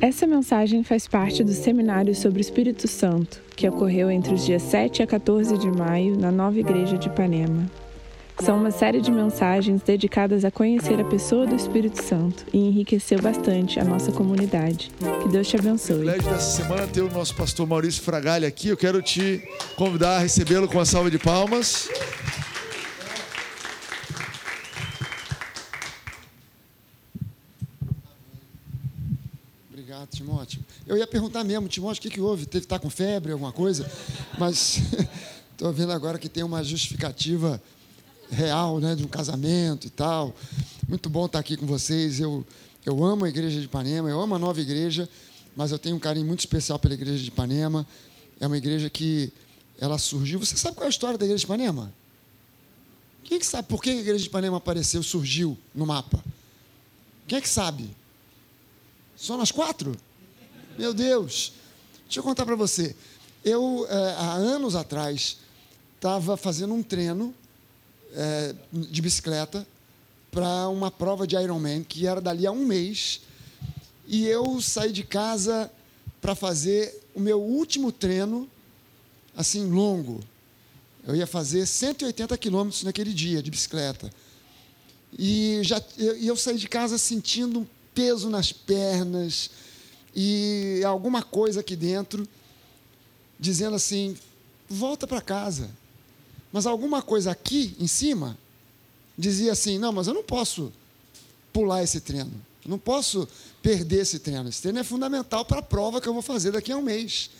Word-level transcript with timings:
Essa 0.00 0.26
mensagem 0.26 0.82
faz 0.82 1.06
parte 1.06 1.44
do 1.44 1.52
seminário 1.52 2.14
sobre 2.14 2.40
o 2.40 2.40
Espírito 2.40 2.88
Santo, 2.88 3.38
que 3.54 3.68
ocorreu 3.68 4.10
entre 4.10 4.32
os 4.32 4.46
dias 4.46 4.62
7 4.62 5.02
a 5.02 5.06
14 5.06 5.58
de 5.58 5.70
maio 5.70 6.16
na 6.18 6.32
nova 6.32 6.58
igreja 6.58 6.96
de 6.96 7.08
Ipanema. 7.08 7.70
São 8.42 8.56
uma 8.56 8.70
série 8.70 9.02
de 9.02 9.10
mensagens 9.10 9.82
dedicadas 9.82 10.42
a 10.46 10.50
conhecer 10.50 10.98
a 10.98 11.04
pessoa 11.04 11.46
do 11.46 11.54
Espírito 11.54 12.02
Santo 12.02 12.46
e 12.50 12.56
enriqueceu 12.56 13.20
bastante 13.20 13.78
a 13.78 13.84
nossa 13.84 14.10
comunidade. 14.10 14.90
Que 15.22 15.28
Deus 15.28 15.46
te 15.46 15.58
abençoe. 15.58 15.96
O 15.96 15.98
privilégio 15.98 16.30
dessa 16.30 16.62
semana 16.62 16.86
ter 16.86 17.02
o 17.02 17.10
nosso 17.10 17.36
pastor 17.36 17.66
Maurício 17.66 18.02
Fragalha 18.02 18.48
aqui. 18.48 18.68
Eu 18.68 18.78
quero 18.78 19.02
te 19.02 19.46
convidar 19.76 20.16
a 20.16 20.18
recebê-lo 20.20 20.66
com 20.66 20.78
uma 20.78 20.86
salva 20.86 21.10
de 21.10 21.18
palmas. 21.18 21.90
Timóteo. 30.10 30.60
Eu 30.86 30.96
ia 30.96 31.06
perguntar 31.06 31.44
mesmo, 31.44 31.68
Timóteo, 31.68 32.00
o 32.00 32.02
que, 32.02 32.10
que 32.10 32.20
houve? 32.20 32.46
Teve 32.46 32.64
estar 32.64 32.78
tá 32.78 32.82
com 32.82 32.90
febre, 32.90 33.32
alguma 33.32 33.52
coisa? 33.52 33.90
Mas 34.38 34.80
estou 35.52 35.72
vendo 35.72 35.92
agora 35.92 36.18
que 36.18 36.28
tem 36.28 36.42
uma 36.42 36.62
justificativa 36.62 37.62
real, 38.30 38.78
né, 38.78 38.94
de 38.94 39.04
um 39.04 39.08
casamento 39.08 39.86
e 39.86 39.90
tal. 39.90 40.34
Muito 40.88 41.08
bom 41.08 41.26
estar 41.26 41.38
aqui 41.38 41.56
com 41.56 41.66
vocês. 41.66 42.20
Eu, 42.20 42.46
eu 42.84 43.04
amo 43.04 43.24
a 43.24 43.28
igreja 43.28 43.58
de 43.58 43.66
Ipanema, 43.66 44.08
eu 44.08 44.20
amo 44.20 44.34
a 44.34 44.38
nova 44.38 44.60
igreja, 44.60 45.08
mas 45.56 45.72
eu 45.72 45.78
tenho 45.78 45.96
um 45.96 46.00
carinho 46.00 46.26
muito 46.26 46.40
especial 46.40 46.78
pela 46.78 46.94
igreja 46.94 47.22
de 47.22 47.28
Ipanema. 47.28 47.86
É 48.38 48.46
uma 48.46 48.56
igreja 48.56 48.88
que 48.88 49.32
ela 49.78 49.98
surgiu. 49.98 50.38
Você 50.38 50.56
sabe 50.56 50.76
qual 50.76 50.84
é 50.84 50.86
a 50.86 50.90
história 50.90 51.18
da 51.18 51.24
igreja 51.24 51.40
de 51.40 51.44
Ipanema? 51.44 51.92
Quem 53.24 53.36
é 53.36 53.38
que 53.40 53.46
sabe 53.46 53.68
por 53.68 53.82
que 53.82 53.90
a 53.90 53.94
igreja 53.94 54.18
de 54.18 54.26
Ipanema 54.26 54.56
apareceu, 54.56 55.02
surgiu 55.02 55.56
no 55.74 55.86
mapa? 55.86 56.22
Quem 57.28 57.38
é 57.38 57.40
que 57.40 57.48
sabe? 57.48 57.88
Só 59.20 59.36
nós 59.36 59.50
quatro? 59.50 59.94
Meu 60.78 60.94
Deus! 60.94 61.52
Deixa 62.04 62.20
eu 62.20 62.24
contar 62.24 62.46
para 62.46 62.56
você. 62.56 62.96
Eu, 63.44 63.86
é, 63.86 64.14
há 64.14 64.32
anos 64.32 64.74
atrás, 64.74 65.36
estava 65.96 66.38
fazendo 66.38 66.72
um 66.72 66.82
treino 66.82 67.34
é, 68.14 68.54
de 68.72 69.02
bicicleta 69.02 69.66
para 70.32 70.70
uma 70.70 70.90
prova 70.90 71.26
de 71.26 71.36
Ironman, 71.36 71.84
que 71.84 72.06
era 72.06 72.18
dali 72.18 72.46
a 72.46 72.50
um 72.50 72.64
mês. 72.64 73.20
E 74.08 74.26
eu 74.26 74.58
saí 74.62 74.90
de 74.90 75.02
casa 75.02 75.70
para 76.18 76.34
fazer 76.34 77.02
o 77.14 77.20
meu 77.20 77.42
último 77.42 77.92
treino, 77.92 78.48
assim, 79.36 79.70
longo. 79.70 80.20
Eu 81.06 81.14
ia 81.14 81.26
fazer 81.26 81.66
180 81.66 82.38
quilômetros 82.38 82.84
naquele 82.84 83.12
dia 83.12 83.42
de 83.42 83.50
bicicleta. 83.50 84.10
E 85.18 85.60
já, 85.62 85.82
eu, 85.98 86.16
eu 86.16 86.36
saí 86.36 86.56
de 86.56 86.68
casa 86.68 86.96
sentindo 86.96 87.68
peso 87.94 88.28
nas 88.28 88.52
pernas 88.52 89.50
e 90.14 90.82
alguma 90.84 91.22
coisa 91.22 91.60
aqui 91.60 91.76
dentro 91.76 92.26
dizendo 93.38 93.76
assim: 93.76 94.16
volta 94.68 95.06
para 95.06 95.20
casa. 95.20 95.70
Mas 96.52 96.66
alguma 96.66 97.00
coisa 97.00 97.30
aqui 97.30 97.76
em 97.78 97.86
cima 97.86 98.36
dizia 99.16 99.52
assim: 99.52 99.78
não, 99.78 99.92
mas 99.92 100.06
eu 100.06 100.14
não 100.14 100.22
posso 100.22 100.72
pular 101.52 101.82
esse 101.82 102.00
treino. 102.00 102.32
Não 102.66 102.78
posso 102.78 103.26
perder 103.62 104.02
esse 104.02 104.18
treino. 104.18 104.48
Esse 104.48 104.62
treino 104.62 104.78
é 104.78 104.84
fundamental 104.84 105.44
para 105.44 105.60
a 105.60 105.62
prova 105.62 106.00
que 106.00 106.08
eu 106.08 106.12
vou 106.12 106.22
fazer 106.22 106.52
daqui 106.52 106.70
a 106.70 106.76
um 106.76 106.82
mês. 106.82 107.30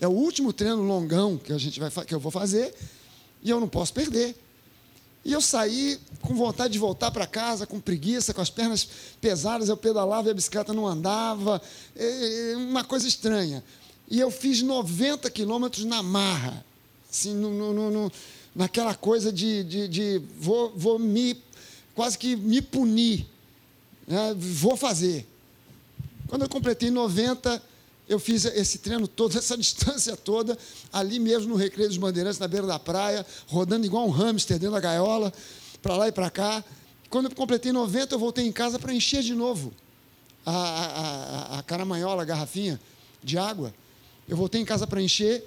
É 0.00 0.08
o 0.08 0.12
último 0.12 0.52
treino 0.52 0.82
longão 0.82 1.36
que, 1.36 1.52
a 1.52 1.58
gente 1.58 1.78
vai, 1.78 1.90
que 1.90 2.14
eu 2.14 2.20
vou 2.20 2.32
fazer 2.32 2.74
e 3.42 3.50
eu 3.50 3.60
não 3.60 3.68
posso 3.68 3.92
perder. 3.92 4.34
E 5.24 5.32
eu 5.32 5.40
saí 5.40 5.98
com 6.22 6.34
vontade 6.34 6.72
de 6.72 6.78
voltar 6.78 7.10
para 7.10 7.26
casa, 7.26 7.66
com 7.66 7.78
preguiça, 7.78 8.32
com 8.32 8.40
as 8.40 8.50
pernas 8.50 8.88
pesadas, 9.20 9.68
eu 9.68 9.76
pedalava 9.76 10.28
e 10.28 10.30
a 10.30 10.34
bicicleta 10.34 10.72
não 10.72 10.86
andava, 10.86 11.60
é, 11.94 12.52
é 12.52 12.56
uma 12.56 12.84
coisa 12.84 13.06
estranha. 13.06 13.62
E 14.08 14.18
eu 14.18 14.30
fiz 14.30 14.62
90 14.62 15.30
quilômetros 15.30 15.84
na 15.84 16.02
marra 16.02 16.64
assim, 17.10 17.34
no, 17.34 17.72
no, 17.72 17.90
no, 17.90 18.12
naquela 18.54 18.94
coisa 18.94 19.32
de, 19.32 19.64
de, 19.64 19.88
de, 19.88 20.22
vou, 20.38 20.72
vou 20.76 20.98
me, 20.98 21.36
quase 21.94 22.16
que 22.16 22.36
me 22.36 22.62
punir, 22.62 23.26
né? 24.06 24.34
vou 24.36 24.76
fazer. 24.76 25.26
Quando 26.28 26.42
eu 26.42 26.48
completei 26.48 26.90
90, 26.90 27.60
eu 28.10 28.18
fiz 28.18 28.44
esse 28.44 28.78
treino 28.78 29.06
todo, 29.06 29.36
essa 29.38 29.56
distância 29.56 30.16
toda, 30.16 30.58
ali 30.92 31.20
mesmo 31.20 31.50
no 31.50 31.54
Recreio 31.54 31.88
dos 31.88 31.96
Bandeirantes, 31.96 32.40
na 32.40 32.48
beira 32.48 32.66
da 32.66 32.78
praia, 32.78 33.24
rodando 33.46 33.86
igual 33.86 34.06
um 34.06 34.10
hamster 34.10 34.58
dentro 34.58 34.74
da 34.74 34.80
gaiola, 34.80 35.32
para 35.80 35.96
lá 35.96 36.08
e 36.08 36.12
para 36.12 36.28
cá. 36.28 36.64
Quando 37.08 37.30
eu 37.30 37.34
completei 37.36 37.72
90, 37.72 38.14
eu 38.14 38.18
voltei 38.18 38.44
em 38.46 38.52
casa 38.52 38.78
para 38.78 38.92
encher 38.92 39.22
de 39.22 39.34
novo 39.34 39.72
a, 40.44 40.52
a, 40.52 41.56
a, 41.56 41.58
a 41.60 41.62
caramanhola, 41.62 42.22
a 42.22 42.24
garrafinha 42.24 42.80
de 43.22 43.38
água. 43.38 43.72
Eu 44.28 44.36
voltei 44.36 44.60
em 44.60 44.64
casa 44.64 44.86
para 44.86 45.00
encher 45.00 45.44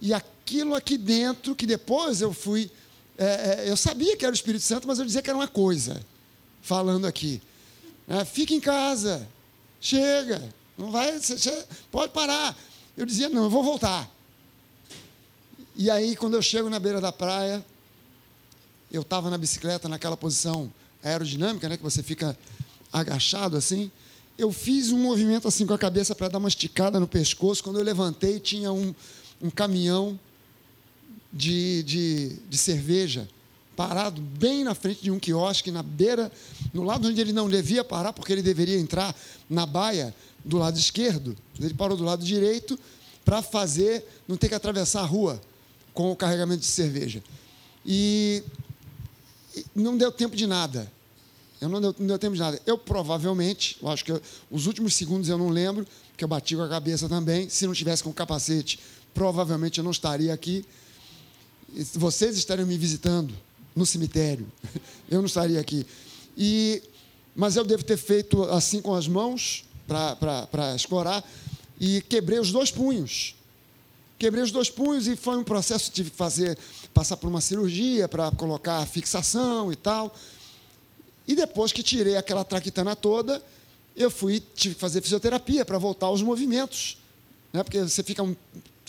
e 0.00 0.12
aquilo 0.12 0.74
aqui 0.74 0.98
dentro, 0.98 1.54
que 1.54 1.66
depois 1.66 2.20
eu 2.20 2.32
fui. 2.32 2.70
É, 3.16 3.24
é, 3.24 3.70
eu 3.70 3.76
sabia 3.76 4.16
que 4.16 4.24
era 4.24 4.32
o 4.32 4.34
Espírito 4.34 4.64
Santo, 4.64 4.88
mas 4.88 4.98
eu 4.98 5.04
dizia 5.04 5.22
que 5.22 5.30
era 5.30 5.38
uma 5.38 5.48
coisa, 5.48 6.00
falando 6.60 7.06
aqui. 7.06 7.40
É, 8.08 8.24
fica 8.24 8.52
em 8.52 8.60
casa, 8.60 9.28
chega, 9.80 10.42
não 10.80 10.90
vai, 10.90 11.18
você, 11.18 11.66
pode 11.90 12.12
parar. 12.12 12.56
Eu 12.96 13.04
dizia, 13.04 13.28
não, 13.28 13.44
eu 13.44 13.50
vou 13.50 13.62
voltar. 13.62 14.10
E 15.76 15.90
aí, 15.90 16.16
quando 16.16 16.34
eu 16.34 16.42
chego 16.42 16.68
na 16.68 16.78
beira 16.78 17.00
da 17.00 17.12
praia, 17.12 17.64
eu 18.90 19.02
estava 19.02 19.30
na 19.30 19.38
bicicleta 19.38 19.88
naquela 19.88 20.16
posição 20.16 20.72
aerodinâmica, 21.02 21.68
né, 21.68 21.76
que 21.76 21.82
você 21.82 22.02
fica 22.02 22.36
agachado 22.92 23.56
assim. 23.56 23.90
Eu 24.36 24.52
fiz 24.52 24.90
um 24.90 24.98
movimento 24.98 25.46
assim 25.46 25.66
com 25.66 25.74
a 25.74 25.78
cabeça 25.78 26.14
para 26.14 26.28
dar 26.28 26.38
uma 26.38 26.48
esticada 26.48 26.98
no 26.98 27.06
pescoço. 27.06 27.62
Quando 27.62 27.78
eu 27.78 27.84
levantei, 27.84 28.40
tinha 28.40 28.72
um, 28.72 28.94
um 29.40 29.50
caminhão 29.50 30.18
de, 31.32 31.82
de, 31.82 32.28
de 32.48 32.58
cerveja 32.58 33.28
parado 33.80 34.20
bem 34.20 34.62
na 34.62 34.74
frente 34.74 35.00
de 35.00 35.10
um 35.10 35.18
quiosque, 35.18 35.70
na 35.70 35.82
beira, 35.82 36.30
no 36.70 36.82
lado 36.82 37.08
onde 37.08 37.18
ele 37.18 37.32
não 37.32 37.48
devia 37.48 37.82
parar, 37.82 38.12
porque 38.12 38.30
ele 38.30 38.42
deveria 38.42 38.78
entrar 38.78 39.16
na 39.48 39.64
baia 39.64 40.14
do 40.44 40.58
lado 40.58 40.78
esquerdo. 40.78 41.34
Ele 41.58 41.72
parou 41.72 41.96
do 41.96 42.04
lado 42.04 42.22
direito 42.22 42.78
para 43.24 43.40
fazer, 43.40 44.06
não 44.28 44.36
ter 44.36 44.50
que 44.50 44.54
atravessar 44.54 45.00
a 45.00 45.06
rua 45.06 45.40
com 45.94 46.12
o 46.12 46.14
carregamento 46.14 46.60
de 46.60 46.66
cerveja. 46.66 47.24
E 47.86 48.42
não 49.74 49.96
deu 49.96 50.12
tempo 50.12 50.36
de 50.36 50.46
nada. 50.46 50.92
Eu 51.58 51.70
não 51.70 51.80
deu, 51.80 51.96
não 51.98 52.06
deu 52.06 52.18
tempo 52.18 52.34
de 52.34 52.40
nada. 52.40 52.60
Eu 52.66 52.76
provavelmente, 52.76 53.78
eu 53.80 53.88
acho 53.88 54.04
que 54.04 54.12
eu, 54.12 54.20
os 54.50 54.66
últimos 54.66 54.92
segundos 54.92 55.30
eu 55.30 55.38
não 55.38 55.48
lembro, 55.48 55.86
que 56.18 56.22
eu 56.22 56.28
bati 56.28 56.54
com 56.54 56.62
a 56.62 56.68
cabeça 56.68 57.08
também. 57.08 57.48
Se 57.48 57.66
não 57.66 57.72
tivesse 57.72 58.04
com 58.04 58.12
capacete, 58.12 58.78
provavelmente 59.14 59.78
eu 59.78 59.84
não 59.84 59.90
estaria 59.90 60.34
aqui. 60.34 60.66
Vocês 61.94 62.36
estariam 62.36 62.66
me 62.66 62.76
visitando 62.76 63.32
no 63.74 63.86
cemitério. 63.86 64.46
Eu 65.10 65.18
não 65.18 65.26
estaria 65.26 65.60
aqui. 65.60 65.86
E, 66.36 66.82
mas 67.34 67.56
eu 67.56 67.64
devo 67.64 67.82
ter 67.82 67.96
feito 67.96 68.44
assim 68.44 68.80
com 68.80 68.94
as 68.94 69.08
mãos 69.08 69.64
para 69.86 70.74
escorar 70.76 71.24
e 71.78 72.00
quebrei 72.02 72.38
os 72.38 72.52
dois 72.52 72.70
punhos. 72.70 73.34
Quebrei 74.18 74.42
os 74.42 74.52
dois 74.52 74.70
punhos 74.70 75.08
e 75.08 75.16
foi 75.16 75.36
um 75.36 75.42
processo, 75.42 75.90
que 75.90 76.04
fazer, 76.04 76.56
passar 76.94 77.16
por 77.16 77.28
uma 77.28 77.40
cirurgia 77.40 78.08
para 78.08 78.30
colocar 78.30 78.86
fixação 78.86 79.72
e 79.72 79.76
tal. 79.76 80.14
E 81.26 81.34
depois 81.34 81.72
que 81.72 81.82
tirei 81.82 82.16
aquela 82.16 82.44
traquitana 82.44 82.94
toda, 82.94 83.42
eu 83.96 84.10
fui, 84.10 84.40
tive 84.54 84.74
que 84.76 84.80
fazer 84.80 85.00
fisioterapia 85.00 85.64
para 85.64 85.78
voltar 85.78 86.06
aos 86.06 86.22
movimentos. 86.22 86.96
Né? 87.52 87.64
Porque 87.64 87.80
você 87.80 88.02
fica 88.02 88.22
um 88.22 88.36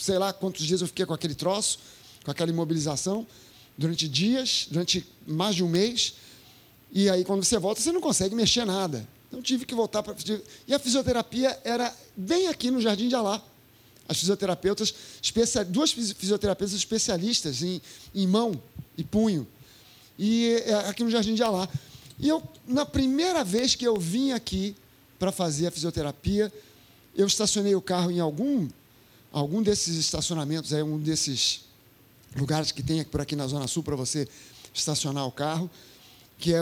sei 0.02 0.18
lá 0.18 0.34
quantos 0.34 0.66
dias 0.66 0.81
eu 0.81 0.88
fiquei 0.88 1.06
com 1.06 1.14
aquele 1.14 1.36
troço, 1.36 1.80
com 2.24 2.31
aquela 2.31 2.50
imobilização, 2.50 3.25
durante 3.78 4.08
dias, 4.08 4.68
durante 4.70 5.06
mais 5.26 5.56
de 5.56 5.64
um 5.64 5.70
mês. 5.70 6.16
E 6.92 7.09
aí, 7.09 7.24
quando 7.24 7.44
você 7.44 7.58
volta, 7.58 7.82
você 7.82 7.92
não 7.92 8.02
consegue 8.02 8.36
mexer 8.36 8.66
nada. 8.66 9.08
Então, 9.28 9.42
tive 9.42 9.66
que 9.66 9.74
voltar 9.74 10.04
para. 10.04 10.16
E 10.68 10.74
a 10.74 10.80
fisioterapia 10.80 11.58
era 11.64 11.96
bem 12.16 12.47
aqui 12.47 12.70
no 12.70 12.82
Jardim 12.82 13.08
de 13.08 13.16
Alá. 13.16 13.41
As 14.08 14.20
fisioterapeutas, 14.20 14.94
duas 15.70 15.91
fisioterapeutas 15.91 16.76
especialistas 16.76 17.64
em, 17.64 17.82
em 18.14 18.28
mão 18.28 18.62
e 18.97 19.03
punho. 19.03 19.47
E 20.20 20.62
é, 20.66 20.74
aqui 20.90 21.03
no 21.03 21.09
Jardim 21.09 21.34
de 21.34 21.44
Alá. 21.44 21.70
E 22.20 22.28
eu, 22.28 22.44
na 22.67 22.85
primeira 22.85 23.44
vez 23.44 23.74
que 23.74 23.85
eu 23.88 23.97
vim 23.97 24.32
aqui 24.32 24.76
para 25.17 25.32
fazer 25.32 25.67
a 25.67 25.72
fisioterapia, 25.72 26.52
eu 27.16 27.26
estacionei 27.26 27.74
o 27.74 27.82
carro 27.82 28.12
em 28.12 28.20
algum 28.20 28.67
algum 29.32 29.62
desses 29.62 29.96
estacionamentos, 29.96 30.74
é 30.74 30.84
um 30.84 31.00
desses 31.00 31.62
lugares 32.35 32.72
que 32.72 32.81
tem 32.81 33.03
por 33.03 33.22
aqui 33.22 33.35
na 33.35 33.47
Zona 33.47 33.67
Sul 33.67 33.83
para 33.83 33.95
você 33.95 34.28
estacionar 34.73 35.25
o 35.25 35.31
carro. 35.31 35.69
Que 36.37 36.53
é, 36.53 36.59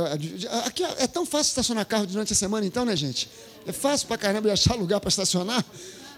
aqui 0.65 0.83
é, 0.83 1.03
é, 1.03 1.07
tão 1.07 1.25
fácil 1.25 1.51
estacionar 1.51 1.85
carro 1.85 2.05
durante 2.05 2.33
a 2.33 2.35
semana, 2.35 2.65
então, 2.65 2.83
né, 2.83 2.95
gente? 2.95 3.29
É 3.65 3.71
fácil 3.71 4.07
para 4.07 4.17
caramba 4.17 4.51
achar 4.51 4.75
lugar 4.77 4.99
para 4.99 5.09
estacionar. 5.09 5.63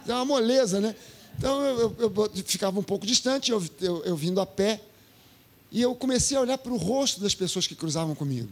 É 0.08 0.14
uma 0.14 0.26
moleza, 0.26 0.80
né? 0.82 0.96
Então 1.38 1.62
eu, 1.64 1.96
eu, 2.00 2.14
eu 2.36 2.44
ficava 2.46 2.80
um 2.80 2.84
pouco 2.84 3.06
distante, 3.06 3.52
eu, 3.52 3.64
eu, 3.80 4.04
eu 4.04 4.16
vindo 4.16 4.42
a 4.42 4.46
pé, 4.46 4.82
e 5.72 5.82
eu 5.82 5.96
comecei 5.96 6.36
a 6.36 6.42
olhar 6.42 6.58
para 6.58 6.72
o 6.72 6.78
rosto 6.78 7.22
das 7.22 7.34
pessoas 7.34 7.66
que 7.66 7.76
cruzavam 7.76 8.14
comigo. 8.14 8.50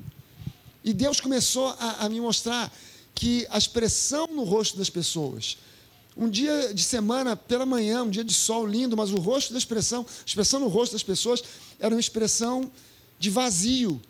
E 0.84 0.94
Deus 0.94 1.20
começou 1.20 1.68
a, 1.80 2.06
a 2.06 2.10
me 2.10 2.22
mostrar 2.22 2.72
que 3.14 3.46
a 3.50 3.58
expressão 3.58 4.28
no 4.28 4.44
rosto 4.44 4.78
das 4.78 4.90
pessoas, 4.90 5.58
um 6.20 6.30
dia 6.30 6.74
de 6.74 6.84
semana 6.84 7.34
pela 7.38 7.66
manhã, 7.66 8.04
um 8.04 8.10
dia 8.10 8.26
de 8.26 8.34
sol 8.34 8.68
lindo, 8.68 8.98
mas 8.98 9.10
o 9.10 9.16
rosto 9.16 9.54
da 9.54 9.58
expressão, 9.58 10.06
a 10.06 10.26
expressão 10.26 10.60
no 10.60 10.68
rosto 10.68 10.92
das 10.92 11.02
pessoas 11.02 11.42
era 11.80 11.96
uma 11.96 12.00
expressão 12.00 12.70
de 13.18 13.30
vazio. 13.30 14.02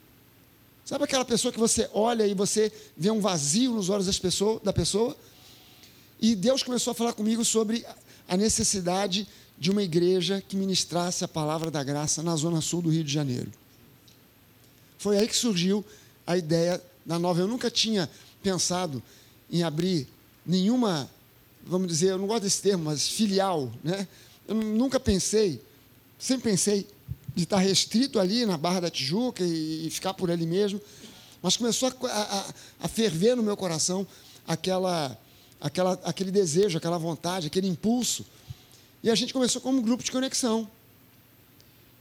Sabe 0.83 1.03
aquela 1.03 1.23
pessoa 1.23 1.51
que 1.51 1.59
você 1.59 1.87
olha 1.93 2.25
e 2.25 2.33
você 2.33 2.73
vê 2.97 3.11
um 3.11 3.21
vazio 3.21 3.73
nos 3.73 3.89
olhos 3.89 4.07
das 4.07 4.17
pessoa, 4.17 4.59
da 4.63 4.73
pessoa? 4.73 5.15
E 6.19 6.35
Deus 6.35 6.63
começou 6.63 6.91
a 6.91 6.95
falar 6.95 7.13
comigo 7.13 7.45
sobre 7.45 7.85
a 8.27 8.35
necessidade 8.35 9.27
de 9.59 9.69
uma 9.69 9.83
igreja 9.83 10.43
que 10.47 10.55
ministrasse 10.55 11.23
a 11.23 11.27
palavra 11.27 11.69
da 11.69 11.83
graça 11.83 12.23
na 12.23 12.35
zona 12.35 12.59
sul 12.59 12.81
do 12.81 12.89
Rio 12.89 13.03
de 13.03 13.13
Janeiro. 13.13 13.51
Foi 14.97 15.15
aí 15.15 15.27
que 15.27 15.35
surgiu 15.35 15.85
a 16.25 16.35
ideia 16.35 16.81
da 17.05 17.19
nova. 17.19 17.39
Eu 17.39 17.47
nunca 17.47 17.69
tinha 17.69 18.09
pensado 18.41 19.01
em 19.51 19.61
abrir 19.61 20.07
nenhuma, 20.43 21.07
vamos 21.65 21.87
dizer, 21.87 22.11
eu 22.11 22.17
não 22.17 22.27
gosto 22.27 22.43
desse 22.43 22.61
termo, 22.61 22.85
mas 22.85 23.07
filial, 23.07 23.71
né? 23.83 24.07
Eu 24.47 24.55
nunca 24.55 24.99
pensei, 24.99 25.61
sempre 26.17 26.51
pensei 26.51 26.87
de 27.35 27.43
estar 27.43 27.57
restrito 27.57 28.19
ali 28.19 28.45
na 28.45 28.57
Barra 28.57 28.81
da 28.81 28.89
Tijuca 28.89 29.43
e, 29.43 29.89
ficar 29.91 30.13
por 30.13 30.31
ali 30.31 30.45
mesmo, 30.45 30.81
mas 31.41 31.55
começou 31.55 31.93
a, 32.03 32.07
a, 32.09 32.53
a 32.81 32.87
ferver 32.87 33.35
no 33.35 33.43
meu 33.43 33.55
coração 33.55 34.05
aquela, 34.47 35.17
aquela, 35.61 35.93
aquele 36.03 36.31
desejo, 36.31 36.77
aquela 36.77 36.97
vontade, 36.97 37.47
aquele 37.47 37.67
impulso. 37.67 38.25
E 39.03 39.09
a 39.09 39.15
gente 39.15 39.31
começou 39.31 39.61
como 39.61 39.79
um 39.79 39.81
grupo 39.81 40.03
de 40.03 40.11
conexão. 40.11 40.69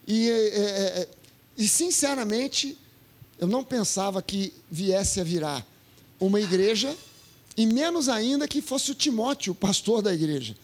E, 0.07 0.29
é, 0.29 0.49
é, 0.49 0.61
é 1.03 1.09
e 1.57 1.69
sinceramente, 1.69 2.77
eu 3.39 3.47
não 3.47 3.63
pensava 3.63 4.23
que 4.23 4.53
viesse 4.71 5.21
a 5.21 5.25
virar 5.25 5.65
uma 6.19 6.41
igreja, 6.41 6.97
e 7.59 7.67
menos 7.67 8.09
ainda 8.09 8.47
que 8.47 8.63
fosse 8.63 8.93
o 8.93 8.95
Timóteo, 8.95 9.51
o 9.51 9.55
pastor 9.55 10.01
da 10.01 10.15
igreja. 10.15 10.57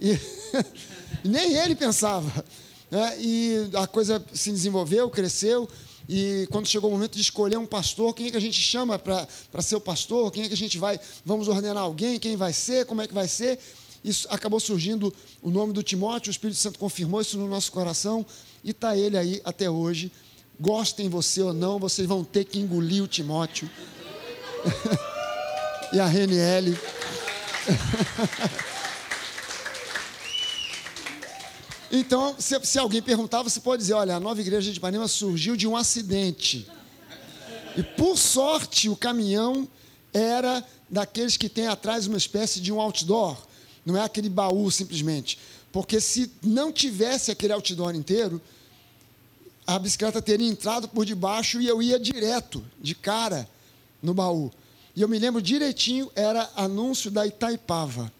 E, 0.00 0.18
nem 1.22 1.52
ele 1.52 1.76
pensava. 1.76 2.42
Né? 2.90 3.16
E 3.20 3.70
a 3.74 3.86
coisa 3.86 4.24
se 4.32 4.50
desenvolveu, 4.50 5.10
cresceu, 5.10 5.68
e 6.08 6.48
quando 6.50 6.66
chegou 6.68 6.88
o 6.88 6.92
momento 6.94 7.16
de 7.16 7.20
escolher 7.20 7.58
um 7.58 7.66
pastor, 7.66 8.14
quem 8.14 8.28
é 8.28 8.30
que 8.30 8.36
a 8.38 8.40
gente 8.40 8.58
chama 8.58 8.98
para 8.98 9.60
ser 9.60 9.76
o 9.76 9.80
pastor? 9.80 10.32
Quem 10.32 10.44
é 10.44 10.48
que 10.48 10.54
a 10.54 10.56
gente 10.56 10.78
vai, 10.78 10.98
vamos 11.22 11.48
ordenar 11.48 11.82
alguém? 11.82 12.18
Quem 12.18 12.34
vai 12.34 12.54
ser? 12.54 12.86
Como 12.86 13.02
é 13.02 13.06
que 13.06 13.12
vai 13.12 13.28
ser? 13.28 13.58
Isso 14.02 14.26
acabou 14.30 14.58
surgindo 14.58 15.12
o 15.42 15.50
nome 15.50 15.74
do 15.74 15.82
Timóteo, 15.82 16.30
o 16.30 16.32
Espírito 16.32 16.58
Santo 16.58 16.78
confirmou 16.78 17.20
isso 17.20 17.36
no 17.36 17.46
nosso 17.46 17.70
coração, 17.70 18.24
e 18.64 18.70
está 18.70 18.96
ele 18.96 19.18
aí 19.18 19.42
até 19.44 19.68
hoje. 19.68 20.10
Gostem 20.58 21.10
você 21.10 21.42
ou 21.42 21.52
não, 21.52 21.78
vocês 21.78 22.08
vão 22.08 22.24
ter 22.24 22.46
que 22.46 22.58
engolir 22.58 23.02
o 23.02 23.06
Timóteo. 23.06 23.68
e 25.92 26.00
a 26.00 26.06
Reniele. 26.06 26.78
Então, 31.88 32.34
se, 32.38 32.58
se, 32.64 32.78
alguém 32.78 33.00
perguntar, 33.00 33.42
você 33.42 33.60
pode 33.60 33.80
dizer: 33.80 33.94
olha, 33.94 34.16
a 34.16 34.20
nova 34.20 34.40
igreja 34.40 34.70
de 34.70 34.76
Ipanema 34.76 35.06
surgiu 35.06 35.56
de 35.56 35.66
um 35.66 35.76
acidente. 35.76 36.68
E 37.76 37.82
por 37.82 38.18
sorte, 38.18 38.88
o 38.88 38.96
caminhão 38.96 39.68
era 40.12 40.64
daqueles 40.88 41.36
que 41.36 41.48
tem 41.48 41.66
atrás 41.66 42.06
uma 42.06 42.16
espécie 42.16 42.60
de 42.60 42.72
um 42.72 42.80
outdoor, 42.80 43.36
não 43.84 43.96
é 43.96 44.02
aquele 44.02 44.28
baú 44.28 44.70
simplesmente. 44.70 45.38
Porque 45.70 46.00
se 46.00 46.30
não 46.42 46.72
tivesse 46.72 47.30
aquele 47.30 47.52
outdoor 47.52 47.94
inteiro, 47.94 48.40
a 49.66 49.78
bicicleta 49.78 50.22
teria 50.22 50.48
entrado 50.48 50.88
por 50.88 51.04
debaixo 51.04 51.60
e 51.60 51.66
eu 51.66 51.82
ia 51.82 51.98
direto, 51.98 52.64
de 52.80 52.94
cara, 52.94 53.48
no 54.02 54.14
baú. 54.14 54.50
E 54.96 55.02
eu 55.02 55.08
me 55.08 55.18
lembro 55.18 55.42
direitinho, 55.42 56.10
era 56.14 56.50
anúncio 56.56 57.10
da 57.10 57.26
Itaipava. 57.26 58.10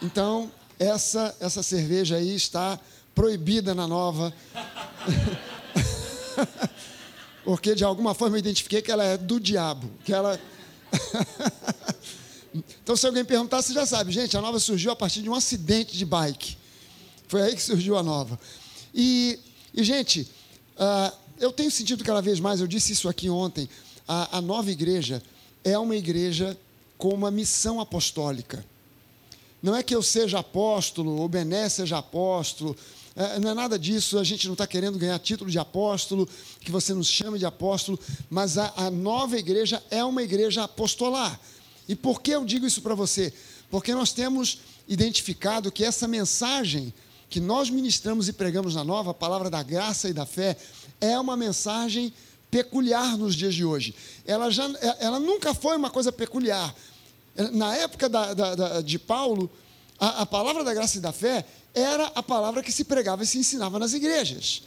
Então, 0.00 0.48
essa, 0.78 1.34
essa 1.40 1.60
cerveja 1.60 2.14
aí 2.16 2.36
está 2.36 2.78
proibida 3.12 3.74
na 3.74 3.88
nova. 3.88 4.32
Porque 7.44 7.74
de 7.74 7.82
alguma 7.82 8.14
forma 8.14 8.36
eu 8.36 8.38
identifiquei 8.38 8.80
que 8.80 8.92
ela 8.92 9.02
é 9.02 9.16
do 9.16 9.40
diabo. 9.40 9.90
Que 10.04 10.12
ela. 10.12 10.40
então, 12.54 12.94
se 12.94 13.04
alguém 13.04 13.24
perguntar, 13.24 13.60
você 13.60 13.72
já 13.72 13.84
sabe, 13.84 14.12
gente, 14.12 14.36
a 14.36 14.40
nova 14.40 14.60
surgiu 14.60 14.92
a 14.92 14.96
partir 14.96 15.20
de 15.20 15.28
um 15.28 15.34
acidente 15.34 15.96
de 15.96 16.04
bike. 16.04 16.56
Foi 17.26 17.42
aí 17.42 17.56
que 17.56 17.62
surgiu 17.62 17.98
a 17.98 18.04
nova. 18.04 18.38
E, 18.94 19.40
e 19.74 19.82
gente, 19.82 20.30
uh, 20.78 21.12
eu 21.40 21.50
tenho 21.50 21.72
sentido 21.72 22.04
cada 22.04 22.22
vez 22.22 22.38
mais, 22.38 22.60
eu 22.60 22.68
disse 22.68 22.92
isso 22.92 23.08
aqui 23.08 23.28
ontem, 23.28 23.68
a, 24.06 24.38
a 24.38 24.40
nova 24.40 24.70
igreja 24.70 25.22
é 25.62 25.78
uma 25.78 25.96
igreja 25.96 26.58
com 26.98 27.08
uma 27.08 27.30
missão 27.30 27.80
apostólica. 27.80 28.64
Não 29.62 29.74
é 29.74 29.82
que 29.82 29.94
eu 29.94 30.02
seja 30.02 30.40
apóstolo, 30.40 31.16
ou 31.16 31.28
Bené 31.28 31.68
seja 31.68 31.98
apóstolo, 31.98 32.76
é, 33.16 33.38
não 33.38 33.50
é 33.50 33.54
nada 33.54 33.78
disso, 33.78 34.18
a 34.18 34.24
gente 34.24 34.46
não 34.46 34.54
está 34.54 34.66
querendo 34.66 34.98
ganhar 34.98 35.18
título 35.18 35.50
de 35.50 35.58
apóstolo, 35.58 36.28
que 36.60 36.70
você 36.70 36.92
nos 36.92 37.06
chame 37.06 37.38
de 37.38 37.46
apóstolo, 37.46 37.98
mas 38.28 38.58
a, 38.58 38.72
a 38.76 38.90
nova 38.90 39.38
igreja 39.38 39.82
é 39.90 40.04
uma 40.04 40.22
igreja 40.22 40.64
apostolar. 40.64 41.40
E 41.88 41.94
por 41.94 42.20
que 42.20 42.32
eu 42.32 42.44
digo 42.44 42.66
isso 42.66 42.82
para 42.82 42.94
você? 42.94 43.32
Porque 43.70 43.94
nós 43.94 44.12
temos 44.12 44.58
identificado 44.88 45.72
que 45.72 45.84
essa 45.84 46.06
mensagem 46.06 46.92
que 47.30 47.40
nós 47.40 47.70
ministramos 47.70 48.28
e 48.28 48.32
pregamos 48.32 48.74
na 48.74 48.84
nova, 48.84 49.10
a 49.10 49.14
palavra 49.14 49.50
da 49.50 49.62
graça 49.62 50.08
e 50.08 50.12
da 50.12 50.26
fé, 50.26 50.56
é 51.00 51.18
uma 51.18 51.36
mensagem 51.36 52.12
peculiar 52.54 53.18
nos 53.18 53.34
dias 53.34 53.52
de 53.52 53.64
hoje. 53.64 53.92
Ela, 54.24 54.48
já, 54.48 54.70
ela 55.00 55.18
nunca 55.18 55.52
foi 55.52 55.76
uma 55.76 55.90
coisa 55.90 56.12
peculiar, 56.12 56.72
na 57.52 57.74
época 57.74 58.08
da, 58.08 58.32
da, 58.32 58.54
da, 58.54 58.80
de 58.80 58.96
Paulo, 58.96 59.50
a, 59.98 60.22
a 60.22 60.26
palavra 60.26 60.62
da 60.62 60.72
graça 60.72 60.98
e 60.98 61.00
da 61.00 61.10
fé 61.10 61.44
era 61.74 62.12
a 62.14 62.22
palavra 62.22 62.62
que 62.62 62.70
se 62.70 62.84
pregava 62.84 63.24
e 63.24 63.26
se 63.26 63.38
ensinava 63.38 63.76
nas 63.80 63.92
igrejas. 63.92 64.62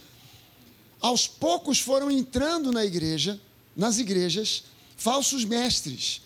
Aos 1.00 1.26
poucos 1.26 1.80
foram 1.80 2.10
entrando 2.10 2.70
na 2.70 2.84
igreja, 2.84 3.40
nas 3.74 3.98
igrejas, 3.98 4.64
falsos 4.94 5.46
mestres. 5.46 6.20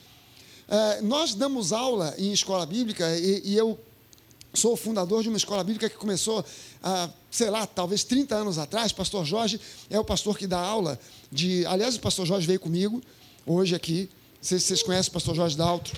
É, 0.66 1.00
nós 1.00 1.32
damos 1.32 1.72
aula 1.72 2.12
em 2.18 2.32
escola 2.32 2.66
bíblica 2.66 3.16
e, 3.16 3.40
e, 3.44 3.56
eu 3.56 3.78
sou 4.52 4.72
o 4.72 4.76
fundador 4.76 5.22
de 5.22 5.28
uma 5.28 5.38
escola 5.38 5.62
bíblica 5.62 5.88
que 5.88 5.96
começou, 5.96 6.44
há, 6.82 7.08
sei 7.32 7.50
lá, 7.50 7.66
talvez 7.66 8.04
30 8.04 8.36
anos 8.36 8.58
atrás. 8.58 8.92
Pastor 8.92 9.24
Jorge 9.24 9.60
é 9.90 9.98
o 9.98 10.04
pastor 10.04 10.38
que 10.38 10.46
dá 10.46 10.60
aula 10.60 10.96
de. 11.32 11.66
Aliás, 11.66 11.96
o 11.96 12.00
pastor 12.00 12.24
Jorge 12.24 12.46
veio 12.46 12.60
comigo 12.60 13.02
hoje 13.44 13.74
aqui 13.74 14.08
não 14.42 14.48
sei 14.48 14.58
se 14.58 14.66
vocês 14.66 14.82
conhecem 14.82 15.08
o 15.08 15.12
pastor 15.12 15.36
Jorge 15.36 15.56
Daltro. 15.56 15.96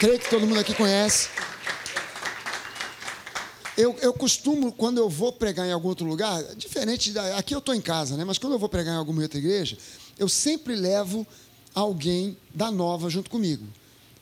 Creio 0.00 0.18
que 0.18 0.28
todo 0.28 0.44
mundo 0.44 0.58
aqui 0.58 0.74
conhece. 0.74 1.28
Eu, 3.76 3.96
eu 4.02 4.12
costumo, 4.12 4.72
quando 4.72 4.98
eu 4.98 5.08
vou 5.08 5.32
pregar 5.32 5.64
em 5.64 5.70
algum 5.70 5.86
outro 5.86 6.04
lugar, 6.04 6.42
diferente, 6.56 7.12
da, 7.12 7.38
aqui 7.38 7.54
eu 7.54 7.60
estou 7.60 7.72
em 7.72 7.80
casa, 7.80 8.16
né? 8.16 8.24
mas 8.24 8.38
quando 8.38 8.54
eu 8.54 8.58
vou 8.58 8.68
pregar 8.68 8.94
em 8.94 8.98
alguma 8.98 9.22
outra 9.22 9.38
igreja, 9.38 9.78
eu 10.18 10.28
sempre 10.28 10.74
levo 10.74 11.24
alguém 11.72 12.36
da 12.52 12.72
nova 12.72 13.08
junto 13.08 13.30
comigo. 13.30 13.64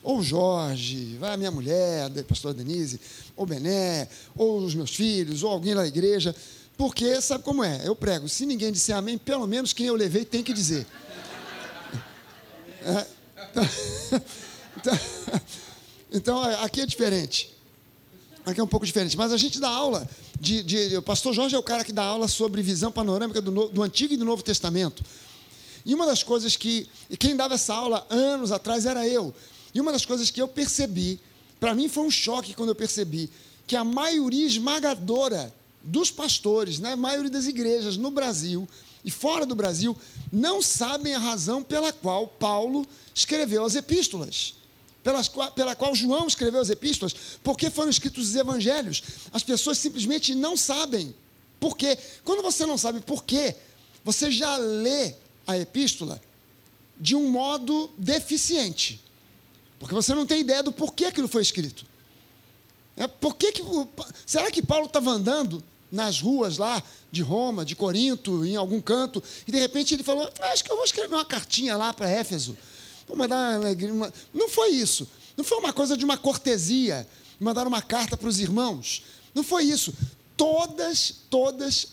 Ou 0.02 0.23
Jorge, 0.23 1.16
vai 1.18 1.32
a 1.32 1.37
minha 1.37 1.50
mulher, 1.50 2.06
a 2.06 2.25
pastora 2.25 2.54
Denise, 2.54 3.00
ou 3.37 3.47
Bené, 3.47 4.09
ou 4.37 4.59
os 4.59 4.75
meus 4.75 4.94
filhos, 4.94 5.42
ou 5.42 5.50
alguém 5.50 5.75
da 5.75 5.87
igreja, 5.87 6.35
porque 6.76 7.21
sabe 7.21 7.44
como 7.44 7.62
é? 7.62 7.87
Eu 7.87 7.94
prego, 7.94 8.28
se 8.28 8.44
ninguém 8.44 8.73
disser 8.73 8.97
amém, 8.97 9.16
pelo 9.16 9.47
menos 9.47 9.73
quem 9.73 9.87
eu 9.87 9.94
levei 9.94 10.25
tem 10.25 10.42
que 10.42 10.52
dizer. 10.52 10.87
É, 12.85 13.06
então, 14.76 14.99
então, 16.12 16.42
aqui 16.42 16.80
é 16.80 16.87
diferente. 16.87 17.52
Aqui 18.44 18.61
é 18.61 18.64
um 18.64 18.68
pouco 18.68 18.85
diferente. 18.85 19.16
Mas 19.16 19.32
a 19.32 19.37
gente 19.37 19.61
dá 19.61 19.68
aula. 19.68 20.09
De, 20.40 20.62
de, 20.62 20.97
o 20.97 21.02
pastor 21.02 21.32
Jorge 21.32 21.54
é 21.54 21.59
o 21.59 21.62
cara 21.62 21.85
que 21.85 21.92
dá 21.92 22.02
aula 22.02 22.26
sobre 22.26 22.61
visão 22.62 22.90
panorâmica 22.90 23.40
do, 23.40 23.68
do 23.68 23.82
Antigo 23.82 24.14
e 24.14 24.16
do 24.16 24.25
Novo 24.25 24.42
Testamento. 24.42 25.04
E 25.85 25.94
uma 25.94 26.06
das 26.06 26.23
coisas 26.23 26.56
que. 26.56 26.88
E 27.09 27.16
quem 27.16 27.37
dava 27.37 27.54
essa 27.54 27.75
aula 27.75 28.04
anos 28.11 28.50
atrás 28.50 28.87
era 28.87 29.06
eu. 29.06 29.32
E 29.74 29.80
uma 29.80 29.92
das 29.92 30.04
coisas 30.04 30.30
que 30.30 30.40
eu 30.40 30.48
percebi, 30.48 31.18
para 31.58 31.74
mim 31.74 31.88
foi 31.88 32.04
um 32.04 32.10
choque 32.10 32.54
quando 32.54 32.70
eu 32.70 32.74
percebi, 32.74 33.30
que 33.66 33.76
a 33.76 33.84
maioria 33.84 34.46
esmagadora 34.46 35.52
dos 35.82 36.10
pastores, 36.10 36.78
na 36.78 36.90
né, 36.90 36.96
maioria 36.96 37.30
das 37.30 37.46
igrejas 37.46 37.96
no 37.96 38.10
Brasil 38.10 38.68
e 39.04 39.10
fora 39.10 39.44
do 39.44 39.54
Brasil, 39.54 39.96
não 40.32 40.62
sabem 40.62 41.14
a 41.14 41.18
razão 41.18 41.62
pela 41.62 41.92
qual 41.92 42.26
Paulo 42.26 42.86
escreveu 43.14 43.64
as 43.64 43.74
epístolas, 43.74 44.54
pelas, 45.02 45.28
pela 45.54 45.74
qual 45.74 45.94
João 45.94 46.26
escreveu 46.26 46.60
as 46.60 46.70
epístolas, 46.70 47.14
porque 47.42 47.68
foram 47.68 47.90
escritos 47.90 48.28
os 48.28 48.36
evangelhos. 48.36 49.02
As 49.32 49.42
pessoas 49.42 49.78
simplesmente 49.78 50.34
não 50.34 50.56
sabem 50.56 51.14
por 51.58 51.76
quê. 51.76 51.98
Quando 52.24 52.42
você 52.42 52.64
não 52.64 52.78
sabe 52.78 53.00
por 53.00 53.24
quê, 53.24 53.56
você 54.04 54.30
já 54.30 54.56
lê 54.56 55.14
a 55.46 55.58
epístola 55.58 56.20
de 56.98 57.16
um 57.16 57.28
modo 57.30 57.90
deficiente, 57.98 59.00
porque 59.82 59.96
você 59.96 60.14
não 60.14 60.24
tem 60.24 60.42
ideia 60.42 60.62
do 60.62 60.70
porquê 60.70 61.06
aquilo 61.06 61.26
foi 61.26 61.42
escrito. 61.42 61.84
É, 62.96 63.08
por 63.08 63.34
que 63.34 63.50
que, 63.50 63.64
será 64.24 64.48
que 64.48 64.62
Paulo 64.62 64.86
estava 64.86 65.10
andando 65.10 65.60
nas 65.90 66.20
ruas 66.20 66.56
lá 66.56 66.80
de 67.10 67.20
Roma, 67.20 67.64
de 67.64 67.74
Corinto, 67.74 68.44
em 68.44 68.54
algum 68.54 68.80
canto, 68.80 69.20
e 69.44 69.50
de 69.50 69.58
repente 69.58 69.92
ele 69.92 70.04
falou: 70.04 70.30
Acho 70.40 70.62
que 70.62 70.70
eu 70.70 70.76
vou 70.76 70.84
escrever 70.84 71.12
uma 71.12 71.24
cartinha 71.24 71.76
lá 71.76 71.92
para 71.92 72.08
Éfeso. 72.08 72.56
vou 73.08 73.16
mandar 73.16 73.58
uma... 73.58 74.12
Não 74.32 74.48
foi 74.48 74.68
isso. 74.68 75.08
Não 75.36 75.42
foi 75.42 75.58
uma 75.58 75.72
coisa 75.72 75.96
de 75.96 76.04
uma 76.04 76.16
cortesia, 76.16 77.04
mandar 77.40 77.66
uma 77.66 77.82
carta 77.82 78.16
para 78.16 78.28
os 78.28 78.38
irmãos. 78.38 79.02
Não 79.34 79.42
foi 79.42 79.64
isso. 79.64 79.92
Todas, 80.36 81.12
todas, 81.28 81.88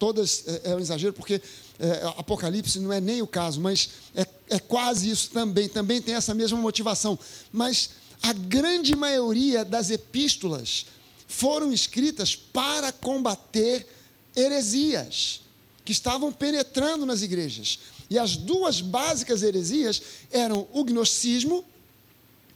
todas 0.00 0.44
é, 0.46 0.72
é 0.72 0.74
um 0.74 0.80
exagero, 0.80 1.12
porque 1.12 1.40
é, 1.78 2.06
Apocalipse 2.16 2.80
não 2.80 2.92
é 2.92 3.00
nem 3.00 3.22
o 3.22 3.26
caso, 3.26 3.60
mas 3.60 3.90
é, 4.16 4.26
é 4.48 4.58
quase 4.58 5.08
isso 5.10 5.30
também. 5.30 5.68
Também 5.68 6.02
tem 6.02 6.14
essa 6.14 6.34
mesma 6.34 6.58
motivação. 6.58 7.16
Mas 7.52 7.90
a 8.22 8.32
grande 8.32 8.96
maioria 8.96 9.64
das 9.64 9.90
epístolas 9.90 10.86
foram 11.28 11.72
escritas 11.72 12.34
para 12.34 12.90
combater 12.90 13.86
heresias 14.34 15.42
que 15.84 15.92
estavam 15.92 16.32
penetrando 16.32 17.04
nas 17.04 17.22
igrejas. 17.22 17.78
E 18.08 18.18
as 18.18 18.36
duas 18.36 18.80
básicas 18.80 19.42
heresias 19.42 20.02
eram 20.32 20.66
o 20.72 20.82
gnosticismo, 20.82 21.64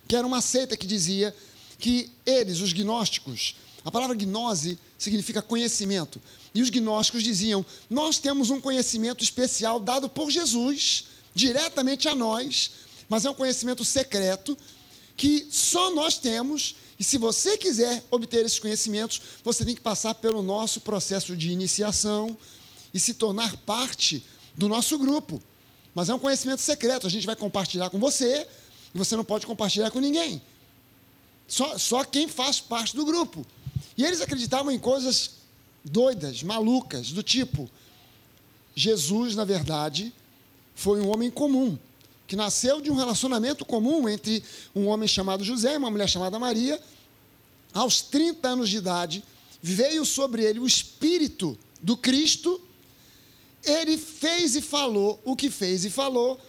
que 0.09 0.17
era 0.17 0.27
uma 0.27 0.41
seita 0.41 0.77
que 0.77 0.87
dizia 0.87 1.35
que 1.79 2.11
eles, 2.27 2.61
os 2.61 2.73
gnósticos, 2.73 3.55
a 3.85 3.91
palavra 3.91 4.17
gnose 4.17 4.79
significa 4.99 5.43
conhecimento. 5.43 6.21
E 6.55 6.63
os 6.63 6.71
gnósticos 6.71 7.23
diziam: 7.23 7.67
Nós 7.91 8.19
temos 8.19 8.51
um 8.51 8.61
conhecimento 8.61 9.25
especial 9.25 9.81
dado 9.81 10.09
por 10.09 10.31
Jesus, 10.31 11.07
diretamente 11.35 12.09
a 12.09 12.15
nós, 12.15 12.71
mas 13.09 13.25
é 13.25 13.31
um 13.31 13.35
conhecimento 13.35 13.85
secreto 13.85 14.57
que 15.17 15.47
só 15.51 15.93
nós 15.95 16.17
temos. 16.17 16.77
E 16.99 17.03
se 17.03 17.19
você 17.19 17.59
quiser 17.59 18.05
obter 18.09 18.45
esses 18.45 18.61
conhecimentos, 18.61 19.21
você 19.43 19.65
tem 19.65 19.75
que 19.75 19.81
passar 19.81 20.15
pelo 20.15 20.43
nosso 20.43 20.81
processo 20.81 21.37
de 21.37 21.51
iniciação 21.51 22.37
e 22.93 23.01
se 23.01 23.15
tornar 23.15 23.57
parte 23.59 24.25
do 24.55 24.69
nosso 24.69 24.97
grupo. 24.97 25.43
Mas 25.93 26.09
é 26.09 26.15
um 26.15 26.19
conhecimento 26.19 26.61
secreto, 26.61 27.07
a 27.07 27.11
gente 27.11 27.27
vai 27.27 27.35
compartilhar 27.35 27.91
com 27.91 27.99
você 27.99 28.47
e 28.95 28.99
você 28.99 29.17
não 29.17 29.25
pode 29.25 29.45
compartilhar 29.45 29.91
com 29.91 29.99
ninguém. 29.99 30.41
Só, 31.49 31.77
só 31.79 32.05
quem 32.05 32.29
faz 32.29 32.61
parte 32.61 32.95
do 32.95 33.05
grupo. 33.05 33.45
E 33.97 34.05
eles 34.05 34.21
acreditavam 34.21 34.73
em 34.73 34.79
coisas 34.79 35.31
doidas, 35.85 36.43
malucas, 36.43 37.13
do 37.13 37.23
tipo: 37.23 37.71
Jesus, 38.75 39.35
na 39.35 39.45
verdade, 39.45 40.13
foi 40.75 41.01
um 41.01 41.09
homem 41.09 41.31
comum, 41.31 41.79
que 42.27 42.35
nasceu 42.35 42.81
de 42.81 42.91
um 42.91 42.95
relacionamento 42.95 43.65
comum 43.65 44.09
entre 44.09 44.43
um 44.75 44.87
homem 44.87 45.07
chamado 45.07 45.45
José 45.45 45.75
e 45.75 45.77
uma 45.77 45.91
mulher 45.91 46.09
chamada 46.09 46.39
Maria. 46.39 46.81
Aos 47.73 48.01
30 48.01 48.49
anos 48.49 48.69
de 48.69 48.77
idade, 48.77 49.23
veio 49.61 50.05
sobre 50.05 50.45
ele 50.45 50.61
o 50.61 50.67
Espírito 50.67 51.59
do 51.83 51.97
Cristo. 51.97 52.61
Ele 53.63 53.97
fez 53.99 54.55
e 54.55 54.61
falou 54.61 55.21
o 55.25 55.35
que 55.35 55.51
fez 55.51 55.85
e 55.85 55.91
falou. 55.91 56.41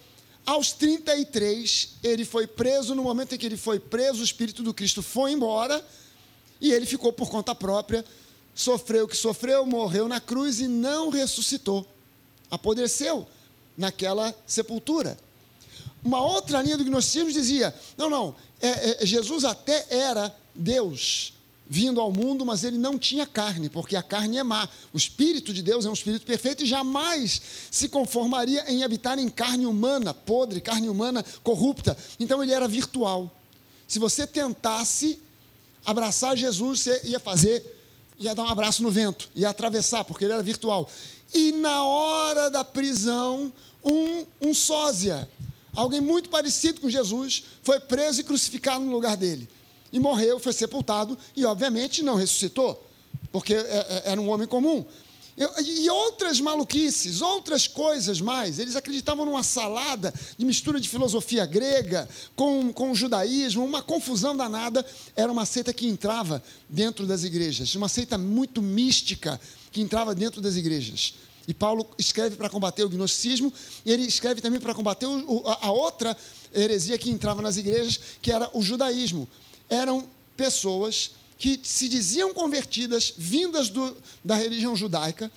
Aos 0.45 0.71
33, 0.73 1.95
ele 2.03 2.23
foi 2.23 2.45
preso. 2.45 2.93
No 2.93 3.03
momento 3.03 3.33
em 3.33 3.37
que 3.37 3.45
ele 3.45 3.57
foi 3.57 3.79
preso, 3.79 4.21
o 4.21 4.23
Espírito 4.23 4.61
do 4.61 4.73
Cristo 4.73 5.01
foi 5.01 5.31
embora 5.31 5.83
e 6.61 6.71
ele 6.71 6.85
ficou 6.85 7.11
por 7.11 7.29
conta 7.29 7.53
própria, 7.53 8.05
sofreu 8.55 9.05
o 9.05 9.07
que 9.07 9.17
sofreu, 9.17 9.65
morreu 9.65 10.07
na 10.07 10.19
cruz 10.19 10.59
e 10.59 10.67
não 10.67 11.09
ressuscitou. 11.09 11.85
Apodreceu 12.49 13.27
naquela 13.77 14.33
sepultura. 14.47 15.17
Uma 16.03 16.21
outra 16.21 16.61
linha 16.61 16.77
do 16.77 16.85
gnosticismo 16.85 17.31
dizia: 17.31 17.75
não, 17.97 18.09
não, 18.09 18.35
é, 18.61 19.03
é, 19.03 19.05
Jesus 19.05 19.43
até 19.43 19.85
era 19.89 20.33
Deus 20.55 21.33
vindo 21.67 21.99
ao 21.99 22.11
mundo, 22.11 22.45
mas 22.45 22.63
ele 22.63 22.77
não 22.77 22.97
tinha 22.97 23.25
carne, 23.25 23.69
porque 23.69 23.95
a 23.95 24.03
carne 24.03 24.37
é 24.37 24.43
má. 24.43 24.69
O 24.93 24.97
Espírito 24.97 25.51
de 25.51 25.63
Deus 25.63 25.85
é 25.85 25.89
um 25.89 25.93
Espírito 25.93 26.25
perfeito 26.25 26.63
e 26.63 26.67
jamais 26.67 27.41
se 27.71 27.89
conformaria 27.89 28.71
em 28.71 28.83
habitar 28.83 29.17
em 29.17 29.29
carne 29.29 29.65
humana, 29.65 30.13
podre, 30.13 30.61
carne 30.61 30.87
humana 30.87 31.25
corrupta. 31.43 31.97
Então 32.19 32.41
ele 32.43 32.53
era 32.53 32.67
virtual. 32.67 33.31
Se 33.87 33.97
você 33.97 34.27
tentasse 34.27 35.19
abraçar 35.83 36.37
Jesus, 36.37 36.81
você 36.81 37.01
ia 37.05 37.19
fazer, 37.19 37.74
ia 38.19 38.33
dar 38.33 38.43
um 38.43 38.49
abraço 38.49 38.81
no 38.81 38.91
vento, 38.91 39.29
ia 39.35 39.49
atravessar, 39.49 40.03
porque 40.03 40.25
ele 40.25 40.33
era 40.33 40.43
virtual. 40.43 40.89
E 41.33 41.51
na 41.51 41.83
hora 41.83 42.49
da 42.49 42.63
prisão, 42.63 43.51
um, 43.83 44.25
um 44.41 44.53
sósia, 44.53 45.29
alguém 45.75 46.01
muito 46.01 46.29
parecido 46.29 46.81
com 46.81 46.89
Jesus, 46.89 47.43
foi 47.61 47.79
preso 47.79 48.21
e 48.21 48.23
crucificado 48.23 48.83
no 48.83 48.91
lugar 48.91 49.17
dele. 49.17 49.49
E 49.91 49.99
morreu, 49.99 50.39
foi 50.39 50.53
sepultado 50.53 51.17
e, 51.35 51.45
obviamente, 51.45 52.03
não 52.03 52.15
ressuscitou, 52.15 52.85
porque 53.31 53.53
é, 53.53 53.57
é, 53.59 54.01
era 54.05 54.21
um 54.21 54.29
homem 54.29 54.47
comum. 54.47 54.85
E 55.37 55.89
outras 55.89 56.39
maluquices, 56.39 57.21
outras 57.21 57.67
coisas 57.67 58.21
mais. 58.21 58.57
Eles 58.57 58.77
acreditavam 58.77 59.25
numa 59.25 59.43
salada 59.43 60.13
de 60.37 60.45
mistura 60.45 60.79
de 60.79 60.87
filosofia 60.87 61.45
grega 61.45 62.07
com, 62.37 62.71
com 62.71 62.91
o 62.91 62.95
judaísmo, 62.95 63.65
uma 63.65 63.81
confusão 63.81 64.35
danada. 64.35 64.85
Era 65.13 65.29
uma 65.29 65.45
seita 65.45 65.73
que 65.73 65.87
entrava 65.87 66.41
dentro 66.69 67.05
das 67.05 67.25
igrejas, 67.25 67.75
uma 67.75 67.89
seita 67.89 68.17
muito 68.17 68.61
mística 68.61 69.39
que 69.73 69.81
entrava 69.81 70.15
dentro 70.15 70.41
das 70.41 70.55
igrejas. 70.55 71.15
E 71.45 71.53
Paulo 71.53 71.85
escreve 71.97 72.37
para 72.37 72.49
combater 72.49 72.85
o 72.85 72.89
gnosticismo, 72.89 73.51
e 73.85 73.91
ele 73.91 74.03
escreve 74.03 74.41
também 74.41 74.59
para 74.59 74.73
combater 74.73 75.05
o, 75.05 75.43
a 75.45 75.69
outra 75.69 76.15
heresia 76.53 76.97
que 76.97 77.09
entrava 77.09 77.41
nas 77.41 77.57
igrejas, 77.57 77.99
que 78.21 78.31
era 78.31 78.49
o 78.53 78.61
judaísmo. 78.61 79.27
Eram 79.69 80.07
pessoas 80.37 81.11
que 81.37 81.59
se 81.63 81.87
diziam 81.89 82.33
convertidas, 82.33 83.13
vindas 83.17 83.69
do, 83.69 83.95
da 84.23 84.35
religião 84.35 84.75
judaica, 84.75 85.31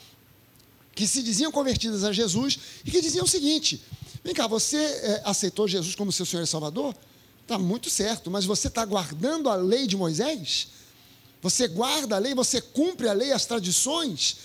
que 0.95 1.07
se 1.07 1.23
diziam 1.23 1.51
convertidas 1.51 2.05
a 2.05 2.13
Jesus 2.13 2.59
e 2.85 2.91
que 2.91 3.01
diziam 3.01 3.25
o 3.25 3.29
seguinte: 3.29 3.83
vem 4.23 4.35
cá, 4.35 4.47
você 4.47 4.77
é, 4.77 5.23
aceitou 5.25 5.69
Jesus 5.69 5.95
como 5.95 6.13
seu 6.13 6.27
Senhor 6.27 6.43
e 6.43 6.47
Salvador? 6.47 6.95
Está 7.43 7.59
muito 7.59 7.89
certo, 7.89 8.31
mas 8.31 8.45
você 8.45 8.69
está 8.69 8.85
guardando 8.85 9.49
a 9.49 9.55
lei 9.55 9.87
de 9.87 9.97
Moisés? 9.97 10.69
Você 11.41 11.69
guarda 11.69 12.17
a 12.17 12.19
lei, 12.19 12.35
você 12.35 12.61
cumpre 12.61 13.09
a 13.09 13.13
lei, 13.13 13.33
as 13.33 13.47
tradições? 13.47 14.37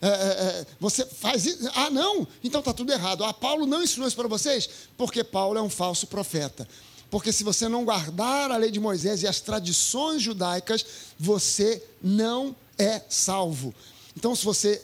É, 0.00 0.08
é, 0.08 0.66
você 0.80 1.06
faz 1.06 1.46
isso? 1.46 1.70
Ah, 1.74 1.90
não? 1.90 2.26
Então 2.42 2.60
está 2.60 2.72
tudo 2.72 2.92
errado. 2.92 3.24
Ah, 3.24 3.32
Paulo 3.32 3.66
não 3.66 3.82
ensinou 3.82 4.08
isso 4.08 4.16
para 4.16 4.28
vocês? 4.28 4.68
Porque 4.96 5.22
Paulo 5.22 5.58
é 5.58 5.62
um 5.62 5.70
falso 5.70 6.06
profeta. 6.06 6.68
Porque 7.10 7.32
se 7.32 7.44
você 7.44 7.68
não 7.68 7.84
guardar 7.84 8.50
a 8.50 8.56
lei 8.56 8.70
de 8.70 8.80
Moisés 8.80 9.22
e 9.22 9.26
as 9.26 9.40
tradições 9.40 10.22
judaicas, 10.22 10.84
você 11.18 11.82
não 12.02 12.54
é 12.78 13.02
salvo. 13.08 13.74
Então, 14.16 14.34
se 14.34 14.44
você 14.44 14.82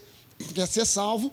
quer 0.55 0.67
ser 0.67 0.87
salvo, 0.87 1.33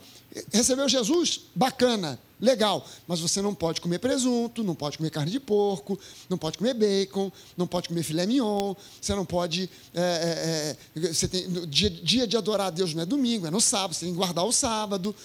recebeu 0.51 0.87
Jesus, 0.89 1.41
bacana, 1.55 2.19
legal, 2.39 2.85
mas 3.07 3.19
você 3.19 3.41
não 3.41 3.53
pode 3.53 3.81
comer 3.81 3.99
presunto, 3.99 4.63
não 4.63 4.75
pode 4.75 4.97
comer 4.97 5.09
carne 5.09 5.31
de 5.31 5.39
porco, 5.39 5.99
não 6.29 6.37
pode 6.37 6.57
comer 6.57 6.73
bacon, 6.73 7.31
não 7.55 7.65
pode 7.65 7.87
comer 7.87 8.03
filé 8.03 8.25
mignon, 8.25 8.75
você 9.01 9.15
não 9.15 9.25
pode. 9.25 9.69
É, 9.93 10.75
é, 10.95 10.99
é 10.99 11.13
você 11.13 11.27
tem, 11.27 11.49
dia, 11.67 11.89
dia 11.89 12.27
de 12.27 12.37
adorar 12.37 12.67
a 12.67 12.69
Deus 12.69 12.93
não 12.93 13.01
é 13.01 13.05
domingo, 13.05 13.47
é 13.47 13.51
no 13.51 13.61
sábado, 13.61 13.95
você 13.95 14.05
tem 14.05 14.13
que 14.13 14.17
guardar 14.17 14.45
o 14.45 14.51
sábado 14.51 15.15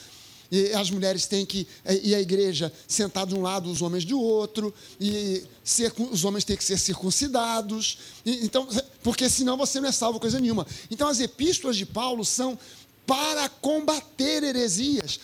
e 0.53 0.75
as 0.75 0.91
mulheres 0.91 1.27
têm 1.27 1.47
que 1.47 1.67
ir 2.03 2.15
à 2.15 2.21
igreja 2.21 2.71
sentar 2.87 3.27
de 3.27 3.35
um 3.35 3.41
lado, 3.41 3.71
os 3.71 3.81
homens 3.81 4.05
do 4.05 4.21
outro, 4.21 4.73
e 5.01 5.43
ser, 5.65 5.91
os 6.11 6.27
homens 6.27 6.45
têm 6.45 6.59
que 6.59 6.63
ser 6.63 6.79
circuncidados. 6.79 7.97
Então, 8.27 8.69
porque 9.03 9.31
senão 9.31 9.57
você 9.57 9.81
não 9.81 9.89
é 9.89 9.93
salvo 9.93 10.21
coisa 10.21 10.39
nenhuma. 10.39 10.67
Então, 10.91 11.09
as 11.09 11.21
epístolas 11.21 11.75
de 11.75 11.87
Paulo 11.87 12.23
são 12.23 12.59
para 13.07 13.49
combater 13.49 14.43
heresias. 14.43 15.19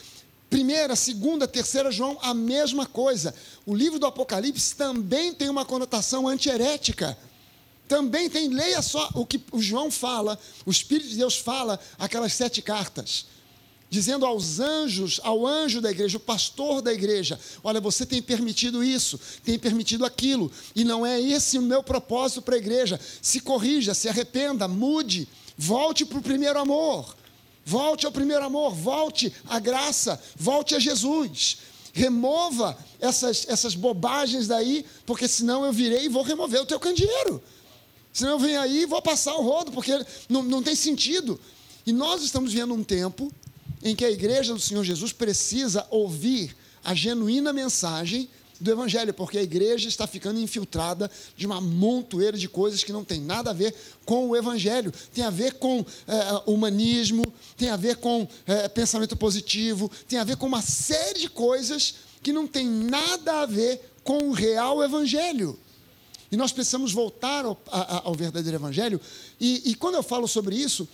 Primeira, 0.49 0.97
segunda, 0.97 1.47
terceira 1.47 1.93
João, 1.93 2.17
a 2.23 2.33
mesma 2.33 2.87
coisa. 2.87 3.35
O 3.67 3.75
livro 3.75 3.99
do 3.99 4.07
Apocalipse 4.07 4.75
também 4.77 5.35
tem 5.35 5.51
uma 5.51 5.67
conotação 5.67 6.27
antiherética. 6.27 7.19
Também 7.87 8.31
tem, 8.31 8.49
leia 8.49 8.81
só 8.81 9.11
o 9.15 9.27
que 9.27 9.39
o 9.53 9.61
João 9.61 9.91
fala, 9.91 10.39
o 10.65 10.71
Espírito 10.71 11.11
de 11.11 11.17
Deus 11.17 11.37
fala, 11.37 11.79
aquelas 11.99 12.33
sete 12.33 12.63
cartas 12.63 13.27
dizendo 13.91 14.27
aos 14.27 14.61
anjos, 14.61 15.21
ao 15.23 15.47
anjo 15.47 15.81
da 15.81 15.91
igreja, 15.91 16.17
o 16.17 16.21
pastor 16.21 16.83
da 16.83 16.93
igreja: 16.93 17.39
Olha, 17.63 17.81
você 17.81 18.05
tem 18.05 18.21
permitido 18.21 18.85
isso, 18.85 19.19
tem 19.45 19.59
permitido 19.59 20.05
aquilo, 20.05 20.51
e 20.75 20.85
não 20.85 21.05
é 21.05 21.21
esse 21.21 21.59
o 21.59 21.63
meu 21.63 21.83
propósito 21.83 22.43
para 22.43 22.55
a 22.55 22.59
igreja. 22.59 23.01
Se 23.23 23.41
corrija, 23.41 23.95
se 23.95 24.09
arrependa, 24.09 24.69
mude, 24.69 25.29
volte 25.57 26.05
para 26.05 26.19
o 26.19 26.23
primeiro 26.23 26.59
amor, 26.59 27.17
volte 27.65 28.07
ao 28.07 28.13
primeiro 28.13 28.45
amor, 28.45 28.75
volte 28.75 29.33
à 29.49 29.59
graça, 29.59 30.21
volte 30.37 30.75
a 30.75 30.79
Jesus. 30.79 31.59
Remova 31.91 32.79
essas, 33.01 33.47
essas 33.49 33.75
bobagens 33.75 34.47
daí, 34.47 34.85
porque 35.05 35.27
senão 35.27 35.65
eu 35.65 35.73
virei 35.73 36.05
e 36.05 36.09
vou 36.09 36.23
remover 36.23 36.61
o 36.61 36.67
teu 36.67 36.79
candeeiro. 36.79 37.43
Senão 38.13 38.33
eu 38.33 38.39
venho 38.39 38.61
aí 38.61 38.83
e 38.83 38.87
vou 38.87 39.03
passar 39.03 39.35
o 39.35 39.43
rodo, 39.43 39.73
porque 39.73 39.93
não, 40.29 40.43
não 40.43 40.63
tem 40.63 40.77
sentido. 40.77 41.41
E 41.87 41.93
nós 41.93 42.23
estamos 42.23 42.53
vivendo 42.53 42.75
um 42.75 42.85
tempo 42.85 43.33
em 43.83 43.95
que 43.95 44.05
a 44.05 44.11
igreja 44.11 44.53
do 44.53 44.61
Senhor 44.61 44.85
Jesus 44.85 45.13
precisa 45.13 45.87
ouvir 45.91 46.57
a 46.85 46.95
genuína 46.95 47.53
mensagem 47.53 48.29
do 48.61 48.71
Evangelho, 48.71 49.15
porque 49.15 49.39
a 49.39 49.43
igreja 49.43 49.89
está 49.89 50.07
ficando 50.07 50.41
infiltrada 50.41 51.11
de 51.37 51.47
uma 51.47 51.61
montoeira 51.61 52.37
de 52.37 52.49
coisas 52.49 52.83
que 52.83 52.93
não 52.93 53.05
tem 53.05 53.21
nada 53.21 53.51
a 53.51 53.53
ver 53.53 53.75
com 54.05 54.29
o 54.29 54.37
Evangelho. 54.37 54.93
Tem 55.15 55.25
a 55.25 55.31
ver 55.31 55.55
com 55.55 55.85
é, 56.07 56.51
humanismo, 56.51 57.25
tem 57.57 57.71
a 57.71 57.77
ver 57.77 57.97
com 57.97 58.27
é, 58.47 58.69
pensamento 58.69 59.17
positivo, 59.17 59.91
tem 60.09 60.19
a 60.19 60.25
ver 60.25 60.37
com 60.37 60.47
uma 60.47 60.63
série 60.63 61.21
de 61.21 61.29
coisas 61.29 61.95
que 62.23 62.33
não 62.33 62.47
tem 62.47 62.67
nada 62.67 63.43
a 63.43 63.47
ver 63.47 63.81
com 64.03 64.29
o 64.29 64.33
real 64.33 64.83
evangelho. 64.83 65.59
E 66.31 66.37
nós 66.37 66.53
precisamos 66.53 66.93
voltar 66.93 67.45
ao, 67.45 67.59
ao 67.71 68.15
verdadeiro 68.15 68.57
evangelho. 68.57 69.01
E, 69.41 69.71
e 69.71 69.75
quando 69.75 69.95
eu 69.95 70.03
falo 70.03 70.27
sobre 70.27 70.57
isso, 70.57 70.89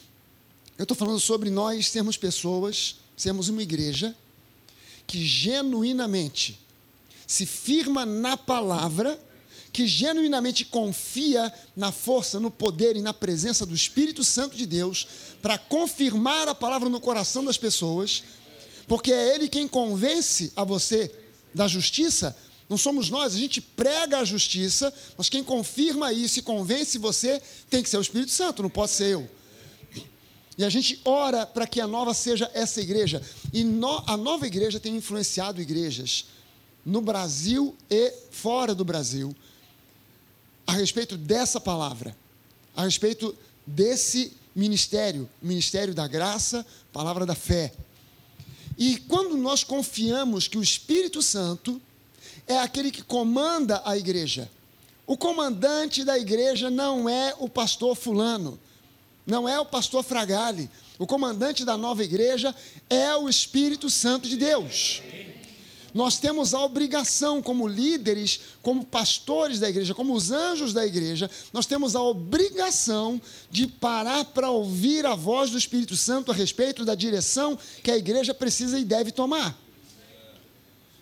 eu 0.76 0.82
estou 0.82 0.96
falando 0.96 1.20
sobre 1.20 1.50
nós 1.50 1.88
sermos 1.88 2.16
pessoas, 2.16 2.96
sermos 3.16 3.48
uma 3.48 3.62
igreja 3.62 4.14
que 5.06 5.24
genuinamente 5.24 6.58
se 7.26 7.46
firma 7.46 8.04
na 8.04 8.36
palavra, 8.36 9.18
que 9.72 9.86
genuinamente 9.86 10.64
confia 10.64 11.52
na 11.76 11.92
força, 11.92 12.40
no 12.40 12.50
poder 12.50 12.96
e 12.96 13.02
na 13.02 13.14
presença 13.14 13.64
do 13.64 13.74
Espírito 13.74 14.24
Santo 14.24 14.56
de 14.56 14.66
Deus 14.66 15.06
para 15.40 15.58
confirmar 15.58 16.48
a 16.48 16.54
palavra 16.54 16.88
no 16.88 17.00
coração 17.00 17.44
das 17.44 17.56
pessoas, 17.56 18.24
porque 18.86 19.12
é 19.12 19.34
Ele 19.34 19.48
quem 19.48 19.68
convence 19.68 20.52
a 20.56 20.64
você 20.64 21.12
da 21.54 21.68
justiça. 21.68 22.36
Não 22.68 22.78
somos 22.78 23.10
nós, 23.10 23.34
a 23.34 23.38
gente 23.38 23.60
prega 23.60 24.18
a 24.18 24.24
justiça, 24.24 24.92
mas 25.16 25.28
quem 25.28 25.44
confirma 25.44 26.12
isso 26.12 26.38
e 26.38 26.42
convence 26.42 26.98
você 26.98 27.40
tem 27.70 27.82
que 27.82 27.88
ser 27.88 27.98
o 27.98 28.02
Espírito 28.02 28.32
Santo, 28.32 28.62
não 28.62 28.70
pode 28.70 28.90
ser 28.90 29.12
eu. 29.12 29.28
E 30.56 30.64
a 30.64 30.68
gente 30.68 31.00
ora 31.04 31.44
para 31.44 31.66
que 31.66 31.80
a 31.80 31.86
nova 31.86 32.14
seja 32.14 32.50
essa 32.54 32.80
igreja. 32.80 33.20
E 33.52 33.64
no, 33.64 34.02
a 34.06 34.16
nova 34.16 34.46
igreja 34.46 34.78
tem 34.78 34.96
influenciado 34.96 35.60
igrejas 35.60 36.26
no 36.84 37.00
Brasil 37.00 37.74
e 37.90 38.12
fora 38.30 38.74
do 38.74 38.84
Brasil 38.84 39.34
a 40.66 40.72
respeito 40.72 41.16
dessa 41.16 41.60
palavra, 41.60 42.16
a 42.74 42.84
respeito 42.84 43.36
desse 43.66 44.32
ministério, 44.54 45.28
ministério 45.42 45.94
da 45.94 46.06
graça, 46.06 46.64
palavra 46.92 47.26
da 47.26 47.34
fé. 47.34 47.72
E 48.78 48.96
quando 48.96 49.36
nós 49.36 49.62
confiamos 49.62 50.48
que 50.48 50.58
o 50.58 50.62
Espírito 50.62 51.20
Santo 51.22 51.80
é 52.46 52.58
aquele 52.58 52.90
que 52.90 53.02
comanda 53.02 53.82
a 53.84 53.96
igreja, 53.96 54.50
o 55.06 55.16
comandante 55.16 56.04
da 56.04 56.18
igreja 56.18 56.70
não 56.70 57.08
é 57.08 57.34
o 57.38 57.48
pastor 57.48 57.94
Fulano, 57.94 58.58
não 59.26 59.48
é 59.48 59.58
o 59.58 59.66
pastor 59.66 60.02
Fragale, 60.02 60.70
o 60.98 61.06
comandante 61.06 61.64
da 61.64 61.76
nova 61.76 62.04
igreja 62.04 62.54
é 62.88 63.14
o 63.16 63.28
Espírito 63.28 63.88
Santo 63.90 64.28
de 64.28 64.36
Deus. 64.36 65.02
Nós 65.94 66.18
temos 66.18 66.52
a 66.54 66.60
obrigação, 66.60 67.40
como 67.40 67.68
líderes, 67.68 68.40
como 68.60 68.84
pastores 68.84 69.60
da 69.60 69.68
igreja, 69.68 69.94
como 69.94 70.12
os 70.12 70.32
anjos 70.32 70.72
da 70.72 70.84
igreja, 70.84 71.30
nós 71.52 71.66
temos 71.66 71.94
a 71.94 72.02
obrigação 72.02 73.22
de 73.48 73.68
parar 73.68 74.24
para 74.24 74.50
ouvir 74.50 75.06
a 75.06 75.14
voz 75.14 75.50
do 75.50 75.58
Espírito 75.58 75.96
Santo 75.96 76.32
a 76.32 76.34
respeito 76.34 76.84
da 76.84 76.96
direção 76.96 77.56
que 77.80 77.92
a 77.92 77.96
igreja 77.96 78.34
precisa 78.34 78.76
e 78.76 78.84
deve 78.84 79.12
tomar. 79.12 79.56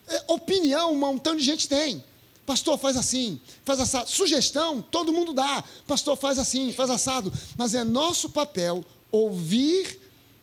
É, 0.07 0.25
opinião, 0.27 0.93
um 0.93 0.99
montão 0.99 1.35
de 1.35 1.43
gente 1.43 1.67
tem. 1.67 2.05
Pastor, 2.45 2.79
faz 2.79 2.97
assim, 2.97 3.41
faz 3.65 3.81
assado. 3.81 4.11
Sugestão, 4.11 4.83
todo 4.83 5.13
mundo 5.13 5.33
dá. 5.33 5.63
Pastor, 5.87 6.17
faz 6.17 6.39
assim, 6.39 6.73
faz 6.73 6.91
assado. 6.91 7.33
Mas 7.57 7.75
é 7.75 7.85
nosso 7.85 8.31
papel 8.31 8.85
ouvir. 9.11 10.01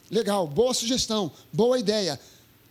Legal, 0.09 0.47
boa 0.47 0.73
sugestão, 0.73 1.31
boa 1.53 1.77
ideia 1.77 2.19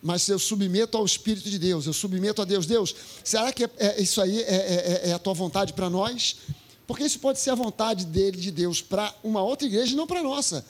mas 0.02 0.28
eu 0.28 0.38
submeto 0.38 0.96
ao 0.96 1.04
Espírito 1.04 1.50
de 1.50 1.58
Deus, 1.58 1.86
eu 1.86 1.92
submeto 1.92 2.40
a 2.40 2.44
Deus. 2.44 2.66
Deus, 2.66 2.94
será 3.24 3.52
que 3.52 3.64
é, 3.64 3.70
é, 3.78 4.00
isso 4.00 4.20
aí 4.20 4.42
é, 4.42 4.44
é, 4.44 5.02
é, 5.06 5.10
é 5.10 5.12
a 5.12 5.18
tua 5.18 5.34
vontade 5.34 5.72
para 5.72 5.90
nós? 5.90 6.36
Porque 6.86 7.04
isso 7.04 7.18
pode 7.18 7.38
ser 7.40 7.50
a 7.50 7.54
vontade 7.54 8.06
dele, 8.06 8.38
de 8.38 8.50
Deus, 8.50 8.80
para 8.80 9.12
uma 9.22 9.42
outra 9.42 9.66
igreja 9.66 9.92
e 9.92 9.96
não 9.96 10.06
para 10.06 10.20
a 10.20 10.22
nossa. 10.22 10.64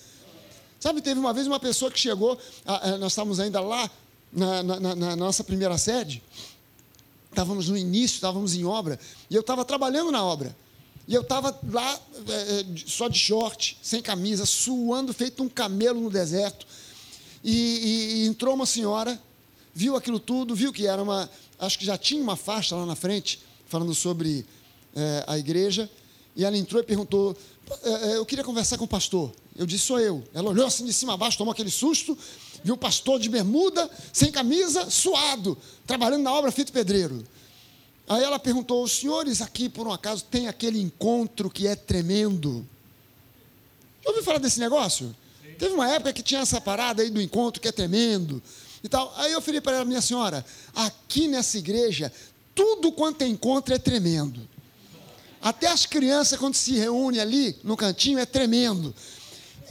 Sabe, 0.80 1.00
teve 1.00 1.18
uma 1.20 1.32
vez 1.32 1.46
uma 1.46 1.60
pessoa 1.60 1.90
que 1.90 1.98
chegou, 1.98 2.38
nós 2.98 3.12
estávamos 3.12 3.38
ainda 3.40 3.60
lá 3.60 3.90
na, 4.32 4.62
na, 4.62 4.80
na, 4.80 4.94
na 4.94 5.16
nossa 5.16 5.44
primeira 5.44 5.76
sede, 5.76 6.22
estávamos 7.30 7.68
no 7.68 7.76
início, 7.76 8.16
estávamos 8.16 8.54
em 8.54 8.64
obra, 8.64 8.98
e 9.30 9.34
eu 9.34 9.40
estava 9.40 9.64
trabalhando 9.64 10.10
na 10.10 10.24
obra. 10.24 10.56
E 11.08 11.14
eu 11.14 11.22
estava 11.22 11.58
lá 11.70 12.00
é, 12.28 12.64
só 12.86 13.08
de 13.08 13.18
short, 13.18 13.78
sem 13.82 14.02
camisa, 14.02 14.44
suando, 14.44 15.14
feito 15.14 15.42
um 15.42 15.48
camelo 15.48 16.02
no 16.02 16.10
deserto. 16.10 16.66
E, 17.42 17.50
e, 17.50 18.12
e, 18.24 18.26
entrou 18.26 18.54
uma 18.54 18.66
senhora, 18.66 19.18
viu 19.72 19.96
aquilo 19.96 20.20
tudo, 20.20 20.54
viu 20.54 20.70
que 20.70 20.86
era 20.86 21.02
uma. 21.02 21.30
Acho 21.58 21.78
que 21.78 21.84
já 21.86 21.96
tinha 21.96 22.22
uma 22.22 22.36
faixa 22.36 22.76
lá 22.76 22.84
na 22.84 22.94
frente, 22.94 23.40
falando 23.66 23.94
sobre 23.94 24.44
é, 24.94 25.24
a 25.26 25.38
igreja. 25.38 25.90
E 26.36 26.44
ela 26.44 26.58
entrou 26.58 26.82
e 26.82 26.84
perguntou: 26.84 27.34
é, 27.82 28.16
Eu 28.16 28.26
queria 28.26 28.44
conversar 28.44 28.76
com 28.76 28.84
o 28.84 28.88
pastor. 28.88 29.32
Eu 29.56 29.64
disse: 29.64 29.84
Sou 29.86 29.98
eu. 29.98 30.22
Ela 30.34 30.50
olhou 30.50 30.66
assim 30.66 30.84
de 30.84 30.92
cima 30.92 31.14
a 31.14 31.16
baixo, 31.16 31.38
tomou 31.38 31.52
aquele 31.52 31.70
susto, 31.70 32.18
viu 32.62 32.74
o 32.74 32.78
pastor 32.78 33.18
de 33.20 33.28
bermuda, 33.28 33.90
sem 34.12 34.30
camisa, 34.30 34.90
suado, 34.90 35.56
trabalhando 35.86 36.22
na 36.22 36.32
obra 36.32 36.50
feito 36.52 36.72
pedreiro. 36.72 37.24
Aí 38.08 38.22
ela 38.22 38.38
perguntou: 38.38 38.82
Os 38.82 38.92
senhores 38.92 39.42
aqui, 39.42 39.68
por 39.68 39.86
um 39.86 39.92
acaso, 39.92 40.24
têm 40.24 40.48
aquele 40.48 40.80
encontro 40.80 41.50
que 41.50 41.66
é 41.66 41.76
tremendo? 41.76 42.66
Já 44.02 44.10
ouviu 44.10 44.24
falar 44.24 44.38
desse 44.38 44.58
negócio? 44.58 45.14
Teve 45.58 45.74
uma 45.74 45.88
época 45.88 46.12
que 46.12 46.22
tinha 46.22 46.40
essa 46.40 46.60
parada 46.60 47.02
aí 47.02 47.10
do 47.10 47.20
encontro 47.20 47.60
que 47.60 47.68
é 47.68 47.72
tremendo 47.72 48.40
e 48.82 48.88
tal. 48.88 49.12
Aí 49.16 49.32
eu 49.32 49.42
falei 49.42 49.60
para 49.60 49.76
ela, 49.76 49.84
minha 49.84 50.00
senhora, 50.00 50.44
aqui 50.74 51.26
nessa 51.26 51.58
igreja, 51.58 52.12
tudo 52.54 52.92
quanto 52.92 53.22
é 53.22 53.26
encontro 53.26 53.74
é 53.74 53.78
tremendo. 53.78 54.48
Até 55.40 55.66
as 55.68 55.84
crianças, 55.84 56.38
quando 56.38 56.54
se 56.54 56.72
reúnem 56.72 57.20
ali 57.20 57.56
no 57.62 57.76
cantinho, 57.76 58.18
é 58.18 58.26
tremendo. 58.26 58.94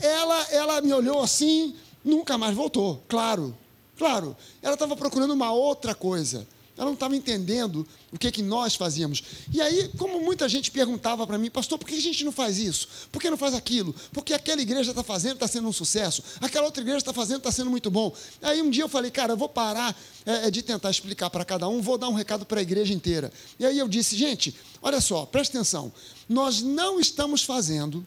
Ela, 0.00 0.46
ela 0.50 0.80
me 0.80 0.92
olhou 0.92 1.22
assim, 1.22 1.74
nunca 2.04 2.38
mais 2.38 2.54
voltou, 2.54 3.02
claro, 3.08 3.56
claro. 3.96 4.36
Ela 4.62 4.74
estava 4.74 4.96
procurando 4.96 5.32
uma 5.32 5.52
outra 5.52 5.94
coisa. 5.94 6.46
Ela 6.78 6.86
não 6.86 6.94
estava 6.94 7.16
entendendo 7.16 7.84
o 8.12 8.16
que, 8.16 8.30
que 8.30 8.40
nós 8.40 8.76
fazíamos. 8.76 9.20
E 9.52 9.60
aí, 9.60 9.90
como 9.98 10.20
muita 10.20 10.48
gente 10.48 10.70
perguntava 10.70 11.26
para 11.26 11.36
mim, 11.36 11.50
pastor, 11.50 11.76
por 11.76 11.88
que 11.88 11.96
a 11.96 12.00
gente 12.00 12.24
não 12.24 12.30
faz 12.30 12.56
isso? 12.56 12.88
Por 13.10 13.20
que 13.20 13.28
não 13.28 13.36
faz 13.36 13.52
aquilo? 13.52 13.92
Porque 14.12 14.32
aquela 14.32 14.62
igreja 14.62 14.90
está 14.92 15.02
fazendo, 15.02 15.34
está 15.34 15.48
sendo 15.48 15.66
um 15.66 15.72
sucesso. 15.72 16.22
Aquela 16.40 16.66
outra 16.66 16.80
igreja 16.80 16.98
está 16.98 17.12
fazendo, 17.12 17.38
está 17.38 17.50
sendo 17.50 17.68
muito 17.68 17.90
bom. 17.90 18.14
Aí 18.40 18.62
um 18.62 18.70
dia 18.70 18.84
eu 18.84 18.88
falei, 18.88 19.10
cara, 19.10 19.32
eu 19.32 19.36
vou 19.36 19.48
parar 19.48 19.98
é, 20.24 20.46
é 20.46 20.50
de 20.52 20.62
tentar 20.62 20.88
explicar 20.88 21.28
para 21.30 21.44
cada 21.44 21.68
um, 21.68 21.82
vou 21.82 21.98
dar 21.98 22.08
um 22.08 22.14
recado 22.14 22.46
para 22.46 22.60
a 22.60 22.62
igreja 22.62 22.94
inteira. 22.94 23.32
E 23.58 23.66
aí 23.66 23.76
eu 23.76 23.88
disse, 23.88 24.16
gente, 24.16 24.54
olha 24.80 25.00
só, 25.00 25.26
preste 25.26 25.56
atenção. 25.56 25.92
Nós 26.28 26.62
não 26.62 27.00
estamos 27.00 27.42
fazendo 27.42 28.06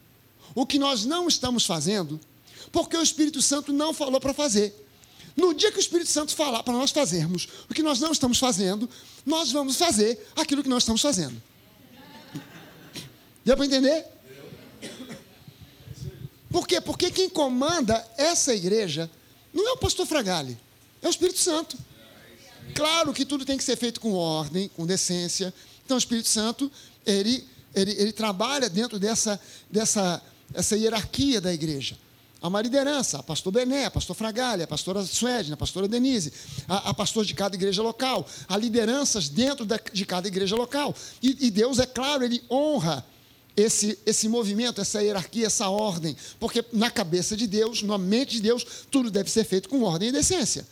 o 0.56 0.66
que 0.66 0.80
nós 0.80 1.04
não 1.04 1.28
estamos 1.28 1.66
fazendo 1.66 2.18
porque 2.72 2.96
o 2.96 3.02
Espírito 3.02 3.42
Santo 3.42 3.74
não 3.74 3.94
falou 3.94 4.20
para 4.20 4.34
fazer. 4.34 4.76
No 5.36 5.54
dia 5.54 5.72
que 5.72 5.78
o 5.78 5.80
Espírito 5.80 6.10
Santo 6.10 6.36
falar 6.36 6.64
para 6.64 6.74
nós 6.74 6.92
fazermos 6.92 7.48
o 7.70 7.74
que 7.74 7.82
nós 7.82 8.00
não 8.00 8.12
estamos 8.12 8.38
fazendo, 8.38 8.90
nós 9.26 9.52
vamos 9.52 9.78
fazer 9.78 10.28
aquilo 10.36 10.62
que 10.62 10.70
nós 10.70 10.84
estamos 10.84 11.02
fazendo. 11.02 11.42
Deu 13.44 13.56
para 13.56 13.66
entender? 13.66 14.06
Por 16.50 16.68
quê? 16.68 16.82
Porque 16.82 17.10
quem 17.10 17.30
comanda 17.30 18.06
essa 18.18 18.54
igreja 18.54 19.10
não 19.54 19.68
é 19.70 19.72
o 19.72 19.78
pastor 19.78 20.06
Fragale, 20.06 20.58
é 21.02 21.08
o 21.08 21.10
Espírito 21.10 21.40
Santo. 21.40 21.78
Claro 22.76 23.14
que 23.14 23.26
tudo 23.26 23.46
tem 23.46 23.58
que 23.58 23.64
ser 23.64 23.78
feito 23.78 24.00
com 24.00 24.14
ordem, 24.14 24.70
com 24.70 24.86
decência. 24.86 25.54
Então 25.86 25.96
o 25.96 25.98
Espírito 25.98 26.28
Santo, 26.28 26.72
ele, 27.06 27.46
ele, 27.74 27.92
ele 27.92 28.12
trabalha 28.12 28.70
dentro 28.70 29.00
dessa, 29.00 29.40
dessa 29.70 30.22
essa 30.54 30.76
hierarquia 30.76 31.40
da 31.40 31.54
igreja. 31.54 31.98
Há 32.42 32.48
uma 32.48 32.60
liderança, 32.60 33.20
a 33.20 33.24
pastor 33.24 33.54
Bené, 33.54 33.86
a 33.86 33.92
pastor 33.92 34.16
Fragalha, 34.16 34.64
a 34.64 34.68
pastora 34.68 35.06
Suedna, 35.06 35.54
a 35.54 35.58
pastora 35.58 35.88
Denise, 35.88 36.34
a, 36.68 36.90
a 36.90 36.94
pastor 36.94 37.24
de 37.24 37.36
cada 37.36 37.56
igreja 37.56 37.84
local, 37.84 38.28
há 38.48 38.58
lideranças 38.58 39.30
dentro 39.30 39.64
da, 39.64 39.80
de 39.94 40.04
cada 40.08 40.28
igreja 40.28 40.56
local. 40.56 40.96
E, 41.22 41.46
e 41.46 41.52
Deus, 41.52 41.78
é 41.78 41.86
claro, 41.86 42.24
Ele 42.24 42.44
honra 42.50 43.06
esse, 43.56 44.00
esse 44.08 44.28
movimento, 44.28 44.82
essa 44.82 45.04
hierarquia, 45.04 45.46
essa 45.46 45.70
ordem, 45.70 46.18
porque 46.40 46.66
na 46.74 46.90
cabeça 46.90 47.38
de 47.38 47.46
Deus, 47.46 47.84
na 47.84 48.00
mente 48.00 48.32
de 48.38 48.42
Deus, 48.42 48.66
tudo 48.90 49.12
deve 49.12 49.30
ser 49.30 49.44
feito 49.44 49.70
com 49.70 49.84
ordem 49.84 50.10
e 50.10 50.12
decência. 50.12 50.68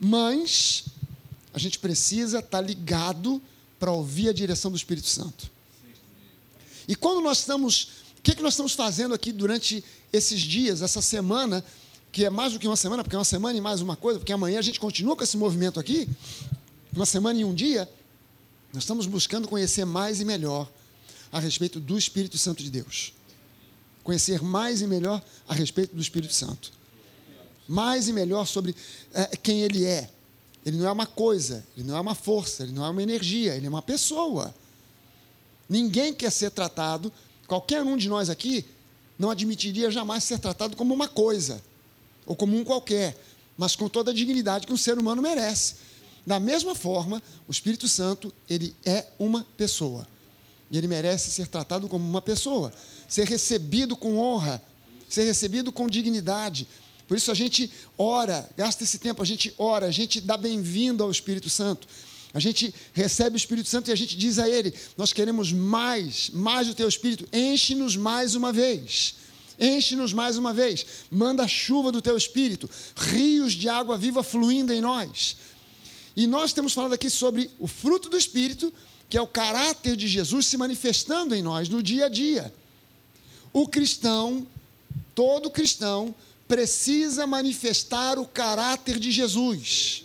Mas 0.00 0.86
a 1.54 1.60
gente 1.60 1.78
precisa 1.78 2.40
estar 2.40 2.60
ligado 2.60 3.40
para 3.78 3.92
ouvir 3.92 4.30
a 4.30 4.32
direção 4.32 4.72
do 4.72 4.76
Espírito 4.76 5.06
Santo. 5.06 5.48
E 6.88 6.96
quando 6.96 7.20
nós 7.20 7.38
estamos 7.38 8.04
que, 8.26 8.34
que 8.34 8.42
nós 8.42 8.54
estamos 8.54 8.72
fazendo 8.72 9.14
aqui 9.14 9.30
durante 9.30 9.84
esses 10.12 10.40
dias, 10.40 10.82
essa 10.82 11.02
semana, 11.02 11.64
que 12.12 12.24
é 12.24 12.30
mais 12.30 12.52
do 12.52 12.58
que 12.58 12.66
uma 12.66 12.76
semana, 12.76 13.02
porque 13.02 13.16
é 13.16 13.18
uma 13.18 13.24
semana 13.24 13.56
e 13.56 13.60
mais 13.60 13.80
uma 13.80 13.96
coisa, 13.96 14.18
porque 14.18 14.32
amanhã 14.32 14.58
a 14.58 14.62
gente 14.62 14.80
continua 14.80 15.16
com 15.16 15.22
esse 15.22 15.36
movimento 15.36 15.78
aqui, 15.78 16.08
uma 16.92 17.06
semana 17.06 17.38
e 17.38 17.44
um 17.44 17.54
dia, 17.54 17.88
nós 18.72 18.82
estamos 18.82 19.06
buscando 19.06 19.48
conhecer 19.48 19.84
mais 19.84 20.20
e 20.20 20.24
melhor 20.24 20.70
a 21.30 21.38
respeito 21.38 21.78
do 21.78 21.98
Espírito 21.98 22.38
Santo 22.38 22.62
de 22.62 22.70
Deus. 22.70 23.12
Conhecer 24.02 24.42
mais 24.42 24.80
e 24.80 24.86
melhor 24.86 25.22
a 25.48 25.54
respeito 25.54 25.94
do 25.94 26.00
Espírito 26.00 26.32
Santo. 26.32 26.72
Mais 27.68 28.08
e 28.08 28.12
melhor 28.12 28.46
sobre 28.46 28.74
é, 29.12 29.36
quem 29.36 29.62
ele 29.62 29.84
é. 29.84 30.08
Ele 30.64 30.78
não 30.78 30.86
é 30.86 30.92
uma 30.92 31.06
coisa, 31.06 31.64
ele 31.76 31.86
não 31.86 31.96
é 31.96 32.00
uma 32.00 32.14
força, 32.14 32.62
ele 32.62 32.72
não 32.72 32.84
é 32.84 32.90
uma 32.90 33.02
energia, 33.02 33.54
ele 33.54 33.66
é 33.66 33.68
uma 33.68 33.82
pessoa. 33.82 34.54
Ninguém 35.68 36.14
quer 36.14 36.30
ser 36.30 36.50
tratado 36.50 37.12
Qualquer 37.46 37.82
um 37.82 37.96
de 37.96 38.08
nós 38.08 38.28
aqui 38.28 38.64
não 39.18 39.30
admitiria 39.30 39.90
jamais 39.90 40.24
ser 40.24 40.38
tratado 40.38 40.76
como 40.76 40.92
uma 40.92 41.08
coisa, 41.08 41.62
ou 42.24 42.34
como 42.36 42.56
um 42.56 42.64
qualquer, 42.64 43.16
mas 43.56 43.74
com 43.74 43.88
toda 43.88 44.10
a 44.10 44.14
dignidade 44.14 44.66
que 44.66 44.72
um 44.72 44.76
ser 44.76 44.98
humano 44.98 45.22
merece. 45.22 45.76
Da 46.26 46.40
mesma 46.40 46.74
forma, 46.74 47.22
o 47.46 47.52
Espírito 47.52 47.88
Santo, 47.88 48.32
ele 48.48 48.74
é 48.84 49.06
uma 49.18 49.46
pessoa. 49.56 50.06
E 50.70 50.76
ele 50.76 50.88
merece 50.88 51.30
ser 51.30 51.46
tratado 51.46 51.88
como 51.88 52.04
uma 52.04 52.20
pessoa, 52.20 52.72
ser 53.08 53.26
recebido 53.28 53.96
com 53.96 54.18
honra, 54.18 54.60
ser 55.08 55.24
recebido 55.24 55.70
com 55.70 55.86
dignidade. 55.86 56.66
Por 57.06 57.16
isso 57.16 57.30
a 57.30 57.34
gente 57.34 57.70
ora, 57.96 58.48
gasta 58.56 58.82
esse 58.82 58.98
tempo, 58.98 59.22
a 59.22 59.24
gente 59.24 59.54
ora, 59.56 59.86
a 59.86 59.92
gente 59.92 60.20
dá 60.20 60.36
bem-vindo 60.36 61.04
ao 61.04 61.10
Espírito 61.10 61.48
Santo. 61.48 61.86
A 62.36 62.38
gente 62.38 62.74
recebe 62.92 63.34
o 63.34 63.38
Espírito 63.38 63.66
Santo 63.66 63.88
e 63.88 63.92
a 63.92 63.96
gente 63.96 64.14
diz 64.14 64.38
a 64.38 64.46
Ele: 64.46 64.74
Nós 64.94 65.10
queremos 65.10 65.54
mais, 65.54 66.28
mais 66.34 66.66
do 66.66 66.74
Teu 66.74 66.86
Espírito, 66.86 67.26
enche-nos 67.32 67.96
mais 67.96 68.34
uma 68.34 68.52
vez. 68.52 69.14
Enche-nos 69.58 70.12
mais 70.12 70.36
uma 70.36 70.52
vez, 70.52 70.84
manda 71.10 71.42
a 71.42 71.48
chuva 71.48 71.90
do 71.90 72.02
teu 72.02 72.14
espírito, 72.14 72.68
rios 72.94 73.54
de 73.54 73.70
água 73.70 73.96
viva 73.96 74.22
fluindo 74.22 74.70
em 74.70 74.82
nós. 74.82 75.38
E 76.14 76.26
nós 76.26 76.52
temos 76.52 76.74
falado 76.74 76.92
aqui 76.92 77.08
sobre 77.08 77.50
o 77.58 77.66
fruto 77.66 78.10
do 78.10 78.18
espírito, 78.18 78.70
que 79.08 79.16
é 79.16 79.22
o 79.22 79.26
caráter 79.26 79.96
de 79.96 80.06
Jesus 80.06 80.44
se 80.44 80.58
manifestando 80.58 81.34
em 81.34 81.40
nós 81.40 81.70
no 81.70 81.82
dia 81.82 82.04
a 82.04 82.08
dia. 82.10 82.52
O 83.50 83.66
cristão, 83.66 84.46
todo 85.14 85.50
cristão, 85.50 86.14
precisa 86.46 87.26
manifestar 87.26 88.18
o 88.18 88.26
caráter 88.26 88.98
de 88.98 89.10
Jesus. 89.10 90.04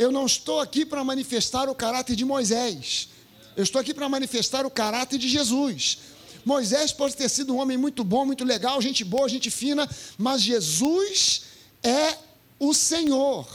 Eu 0.00 0.10
não 0.10 0.24
estou 0.24 0.60
aqui 0.60 0.86
para 0.86 1.04
manifestar 1.04 1.68
o 1.68 1.74
caráter 1.74 2.16
de 2.16 2.24
Moisés. 2.24 3.10
Eu 3.54 3.62
estou 3.62 3.78
aqui 3.78 3.92
para 3.92 4.08
manifestar 4.08 4.64
o 4.64 4.70
caráter 4.70 5.18
de 5.18 5.28
Jesus. 5.28 5.98
Moisés 6.42 6.90
pode 6.90 7.14
ter 7.14 7.28
sido 7.28 7.52
um 7.52 7.58
homem 7.58 7.76
muito 7.76 8.02
bom, 8.02 8.24
muito 8.24 8.42
legal, 8.42 8.80
gente 8.80 9.04
boa, 9.04 9.28
gente 9.28 9.50
fina, 9.50 9.86
mas 10.16 10.40
Jesus 10.40 11.42
é 11.82 12.16
o 12.58 12.72
Senhor. 12.72 13.46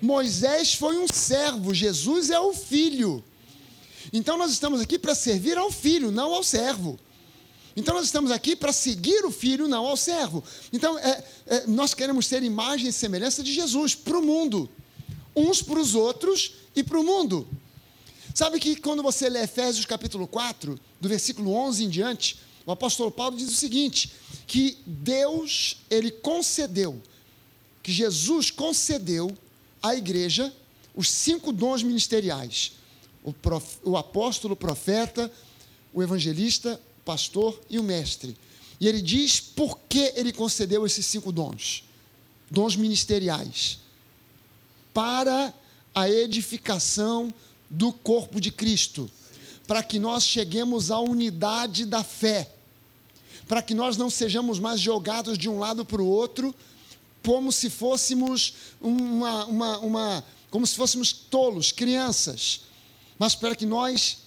Moisés 0.00 0.72
foi 0.72 0.98
um 0.98 1.08
servo, 1.08 1.74
Jesus 1.74 2.30
é 2.30 2.38
o 2.38 2.52
filho. 2.52 3.24
Então 4.12 4.38
nós 4.38 4.52
estamos 4.52 4.80
aqui 4.80 4.96
para 4.96 5.16
servir 5.16 5.58
ao 5.58 5.72
filho, 5.72 6.12
não 6.12 6.32
ao 6.32 6.44
servo. 6.44 6.96
Então 7.76 7.92
nós 7.92 8.04
estamos 8.04 8.30
aqui 8.30 8.54
para 8.54 8.72
seguir 8.72 9.24
o 9.24 9.32
filho, 9.32 9.66
não 9.66 9.84
ao 9.84 9.96
servo. 9.96 10.44
Então 10.72 10.96
é, 10.96 11.24
é, 11.44 11.66
nós 11.66 11.92
queremos 11.92 12.24
ser 12.28 12.44
imagem 12.44 12.90
e 12.90 12.92
semelhança 12.92 13.42
de 13.42 13.52
Jesus 13.52 13.96
para 13.96 14.16
o 14.16 14.22
mundo, 14.22 14.70
uns 15.36 15.60
para 15.60 15.78
os 15.78 15.94
outros 15.94 16.54
e 16.74 16.82
para 16.82 16.98
o 16.98 17.04
mundo. 17.04 17.46
Sabe 18.34 18.58
que 18.58 18.76
quando 18.76 19.02
você 19.02 19.28
lê 19.28 19.42
Efésios 19.42 19.84
capítulo 19.84 20.26
4, 20.26 20.78
do 21.00 21.08
versículo 21.08 21.52
11 21.52 21.84
em 21.84 21.88
diante, 21.88 22.38
o 22.64 22.72
apóstolo 22.72 23.10
Paulo 23.10 23.36
diz 23.36 23.48
o 23.48 23.54
seguinte: 23.54 24.12
que 24.46 24.78
Deus, 24.84 25.78
ele 25.88 26.10
concedeu, 26.10 27.00
que 27.82 27.92
Jesus 27.92 28.50
concedeu 28.50 29.36
à 29.82 29.94
igreja 29.94 30.52
os 30.94 31.10
cinco 31.10 31.52
dons 31.52 31.82
ministeriais: 31.82 32.72
o, 33.22 33.32
prof, 33.32 33.78
o 33.84 33.96
apóstolo, 33.96 34.54
o 34.54 34.56
profeta, 34.56 35.30
o 35.92 36.02
evangelista, 36.02 36.80
o 37.00 37.04
pastor 37.04 37.60
e 37.70 37.78
o 37.78 37.82
mestre. 37.82 38.36
E 38.80 38.86
ele 38.86 39.00
diz 39.00 39.40
por 39.40 39.78
que 39.88 40.12
ele 40.16 40.32
concedeu 40.32 40.84
esses 40.84 41.06
cinco 41.06 41.32
dons, 41.32 41.84
dons 42.50 42.76
ministeriais, 42.76 43.78
para 44.96 45.52
a 45.94 46.08
edificação 46.08 47.30
do 47.68 47.92
corpo 47.92 48.40
de 48.40 48.50
Cristo, 48.50 49.10
para 49.66 49.82
que 49.82 49.98
nós 49.98 50.24
cheguemos 50.24 50.90
à 50.90 50.98
unidade 50.98 51.84
da 51.84 52.02
fé, 52.02 52.50
para 53.46 53.60
que 53.60 53.74
nós 53.74 53.98
não 53.98 54.08
sejamos 54.08 54.58
mais 54.58 54.80
jogados 54.80 55.36
de 55.36 55.50
um 55.50 55.58
lado 55.58 55.84
para 55.84 56.00
o 56.00 56.08
outro, 56.08 56.54
como 57.22 57.52
se 57.52 57.68
fôssemos 57.68 58.54
uma, 58.80 59.44
uma, 59.44 59.78
uma 59.80 60.24
como 60.50 60.66
se 60.66 60.74
fôssemos 60.74 61.12
tolos, 61.12 61.70
crianças, 61.72 62.62
mas 63.18 63.34
para 63.34 63.54
que 63.54 63.66
nós, 63.66 64.20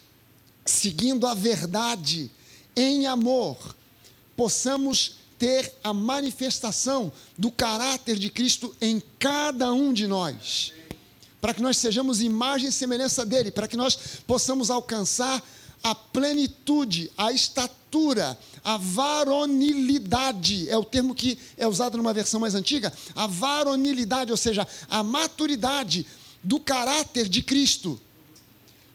seguindo 0.64 1.26
a 1.26 1.34
verdade 1.34 2.30
em 2.76 3.08
amor, 3.08 3.58
possamos 4.38 5.14
ter 5.40 5.74
a 5.82 5.94
manifestação 5.94 7.12
do 7.38 7.50
caráter 7.50 8.20
de 8.20 8.30
Cristo 8.30 8.76
em 8.82 9.02
cada 9.18 9.72
um 9.72 9.94
de 9.94 10.06
nós. 10.06 10.74
Para 11.40 11.54
que 11.54 11.62
nós 11.62 11.78
sejamos 11.78 12.22
imagem 12.22 12.68
e 12.68 12.72
semelhança 12.72 13.26
dele, 13.26 13.50
para 13.50 13.68
que 13.68 13.78
nós 13.78 13.98
possamos 14.28 14.70
alcançar 14.70 15.42
a 15.82 15.96
plenitude, 15.96 17.10
a 17.18 17.32
estatura, 17.32 18.38
a 18.62 18.76
varonilidade, 18.76 20.70
é 20.70 20.78
o 20.78 20.84
termo 20.84 21.16
que 21.16 21.40
é 21.58 21.66
usado 21.66 21.98
numa 21.98 22.14
versão 22.14 22.42
mais 22.42 22.54
antiga, 22.54 22.92
a 23.16 23.26
varonilidade, 23.26 24.32
ou 24.32 24.38
seja, 24.38 24.68
a 24.90 25.02
maturidade 25.02 26.06
do 26.44 26.60
caráter 26.60 27.30
de 27.30 27.42
Cristo. 27.42 28.00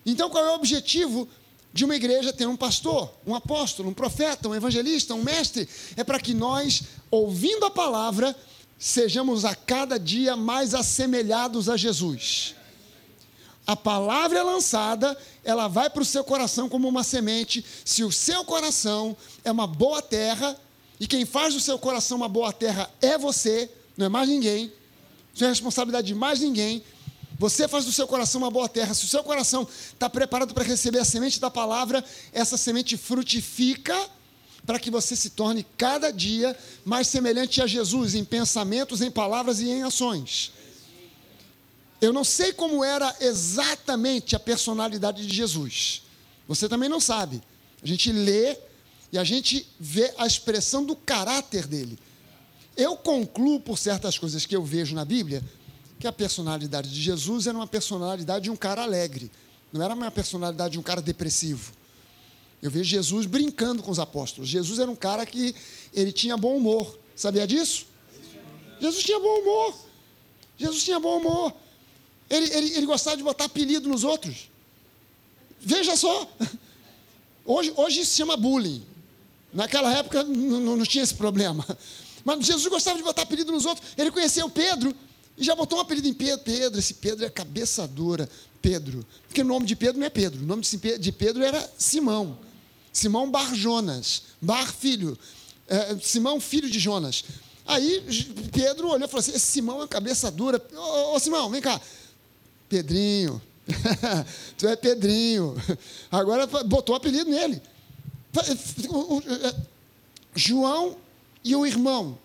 Então, 0.05 0.29
qual 0.29 0.45
é 0.45 0.51
o 0.51 0.57
objetivo 0.57 1.27
de 1.75 1.85
uma 1.85 1.97
igreja 1.97 2.33
ter 2.33 2.47
um 2.47 2.57
pastor, 2.57 3.13
um 3.27 3.35
apóstolo, 3.35 3.91
um 3.91 3.95
profeta, 3.95 4.49
um 4.49 4.55
evangelista, 4.55 5.13
um 5.13 5.25
mestre? 5.25 5.69
É 5.97 6.05
para 6.05 6.21
que 6.21 6.33
nós, 6.33 6.85
ouvindo 7.11 7.67
a 7.67 7.71
palavra, 7.71 8.35
sejamos 8.79 9.45
a 9.45 9.57
cada 9.57 9.99
dia 9.99 10.37
mais 10.37 10.73
assemelhados 10.73 11.69
a 11.69 11.77
Jesus. 11.77 12.55
A 13.67 13.75
palavra 13.75 14.39
é 14.39 14.43
lançada, 14.43 15.19
ela 15.43 15.67
vai 15.67 15.91
para 15.91 16.03
o 16.03 16.07
seu 16.07 16.23
coração 16.23 16.69
como 16.69 16.87
uma 16.87 17.03
semente. 17.03 17.65
Se 17.85 18.05
o 18.05 18.13
seu 18.13 18.45
coração 18.45 19.17
é 19.43 19.51
uma 19.51 19.67
boa 19.67 20.01
terra, 20.01 20.57
e 21.01 21.09
quem 21.09 21.25
faz 21.25 21.55
do 21.55 21.61
seu 21.61 21.77
coração 21.77 22.19
uma 22.19 22.29
boa 22.29 22.53
terra 22.53 22.89
é 23.03 23.19
você, 23.19 23.69
não 23.97 24.07
é 24.07 24.09
mais 24.09 24.29
ninguém, 24.29 24.73
isso 25.35 25.45
é 25.45 25.49
responsabilidade 25.49 26.07
de 26.07 26.15
mais 26.15 26.39
ninguém. 26.39 26.85
Você 27.39 27.67
faz 27.67 27.85
do 27.85 27.93
seu 27.93 28.07
coração 28.07 28.41
uma 28.41 28.51
boa 28.51 28.69
terra. 28.69 28.95
Se 28.95 29.05
o 29.05 29.09
seu 29.09 29.23
coração 29.25 29.67
está 29.93 30.09
preparado 30.09 30.55
para 30.55 30.65
receber 30.65 31.01
a 31.01 31.05
semente 31.05 31.41
da 31.41 31.51
palavra, 31.51 32.05
essa 32.33 32.57
semente 32.57 32.97
frutifica 32.97 33.97
para 34.65 34.79
que 34.79 34.91
você 34.91 35.15
se 35.15 35.31
torne 35.31 35.67
cada 35.77 36.11
dia 36.11 36.57
mais 36.85 37.09
semelhante 37.09 37.61
a 37.61 37.67
Jesus 37.67 38.15
em 38.15 38.25
pensamentos, 38.25 39.01
em 39.01 39.11
palavras 39.11 39.61
e 39.61 39.69
em 39.69 39.83
ações. 39.83 40.53
Eu 42.01 42.13
não 42.13 42.25
sei 42.25 42.53
como 42.53 42.85
era 42.85 43.15
exatamente 43.21 44.37
a 44.37 44.39
personalidade 44.39 45.27
de 45.27 45.35
Jesus. 45.35 46.03
Você 46.47 46.69
também 46.69 46.89
não 46.89 47.01
sabe. 47.01 47.43
A 47.83 47.87
gente 47.87 48.13
lê 48.13 48.57
e 49.13 49.19
a 49.19 49.25
gente 49.25 49.67
vê 49.79 50.13
a 50.17 50.27
expressão 50.27 50.85
do 50.85 50.97
caráter 50.97 51.67
dele. 51.67 51.99
Eu 52.77 52.97
concluo 52.97 53.61
por 53.61 53.79
certas 53.79 54.19
coisas 54.19 54.45
que 54.47 54.57
eu 54.57 54.65
vejo 54.65 54.95
na 54.95 55.05
Bíblia 55.05 55.43
que 56.05 56.09
a 56.09 56.13
personalidade 56.13 56.91
de 56.91 57.01
Jesus 57.01 57.47
era 57.47 57.57
uma 57.57 57.67
personalidade 57.67 58.45
de 58.45 58.51
um 58.51 58.57
cara 58.57 58.83
alegre, 58.83 59.33
não 59.73 59.83
era 59.83 59.95
uma 59.95 60.11
personalidade 60.11 60.73
de 60.73 60.79
um 60.79 60.83
cara 60.83 61.01
depressivo. 61.01 61.73
Eu 62.63 62.71
vejo 62.71 62.85
Jesus 62.85 63.25
brincando 63.25 63.83
com 63.83 63.91
os 63.91 63.99
apóstolos. 63.99 64.51
Jesus 64.51 64.79
era 64.79 64.91
um 64.91 64.95
cara 64.95 65.25
que 65.25 65.55
ele 65.95 66.13
tinha 66.13 66.37
bom 66.37 66.59
humor. 66.59 66.99
Sabia 67.17 67.47
disso? 67.47 67.87
Jesus 68.79 69.03
tinha 69.03 69.19
bom 69.19 69.41
humor. 69.41 69.75
Jesus 70.59 70.85
tinha 70.85 71.01
bom 71.01 71.21
humor. 71.21 71.55
Ele, 72.29 72.53
ele, 72.55 72.75
ele 72.75 72.87
gostava 72.87 73.17
de 73.17 73.23
botar 73.23 73.47
apelido 73.47 73.89
nos 73.89 74.05
outros. 74.05 74.51
Veja 75.59 75.97
só. 75.97 76.31
Hoje, 77.47 77.73
hoje 77.77 78.01
isso 78.01 78.11
se 78.11 78.17
chama 78.19 78.37
bullying. 78.37 78.85
Naquela 79.55 79.91
época 79.91 80.23
não, 80.23 80.77
não 80.77 80.85
tinha 80.85 81.03
esse 81.03 81.15
problema. 81.15 81.65
Mas 82.23 82.45
Jesus 82.45 82.67
gostava 82.69 82.99
de 82.99 83.05
botar 83.05 83.23
apelido 83.23 83.51
nos 83.53 83.65
outros. 83.65 83.87
Ele 83.97 84.11
conheceu 84.11 84.51
Pedro 84.51 84.95
e 85.37 85.45
já 85.45 85.55
botou 85.55 85.79
um 85.79 85.81
apelido 85.81 86.09
em 86.09 86.15
Pedro. 86.15 86.45
Pedro, 86.45 86.79
esse 86.79 86.95
Pedro 86.95 87.25
é 87.25 87.31
cabeça 87.31 87.87
dura. 87.87 88.29
Pedro. 88.63 89.05
Porque 89.27 89.43
o 89.43 89.45
nome 89.45 89.67
de 89.67 89.77
Pedro 89.77 89.99
não 89.99 90.07
é 90.07 90.11
Pedro. 90.11 90.41
O 90.43 90.47
nome 90.47 90.63
de 90.63 91.13
Pedro 91.13 91.43
era 91.43 91.71
Simão. 91.77 92.39
Simão 92.95 93.29
Bar 93.29 93.55
Jonas, 93.55 94.23
Bar 94.41 94.73
filho, 94.73 95.19
é, 95.67 95.97
Simão 96.01 96.41
filho 96.41 96.71
de 96.71 96.79
Jonas. 96.79 97.25
Aí 97.67 98.01
Pedro 98.53 98.89
olhou 98.89 99.07
e 99.07 99.09
falou 99.09 99.21
assim: 99.21 99.33
esse 99.33 99.47
Simão 99.47 99.83
é 99.83 99.89
cabeça 99.89 100.31
dura. 100.31 100.65
Ô, 100.75 101.15
ô 101.17 101.19
Simão, 101.19 101.51
vem 101.51 101.61
cá. 101.61 101.81
Pedrinho, 102.69 103.43
tu 104.57 104.69
é 104.69 104.77
Pedrinho. 104.77 105.57
Agora 106.11 106.47
botou 106.47 106.95
o 106.95 106.97
apelido 106.97 107.29
nele. 107.29 107.61
João 110.35 110.97
e 111.43 111.55
o 111.57 111.67
irmão 111.67 112.19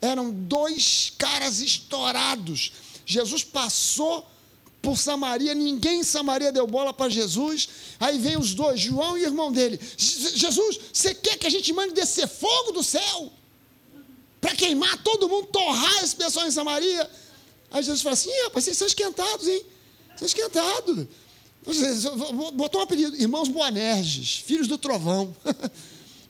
eram 0.00 0.30
dois 0.30 1.12
caras 1.18 1.60
estourados. 1.60 2.72
Jesus 3.04 3.44
passou 3.44 4.26
por 4.80 4.96
Samaria, 4.96 5.54
ninguém 5.54 6.00
em 6.00 6.04
Samaria 6.04 6.50
deu 6.50 6.66
bola 6.66 6.92
para 6.92 7.10
Jesus. 7.10 7.68
Aí 7.98 8.18
vem 8.18 8.38
os 8.38 8.54
dois, 8.54 8.80
João 8.80 9.16
e 9.18 9.22
o 9.22 9.26
irmão 9.26 9.52
dele. 9.52 9.78
Jesus, 9.96 10.80
você 10.92 11.14
quer 11.14 11.36
que 11.36 11.46
a 11.46 11.50
gente 11.50 11.72
mande 11.72 11.92
descer 11.92 12.26
fogo 12.26 12.72
do 12.72 12.82
céu? 12.82 13.32
Para 14.40 14.54
queimar 14.54 14.96
todo 15.02 15.28
mundo, 15.28 15.48
torrar 15.48 16.02
esse 16.02 16.16
pessoal 16.16 16.46
em 16.46 16.50
Samaria? 16.50 17.10
Aí 17.70 17.82
Jesus 17.82 18.00
fala 18.00 18.14
assim: 18.14 18.30
rapaz, 18.44 18.64
vocês 18.64 18.76
são 18.76 18.86
esquentados, 18.86 19.46
hein? 19.46 19.62
São 20.16 20.26
esquentados. 20.26 21.06
Botou 22.54 22.80
um 22.80 22.84
apelido, 22.84 23.16
irmãos 23.16 23.48
Boanerges, 23.48 24.38
filhos 24.38 24.66
do 24.66 24.78
trovão. 24.78 25.34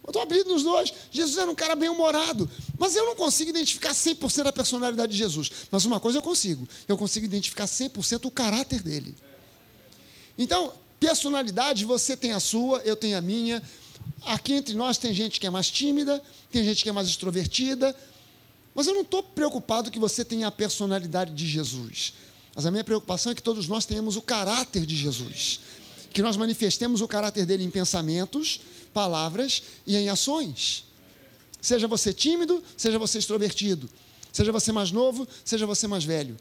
Eu 0.03 0.11
estou 0.11 0.23
abrindo 0.23 0.49
nos 0.49 0.65
dois. 0.65 0.93
Jesus 1.13 1.39
era 1.39 1.49
um 1.49 1.55
cara 1.55 1.77
bem-humorado. 1.77 2.51
Mas 2.81 2.97
eu 2.97 3.05
não 3.05 3.15
consigo 3.15 3.51
identificar 3.51 3.91
100% 3.91 4.47
a 4.47 4.53
personalidade 4.53 5.13
de 5.13 5.19
Jesus. 5.19 5.51
Mas 5.71 5.85
uma 5.85 6.01
coisa 6.01 6.17
eu 6.17 6.23
consigo. 6.23 6.67
Eu 6.89 6.97
consigo 6.97 7.27
identificar 7.27 7.67
100% 7.67 8.25
o 8.25 8.31
caráter 8.31 8.81
dele. 8.83 9.15
Então, 10.39 10.73
personalidade, 10.99 11.85
você 11.85 12.17
tem 12.17 12.33
a 12.33 12.41
sua, 12.41 12.79
eu 12.79 12.97
tenho 12.97 13.19
a 13.19 13.21
minha. 13.21 13.63
Aqui 14.23 14.55
entre 14.55 14.73
nós 14.73 14.97
tem 14.97 15.13
gente 15.13 15.39
que 15.39 15.47
é 15.47 15.51
mais 15.51 15.71
tímida, 15.71 16.23
tem 16.51 16.65
gente 16.65 16.83
que 16.83 16.89
é 16.89 16.93
mais 16.93 17.07
extrovertida. 17.07 17.95
Mas 18.75 18.87
eu 18.87 18.95
não 18.95 19.03
estou 19.03 19.23
preocupado 19.23 19.91
que 19.91 19.99
você 19.99 20.25
tenha 20.25 20.47
a 20.47 20.51
personalidade 20.51 21.35
de 21.35 21.47
Jesus. 21.47 22.15
Mas 22.55 22.65
a 22.65 22.71
minha 22.71 22.83
preocupação 22.83 23.33
é 23.33 23.35
que 23.35 23.43
todos 23.43 23.69
nós 23.69 23.85
tenhamos 23.85 24.17
o 24.17 24.23
caráter 24.23 24.87
de 24.87 24.97
Jesus. 24.97 25.61
Que 26.15 26.23
nós 26.23 26.35
manifestemos 26.35 27.03
o 27.03 27.07
caráter 27.07 27.45
dele 27.45 27.63
em 27.63 27.71
pensamentos, 27.71 28.59
palavras 28.95 29.63
e 29.87 29.99
em 29.99 30.09
ações. 30.09 30.89
Seja 31.61 31.87
você 31.87 32.13
tímido, 32.13 32.63
seja 32.77 32.99
você 32.99 33.19
extrovertido. 33.19 33.89
Seja 34.33 34.53
você 34.53 34.73
mais 34.73 34.91
novo, 34.91 35.27
seja 35.45 35.67
você 35.67 35.87
mais 35.87 36.05
velho. 36.05 36.37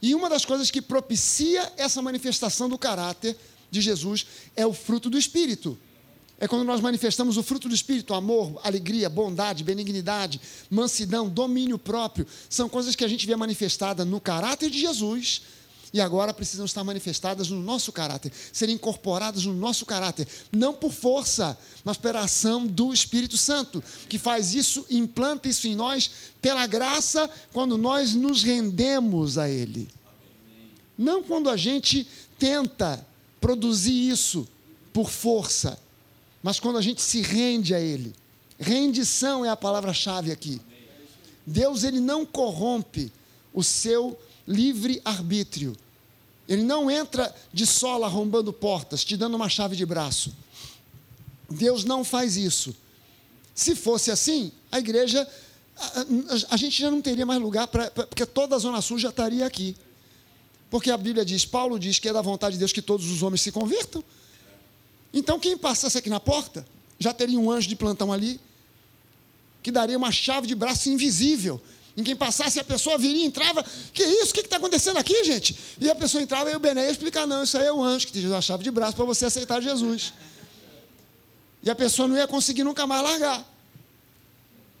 E 0.00 0.14
uma 0.14 0.28
das 0.28 0.44
coisas 0.44 0.70
que 0.70 0.82
propicia 0.82 1.72
essa 1.76 2.02
manifestação 2.02 2.68
do 2.68 2.76
caráter 2.76 3.36
de 3.70 3.80
Jesus 3.80 4.26
é 4.56 4.66
o 4.66 4.72
fruto 4.72 5.08
do 5.08 5.16
Espírito. 5.16 5.78
É 6.38 6.48
quando 6.48 6.64
nós 6.64 6.80
manifestamos 6.80 7.36
o 7.36 7.42
fruto 7.42 7.68
do 7.68 7.74
Espírito, 7.74 8.12
amor, 8.12 8.60
alegria, 8.64 9.08
bondade, 9.08 9.62
benignidade, 9.62 10.40
mansidão, 10.68 11.28
domínio 11.28 11.78
próprio. 11.78 12.26
São 12.50 12.68
coisas 12.68 12.96
que 12.96 13.04
a 13.04 13.08
gente 13.08 13.24
vê 13.28 13.36
manifestada 13.36 14.04
no 14.04 14.20
caráter 14.20 14.68
de 14.68 14.80
Jesus 14.80 15.42
e 15.92 16.00
agora 16.00 16.32
precisam 16.32 16.64
estar 16.64 16.82
manifestadas 16.82 17.50
no 17.50 17.60
nosso 17.60 17.92
caráter, 17.92 18.32
serem 18.52 18.76
incorporadas 18.76 19.44
no 19.44 19.52
nosso 19.52 19.84
caráter, 19.84 20.26
não 20.50 20.72
por 20.72 20.90
força, 20.90 21.58
mas 21.84 21.98
pela 21.98 22.20
ação 22.20 22.66
do 22.66 22.92
Espírito 22.92 23.36
Santo, 23.36 23.82
que 24.08 24.18
faz 24.18 24.54
isso, 24.54 24.86
implanta 24.90 25.48
isso 25.48 25.68
em 25.68 25.74
nós 25.74 26.10
pela 26.40 26.66
graça, 26.66 27.28
quando 27.52 27.76
nós 27.76 28.14
nos 28.14 28.42
rendemos 28.42 29.36
a 29.36 29.48
Ele. 29.48 29.88
Não 30.96 31.22
quando 31.22 31.50
a 31.50 31.56
gente 31.56 32.06
tenta 32.38 33.04
produzir 33.40 34.08
isso 34.08 34.48
por 34.92 35.10
força, 35.10 35.78
mas 36.42 36.58
quando 36.58 36.78
a 36.78 36.82
gente 36.82 37.02
se 37.02 37.20
rende 37.20 37.74
a 37.74 37.80
Ele. 37.80 38.14
Rendição 38.58 39.44
é 39.44 39.48
a 39.48 39.56
palavra-chave 39.56 40.30
aqui. 40.30 40.60
Deus 41.44 41.82
ele 41.82 42.00
não 42.00 42.24
corrompe 42.24 43.12
o 43.52 43.62
seu 43.62 44.18
livre 44.46 45.00
arbítrio. 45.04 45.76
Ele 46.48 46.62
não 46.62 46.90
entra 46.90 47.34
de 47.52 47.66
sola 47.66 48.06
arrombando 48.06 48.52
portas, 48.52 49.04
te 49.04 49.16
dando 49.16 49.34
uma 49.34 49.48
chave 49.48 49.76
de 49.76 49.86
braço. 49.86 50.34
Deus 51.48 51.84
não 51.84 52.02
faz 52.04 52.36
isso. 52.36 52.74
Se 53.54 53.74
fosse 53.74 54.10
assim, 54.10 54.50
a 54.70 54.78
igreja, 54.78 55.26
a, 55.76 56.00
a, 56.00 56.04
a 56.50 56.56
gente 56.56 56.80
já 56.80 56.90
não 56.90 57.00
teria 57.00 57.26
mais 57.26 57.40
lugar, 57.40 57.68
pra, 57.68 57.90
pra, 57.90 58.06
porque 58.06 58.26
toda 58.26 58.56
a 58.56 58.58
Zona 58.58 58.80
Sul 58.80 58.98
já 58.98 59.10
estaria 59.10 59.46
aqui. 59.46 59.76
Porque 60.70 60.90
a 60.90 60.96
Bíblia 60.96 61.24
diz, 61.24 61.44
Paulo 61.44 61.78
diz 61.78 61.98
que 61.98 62.08
é 62.08 62.12
da 62.12 62.22
vontade 62.22 62.54
de 62.54 62.58
Deus 62.58 62.72
que 62.72 62.82
todos 62.82 63.10
os 63.10 63.22
homens 63.22 63.42
se 63.42 63.52
convertam. 63.52 64.02
Então, 65.12 65.38
quem 65.38 65.56
passasse 65.56 65.98
aqui 65.98 66.08
na 66.08 66.18
porta, 66.18 66.66
já 66.98 67.12
teria 67.12 67.38
um 67.38 67.50
anjo 67.50 67.68
de 67.68 67.76
plantão 67.76 68.10
ali, 68.10 68.40
que 69.62 69.70
daria 69.70 69.96
uma 69.96 70.10
chave 70.10 70.46
de 70.46 70.54
braço 70.54 70.88
invisível 70.88 71.60
em 71.96 72.02
quem 72.02 72.16
passasse, 72.16 72.58
a 72.58 72.64
pessoa 72.64 72.96
viria 72.96 73.24
entrava. 73.24 73.62
Que 73.92 74.02
isso? 74.02 74.30
O 74.30 74.34
que 74.34 74.40
está 74.40 74.56
acontecendo 74.56 74.96
aqui, 74.96 75.24
gente? 75.24 75.56
E 75.80 75.90
a 75.90 75.94
pessoa 75.94 76.22
entrava 76.22 76.50
e 76.50 76.56
o 76.56 76.58
Bené 76.58 76.86
ia 76.86 76.90
explicar: 76.90 77.26
não, 77.26 77.42
isso 77.44 77.56
aí 77.58 77.66
é 77.66 77.72
o 77.72 77.82
anjo 77.82 78.06
que 78.06 78.12
te 78.12 78.20
deu 78.20 78.34
a 78.34 78.40
chave 78.40 78.64
de 78.64 78.70
braço 78.70 78.96
para 78.96 79.04
você 79.04 79.26
aceitar 79.26 79.60
Jesus. 79.60 80.12
E 81.62 81.70
a 81.70 81.74
pessoa 81.74 82.08
não 82.08 82.16
ia 82.16 82.26
conseguir 82.26 82.64
nunca 82.64 82.86
mais 82.86 83.02
largar. 83.02 83.46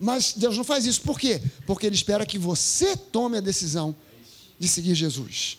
Mas 0.00 0.32
Deus 0.32 0.56
não 0.56 0.64
faz 0.64 0.86
isso. 0.86 1.02
Por 1.02 1.20
quê? 1.20 1.40
Porque 1.66 1.86
Ele 1.86 1.94
espera 1.94 2.26
que 2.26 2.38
você 2.38 2.96
tome 2.96 3.38
a 3.38 3.40
decisão 3.40 3.94
de 4.58 4.66
seguir 4.66 4.94
Jesus. 4.94 5.58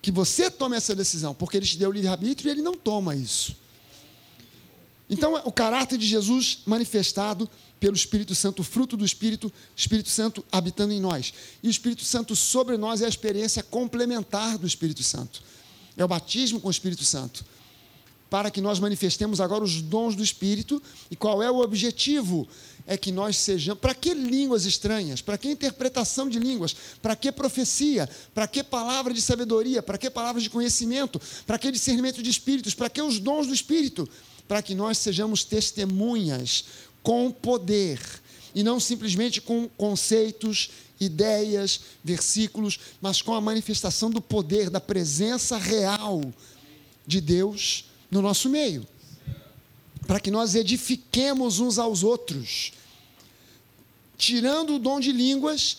Que 0.00 0.12
você 0.12 0.50
tome 0.50 0.76
essa 0.76 0.94
decisão, 0.94 1.34
porque 1.34 1.56
Ele 1.56 1.66
te 1.66 1.76
deu 1.76 1.88
o 1.88 1.92
livre-arbítrio 1.92 2.48
e 2.48 2.52
Ele 2.52 2.62
não 2.62 2.74
toma 2.74 3.16
isso. 3.16 3.56
Então, 5.08 5.34
o 5.44 5.50
caráter 5.50 5.98
de 5.98 6.06
Jesus 6.06 6.58
manifestado 6.66 7.48
pelo 7.78 7.94
Espírito 7.94 8.34
Santo, 8.34 8.62
fruto 8.62 8.96
do 8.96 9.04
Espírito, 9.04 9.52
Espírito 9.74 10.08
Santo 10.08 10.44
habitando 10.50 10.92
em 10.92 11.00
nós. 11.00 11.32
E 11.62 11.68
o 11.68 11.70
Espírito 11.70 12.04
Santo 12.04 12.34
sobre 12.34 12.76
nós 12.76 13.02
é 13.02 13.06
a 13.06 13.08
experiência 13.08 13.62
complementar 13.62 14.58
do 14.58 14.66
Espírito 14.66 15.02
Santo. 15.02 15.42
É 15.96 16.04
o 16.04 16.08
batismo 16.08 16.60
com 16.60 16.68
o 16.68 16.70
Espírito 16.70 17.04
Santo. 17.04 17.44
Para 18.28 18.50
que 18.50 18.60
nós 18.60 18.80
manifestemos 18.80 19.40
agora 19.40 19.62
os 19.62 19.80
dons 19.80 20.16
do 20.16 20.22
Espírito. 20.22 20.82
E 21.10 21.16
qual 21.16 21.42
é 21.42 21.50
o 21.50 21.60
objetivo? 21.60 22.48
É 22.86 22.96
que 22.96 23.12
nós 23.12 23.36
sejamos. 23.36 23.80
Para 23.80 23.94
que 23.94 24.14
línguas 24.14 24.64
estranhas? 24.64 25.20
Para 25.20 25.38
que 25.38 25.48
interpretação 25.48 26.28
de 26.28 26.38
línguas? 26.38 26.74
Para 27.00 27.14
que 27.14 27.30
profecia? 27.30 28.08
Para 28.34 28.48
que 28.48 28.64
palavra 28.64 29.14
de 29.14 29.22
sabedoria? 29.22 29.82
Para 29.82 29.96
que 29.96 30.10
palavras 30.10 30.42
de 30.42 30.50
conhecimento? 30.50 31.20
Para 31.46 31.58
que 31.58 31.70
discernimento 31.70 32.22
de 32.22 32.30
espíritos? 32.30 32.74
Para 32.74 32.90
que 32.90 33.00
os 33.00 33.18
dons 33.18 33.46
do 33.46 33.54
Espírito? 33.54 34.08
Para 34.48 34.60
que 34.60 34.74
nós 34.74 34.98
sejamos 34.98 35.44
testemunhas 35.44 36.64
com 37.06 37.30
poder 37.30 38.00
e 38.52 38.64
não 38.64 38.80
simplesmente 38.80 39.40
com 39.40 39.68
conceitos, 39.68 40.70
ideias, 40.98 41.82
versículos, 42.02 42.80
mas 43.00 43.22
com 43.22 43.32
a 43.32 43.40
manifestação 43.40 44.10
do 44.10 44.20
poder, 44.20 44.70
da 44.70 44.80
presença 44.80 45.56
real 45.56 46.20
de 47.06 47.20
Deus 47.20 47.84
no 48.10 48.20
nosso 48.20 48.48
meio. 48.48 48.84
Para 50.04 50.18
que 50.18 50.32
nós 50.32 50.56
edifiquemos 50.56 51.60
uns 51.60 51.78
aos 51.78 52.02
outros. 52.02 52.72
Tirando 54.18 54.74
o 54.74 54.78
dom 54.80 54.98
de 54.98 55.12
línguas, 55.12 55.76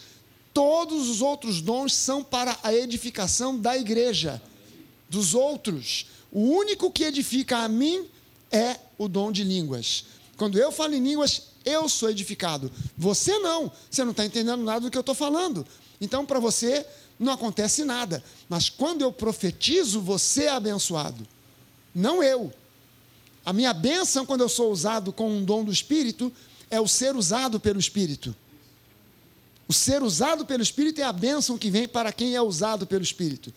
todos 0.54 1.10
os 1.10 1.22
outros 1.22 1.60
dons 1.60 1.94
são 1.94 2.24
para 2.24 2.58
a 2.64 2.74
edificação 2.74 3.60
da 3.60 3.78
igreja, 3.78 4.42
dos 5.10 5.34
outros. 5.34 6.06
O 6.32 6.40
único 6.40 6.90
que 6.90 7.04
edifica 7.04 7.58
a 7.58 7.68
mim 7.68 8.06
é 8.50 8.80
o 8.98 9.10
dom 9.10 9.30
de 9.30 9.44
línguas. 9.44 10.06
Quando 10.38 10.58
eu 10.58 10.72
falo 10.72 10.94
em 10.94 11.04
línguas, 11.04 11.48
eu 11.66 11.90
sou 11.90 12.10
edificado. 12.10 12.72
Você 12.98 13.38
não. 13.40 13.72
Você 13.90 14.04
não 14.04 14.12
está 14.12 14.24
entendendo 14.24 14.64
nada 14.64 14.82
do 14.82 14.92
que 14.92 14.98
eu 14.98 15.02
estou 15.02 15.16
falando. 15.16 15.66
Então, 16.00 16.26
para 16.26 16.40
você, 16.40 16.86
não 17.20 17.34
acontece 17.34 17.84
nada. 17.84 18.24
Mas 18.48 18.70
quando 18.70 19.02
eu 19.02 19.12
profetizo, 19.12 20.00
você 20.00 20.44
é 20.44 20.50
abençoado. 20.50 21.28
Não 21.94 22.22
eu. 22.22 22.54
A 23.44 23.52
minha 23.52 23.74
bênção, 23.74 24.26
quando 24.26 24.42
eu 24.42 24.50
sou 24.50 24.72
usado 24.72 25.12
com 25.12 25.30
um 25.30 25.44
dom 25.44 25.64
do 25.64 25.72
Espírito, 25.72 26.32
é 26.70 26.80
o 26.80 26.88
ser 26.88 27.16
usado 27.16 27.60
pelo 27.60 27.80
Espírito. 27.80 28.36
O 29.68 29.74
ser 29.74 30.04
usado 30.04 30.46
pelo 30.46 30.62
Espírito 30.62 31.02
é 31.02 31.04
a 31.04 31.12
bênção 31.12 31.58
que 31.58 31.72
vem 31.72 31.88
para 31.88 32.14
quem 32.14 32.36
é 32.36 32.42
usado 32.42 32.86
pelo 32.86 33.04
Espírito. 33.04 33.54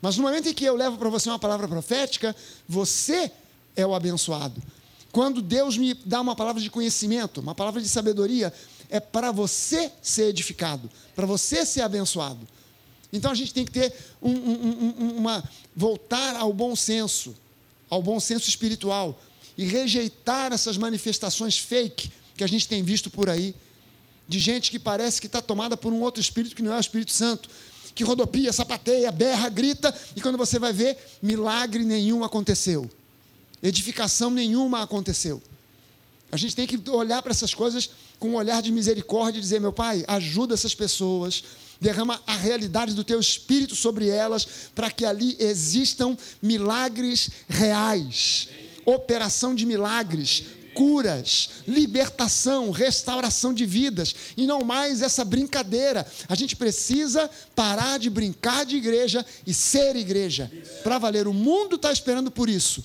Mas 0.00 0.16
no 0.16 0.22
momento 0.22 0.48
em 0.48 0.54
que 0.54 0.64
eu 0.64 0.74
levo 0.74 0.96
para 0.96 1.08
você 1.08 1.28
uma 1.28 1.38
palavra 1.38 1.68
profética, 1.68 2.34
você 2.68 3.30
é 3.74 3.86
o 3.86 3.94
abençoado. 3.94 4.62
Quando 5.16 5.40
Deus 5.40 5.78
me 5.78 5.94
dá 5.94 6.20
uma 6.20 6.36
palavra 6.36 6.60
de 6.60 6.68
conhecimento, 6.68 7.40
uma 7.40 7.54
palavra 7.54 7.80
de 7.80 7.88
sabedoria, 7.88 8.52
é 8.90 9.00
para 9.00 9.32
você 9.32 9.90
ser 10.02 10.24
edificado, 10.24 10.90
para 11.14 11.24
você 11.24 11.64
ser 11.64 11.80
abençoado. 11.80 12.46
Então 13.10 13.30
a 13.30 13.34
gente 13.34 13.54
tem 13.54 13.64
que 13.64 13.72
ter 13.72 13.94
um, 14.20 14.30
um, 14.30 14.94
um, 14.98 15.16
uma 15.16 15.42
voltar 15.74 16.36
ao 16.36 16.52
bom 16.52 16.76
senso, 16.76 17.34
ao 17.88 18.02
bom 18.02 18.20
senso 18.20 18.46
espiritual 18.46 19.18
e 19.56 19.64
rejeitar 19.64 20.52
essas 20.52 20.76
manifestações 20.76 21.56
fake 21.56 22.10
que 22.36 22.44
a 22.44 22.46
gente 22.46 22.68
tem 22.68 22.82
visto 22.82 23.08
por 23.08 23.30
aí 23.30 23.54
de 24.28 24.38
gente 24.38 24.70
que 24.70 24.78
parece 24.78 25.18
que 25.18 25.28
está 25.28 25.40
tomada 25.40 25.78
por 25.78 25.94
um 25.94 26.02
outro 26.02 26.20
espírito 26.20 26.54
que 26.54 26.62
não 26.62 26.74
é 26.74 26.76
o 26.76 26.80
Espírito 26.80 27.12
Santo, 27.12 27.48
que 27.94 28.04
rodopia, 28.04 28.52
sapateia, 28.52 29.10
berra, 29.10 29.48
grita 29.48 29.98
e 30.14 30.20
quando 30.20 30.36
você 30.36 30.58
vai 30.58 30.74
ver 30.74 30.98
milagre 31.22 31.84
nenhum 31.84 32.22
aconteceu 32.22 32.90
edificação 33.62 34.30
nenhuma 34.30 34.82
aconteceu. 34.82 35.42
A 36.30 36.36
gente 36.36 36.56
tem 36.56 36.66
que 36.66 36.90
olhar 36.90 37.22
para 37.22 37.30
essas 37.30 37.54
coisas 37.54 37.90
com 38.18 38.30
um 38.30 38.34
olhar 38.36 38.60
de 38.60 38.72
misericórdia 38.72 39.38
e 39.38 39.42
dizer: 39.42 39.60
meu 39.60 39.72
pai, 39.72 40.04
ajuda 40.08 40.54
essas 40.54 40.74
pessoas, 40.74 41.44
derrama 41.80 42.20
a 42.26 42.36
realidade 42.36 42.94
do 42.94 43.04
teu 43.04 43.20
espírito 43.20 43.76
sobre 43.76 44.08
elas, 44.08 44.46
para 44.74 44.90
que 44.90 45.04
ali 45.04 45.36
existam 45.38 46.16
milagres 46.42 47.30
reais, 47.48 48.48
operação 48.84 49.54
de 49.54 49.64
milagres, 49.64 50.44
curas, 50.74 51.50
libertação, 51.66 52.70
restauração 52.70 53.54
de 53.54 53.64
vidas, 53.64 54.14
e 54.36 54.46
não 54.46 54.60
mais 54.60 55.00
essa 55.00 55.24
brincadeira. 55.24 56.06
A 56.28 56.34
gente 56.34 56.54
precisa 56.54 57.30
parar 57.54 57.98
de 57.98 58.10
brincar 58.10 58.66
de 58.66 58.76
igreja 58.76 59.24
e 59.46 59.54
ser 59.54 59.96
igreja, 59.96 60.50
para 60.82 60.98
valer. 60.98 61.26
O 61.26 61.32
mundo 61.32 61.76
está 61.76 61.92
esperando 61.92 62.30
por 62.30 62.50
isso. 62.50 62.84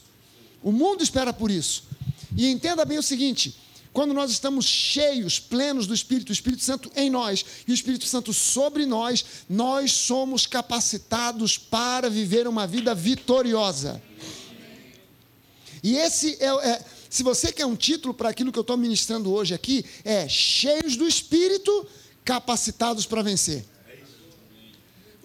O 0.63 0.71
mundo 0.71 1.03
espera 1.03 1.33
por 1.33 1.49
isso. 1.49 1.83
E 2.35 2.47
entenda 2.47 2.85
bem 2.85 2.97
o 2.97 3.03
seguinte: 3.03 3.55
quando 3.93 4.13
nós 4.13 4.31
estamos 4.31 4.65
cheios, 4.65 5.39
plenos 5.39 5.85
do 5.85 5.93
Espírito, 5.93 6.29
o 6.29 6.33
Espírito 6.33 6.63
Santo 6.63 6.91
em 6.95 7.09
nós 7.09 7.43
e 7.67 7.71
o 7.71 7.73
Espírito 7.73 8.05
Santo 8.05 8.31
sobre 8.33 8.85
nós, 8.85 9.25
nós 9.49 9.91
somos 9.91 10.47
capacitados 10.47 11.57
para 11.57 12.09
viver 12.09 12.47
uma 12.47 12.65
vida 12.65 12.95
vitoriosa. 12.95 14.01
E 15.83 15.97
esse 15.97 16.37
é, 16.39 16.69
é 16.69 16.85
Se 17.09 17.23
você 17.23 17.51
quer 17.51 17.65
um 17.65 17.75
título 17.75 18.13
para 18.13 18.29
aquilo 18.29 18.51
que 18.51 18.59
eu 18.59 18.61
estou 18.61 18.77
ministrando 18.77 19.33
hoje 19.33 19.53
aqui, 19.53 19.83
é 20.05 20.27
cheios 20.29 20.95
do 20.95 21.05
Espírito, 21.05 21.85
capacitados 22.23 23.05
para 23.05 23.21
vencer. 23.21 23.65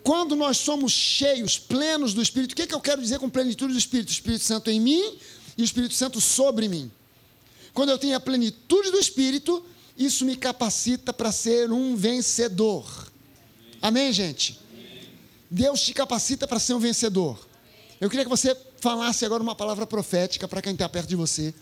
Quando 0.07 0.37
nós 0.37 0.59
somos 0.59 0.93
cheios, 0.93 1.59
plenos 1.59 2.15
do 2.15 2.23
Espírito, 2.23 2.53
o 2.53 2.55
que, 2.55 2.63
é 2.63 2.67
que 2.69 2.75
eu 2.77 2.81
quero 2.81 3.03
dizer 3.03 3.19
com 3.19 3.29
plenitude 3.29 3.73
do 3.73 3.79
Espírito? 3.79 4.11
O 4.11 4.13
Espírito 4.13 4.45
Santo 4.45 4.71
em 4.71 4.79
mim 4.79 5.19
e 5.59 5.63
o 5.63 5.65
Espírito 5.65 5.95
Santo 5.95 6.21
sobre 6.21 6.69
mim. 6.69 6.89
Quando 7.75 7.89
eu 7.89 7.99
tenho 7.99 8.17
a 8.17 8.21
plenitude 8.21 8.93
do 8.93 9.01
Espírito, 9.01 9.67
isso 9.99 10.25
me 10.25 10.37
capacita 10.37 11.13
para 11.13 11.33
ser 11.33 11.73
um 11.73 11.97
vencedor. 11.97 13.11
Amém, 13.83 14.13
gente? 14.13 14.61
Deus 15.51 15.81
te 15.81 15.93
capacita 15.93 16.47
para 16.47 16.61
ser 16.61 16.75
um 16.75 16.79
vencedor. 16.79 17.45
Eu 18.01 18.09
queria 18.09 18.25
que 18.25 18.31
você 18.31 18.57
falasse 18.79 19.25
agora 19.25 19.43
uma 19.43 19.57
palavra 19.57 19.89
profética 19.89 20.47
para 20.47 20.63
quem 20.63 20.73
está 20.73 20.89
perto 20.89 21.09
de 21.09 21.17
você, 21.17 21.53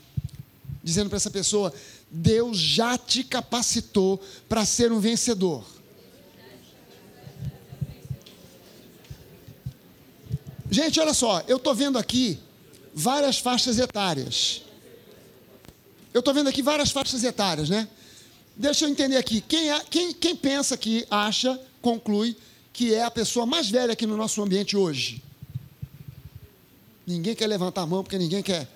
dizendo 0.82 1.08
para 1.08 1.16
essa 1.16 1.30
pessoa: 1.30 1.72
Deus 2.10 2.58
já 2.58 2.98
te 2.98 3.24
capacitou 3.24 4.22
para 4.50 4.66
ser 4.66 4.92
um 4.92 5.00
vencedor. 5.00 5.64
Gente, 10.74 10.98
olha 10.98 11.14
só, 11.14 11.40
eu 11.46 11.56
estou 11.56 11.72
vendo 11.72 11.96
aqui 11.96 12.36
várias 12.92 13.38
faixas 13.38 13.78
etárias. 13.78 14.62
Eu 16.12 16.18
estou 16.18 16.34
vendo 16.34 16.48
aqui 16.48 16.62
várias 16.62 16.90
faixas 16.90 17.22
etárias, 17.22 17.68
né? 17.68 17.88
Deixa 18.56 18.84
eu 18.84 18.88
entender 18.88 19.16
aqui. 19.16 19.40
Quem, 19.40 19.70
é, 19.70 19.78
quem, 19.88 20.12
quem 20.12 20.34
pensa 20.34 20.76
que 20.76 21.06
acha, 21.08 21.56
conclui, 21.80 22.36
que 22.72 22.92
é 22.92 23.04
a 23.04 23.10
pessoa 23.10 23.46
mais 23.46 23.70
velha 23.70 23.92
aqui 23.92 24.04
no 24.04 24.16
nosso 24.16 24.42
ambiente 24.42 24.76
hoje? 24.76 25.22
Ninguém 27.06 27.36
quer 27.36 27.46
levantar 27.46 27.82
a 27.82 27.86
mão 27.86 28.02
porque 28.02 28.18
ninguém 28.18 28.42
quer. 28.42 28.66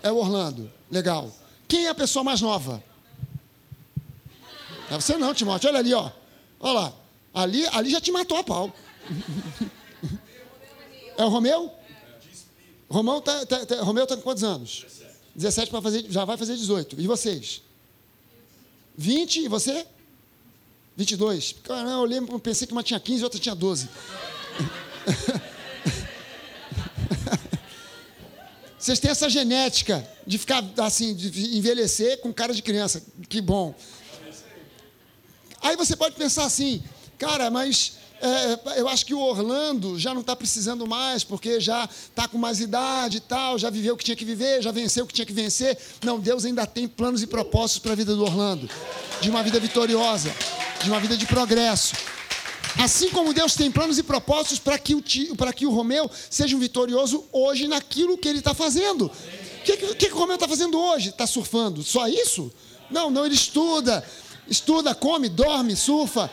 É 0.00 0.12
o 0.12 0.16
Orlando. 0.16 0.70
Legal. 0.88 1.36
Quem 1.66 1.86
é 1.86 1.88
a 1.88 1.94
pessoa 1.94 2.22
mais 2.22 2.40
nova? 2.40 2.80
É 4.88 4.94
você 4.94 5.16
não, 5.16 5.34
Timóteo. 5.34 5.70
Olha 5.70 5.80
ali, 5.80 5.92
ó. 5.92 6.08
Olha 6.60 6.72
lá. 6.72 6.92
Ali, 7.34 7.66
ali 7.66 7.90
já 7.90 8.00
te 8.00 8.12
matou 8.12 8.38
a 8.38 8.44
pau. 8.44 8.72
É 11.22 11.24
o 11.24 11.28
Romeu? 11.28 11.72
Romeu 12.90 13.18
está 13.18 13.46
tá, 13.46 13.64
tá, 13.64 13.80
Romeu 13.82 14.04
tá 14.08 14.16
com 14.16 14.22
quantos 14.22 14.42
anos? 14.42 14.84
17 15.36 15.70
para 15.70 15.80
fazer, 15.80 16.04
já 16.10 16.24
vai 16.24 16.36
fazer 16.36 16.56
18. 16.56 17.00
E 17.00 17.06
vocês? 17.06 17.62
20 18.96 19.36
e 19.44 19.48
você? 19.48 19.86
22. 20.96 21.54
Caramba, 21.62 21.92
eu 21.92 22.04
lembro, 22.04 22.36
pensei 22.40 22.66
que 22.66 22.72
uma 22.72 22.82
tinha 22.82 22.98
15 22.98 23.20
e 23.20 23.24
outra 23.24 23.38
tinha 23.38 23.54
12. 23.54 23.88
Vocês 28.76 28.98
têm 28.98 29.12
essa 29.12 29.30
genética 29.30 30.04
de 30.26 30.36
ficar 30.38 30.68
assim, 30.78 31.14
de 31.14 31.56
envelhecer 31.56 32.18
com 32.18 32.32
cara 32.32 32.52
de 32.52 32.60
criança. 32.60 33.00
Que 33.28 33.40
bom. 33.40 33.72
Aí 35.60 35.76
você 35.76 35.94
pode 35.94 36.16
pensar 36.16 36.46
assim, 36.46 36.82
cara, 37.16 37.48
mas 37.48 38.01
é, 38.22 38.80
eu 38.80 38.88
acho 38.88 39.04
que 39.04 39.12
o 39.12 39.18
Orlando 39.18 39.98
já 39.98 40.14
não 40.14 40.20
está 40.20 40.36
precisando 40.36 40.86
mais, 40.86 41.24
porque 41.24 41.58
já 41.58 41.84
está 41.84 42.28
com 42.28 42.38
mais 42.38 42.60
idade 42.60 43.16
e 43.16 43.20
tal, 43.20 43.58
já 43.58 43.68
viveu 43.68 43.94
o 43.94 43.96
que 43.96 44.04
tinha 44.04 44.16
que 44.16 44.24
viver, 44.24 44.62
já 44.62 44.70
venceu 44.70 45.04
o 45.04 45.06
que 45.06 45.12
tinha 45.12 45.26
que 45.26 45.32
vencer. 45.32 45.76
Não, 46.04 46.20
Deus 46.20 46.44
ainda 46.44 46.64
tem 46.64 46.86
planos 46.86 47.22
e 47.22 47.26
propósitos 47.26 47.80
para 47.80 47.92
a 47.92 47.96
vida 47.96 48.14
do 48.14 48.22
Orlando, 48.22 48.70
de 49.20 49.28
uma 49.28 49.42
vida 49.42 49.58
vitoriosa, 49.58 50.32
de 50.82 50.88
uma 50.88 51.00
vida 51.00 51.16
de 51.16 51.26
progresso. 51.26 51.94
Assim 52.78 53.10
como 53.10 53.34
Deus 53.34 53.54
tem 53.54 53.70
planos 53.70 53.98
e 53.98 54.02
propósitos 54.02 54.58
para 54.58 54.78
que, 54.78 54.94
o, 54.94 55.02
para 55.36 55.52
que 55.52 55.66
o 55.66 55.70
Romeu 55.70 56.10
seja 56.30 56.56
um 56.56 56.60
vitorioso 56.60 57.24
hoje 57.32 57.66
naquilo 57.66 58.16
que 58.16 58.28
ele 58.28 58.38
está 58.38 58.54
fazendo. 58.54 59.06
O 59.06 59.64
que, 59.64 59.76
que, 59.76 59.94
que 59.94 60.14
o 60.14 60.18
Romeu 60.18 60.36
está 60.36 60.48
fazendo 60.48 60.78
hoje? 60.78 61.10
Está 61.10 61.26
surfando? 61.26 61.82
Só 61.82 62.08
isso? 62.08 62.52
Não, 62.90 63.10
não, 63.10 63.26
ele 63.26 63.34
estuda, 63.34 64.04
estuda, 64.48 64.94
come, 64.94 65.28
dorme, 65.28 65.76
surfa, 65.76 66.30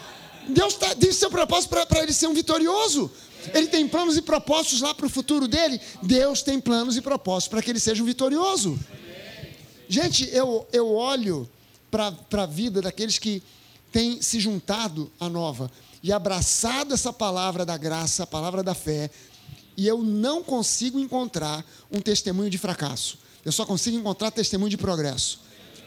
Deus 0.50 0.76
tá, 0.76 0.96
tem 0.96 1.12
seu 1.12 1.30
propósito 1.30 1.70
para 1.70 2.04
ele 2.04 2.14
ser 2.14 2.28
um 2.28 2.34
vitorioso. 2.34 3.12
Ele 3.54 3.68
tem 3.68 3.88
planos 3.88 4.18
e 4.18 4.22
propósitos 4.22 4.82
lá 4.82 4.94
para 4.94 5.06
o 5.06 5.10
futuro 5.10 5.48
dele. 5.48 5.80
Deus 6.04 6.42
tem 6.42 6.60
planos 6.60 6.98
e 6.98 7.02
propósitos 7.02 7.48
para 7.48 7.62
que 7.62 7.70
ele 7.70 7.80
seja 7.80 8.04
um 8.04 8.06
vitorioso. 8.06 8.78
Gente, 9.88 10.30
eu, 10.32 10.68
eu 10.72 10.94
olho 10.94 11.50
para 11.90 12.14
a 12.44 12.46
vida 12.46 12.82
daqueles 12.82 13.18
que 13.18 13.42
têm 13.92 14.22
se 14.22 14.40
juntado 14.40 15.12
à 15.20 15.28
nova 15.28 15.72
e 16.04 16.12
abraçado 16.12 16.94
essa 16.94 17.12
palavra 17.12 17.66
da 17.66 17.78
graça, 17.78 18.24
a 18.24 18.28
palavra 18.28 18.62
da 18.62 18.74
fé, 18.74 19.10
e 19.76 19.88
eu 19.88 20.00
não 20.04 20.44
consigo 20.44 21.00
encontrar 21.00 21.66
um 21.92 22.00
testemunho 22.00 22.50
de 22.50 22.58
fracasso. 22.58 23.18
Eu 23.44 23.52
só 23.52 23.66
consigo 23.66 23.98
encontrar 23.98 24.30
testemunho 24.32 24.70
de 24.70 24.78
progresso. 24.78 25.40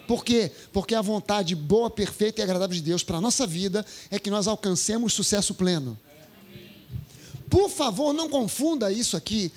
Por 0.06 0.24
quê? 0.24 0.50
Porque 0.72 0.94
a 0.94 1.02
vontade 1.02 1.54
boa, 1.54 1.88
perfeita 1.88 2.40
e 2.40 2.44
agradável 2.44 2.74
de 2.74 2.82
Deus 2.82 3.02
para 3.02 3.18
a 3.18 3.20
nossa 3.20 3.46
vida 3.46 3.84
é 4.10 4.18
que 4.18 4.30
nós 4.30 4.46
alcancemos 4.46 5.12
sucesso 5.12 5.54
pleno. 5.54 5.98
Por 7.48 7.68
favor, 7.70 8.12
não 8.12 8.28
confunda 8.28 8.90
isso 8.90 9.16
aqui 9.16 9.52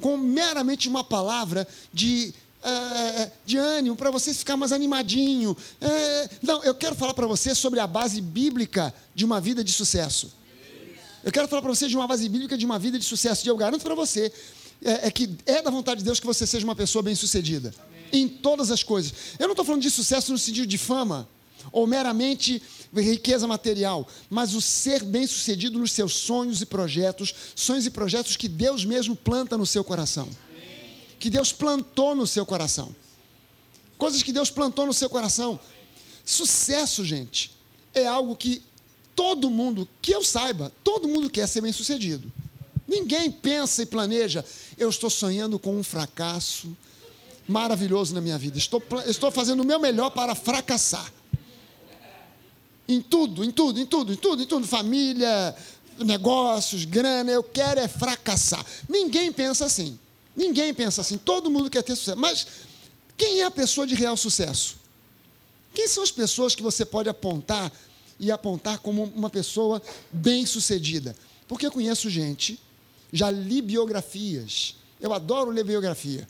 com 0.00 0.16
meramente 0.16 0.88
uma 0.88 1.04
palavra 1.04 1.66
de, 1.92 2.32
é, 2.62 3.30
de 3.44 3.58
ânimo, 3.58 3.96
para 3.96 4.10
você 4.10 4.32
ficar 4.32 4.56
mais 4.56 4.72
animadinho. 4.72 5.56
É, 5.80 6.30
não, 6.42 6.64
eu 6.64 6.74
quero 6.74 6.94
falar 6.94 7.12
para 7.12 7.26
você 7.26 7.54
sobre 7.54 7.80
a 7.80 7.86
base 7.86 8.20
bíblica 8.20 8.94
de 9.14 9.24
uma 9.24 9.40
vida 9.40 9.62
de 9.62 9.72
sucesso. 9.72 10.32
Eu 11.22 11.30
quero 11.30 11.46
falar 11.48 11.60
para 11.60 11.70
você 11.70 11.86
de 11.86 11.96
uma 11.96 12.06
base 12.06 12.26
bíblica 12.28 12.56
de 12.56 12.64
uma 12.64 12.78
vida 12.78 12.98
de 12.98 13.04
sucesso. 13.04 13.46
E 13.46 13.48
eu 13.48 13.56
garanto 13.56 13.82
para 13.82 13.94
você 13.94 14.32
é, 14.82 15.08
é, 15.08 15.10
que 15.10 15.28
é 15.44 15.60
da 15.60 15.70
vontade 15.70 15.98
de 15.98 16.04
Deus 16.04 16.18
que 16.18 16.26
você 16.26 16.46
seja 16.46 16.64
uma 16.64 16.74
pessoa 16.74 17.02
bem-sucedida 17.02 17.74
em 18.12 18.28
todas 18.28 18.70
as 18.70 18.82
coisas. 18.82 19.12
Eu 19.38 19.46
não 19.46 19.52
estou 19.52 19.64
falando 19.64 19.82
de 19.82 19.90
sucesso 19.90 20.32
no 20.32 20.38
sentido 20.38 20.66
de 20.66 20.78
fama 20.78 21.28
ou 21.72 21.86
meramente 21.86 22.62
riqueza 22.94 23.46
material, 23.46 24.08
mas 24.28 24.54
o 24.54 24.60
ser 24.60 25.04
bem-sucedido 25.04 25.78
nos 25.78 25.92
seus 25.92 26.14
sonhos 26.14 26.60
e 26.60 26.66
projetos, 26.66 27.34
sonhos 27.54 27.86
e 27.86 27.90
projetos 27.90 28.36
que 28.36 28.48
Deus 28.48 28.84
mesmo 28.84 29.14
planta 29.14 29.56
no 29.56 29.66
seu 29.66 29.84
coração. 29.84 30.28
Que 31.18 31.30
Deus 31.30 31.52
plantou 31.52 32.14
no 32.14 32.26
seu 32.26 32.44
coração. 32.46 32.94
Coisas 33.98 34.22
que 34.22 34.32
Deus 34.32 34.50
plantou 34.50 34.86
no 34.86 34.94
seu 34.94 35.10
coração. 35.10 35.60
Sucesso, 36.24 37.04
gente, 37.04 37.52
é 37.92 38.06
algo 38.06 38.34
que 38.34 38.62
todo 39.14 39.50
mundo, 39.50 39.86
que 40.00 40.12
eu 40.12 40.24
saiba, 40.24 40.72
todo 40.82 41.06
mundo 41.06 41.28
quer 41.28 41.46
ser 41.46 41.60
bem-sucedido. 41.60 42.32
Ninguém 42.88 43.30
pensa 43.30 43.82
e 43.82 43.86
planeja, 43.86 44.44
eu 44.76 44.88
estou 44.88 45.10
sonhando 45.10 45.58
com 45.58 45.76
um 45.76 45.82
fracasso, 45.82 46.74
maravilhoso 47.50 48.14
na 48.14 48.20
minha 48.20 48.38
vida. 48.38 48.56
Estou, 48.56 48.82
estou 49.06 49.30
fazendo 49.30 49.60
o 49.60 49.66
meu 49.66 49.78
melhor 49.78 50.10
para 50.10 50.34
fracassar. 50.34 51.12
Em 52.88 53.00
tudo, 53.00 53.44
em 53.44 53.50
tudo, 53.50 53.80
em 53.80 53.86
tudo, 53.86 54.12
em 54.12 54.16
tudo, 54.16 54.42
em 54.42 54.46
tudo. 54.46 54.66
Família, 54.66 55.54
negócios, 55.98 56.84
grana, 56.84 57.30
eu 57.30 57.42
quero 57.42 57.80
é 57.80 57.88
fracassar. 57.88 58.64
Ninguém 58.88 59.32
pensa 59.32 59.66
assim. 59.66 59.98
Ninguém 60.34 60.72
pensa 60.72 61.00
assim. 61.00 61.18
Todo 61.18 61.50
mundo 61.50 61.68
quer 61.68 61.82
ter 61.82 61.96
sucesso. 61.96 62.18
Mas 62.18 62.46
quem 63.16 63.40
é 63.40 63.44
a 63.44 63.50
pessoa 63.50 63.86
de 63.86 63.94
real 63.94 64.16
sucesso? 64.16 64.76
Quem 65.74 65.86
são 65.86 66.02
as 66.02 66.10
pessoas 66.10 66.54
que 66.54 66.62
você 66.62 66.84
pode 66.84 67.08
apontar 67.08 67.70
e 68.18 68.30
apontar 68.30 68.78
como 68.78 69.04
uma 69.14 69.30
pessoa 69.30 69.82
bem-sucedida? 70.12 71.14
Porque 71.46 71.66
eu 71.66 71.72
conheço 71.72 72.08
gente, 72.08 72.60
já 73.12 73.30
li 73.30 73.60
biografias. 73.60 74.76
Eu 75.00 75.12
adoro 75.12 75.50
ler 75.50 75.64
biografia 75.64 76.26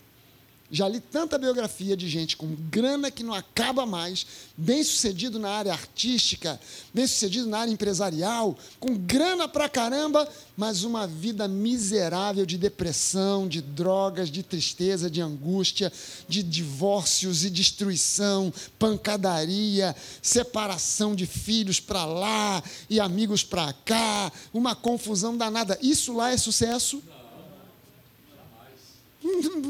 já 0.71 0.87
li 0.87 1.01
tanta 1.01 1.37
biografia 1.37 1.97
de 1.97 2.07
gente 2.07 2.37
com 2.37 2.55
grana 2.69 3.11
que 3.11 3.23
não 3.23 3.33
acaba 3.33 3.85
mais, 3.85 4.25
bem 4.55 4.81
sucedido 4.83 5.37
na 5.37 5.49
área 5.49 5.73
artística, 5.73 6.59
bem 6.93 7.05
sucedido 7.05 7.47
na 7.47 7.59
área 7.59 7.71
empresarial, 7.71 8.57
com 8.79 8.95
grana 8.95 9.49
pra 9.49 9.67
caramba, 9.67 10.27
mas 10.55 10.83
uma 10.83 11.05
vida 11.05 11.47
miserável 11.47 12.45
de 12.45 12.57
depressão, 12.57 13.47
de 13.47 13.61
drogas, 13.61 14.31
de 14.31 14.43
tristeza, 14.43 15.09
de 15.09 15.21
angústia, 15.21 15.91
de 16.27 16.41
divórcios 16.41 17.43
e 17.43 17.49
destruição, 17.49 18.53
pancadaria, 18.79 19.93
separação 20.21 21.13
de 21.13 21.25
filhos 21.25 21.79
para 21.79 22.05
lá 22.05 22.63
e 22.89 22.99
amigos 22.99 23.43
para 23.43 23.73
cá, 23.85 24.31
uma 24.53 24.73
confusão 24.73 25.35
danada. 25.35 25.77
Isso 25.81 26.13
lá 26.13 26.31
é 26.31 26.37
sucesso? 26.37 27.03
Não 27.05 27.20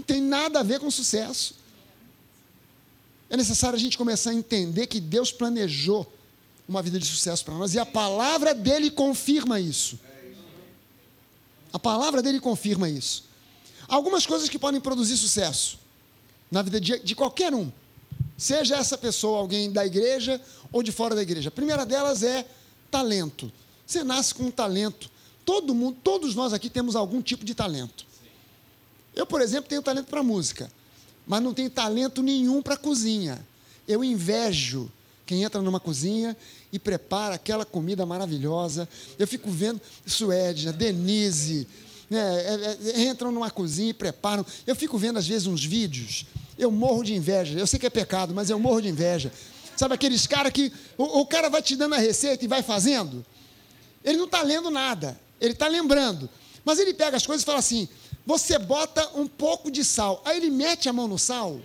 tem 0.05 0.21
nada 0.21 0.59
a 0.59 0.63
ver 0.63 0.79
com 0.79 0.89
sucesso. 0.89 1.55
É 3.29 3.37
necessário 3.37 3.75
a 3.75 3.79
gente 3.79 3.97
começar 3.97 4.31
a 4.31 4.33
entender 4.33 4.87
que 4.87 4.99
Deus 4.99 5.31
planejou 5.31 6.11
uma 6.67 6.81
vida 6.81 6.99
de 6.99 7.05
sucesso 7.05 7.43
para 7.45 7.53
nós 7.55 7.73
e 7.73 7.79
a 7.79 7.85
palavra 7.85 8.53
dele 8.53 8.91
confirma 8.91 9.59
isso. 9.59 9.99
A 11.71 11.79
palavra 11.79 12.21
dele 12.21 12.39
confirma 12.39 12.89
isso. 12.89 13.25
Algumas 13.87 14.25
coisas 14.25 14.49
que 14.49 14.59
podem 14.59 14.79
produzir 14.79 15.17
sucesso 15.17 15.79
na 16.49 16.61
vida 16.61 16.79
de, 16.79 16.99
de 16.99 17.15
qualquer 17.15 17.53
um, 17.53 17.71
seja 18.37 18.75
essa 18.75 18.97
pessoa 18.97 19.39
alguém 19.39 19.71
da 19.71 19.85
igreja 19.85 20.41
ou 20.71 20.83
de 20.83 20.91
fora 20.91 21.15
da 21.15 21.21
igreja. 21.21 21.49
A 21.49 21.51
primeira 21.51 21.85
delas 21.85 22.23
é 22.23 22.45
talento. 22.89 23.51
Você 23.85 24.03
nasce 24.03 24.33
com 24.33 24.43
um 24.43 24.51
talento. 24.51 25.09
Todo 25.45 25.73
mundo, 25.73 25.97
todos 26.03 26.35
nós 26.35 26.53
aqui 26.53 26.69
temos 26.69 26.95
algum 26.95 27.21
tipo 27.21 27.45
de 27.45 27.55
talento. 27.55 28.05
Eu, 29.15 29.25
por 29.25 29.41
exemplo, 29.41 29.69
tenho 29.69 29.81
talento 29.81 30.07
para 30.07 30.23
música. 30.23 30.71
mas 31.27 31.41
não 31.41 31.53
tem 31.53 31.69
talento 31.69 32.21
nenhum 32.23 32.61
para 32.61 32.75
cozinha. 32.75 33.39
Eu 33.87 34.03
invejo 34.03 34.91
quem 35.25 35.43
entra 35.43 35.61
numa 35.61 35.79
cozinha 35.79 36.35
e 36.73 36.79
prepara 36.79 37.35
aquela 37.35 37.65
comida 37.65 38.05
maravilhosa. 38.05 38.87
Eu 39.17 39.27
fico 39.27 39.49
vendo 39.49 39.79
Suede, 40.05 40.71
Denise, 40.73 41.67
né, 42.09 42.19
é, 42.19 42.77
é, 42.99 43.03
entram 43.03 43.31
numa 43.31 43.49
cozinha 43.49 43.91
e 43.91 43.93
preparam. 43.93 44.45
Eu 44.67 44.75
fico 44.75 44.97
vendo, 44.97 45.17
às 45.17 45.27
vezes, 45.27 45.47
uns 45.47 45.63
vídeos. 45.63 46.25
Eu 46.57 46.69
morro 46.69 47.03
de 47.03 47.13
inveja. 47.13 47.57
Eu 47.57 47.65
sei 47.65 47.79
que 47.79 47.85
é 47.85 47.89
pecado, 47.89 48.33
mas 48.33 48.49
eu 48.49 48.59
morro 48.59 48.81
de 48.81 48.89
inveja. 48.89 49.31
Sabe 49.77 49.93
aqueles 49.95 50.27
caras 50.27 50.51
que 50.51 50.71
o, 50.97 51.21
o 51.21 51.25
cara 51.25 51.49
vai 51.49 51.61
te 51.61 51.75
dando 51.75 51.95
a 51.95 51.97
receita 51.97 52.43
e 52.43 52.47
vai 52.47 52.61
fazendo? 52.61 53.25
Ele 54.03 54.17
não 54.17 54.25
está 54.25 54.41
lendo 54.41 54.69
nada, 54.69 55.19
ele 55.39 55.53
está 55.53 55.67
lembrando. 55.67 56.29
Mas 56.65 56.77
ele 56.77 56.93
pega 56.93 57.17
as 57.17 57.25
coisas 57.25 57.43
e 57.43 57.45
fala 57.45 57.59
assim: 57.59 57.87
você 58.31 58.57
bota 58.57 59.09
um 59.13 59.27
pouco 59.27 59.69
de 59.69 59.83
sal. 59.83 60.21
Aí 60.23 60.37
ele 60.37 60.49
mete 60.49 60.87
a 60.87 60.93
mão 60.93 61.05
no 61.05 61.19
sal 61.19 61.59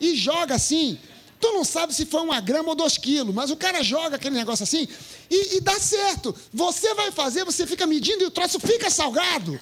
e 0.00 0.16
joga 0.16 0.56
assim. 0.56 0.98
Tu 1.38 1.52
não 1.52 1.64
sabe 1.64 1.94
se 1.94 2.04
foi 2.04 2.20
uma 2.20 2.40
grama 2.40 2.70
ou 2.70 2.74
dois 2.74 2.98
quilos, 2.98 3.32
mas 3.32 3.48
o 3.48 3.56
cara 3.56 3.80
joga 3.82 4.16
aquele 4.16 4.34
negócio 4.34 4.64
assim 4.64 4.88
e, 5.30 5.56
e 5.56 5.60
dá 5.60 5.78
certo. 5.78 6.34
Você 6.52 6.94
vai 6.94 7.12
fazer, 7.12 7.44
você 7.44 7.64
fica 7.64 7.86
medindo 7.86 8.24
e 8.24 8.26
o 8.26 8.30
troço 8.30 8.58
fica 8.58 8.90
salgado. 8.90 9.58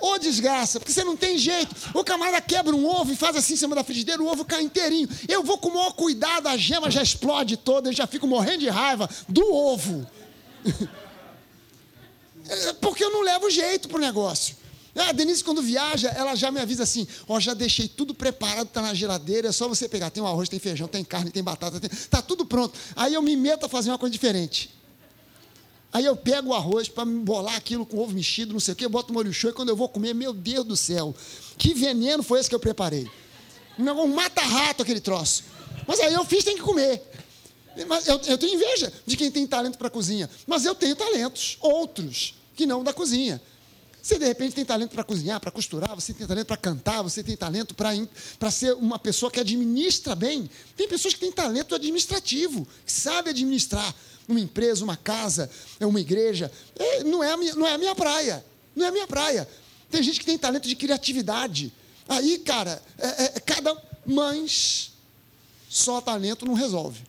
Ô 0.00 0.12
oh, 0.12 0.18
desgraça, 0.18 0.80
porque 0.80 0.92
você 0.92 1.04
não 1.04 1.16
tem 1.16 1.36
jeito. 1.36 1.74
O 1.92 2.02
camarada 2.02 2.40
quebra 2.40 2.74
um 2.74 2.86
ovo 2.86 3.12
e 3.12 3.16
faz 3.16 3.36
assim 3.36 3.54
em 3.54 3.56
cima 3.56 3.74
da 3.74 3.84
frigideira, 3.84 4.22
o 4.22 4.26
ovo 4.26 4.44
cai 4.44 4.62
inteirinho. 4.62 5.08
Eu 5.28 5.42
vou 5.42 5.58
com 5.58 5.68
o 5.68 5.74
maior 5.74 5.92
cuidado, 5.92 6.48
a 6.48 6.56
gema 6.56 6.90
já 6.90 7.02
explode 7.02 7.58
toda, 7.58 7.90
eu 7.90 7.92
já 7.92 8.06
fico 8.06 8.26
morrendo 8.26 8.60
de 8.60 8.68
raiva 8.70 9.08
do 9.28 9.44
ovo. 9.52 10.06
É, 12.48 12.72
porque 12.74 13.02
eu 13.02 13.10
não 13.10 13.22
levo 13.22 13.50
jeito 13.50 13.88
pro 13.88 13.98
negócio. 13.98 14.54
A 14.96 15.12
Denise, 15.12 15.44
quando 15.44 15.60
viaja, 15.60 16.08
ela 16.08 16.34
já 16.34 16.50
me 16.50 16.58
avisa 16.58 16.82
assim: 16.82 17.06
Ó, 17.28 17.36
oh, 17.36 17.40
já 17.40 17.52
deixei 17.52 17.86
tudo 17.86 18.14
preparado, 18.14 18.68
tá 18.68 18.80
na 18.80 18.94
geladeira, 18.94 19.48
é 19.48 19.52
só 19.52 19.68
você 19.68 19.88
pegar. 19.88 20.10
Tem 20.10 20.22
um 20.22 20.26
arroz, 20.26 20.48
tem 20.48 20.58
feijão, 20.58 20.88
tem 20.88 21.04
carne, 21.04 21.30
tem 21.30 21.42
batata, 21.42 21.78
tem... 21.78 21.90
tá 22.08 22.22
tudo 22.22 22.46
pronto. 22.46 22.78
Aí 22.94 23.12
eu 23.12 23.20
me 23.20 23.36
meto 23.36 23.66
a 23.66 23.68
fazer 23.68 23.90
uma 23.90 23.98
coisa 23.98 24.12
diferente. 24.12 24.70
Aí 25.92 26.04
eu 26.04 26.16
pego 26.16 26.50
o 26.50 26.54
arroz 26.54 26.88
para 26.88 27.04
bolar 27.04 27.56
aquilo 27.56 27.86
com 27.86 27.98
ovo 27.98 28.12
mexido, 28.12 28.52
não 28.52 28.60
sei 28.60 28.72
o 28.72 28.76
quê, 28.76 28.88
boto 28.88 29.12
molho 29.12 29.32
show 29.32 29.50
e 29.50 29.52
quando 29.52 29.70
eu 29.70 29.76
vou 29.76 29.88
comer, 29.88 30.14
meu 30.14 30.32
Deus 30.32 30.64
do 30.64 30.76
céu, 30.76 31.14
que 31.56 31.72
veneno 31.72 32.22
foi 32.22 32.40
esse 32.40 32.48
que 32.48 32.54
eu 32.54 32.60
preparei? 32.60 33.10
Um 33.78 34.08
mata-rato 34.08 34.82
aquele 34.82 35.00
troço. 35.00 35.44
Mas 35.86 36.00
aí 36.00 36.12
eu 36.12 36.24
fiz, 36.24 36.44
tem 36.44 36.56
que 36.56 36.62
comer. 36.62 37.02
Mas 37.86 38.06
eu, 38.08 38.20
eu 38.26 38.38
tenho 38.38 38.54
inveja 38.54 38.92
de 39.06 39.16
quem 39.16 39.30
tem 39.30 39.46
talento 39.46 39.76
para 39.76 39.90
cozinha. 39.90 40.28
Mas 40.46 40.64
eu 40.64 40.74
tenho 40.74 40.96
talentos, 40.96 41.58
outros, 41.60 42.34
que 42.54 42.66
não 42.66 42.82
da 42.82 42.92
cozinha. 42.92 43.40
Você, 44.06 44.20
de 44.20 44.24
repente, 44.24 44.54
tem 44.54 44.64
talento 44.64 44.92
para 44.92 45.02
cozinhar, 45.02 45.40
para 45.40 45.50
costurar, 45.50 45.92
você 45.92 46.14
tem 46.14 46.24
talento 46.24 46.46
para 46.46 46.56
cantar, 46.56 47.02
você 47.02 47.24
tem 47.24 47.36
talento 47.36 47.74
para 47.74 48.50
ser 48.52 48.72
uma 48.74 49.00
pessoa 49.00 49.32
que 49.32 49.40
administra 49.40 50.14
bem. 50.14 50.48
Tem 50.76 50.86
pessoas 50.86 51.12
que 51.12 51.18
têm 51.18 51.32
talento 51.32 51.74
administrativo, 51.74 52.68
que 52.86 52.92
sabe 52.92 53.30
administrar 53.30 53.92
uma 54.28 54.38
empresa, 54.38 54.84
uma 54.84 54.96
casa, 54.96 55.50
uma 55.80 56.00
igreja. 56.00 56.52
É, 56.78 57.02
não, 57.02 57.24
é 57.24 57.32
a 57.32 57.36
minha, 57.36 57.56
não 57.56 57.66
é 57.66 57.74
a 57.74 57.78
minha 57.78 57.96
praia. 57.96 58.46
Não 58.76 58.86
é 58.86 58.90
a 58.90 58.92
minha 58.92 59.08
praia. 59.08 59.48
Tem 59.90 60.00
gente 60.04 60.20
que 60.20 60.26
tem 60.26 60.38
talento 60.38 60.68
de 60.68 60.76
criatividade. 60.76 61.72
Aí, 62.08 62.38
cara, 62.38 62.80
é, 62.98 63.08
é, 63.08 63.32
é 63.34 63.40
cada 63.40 63.76
mães 64.06 64.92
só 65.68 66.00
talento 66.00 66.46
não 66.46 66.54
resolve. 66.54 67.02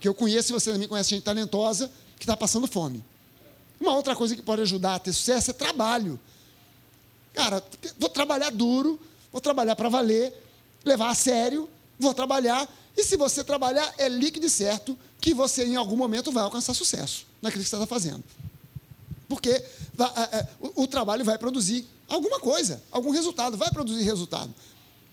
Que 0.00 0.08
eu 0.08 0.14
conheço, 0.14 0.52
você 0.52 0.72
também 0.72 0.88
conhece 0.88 1.10
gente 1.10 1.22
talentosa 1.22 1.88
que 2.16 2.24
está 2.24 2.36
passando 2.36 2.66
fome. 2.66 3.04
Uma 3.80 3.94
outra 3.94 4.16
coisa 4.16 4.34
que 4.34 4.42
pode 4.42 4.62
ajudar 4.62 4.96
a 4.96 4.98
ter 4.98 5.12
sucesso 5.12 5.52
é 5.52 5.54
trabalho. 5.54 6.18
Cara, 7.32 7.62
vou 7.98 8.08
trabalhar 8.08 8.50
duro, 8.50 9.00
vou 9.30 9.40
trabalhar 9.40 9.74
para 9.74 9.88
valer, 9.88 10.32
levar 10.84 11.10
a 11.10 11.14
sério, 11.14 11.68
vou 11.98 12.12
trabalhar. 12.12 12.68
E 12.96 13.02
se 13.04 13.16
você 13.16 13.42
trabalhar, 13.42 13.92
é 13.96 14.08
líquido 14.08 14.46
e 14.46 14.50
certo 14.50 14.98
que 15.20 15.32
você 15.32 15.64
em 15.64 15.76
algum 15.76 15.96
momento 15.96 16.30
vai 16.30 16.42
alcançar 16.42 16.74
sucesso 16.74 17.26
naquilo 17.40 17.62
que 17.62 17.70
você 17.70 17.76
está 17.76 17.86
fazendo. 17.86 18.22
Porque 19.28 19.64
o, 20.76 20.86
trabalho 20.86 21.24
vai 21.24 21.38
produzir 21.38 21.86
alguma 22.06 22.38
coisa, 22.38 22.82
algum 22.90 23.10
resultado, 23.10 23.56
vai 23.56 23.70
produzir 23.70 24.02
resultado. 24.02 24.52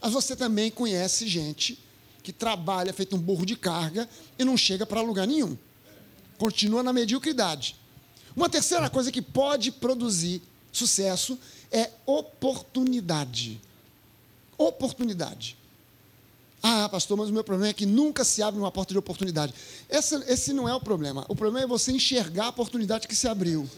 Mas 0.02 0.12
você 0.12 0.36
também 0.36 0.70
conhece 0.70 1.26
gente 1.28 1.80
que 2.22 2.34
trabalha 2.34 2.92
feito 2.92 3.16
um 3.16 3.20
burro 3.20 3.46
de 3.46 3.56
carga 3.56 4.10
e 4.38 4.44
não 4.44 4.58
chega 4.58 4.86
para 4.86 5.00
lugar 5.02 5.26
nenhum. 5.26 5.58
Continua 6.38 6.84
na 6.84 6.92
mediocridade. 6.92 7.78
Uma 8.36 8.50
terceira 8.50 8.90
coisa 8.90 9.12
que 9.12 9.22
pode 9.22 9.72
produzir 9.72 10.42
sucesso 10.72 11.40
é 11.72 11.90
oportunidade. 12.06 13.60
Oportunidade. 14.58 15.58
Ah, 16.62 16.90
pastor, 16.90 17.18
mas 17.18 17.30
o 17.30 17.34
meu 17.34 17.44
problema 17.44 17.70
é 17.70 17.74
que 17.74 17.86
nunca 17.86 18.24
se 18.26 18.44
abre 18.44 18.60
uma 18.60 18.72
porta 18.72 18.94
de 18.94 18.98
oportunidade. 18.98 19.54
Essa, 19.88 20.24
esse 20.28 20.52
não 20.52 20.68
é 20.68 20.76
o 20.76 20.80
problema. 20.80 21.26
O 21.30 21.36
problema 21.36 21.64
é 21.64 21.68
você 21.68 21.92
enxergar 21.92 22.46
a 22.46 22.50
oportunidade 22.50 23.08
que 23.08 23.16
se 23.16 23.28
abriu. 23.28 23.70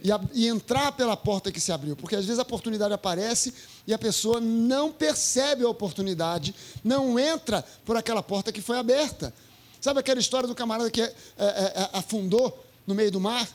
E, 0.00 0.12
a, 0.12 0.20
e, 0.34 0.46
entrar 0.46 0.92
pela 0.92 1.16
porta 1.16 1.50
que 1.50 1.60
se 1.60 1.72
abriu. 1.72 1.96
Porque 1.96 2.14
às 2.14 2.24
vezes 2.24 2.38
a 2.38 2.42
oportunidade 2.42 2.92
aparece 2.92 3.54
e 3.86 3.94
a 3.94 3.98
pessoa 3.98 4.38
não 4.38 4.92
percebe 4.92 5.64
a 5.64 5.68
oportunidade, 5.68 6.54
não 6.84 7.18
entra 7.18 7.64
por 7.84 7.96
aquela 7.96 8.22
porta 8.22 8.52
que 8.52 8.60
foi 8.60 8.78
aberta. 8.78 9.34
Sabe 9.80 10.00
aquela 10.00 10.20
história 10.20 10.46
do 10.46 10.54
camarada 10.54 10.90
que 10.90 11.00
é, 11.00 11.14
é, 11.38 11.44
é, 11.46 11.90
afundou 11.94 12.64
no 12.86 12.94
meio 12.94 13.10
do 13.10 13.18
mar 13.18 13.48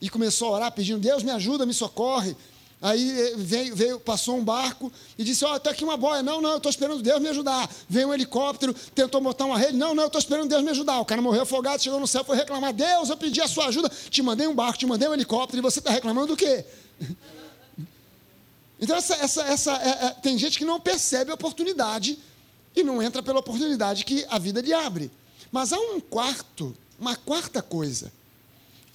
e 0.00 0.08
começou 0.08 0.48
a 0.48 0.56
orar 0.56 0.72
pedindo: 0.72 1.00
Deus 1.00 1.22
me 1.22 1.30
ajuda, 1.30 1.66
me 1.66 1.74
socorre. 1.74 2.36
Aí 2.80 3.20
eh, 3.20 3.34
veio, 3.36 3.74
veio, 3.74 4.00
passou 4.00 4.36
um 4.36 4.44
barco 4.44 4.92
e 5.16 5.24
disse: 5.24 5.44
Ó, 5.44 5.52
oh, 5.52 5.56
está 5.56 5.70
aqui 5.70 5.82
uma 5.82 5.96
boia. 5.96 6.22
Não, 6.22 6.40
não, 6.40 6.50
eu 6.50 6.56
estou 6.58 6.68
esperando 6.68 7.02
Deus 7.02 7.20
me 7.20 7.28
ajudar. 7.28 7.68
Veio 7.88 8.08
um 8.08 8.14
helicóptero, 8.14 8.74
tentou 8.94 9.20
botar 9.20 9.46
uma 9.46 9.58
rede. 9.58 9.76
Não, 9.76 9.94
não, 9.94 10.02
eu 10.02 10.06
estou 10.08 10.18
esperando 10.18 10.48
Deus 10.48 10.62
me 10.62 10.70
ajudar. 10.70 11.00
O 11.00 11.04
cara 11.04 11.22
morreu 11.22 11.42
afogado, 11.42 11.82
chegou 11.82 11.98
no 11.98 12.06
céu, 12.06 12.24
foi 12.24 12.36
reclamar: 12.36 12.72
Deus, 12.72 13.08
eu 13.08 13.16
pedi 13.16 13.40
a 13.40 13.48
sua 13.48 13.66
ajuda. 13.66 13.88
Te 13.88 14.22
mandei 14.22 14.46
um 14.46 14.54
barco, 14.54 14.78
te 14.78 14.86
mandei 14.86 15.08
um 15.08 15.14
helicóptero 15.14 15.60
e 15.60 15.62
você 15.62 15.78
está 15.78 15.90
reclamando 15.90 16.28
do 16.28 16.36
quê? 16.36 16.64
Então, 18.80 18.96
essa, 18.96 19.14
essa, 19.14 19.42
essa, 19.44 19.72
é, 19.76 20.06
é, 20.06 20.10
tem 20.10 20.36
gente 20.36 20.58
que 20.58 20.64
não 20.64 20.80
percebe 20.80 21.30
a 21.30 21.34
oportunidade 21.34 22.18
e 22.76 22.82
não 22.82 23.00
entra 23.00 23.22
pela 23.22 23.38
oportunidade 23.38 24.04
que 24.04 24.26
a 24.28 24.38
vida 24.38 24.60
lhe 24.60 24.74
abre. 24.74 25.10
Mas 25.50 25.72
há 25.72 25.78
um 25.78 26.00
quarto, 26.00 26.76
uma 26.98 27.16
quarta 27.16 27.62
coisa 27.62 28.12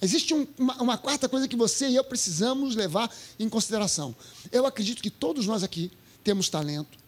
Existe 0.02 0.32
um, 0.32 0.46
uma, 0.58 0.82
uma, 0.82 0.98
quarta 0.98 1.28
coisa 1.28 1.46
que 1.46 1.56
você 1.56 1.88
e 1.88 1.96
eu 1.96 2.04
precisamos 2.04 2.74
levar 2.74 3.10
em 3.38 3.48
consideração. 3.48 4.14
Eu 4.50 4.64
acredito 4.64 5.02
que 5.02 5.10
todos 5.10 5.46
nós 5.46 5.62
aqui 5.62 5.90
temos 6.24 6.48
talento, 6.48 6.98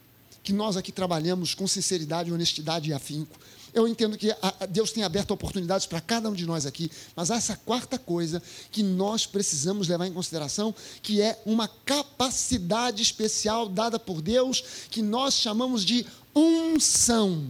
que 0.42 0.52
nós 0.52 0.76
aqui 0.76 0.92
trabalhamos 0.92 1.54
com 1.54 1.66
sinceridade, 1.66 2.32
honestidade 2.32 2.90
e 2.90 2.92
afinco. 2.92 3.38
Eu 3.72 3.88
entendo 3.88 4.18
que 4.18 4.28
Deus 4.68 4.92
tem 4.92 5.02
aberto 5.02 5.30
oportunidades 5.30 5.86
para 5.86 6.00
cada 6.00 6.28
um 6.28 6.34
de 6.34 6.44
nós 6.44 6.66
aqui, 6.66 6.90
mas 7.16 7.30
há 7.30 7.36
essa 7.36 7.56
quarta 7.56 7.98
coisa 7.98 8.42
que 8.70 8.82
nós 8.82 9.24
precisamos 9.24 9.88
levar 9.88 10.06
em 10.06 10.12
consideração, 10.12 10.74
que 11.02 11.22
é 11.22 11.40
uma 11.46 11.66
capacidade 11.66 13.02
especial 13.02 13.70
dada 13.70 13.98
por 13.98 14.20
Deus, 14.20 14.62
que 14.90 15.00
nós 15.00 15.34
chamamos 15.34 15.84
de 15.84 16.06
unção. 16.36 17.48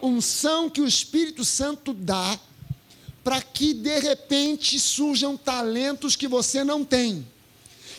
Unção 0.00 0.70
que 0.70 0.80
o 0.80 0.86
Espírito 0.86 1.44
Santo 1.44 1.92
dá 1.92 2.38
para 3.26 3.42
que 3.42 3.74
de 3.74 3.98
repente 3.98 4.78
surjam 4.78 5.36
talentos 5.36 6.14
que 6.14 6.28
você 6.28 6.62
não 6.62 6.84
tem, 6.84 7.26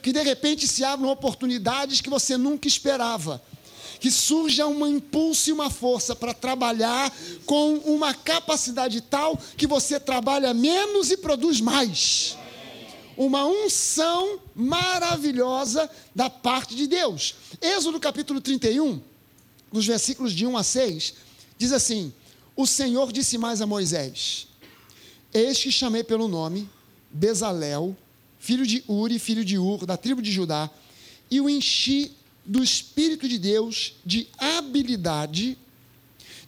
que 0.01 0.13
de 0.13 0.21
repente 0.21 0.65
se 0.65 0.85
abram 0.85 1.09
oportunidades 1.09 1.99
que 1.99 2.09
você 2.09 2.37
nunca 2.37 2.65
esperava, 2.65 3.43
que 3.99 4.09
surja 4.09 4.65
um 4.67 4.87
impulso 4.87 5.49
e 5.49 5.51
uma 5.51 5.69
força 5.69 6.15
para 6.15 6.33
trabalhar 6.33 7.13
com 7.45 7.73
uma 7.79 8.13
capacidade 8.13 9.01
tal 9.01 9.37
que 9.57 9.67
você 9.67 9.99
trabalha 9.99 10.53
menos 10.53 11.11
e 11.11 11.17
produz 11.17 11.59
mais. 11.59 12.37
Uma 13.17 13.45
unção 13.45 14.39
maravilhosa 14.55 15.89
da 16.15 16.29
parte 16.29 16.73
de 16.73 16.87
Deus. 16.87 17.35
Êxodo 17.61 17.99
capítulo 17.99 18.39
31, 18.39 19.01
nos 19.73 19.85
versículos 19.85 20.31
de 20.31 20.47
1 20.47 20.55
a 20.55 20.63
6, 20.63 21.13
diz 21.57 21.73
assim: 21.73 22.13
O 22.55 22.65
Senhor 22.65 23.11
disse 23.11 23.37
mais 23.37 23.61
a 23.61 23.65
Moisés: 23.65 24.46
Eis 25.37 25.59
que 25.59 25.71
chamei 25.71 26.03
pelo 26.03 26.27
nome 26.27 26.67
Bezalel, 27.11 27.95
filho 28.39 28.65
de 28.65 28.83
Uri, 28.87 29.19
filho 29.19 29.45
de 29.45 29.55
Ur, 29.55 29.85
da 29.85 29.95
tribo 29.95 30.19
de 30.19 30.31
Judá, 30.31 30.67
e 31.29 31.39
o 31.39 31.47
enchi 31.47 32.11
do 32.43 32.63
Espírito 32.63 33.29
de 33.29 33.37
Deus 33.37 33.93
de 34.03 34.27
habilidade, 34.35 35.55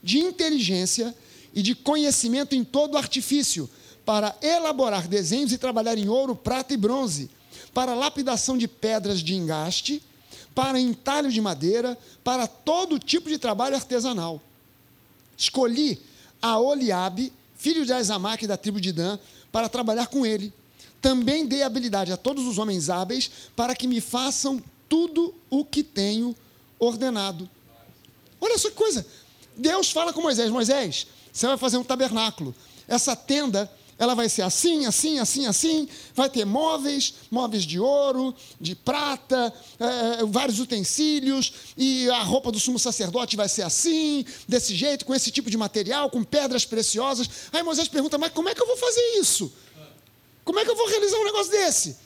de 0.02 0.18
inteligência 0.18 1.16
e 1.54 1.62
de 1.62 1.76
conhecimento 1.76 2.56
em 2.56 2.64
todo 2.64 2.98
artifício, 2.98 3.70
para 4.04 4.36
elaborar 4.42 5.08
desenhos 5.08 5.52
e 5.52 5.60
trabalhar 5.60 5.96
em 5.96 6.10
ouro, 6.10 6.36
prata 6.36 6.74
e 6.74 6.78
bronze, 6.78 7.30
para 7.72 7.94
lapidação 7.94 8.58
de 8.58 8.68
pedras 8.68 9.20
de 9.20 9.36
engaste, 9.36 10.02
para 10.56 10.80
entalho 10.80 11.32
de 11.32 11.40
madeira, 11.40 11.96
para 12.24 12.48
todo 12.48 12.98
tipo 12.98 13.30
de 13.30 13.38
trabalho 13.38 13.76
artesanal. 13.76 14.42
Escolhi 15.38 16.02
a 16.42 16.58
Oliabe, 16.58 17.32
filho 17.60 17.86
de 17.86 17.92
Aizamaque 17.94 18.48
da 18.48 18.58
tribo 18.58 18.80
de 18.80 18.92
Dan, 18.92 19.20
para 19.52 19.70
trabalhar 19.70 20.08
com 20.08 20.26
ele. 20.26 20.52
Também 21.02 21.46
dei 21.46 21.62
habilidade 21.62 22.12
a 22.12 22.18
todos 22.18 22.46
os 22.46 22.58
homens 22.58 22.90
hábeis 22.90 23.30
para 23.56 23.76
que 23.76 23.86
me 23.86 24.02
façam 24.02 24.64
tudo 24.88 25.36
o 25.50 25.64
que 25.64 25.84
tenho 25.84 26.36
ordenado. 26.80 27.48
Olha 28.42 28.58
só 28.58 28.70
que 28.70 28.76
coisa. 28.76 29.06
Deus 29.56 29.92
fala 29.92 30.14
com 30.14 30.22
Moisés: 30.22 30.50
Moisés, 30.50 31.06
você 31.32 31.48
vai 31.48 31.58
fazer 31.58 31.78
um 31.78 31.84
tabernáculo. 31.84 32.56
Essa 32.88 33.16
tenda 33.16 33.70
ela 34.00 34.16
vai 34.16 34.30
ser 34.30 34.44
assim, 34.44 34.86
assim, 34.86 35.20
assim, 35.20 35.46
assim. 35.46 35.90
Vai 36.16 36.30
ter 36.30 36.46
móveis, 36.46 37.16
móveis 37.30 37.64
de 37.64 37.78
ouro, 37.82 38.34
de 38.60 38.74
prata, 38.74 39.54
é, 39.78 40.26
vários 40.26 40.58
utensílios. 40.58 41.52
E 41.78 42.10
a 42.10 42.24
roupa 42.24 42.50
do 42.50 42.60
sumo 42.60 42.80
sacerdote 42.80 43.36
vai 43.36 43.50
ser 43.50 43.64
assim, 43.64 44.26
desse 44.48 44.74
jeito, 44.74 45.06
com 45.06 45.14
esse 45.14 45.30
tipo 45.30 45.50
de 45.50 45.58
material, 45.58 46.10
com 46.10 46.24
pedras 46.24 46.64
preciosas. 46.64 47.30
Aí 47.52 47.62
Moisés 47.62 47.90
pergunta: 47.90 48.18
Mas 48.18 48.32
como 48.32 48.48
é 48.48 48.56
que 48.56 48.62
eu 48.62 48.68
vou 48.68 48.78
fazer 48.78 49.20
isso? 49.20 49.52
Como 50.46 50.58
é 50.58 50.64
que 50.64 50.72
eu 50.72 50.78
vou 50.78 50.88
realizar 50.88 51.18
um 51.18 51.26
negócio 51.26 51.52
desse? 51.52 51.98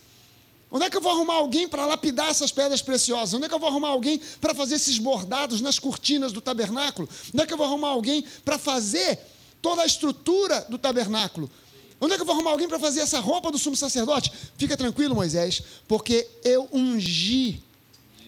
Onde 0.71 0.85
é 0.85 0.89
que 0.89 0.97
eu 0.97 1.01
vou 1.01 1.11
arrumar 1.11 1.35
alguém 1.35 1.67
para 1.67 1.85
lapidar 1.85 2.29
essas 2.29 2.51
pedras 2.51 2.81
preciosas? 2.81 3.35
Onde 3.35 3.45
é 3.45 3.47
que 3.47 3.53
eu 3.53 3.59
vou 3.59 3.69
arrumar 3.69 3.89
alguém 3.89 4.19
para 4.41 4.55
fazer 4.55 4.75
esses 4.75 4.97
bordados 4.97 5.61
nas 5.61 5.77
cortinas 5.77 6.31
do 6.31 6.41
tabernáculo? 6.41 7.07
Onde 7.31 7.43
é 7.43 7.45
que 7.45 7.53
eu 7.53 7.57
vou 7.57 7.67
arrumar 7.67 7.89
alguém 7.89 8.25
para 8.43 8.57
fazer 8.57 9.19
toda 9.61 9.83
a 9.83 9.85
estrutura 9.85 10.65
do 10.67 10.79
tabernáculo? 10.79 11.51
Onde 11.99 12.13
é 12.13 12.15
que 12.15 12.21
eu 12.21 12.25
vou 12.25 12.35
arrumar 12.35 12.51
alguém 12.51 12.67
para 12.67 12.79
fazer 12.79 13.01
essa 13.01 13.19
roupa 13.19 13.51
do 13.51 13.57
sumo 13.57 13.75
sacerdote? 13.75 14.31
Fica 14.57 14.75
tranquilo, 14.75 15.15
Moisés, 15.15 15.61
porque 15.87 16.27
eu 16.43 16.67
ungi, 16.73 17.63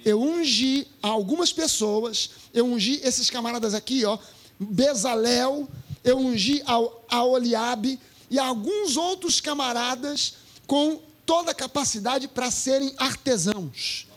eu 0.03 0.21
ungi 0.21 0.87
algumas 1.01 1.51
pessoas, 1.51 2.29
eu 2.53 2.65
ungi 2.65 2.99
esses 3.03 3.29
camaradas 3.29 3.73
aqui, 3.73 4.05
ó, 4.05 4.17
Bezalel, 4.59 5.67
eu 6.03 6.17
ungi 6.17 6.61
ao, 6.65 7.05
a 7.09 7.23
Oliabe 7.23 7.99
e 8.29 8.39
alguns 8.39 8.95
outros 8.95 9.41
camaradas 9.41 10.35
com 10.65 11.01
toda 11.25 11.51
a 11.51 11.55
capacidade 11.55 12.27
para 12.27 12.51
serem 12.51 12.93
artesãos. 12.97 14.07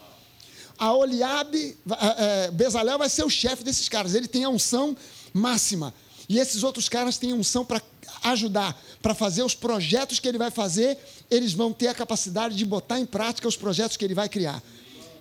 A 0.78 0.92
Oliabe, 0.92 1.76
é, 2.16 2.50
Bezalel 2.52 2.98
vai 2.98 3.08
ser 3.08 3.24
o 3.24 3.30
chefe 3.30 3.64
desses 3.64 3.88
caras, 3.88 4.14
ele 4.14 4.28
tem 4.28 4.44
a 4.44 4.48
unção 4.48 4.96
máxima. 5.32 5.92
E 6.28 6.38
esses 6.38 6.62
outros 6.62 6.88
caras 6.88 7.18
têm 7.18 7.32
unção 7.32 7.64
para 7.64 7.82
ajudar, 8.22 8.80
para 9.02 9.14
fazer 9.14 9.42
os 9.42 9.54
projetos 9.54 10.18
que 10.18 10.28
ele 10.28 10.38
vai 10.38 10.50
fazer, 10.50 10.98
eles 11.30 11.52
vão 11.52 11.72
ter 11.72 11.88
a 11.88 11.94
capacidade 11.94 12.56
de 12.56 12.64
botar 12.64 12.98
em 12.98 13.06
prática 13.06 13.48
os 13.48 13.56
projetos 13.56 13.96
que 13.96 14.04
ele 14.04 14.14
vai 14.14 14.28
criar. 14.28 14.62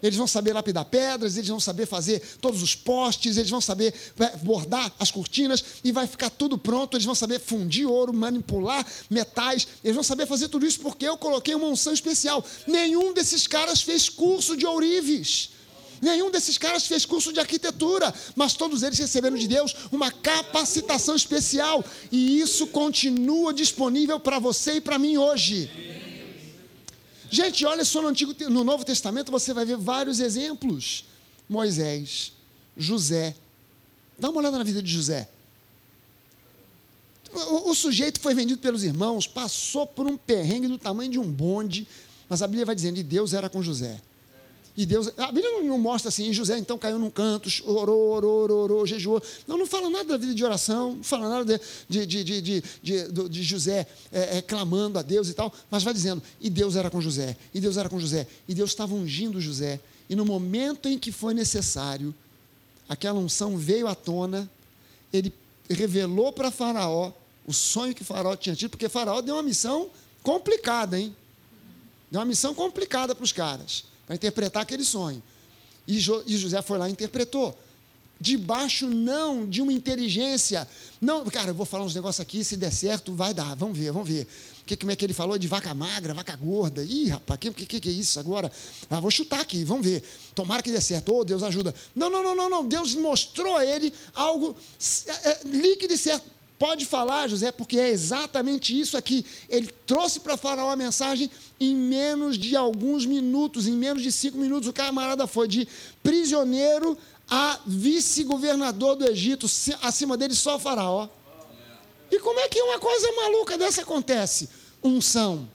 Eles 0.02 0.18
vão 0.18 0.28
saber 0.28 0.54
lapidar 0.54 0.86
pedras, 0.86 1.38
eles 1.38 1.50
vão 1.50 1.60
saber 1.60 1.86
fazer 1.86 2.22
todos 2.40 2.62
os 2.62 2.76
postes, 2.76 3.38
eles 3.38 3.50
vão 3.50 3.62
saber 3.62 3.94
é, 4.20 4.38
bordar 4.38 4.92
as 5.00 5.12
cortinas 5.12 5.64
e 5.84 5.92
vai 5.92 6.06
ficar 6.06 6.30
tudo 6.30 6.58
pronto. 6.58 6.96
Eles 6.96 7.06
vão 7.06 7.16
saber 7.16 7.40
fundir 7.40 7.88
ouro, 7.88 8.14
manipular 8.14 8.86
metais, 9.10 9.68
eles 9.84 9.96
vão 9.96 10.04
saber 10.04 10.28
fazer 10.28 10.50
tudo 10.50 10.66
isso 10.66 10.80
porque 10.80 11.08
eu 11.08 11.18
coloquei 11.18 11.56
uma 11.56 11.68
unção 11.68 11.94
especial. 11.94 12.46
Nenhum 12.68 13.14
desses 13.14 13.48
caras 13.48 13.82
fez 13.82 14.10
curso 14.10 14.56
de 14.56 14.66
ourives. 14.66 15.57
Nenhum 16.02 16.30
desses 16.30 16.58
caras 16.58 16.86
fez 16.86 17.06
curso 17.06 17.34
de 17.34 17.40
arquitetura, 17.40 18.14
mas 18.36 18.54
todos 18.54 18.84
eles 18.84 19.00
receberam 19.00 19.38
de 19.38 19.48
Deus 19.48 19.76
uma 19.92 20.12
capacitação 20.12 21.16
especial, 21.16 21.84
e 22.12 22.40
isso 22.40 22.68
continua 22.68 23.54
disponível 23.54 24.20
para 24.20 24.40
você 24.40 24.74
e 24.74 24.82
para 24.82 25.00
mim 25.00 25.18
hoje. 25.18 25.70
Gente, 27.30 27.66
olha 27.66 27.84
só 27.84 28.02
no, 28.02 28.08
Antigo, 28.08 28.34
no 28.50 28.64
Novo 28.64 28.86
Testamento 28.86 29.32
você 29.32 29.54
vai 29.54 29.66
ver 29.66 29.78
vários 29.78 30.20
exemplos. 30.20 31.06
Moisés, 31.50 32.34
José. 32.76 33.36
Dá 34.18 34.30
uma 34.30 34.40
olhada 34.40 34.58
na 34.58 34.64
vida 34.64 34.82
de 34.82 34.92
José. 34.92 35.30
O, 37.34 37.72
o, 37.72 37.76
sujeito 37.76 38.20
foi 38.20 38.34
vendido 38.34 38.60
pelos 38.62 38.84
irmãos, 38.84 39.28
passou 39.28 39.86
por 39.86 40.08
um 40.08 40.18
perrengue 40.18 40.68
do 40.68 40.78
tamanho 40.78 41.12
de 41.12 41.20
um 41.20 41.30
bonde, 41.30 41.88
mas 42.30 42.42
a 42.42 42.48
Bíblia 42.48 42.66
vai 42.66 42.76
dizendo 42.76 42.96
que 42.96 43.04
Deus 43.04 43.34
era 43.34 43.50
com 43.50 43.62
José. 43.62 44.02
E 44.78 44.86
Deus, 44.86 45.12
a 45.18 45.32
Bíblia 45.32 45.64
não, 45.64 45.80
mostra 45.80 46.10
assim, 46.10 46.32
José 46.32 46.56
então 46.60 46.78
caiu 46.78 47.00
num 47.00 47.10
canto, 47.10 47.50
orou, 47.66 48.12
orou, 48.12 48.44
orou, 48.44 48.64
orou, 48.64 48.86
jejuou. 48.86 49.20
Não, 49.48 49.58
não 49.58 49.66
fala 49.66 49.90
nada 49.90 50.10
da 50.10 50.18
vida 50.18 50.36
de 50.36 50.46
oração, 50.46 50.98
não 50.98 51.04
fala 51.04 51.28
nada 51.28 51.60
de, 51.90 52.06
de, 52.06 52.24
de, 52.24 52.42
de, 52.42 52.64
de, 52.84 53.30
de 53.30 53.44
José 53.44 53.88
é, 54.12 54.38
é, 54.38 54.42
clamando 54.44 55.00
a 55.00 55.02
Deus 55.02 55.30
e 55.30 55.34
tal, 55.34 55.52
mas 55.72 55.82
vai 55.82 55.96
dizendo, 55.96 56.22
e 56.40 56.48
Deus 56.48 56.76
era 56.76 56.92
com 56.92 57.02
José, 57.02 57.36
e 57.56 57.60
Deus 57.60 57.76
era 57.76 57.90
com 57.90 58.00
José, 58.00 58.28
e 58.48 58.54
Deus 58.54 58.70
estava 58.70 58.94
ungindo 58.94 59.42
José. 59.42 59.80
E 60.08 60.16
no 60.16 60.24
momento 60.24 60.88
em 60.88 61.00
que 61.00 61.12
foi 61.12 61.34
necessário, 61.34 62.14
aquela 62.88 63.18
unção 63.18 63.58
veio 63.58 63.88
à 63.88 63.96
tona, 63.96 64.48
ele 65.12 65.34
revelou 65.68 66.32
para 66.32 66.52
Faraó 66.52 67.12
o 67.48 67.52
sonho 67.52 67.96
que 67.96 68.04
Faraó 68.04 68.36
tinha 68.36 68.56
tido, 68.56 68.70
porque 68.70 68.88
Faraó 68.88 69.22
deu 69.22 69.38
uma 69.38 69.44
missão 69.44 69.90
complicada, 70.22 71.00
hein? 71.00 71.16
Deu 72.12 72.20
uma 72.20 72.28
missão 72.28 72.54
complicada 72.54 73.16
para 73.16 73.24
os 73.24 73.32
caras 73.32 73.87
para 74.08 74.16
interpretar 74.16 74.64
aquele 74.64 74.86
sonho. 74.86 75.22
E, 75.86 76.00
jo, 76.00 76.24
e 76.26 76.38
José 76.38 76.62
foi 76.62 76.78
lá 76.78 76.88
e 76.90 76.92
interpretou. 76.92 77.56
Debaixo 78.20 78.88
não 78.88 79.48
de 79.48 79.62
uma 79.62 79.72
inteligência. 79.72 80.68
Não, 81.00 81.24
cara, 81.26 81.50
eu 81.50 81.54
vou 81.54 81.68
falar 81.68 81.84
uns 81.84 81.94
negócios 81.94 82.20
aqui, 82.20 82.44
se 82.44 82.58
der 82.58 82.72
certo, 82.72 83.14
vai 83.14 83.32
dar, 83.32 83.56
vamos 83.56 83.78
ver, 83.78 83.92
vamos 83.92 84.10
ver. 84.10 84.28
Que, 84.66 84.76
como 84.76 84.92
é 84.92 84.96
que 84.96 85.06
ele 85.06 85.14
falou 85.14 85.38
de 85.38 85.48
vaca 85.48 85.74
magra, 85.74 86.14
vaca 86.14 86.36
gorda? 86.36 86.84
Ih, 86.84 87.10
rapaz, 87.10 87.38
o 87.38 87.54
que, 87.54 87.66
que, 87.66 87.80
que, 87.80 87.90
é 87.90 87.92
isso 87.92 88.20
agora? 88.20 88.52
Ah, 88.90 89.00
vou 89.00 89.12
chutar 89.12 89.40
aqui, 89.40 89.64
vamos 89.64 89.86
ver. 89.86 90.04
Tomara 90.34 90.64
que 90.64 90.72
dê 90.72 90.82
certo. 90.82 91.14
Oh, 91.14 91.24
Deus 91.24 91.44
ajuda. 91.44 91.76
Não, 91.96 92.10
não, 92.10 92.24
não, 92.24 92.36
não, 92.36 92.50
não. 92.50 92.68
Deus 92.68 92.96
mostrou 92.96 93.56
a 93.56 93.66
ele 93.66 93.94
algo 94.16 94.56
é, 95.06 95.30
é, 95.30 95.40
líquido 95.46 95.94
e 95.94 95.98
certo. 95.98 96.37
Pode 96.60 96.86
falar, 96.86 97.28
José, 97.28 97.52
porque 97.52 97.78
é 97.78 97.90
exatamente 97.90 98.78
isso 98.78 98.98
aqui. 98.98 99.24
Ele 99.48 99.68
trouxe 99.86 100.20
para 100.20 100.36
Faraó 100.36 100.72
a 100.72 100.76
mensagem 100.76 101.30
em 101.60 101.76
menos 101.76 102.38
de 102.38 102.56
alguns 102.56 103.06
minutos, 103.06 103.68
em 103.68 103.74
menos 103.74 104.02
de 104.02 104.12
cinco 104.12 104.38
minutos. 104.38 104.68
O 104.68 104.74
camarada 104.74 105.28
foi 105.28 105.48
de 105.48 105.68
prisioneiro 106.02 106.98
a 107.30 107.60
vice-governador 107.66 108.96
do 108.96 109.06
Egito, 109.06 109.46
acima 109.84 110.18
dele 110.18 110.34
só 110.34 110.58
Faraó. 110.58 111.08
E 112.10 112.20
como 112.20 112.40
é 112.40 112.48
que 112.48 112.62
uma 112.62 112.80
coisa 112.80 113.12
maluca 113.12 113.58
dessa 113.58 113.82
acontece? 113.82 114.50
Unção. 114.82 115.48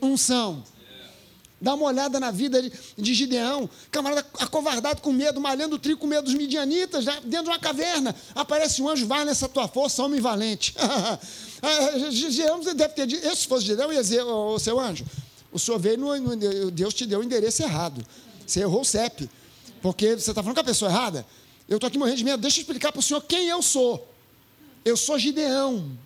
Unção. 0.00 0.64
Dá 1.62 1.74
uma 1.74 1.84
olhada 1.84 2.18
na 2.18 2.32
vida 2.32 2.60
de 2.98 3.14
Gideão, 3.14 3.70
camarada 3.88 4.26
acovardado 4.40 5.00
com 5.00 5.12
medo, 5.12 5.40
malhando 5.40 5.76
o 5.76 5.78
trigo 5.78 6.00
com 6.00 6.08
medo 6.08 6.24
dos 6.24 6.34
midianitas, 6.34 7.04
dentro 7.04 7.44
de 7.44 7.50
uma 7.50 7.58
caverna. 7.58 8.12
Aparece 8.34 8.82
um 8.82 8.88
anjo, 8.88 9.06
vai 9.06 9.24
nessa 9.24 9.48
tua 9.48 9.68
força, 9.68 10.02
homem 10.02 10.20
valente. 10.20 10.74
Ah, 11.64 12.10
Gideão 12.10 12.58
deve 12.60 12.88
ter 12.88 13.06
dito, 13.06 13.36
se 13.36 13.46
fosse 13.46 13.64
Gideão, 13.66 13.92
ia 13.92 14.02
dizer, 14.02 14.24
o 14.24 14.58
seu 14.58 14.80
anjo, 14.80 15.04
o 15.52 15.60
senhor 15.60 15.78
veio, 15.78 15.96
no, 15.96 16.16
no, 16.16 16.70
Deus 16.72 16.92
te 16.92 17.06
deu 17.06 17.20
o 17.20 17.22
endereço 17.22 17.62
errado. 17.62 18.04
Você 18.44 18.62
errou 18.62 18.80
o 18.80 18.84
CEP, 18.84 19.30
porque 19.80 20.16
você 20.16 20.32
está 20.32 20.42
falando 20.42 20.56
com 20.56 20.60
a 20.60 20.64
pessoa 20.64 20.90
errada. 20.90 21.24
Eu 21.68 21.76
estou 21.76 21.86
aqui 21.86 21.96
morrendo 21.96 22.16
de 22.16 22.24
medo, 22.24 22.40
deixa 22.40 22.58
eu 22.58 22.62
explicar 22.62 22.90
para 22.90 22.98
o 22.98 23.02
senhor 23.02 23.20
quem 23.20 23.46
eu 23.46 23.62
sou. 23.62 24.08
Eu 24.84 24.96
sou 24.96 25.16
Gideão. 25.16 25.96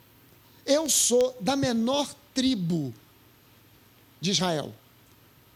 Eu 0.67 0.91
sou 0.91 1.35
da 1.41 1.57
menor 1.57 2.07
tribo 2.35 2.93
de 4.21 4.33
Israel 4.33 4.75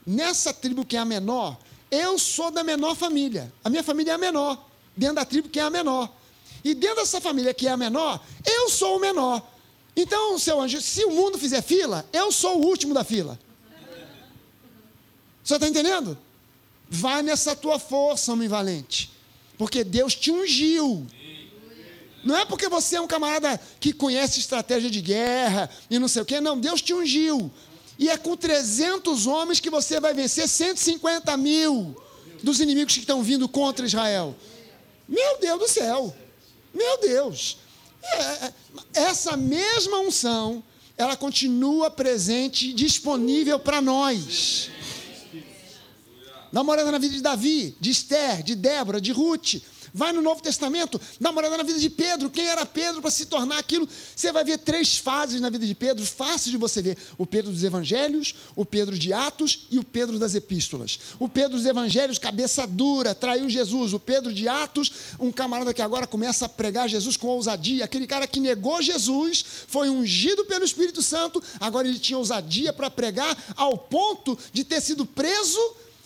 nessa 0.06 0.52
tribo 0.52 0.84
que 0.84 0.96
é 0.96 1.00
a 1.00 1.04
menor, 1.04 1.58
eu 1.90 2.18
sou 2.18 2.50
da 2.50 2.62
menor 2.62 2.94
família. 2.94 3.52
A 3.64 3.70
minha 3.70 3.82
família 3.82 4.12
é 4.12 4.14
a 4.14 4.18
menor, 4.18 4.68
dentro 4.96 5.16
da 5.16 5.24
tribo 5.24 5.48
que 5.48 5.58
é 5.58 5.62
a 5.62 5.70
menor. 5.70 6.12
E 6.62 6.74
dentro 6.74 6.96
dessa 6.96 7.20
família 7.20 7.54
que 7.54 7.66
é 7.66 7.70
a 7.70 7.76
menor, 7.76 8.22
eu 8.44 8.68
sou 8.68 8.96
o 8.96 9.00
menor. 9.00 9.42
Então, 9.96 10.38
seu 10.38 10.60
anjo, 10.60 10.80
se 10.80 11.04
o 11.04 11.10
mundo 11.10 11.38
fizer 11.38 11.62
fila, 11.62 12.06
eu 12.12 12.30
sou 12.30 12.58
o 12.58 12.66
último 12.66 12.94
da 12.94 13.02
fila. 13.02 13.38
Você 15.42 15.54
está 15.54 15.66
entendendo? 15.66 16.16
Vai 16.88 17.22
nessa 17.22 17.56
tua 17.56 17.78
força, 17.78 18.32
homem 18.32 18.48
valente. 18.48 19.10
Porque 19.58 19.82
Deus 19.82 20.14
te 20.14 20.30
ungiu. 20.30 21.06
Não 22.22 22.36
é 22.36 22.44
porque 22.44 22.68
você 22.68 22.96
é 22.96 23.00
um 23.00 23.06
camarada 23.06 23.58
que 23.78 23.92
conhece 23.92 24.38
estratégia 24.38 24.90
de 24.90 25.00
guerra 25.00 25.70
e 25.90 25.98
não 25.98 26.08
sei 26.08 26.22
o 26.22 26.24
quê. 26.24 26.40
Não, 26.40 26.58
Deus 26.58 26.82
te 26.82 26.92
ungiu. 26.92 27.50
E 28.00 28.08
é 28.08 28.16
com 28.16 28.34
300 28.34 29.26
homens 29.26 29.60
que 29.60 29.68
você 29.68 30.00
vai 30.00 30.14
vencer 30.14 30.48
150 30.48 31.36
mil 31.36 31.94
dos 32.42 32.58
inimigos 32.58 32.94
que 32.94 33.00
estão 33.00 33.22
vindo 33.22 33.46
contra 33.46 33.84
Israel. 33.84 34.34
Meu 35.06 35.38
Deus 35.38 35.58
do 35.60 35.68
céu! 35.68 36.16
Meu 36.72 36.98
Deus! 37.02 37.58
É, 38.02 38.46
é 38.46 38.52
essa 38.94 39.36
mesma 39.36 40.00
unção, 40.00 40.64
ela 40.96 41.14
continua 41.14 41.90
presente, 41.90 42.72
disponível 42.72 43.58
para 43.58 43.82
nós. 43.82 44.70
Olhada 46.54 46.90
na 46.90 46.98
vida 46.98 47.14
de 47.14 47.20
Davi, 47.20 47.76
de 47.78 47.90
Esther, 47.90 48.42
de 48.42 48.54
Débora, 48.54 48.98
de 48.98 49.12
Ruth. 49.12 49.56
Vai 49.92 50.12
no 50.12 50.22
Novo 50.22 50.42
Testamento, 50.42 51.00
dá 51.20 51.30
uma 51.30 51.40
olhada 51.40 51.56
na 51.56 51.62
vida 51.62 51.78
de 51.78 51.90
Pedro. 51.90 52.30
Quem 52.30 52.46
era 52.46 52.64
Pedro 52.64 53.00
para 53.00 53.10
se 53.10 53.26
tornar 53.26 53.58
aquilo? 53.58 53.88
Você 54.14 54.32
vai 54.32 54.44
ver 54.44 54.58
três 54.58 54.98
fases 54.98 55.40
na 55.40 55.50
vida 55.50 55.66
de 55.66 55.74
Pedro, 55.74 56.04
fácil 56.04 56.50
de 56.50 56.56
você 56.56 56.80
ver: 56.80 56.96
o 57.18 57.26
Pedro 57.26 57.50
dos 57.50 57.64
Evangelhos, 57.64 58.34
o 58.54 58.64
Pedro 58.64 58.98
de 58.98 59.12
Atos 59.12 59.66
e 59.70 59.78
o 59.78 59.84
Pedro 59.84 60.18
das 60.18 60.34
Epístolas. 60.34 60.98
O 61.18 61.28
Pedro 61.28 61.56
dos 61.56 61.66
Evangelhos, 61.66 62.18
cabeça 62.18 62.66
dura, 62.66 63.14
traiu 63.14 63.48
Jesus. 63.48 63.92
O 63.92 64.00
Pedro 64.00 64.32
de 64.32 64.48
Atos, 64.48 64.92
um 65.18 65.32
camarada 65.32 65.74
que 65.74 65.82
agora 65.82 66.06
começa 66.06 66.46
a 66.46 66.48
pregar 66.48 66.88
Jesus 66.88 67.16
com 67.16 67.28
ousadia. 67.28 67.84
Aquele 67.84 68.06
cara 68.06 68.26
que 68.26 68.40
negou 68.40 68.82
Jesus, 68.82 69.44
foi 69.66 69.88
ungido 69.88 70.44
pelo 70.44 70.64
Espírito 70.64 71.02
Santo, 71.02 71.42
agora 71.58 71.88
ele 71.88 71.98
tinha 71.98 72.18
ousadia 72.18 72.72
para 72.72 72.90
pregar, 72.90 73.36
ao 73.56 73.76
ponto 73.76 74.38
de 74.52 74.64
ter 74.64 74.80
sido 74.80 75.04
preso 75.04 75.58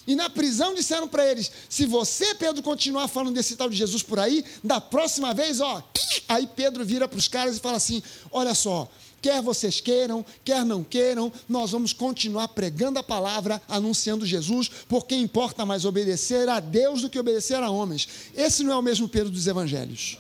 E 0.06 0.14
na 0.14 0.28
prisão 0.28 0.74
disseram 0.74 1.08
para 1.08 1.28
eles: 1.30 1.50
se 1.68 1.86
você, 1.86 2.34
Pedro, 2.34 2.62
continuar 2.62 3.08
falando 3.08 3.34
desse 3.34 3.56
tal 3.56 3.68
de 3.68 3.76
Jesus 3.76 4.02
por 4.02 4.18
aí, 4.18 4.44
da 4.62 4.80
próxima 4.80 5.32
vez, 5.32 5.60
ó. 5.60 5.82
Aí 6.28 6.46
Pedro 6.46 6.84
vira 6.84 7.06
para 7.06 7.18
os 7.18 7.28
caras 7.28 7.56
e 7.56 7.60
fala 7.60 7.76
assim: 7.76 8.02
olha 8.30 8.54
só, 8.54 8.88
quer 9.20 9.40
vocês 9.40 9.80
queiram, 9.80 10.24
quer 10.44 10.64
não 10.64 10.84
queiram, 10.84 11.32
nós 11.48 11.70
vamos 11.70 11.92
continuar 11.92 12.48
pregando 12.48 12.98
a 12.98 13.02
palavra, 13.02 13.60
anunciando 13.68 14.26
Jesus, 14.26 14.70
porque 14.88 15.14
importa 15.14 15.64
mais 15.64 15.84
obedecer 15.84 16.48
a 16.48 16.60
Deus 16.60 17.02
do 17.02 17.10
que 17.10 17.18
obedecer 17.18 17.62
a 17.62 17.70
homens. 17.70 18.08
Esse 18.34 18.62
não 18.62 18.72
é 18.72 18.76
o 18.76 18.82
mesmo 18.82 19.08
Pedro 19.08 19.30
dos 19.30 19.46
evangelhos. 19.46 20.18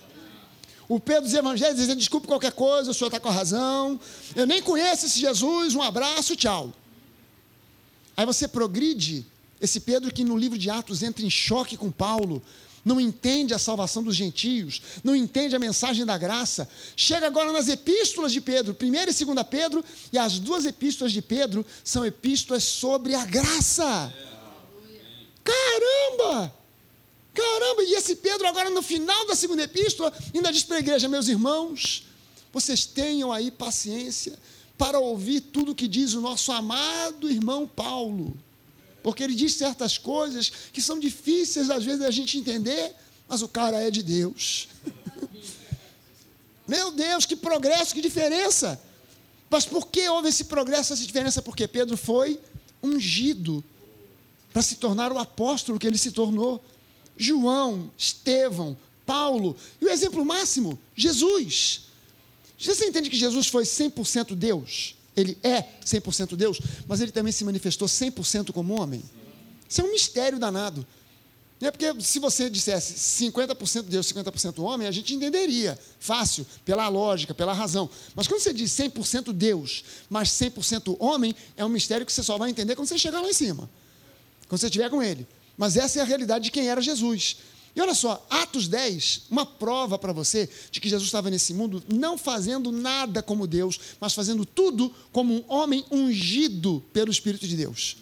O 0.88 1.00
Pedro 1.00 1.24
dos 1.24 1.34
evangelhos 1.34 1.76
dizendo: 1.76 1.98
desculpe 1.98 2.26
qualquer 2.26 2.52
coisa, 2.52 2.90
o 2.90 2.94
senhor 2.94 3.08
está 3.08 3.20
com 3.20 3.28
a 3.28 3.32
razão, 3.32 4.00
eu 4.34 4.46
nem 4.46 4.62
conheço 4.62 5.06
esse 5.06 5.20
Jesus, 5.20 5.74
um 5.74 5.82
abraço, 5.82 6.36
tchau. 6.36 6.72
Aí 8.16 8.24
você 8.24 8.46
progride 8.46 9.26
esse 9.64 9.80
Pedro 9.80 10.12
que 10.12 10.24
no 10.24 10.36
livro 10.36 10.58
de 10.58 10.70
Atos 10.70 11.02
entra 11.02 11.24
em 11.24 11.30
choque 11.30 11.76
com 11.76 11.90
Paulo, 11.90 12.42
não 12.84 13.00
entende 13.00 13.54
a 13.54 13.58
salvação 13.58 14.02
dos 14.02 14.14
gentios, 14.14 14.82
não 15.02 15.16
entende 15.16 15.56
a 15.56 15.58
mensagem 15.58 16.04
da 16.04 16.18
graça. 16.18 16.68
Chega 16.94 17.26
agora 17.26 17.50
nas 17.50 17.68
epístolas 17.68 18.30
de 18.32 18.40
Pedro, 18.40 18.74
primeira 18.74 19.10
e 19.10 19.14
segunda 19.14 19.42
Pedro, 19.42 19.82
e 20.12 20.18
as 20.18 20.38
duas 20.38 20.66
epístolas 20.66 21.12
de 21.12 21.22
Pedro 21.22 21.64
são 21.82 22.04
epístolas 22.04 22.62
sobre 22.62 23.14
a 23.14 23.24
graça. 23.24 24.12
Caramba! 25.42 26.54
Caramba! 27.32 27.82
E 27.84 27.94
esse 27.94 28.16
Pedro 28.16 28.46
agora 28.46 28.68
no 28.68 28.82
final 28.82 29.26
da 29.26 29.34
segunda 29.34 29.62
epístola 29.62 30.12
ainda 30.34 30.52
diz 30.52 30.62
para 30.62 30.76
a 30.76 30.80
igreja, 30.80 31.08
meus 31.08 31.26
irmãos, 31.26 32.06
vocês 32.52 32.84
tenham 32.84 33.32
aí 33.32 33.50
paciência 33.50 34.38
para 34.76 34.98
ouvir 34.98 35.40
tudo 35.40 35.74
que 35.74 35.88
diz 35.88 36.12
o 36.12 36.20
nosso 36.20 36.52
amado 36.52 37.30
irmão 37.30 37.66
Paulo 37.66 38.36
porque 39.04 39.22
ele 39.22 39.34
diz 39.34 39.52
certas 39.52 39.98
coisas 39.98 40.50
que 40.72 40.80
são 40.80 40.98
difíceis 40.98 41.68
às 41.68 41.84
vezes 41.84 42.00
a 42.00 42.10
gente 42.10 42.38
entender, 42.38 42.94
mas 43.28 43.42
o 43.42 43.48
cara 43.48 43.78
é 43.82 43.90
de 43.90 44.02
Deus. 44.02 44.66
Meu 46.66 46.90
Deus, 46.90 47.26
que 47.26 47.36
progresso, 47.36 47.94
que 47.94 48.00
diferença! 48.00 48.80
Mas 49.50 49.66
por 49.66 49.88
que 49.88 50.08
houve 50.08 50.30
esse 50.30 50.44
progresso, 50.44 50.94
essa 50.94 51.04
diferença? 51.04 51.42
Porque 51.42 51.68
Pedro 51.68 51.98
foi 51.98 52.40
ungido 52.82 53.62
para 54.54 54.62
se 54.62 54.76
tornar 54.76 55.12
o 55.12 55.18
apóstolo 55.18 55.78
que 55.78 55.86
ele 55.86 55.98
se 55.98 56.10
tornou. 56.10 56.64
João, 57.14 57.92
Estevão, 57.98 58.74
Paulo, 59.04 59.54
e 59.82 59.84
o 59.84 59.90
exemplo 59.90 60.24
máximo, 60.24 60.78
Jesus. 60.96 61.88
Você 62.58 62.86
entende 62.86 63.10
que 63.10 63.16
Jesus 63.18 63.48
foi 63.48 63.64
100% 63.64 64.34
Deus? 64.34 64.93
Ele 65.16 65.38
é 65.42 65.62
100% 65.84 66.34
Deus, 66.36 66.60
mas 66.86 67.00
ele 67.00 67.12
também 67.12 67.32
se 67.32 67.44
manifestou 67.44 67.86
100% 67.86 68.52
como 68.52 68.80
homem. 68.80 69.02
Isso 69.68 69.80
é 69.80 69.84
um 69.84 69.90
mistério 69.92 70.38
danado. 70.38 70.86
É 71.60 71.70
porque 71.70 71.98
se 72.00 72.18
você 72.18 72.50
dissesse 72.50 72.94
50% 73.24 73.84
Deus, 73.84 74.12
50% 74.12 74.62
homem, 74.62 74.86
a 74.86 74.90
gente 74.90 75.14
entenderia, 75.14 75.78
fácil, 75.98 76.46
pela 76.64 76.88
lógica, 76.88 77.32
pela 77.32 77.52
razão. 77.52 77.88
Mas 78.14 78.26
quando 78.26 78.40
você 78.40 78.52
diz 78.52 78.70
100% 78.72 79.32
Deus, 79.32 79.84
mas 80.10 80.28
100% 80.30 80.96
homem, 80.98 81.34
é 81.56 81.64
um 81.64 81.68
mistério 81.68 82.04
que 82.04 82.12
você 82.12 82.22
só 82.22 82.36
vai 82.36 82.50
entender 82.50 82.76
quando 82.76 82.88
você 82.88 82.98
chegar 82.98 83.20
lá 83.20 83.28
em 83.28 83.32
cima. 83.32 83.70
Quando 84.48 84.60
você 84.60 84.66
estiver 84.66 84.90
com 84.90 85.02
ele. 85.02 85.26
Mas 85.56 85.76
essa 85.76 86.00
é 86.00 86.02
a 86.02 86.04
realidade 86.04 86.44
de 86.44 86.50
quem 86.50 86.68
era 86.68 86.82
Jesus. 86.82 87.36
E 87.74 87.80
olha 87.80 87.94
só, 87.94 88.24
Atos 88.30 88.68
10, 88.68 89.22
uma 89.30 89.44
prova 89.44 89.98
para 89.98 90.12
você 90.12 90.48
de 90.70 90.80
que 90.80 90.88
Jesus 90.88 91.08
estava 91.08 91.28
nesse 91.28 91.52
mundo 91.52 91.82
não 91.92 92.16
fazendo 92.16 92.70
nada 92.70 93.20
como 93.20 93.48
Deus, 93.48 93.80
mas 94.00 94.14
fazendo 94.14 94.46
tudo 94.46 94.94
como 95.10 95.34
um 95.34 95.44
homem 95.48 95.84
ungido 95.90 96.84
pelo 96.92 97.10
Espírito 97.10 97.48
de 97.48 97.56
Deus. 97.56 97.96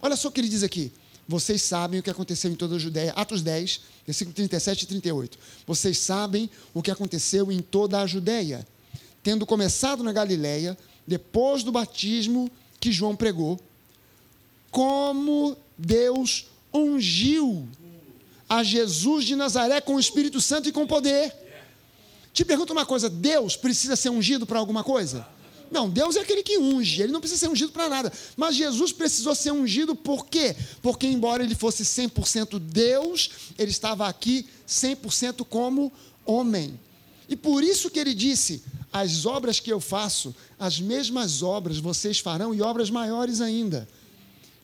Olha 0.00 0.16
só 0.16 0.28
o 0.28 0.32
que 0.32 0.40
ele 0.40 0.48
diz 0.48 0.62
aqui. 0.62 0.92
Vocês 1.26 1.60
sabem 1.62 1.98
o 1.98 2.02
que 2.02 2.10
aconteceu 2.10 2.50
em 2.50 2.54
toda 2.54 2.76
a 2.76 2.78
Judéia. 2.78 3.12
Atos 3.12 3.42
10, 3.42 3.80
versículo 4.06 4.34
37 4.34 4.82
e 4.82 4.86
38. 4.86 5.38
Vocês 5.66 5.98
sabem 5.98 6.48
o 6.72 6.80
que 6.80 6.90
aconteceu 6.90 7.50
em 7.50 7.60
toda 7.60 8.00
a 8.00 8.06
Judéia, 8.06 8.66
tendo 9.22 9.44
começado 9.44 10.04
na 10.04 10.12
Galiléia, 10.12 10.78
depois 11.06 11.64
do 11.64 11.72
batismo 11.72 12.50
que 12.80 12.92
João 12.92 13.16
pregou, 13.16 13.60
como 14.70 15.56
Deus 15.76 16.46
ungiu 16.72 17.68
a 18.48 18.62
Jesus 18.62 19.24
de 19.24 19.36
Nazaré 19.36 19.80
com 19.80 19.96
o 19.96 20.00
Espírito 20.00 20.40
Santo 20.40 20.68
e 20.68 20.72
com 20.72 20.86
poder. 20.86 21.34
Te 22.32 22.44
pergunto 22.44 22.72
uma 22.72 22.86
coisa: 22.86 23.10
Deus 23.10 23.56
precisa 23.56 23.96
ser 23.96 24.10
ungido 24.10 24.46
para 24.46 24.58
alguma 24.58 24.82
coisa? 24.82 25.26
Não, 25.70 25.88
Deus 25.88 26.16
é 26.16 26.20
aquele 26.20 26.42
que 26.42 26.58
unge, 26.58 27.02
ele 27.02 27.12
não 27.12 27.20
precisa 27.20 27.40
ser 27.40 27.48
ungido 27.48 27.72
para 27.72 27.88
nada. 27.88 28.12
Mas 28.36 28.56
Jesus 28.56 28.90
precisou 28.90 29.34
ser 29.34 29.52
ungido 29.52 29.94
por 29.94 30.26
quê? 30.26 30.56
Porque, 30.80 31.06
embora 31.06 31.44
ele 31.44 31.54
fosse 31.54 31.82
100% 31.82 32.58
Deus, 32.58 33.30
ele 33.58 33.70
estava 33.70 34.08
aqui 34.08 34.46
100% 34.66 35.44
como 35.44 35.92
homem. 36.24 36.78
E 37.28 37.36
por 37.36 37.62
isso 37.62 37.90
que 37.90 37.98
ele 37.98 38.14
disse: 38.14 38.62
As 38.90 39.26
obras 39.26 39.60
que 39.60 39.70
eu 39.70 39.80
faço, 39.80 40.34
as 40.58 40.80
mesmas 40.80 41.42
obras 41.42 41.78
vocês 41.78 42.18
farão 42.18 42.54
e 42.54 42.62
obras 42.62 42.88
maiores 42.88 43.40
ainda. 43.40 43.86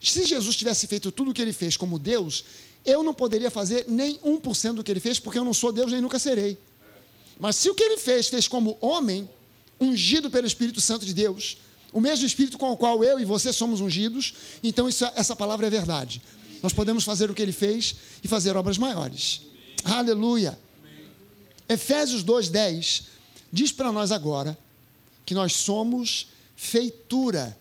Se 0.01 0.25
Jesus 0.25 0.55
tivesse 0.55 0.87
feito 0.87 1.11
tudo 1.11 1.31
o 1.31 1.33
que 1.33 1.41
ele 1.41 1.53
fez 1.53 1.77
como 1.77 1.97
Deus, 1.97 2.43
eu 2.85 3.03
não 3.03 3.13
poderia 3.13 3.49
fazer 3.49 3.85
nem 3.87 4.17
1% 4.19 4.73
do 4.73 4.83
que 4.83 4.91
ele 4.91 4.99
fez, 4.99 5.19
porque 5.19 5.39
eu 5.39 5.43
não 5.43 5.53
sou 5.53 5.71
Deus 5.71 5.91
nem 5.91 6.01
nunca 6.01 6.19
serei. 6.19 6.57
Mas 7.39 7.55
se 7.55 7.69
o 7.69 7.75
que 7.75 7.83
ele 7.83 7.97
fez, 7.97 8.27
fez 8.27 8.47
como 8.47 8.77
homem, 8.79 9.29
ungido 9.79 10.29
pelo 10.29 10.47
Espírito 10.47 10.79
Santo 10.79 11.05
de 11.05 11.13
Deus, 11.13 11.57
o 11.91 11.99
mesmo 11.99 12.25
Espírito 12.25 12.57
com 12.57 12.71
o 12.71 12.77
qual 12.77 13.03
eu 13.03 13.19
e 13.19 13.25
você 13.25 13.51
somos 13.51 13.81
ungidos, 13.81 14.33
então 14.63 14.87
isso, 14.87 15.05
essa 15.15 15.35
palavra 15.35 15.67
é 15.67 15.69
verdade. 15.69 16.21
Nós 16.61 16.73
podemos 16.73 17.03
fazer 17.03 17.29
o 17.29 17.33
que 17.33 17.41
ele 17.41 17.51
fez 17.51 17.95
e 18.23 18.27
fazer 18.27 18.55
obras 18.55 18.77
maiores. 18.77 19.41
Aleluia. 19.83 20.57
Efésios 21.67 22.23
2,10 22.23 23.03
diz 23.51 23.71
para 23.71 23.91
nós 23.91 24.11
agora 24.11 24.57
que 25.25 25.33
nós 25.33 25.53
somos 25.53 26.27
feitura 26.55 27.57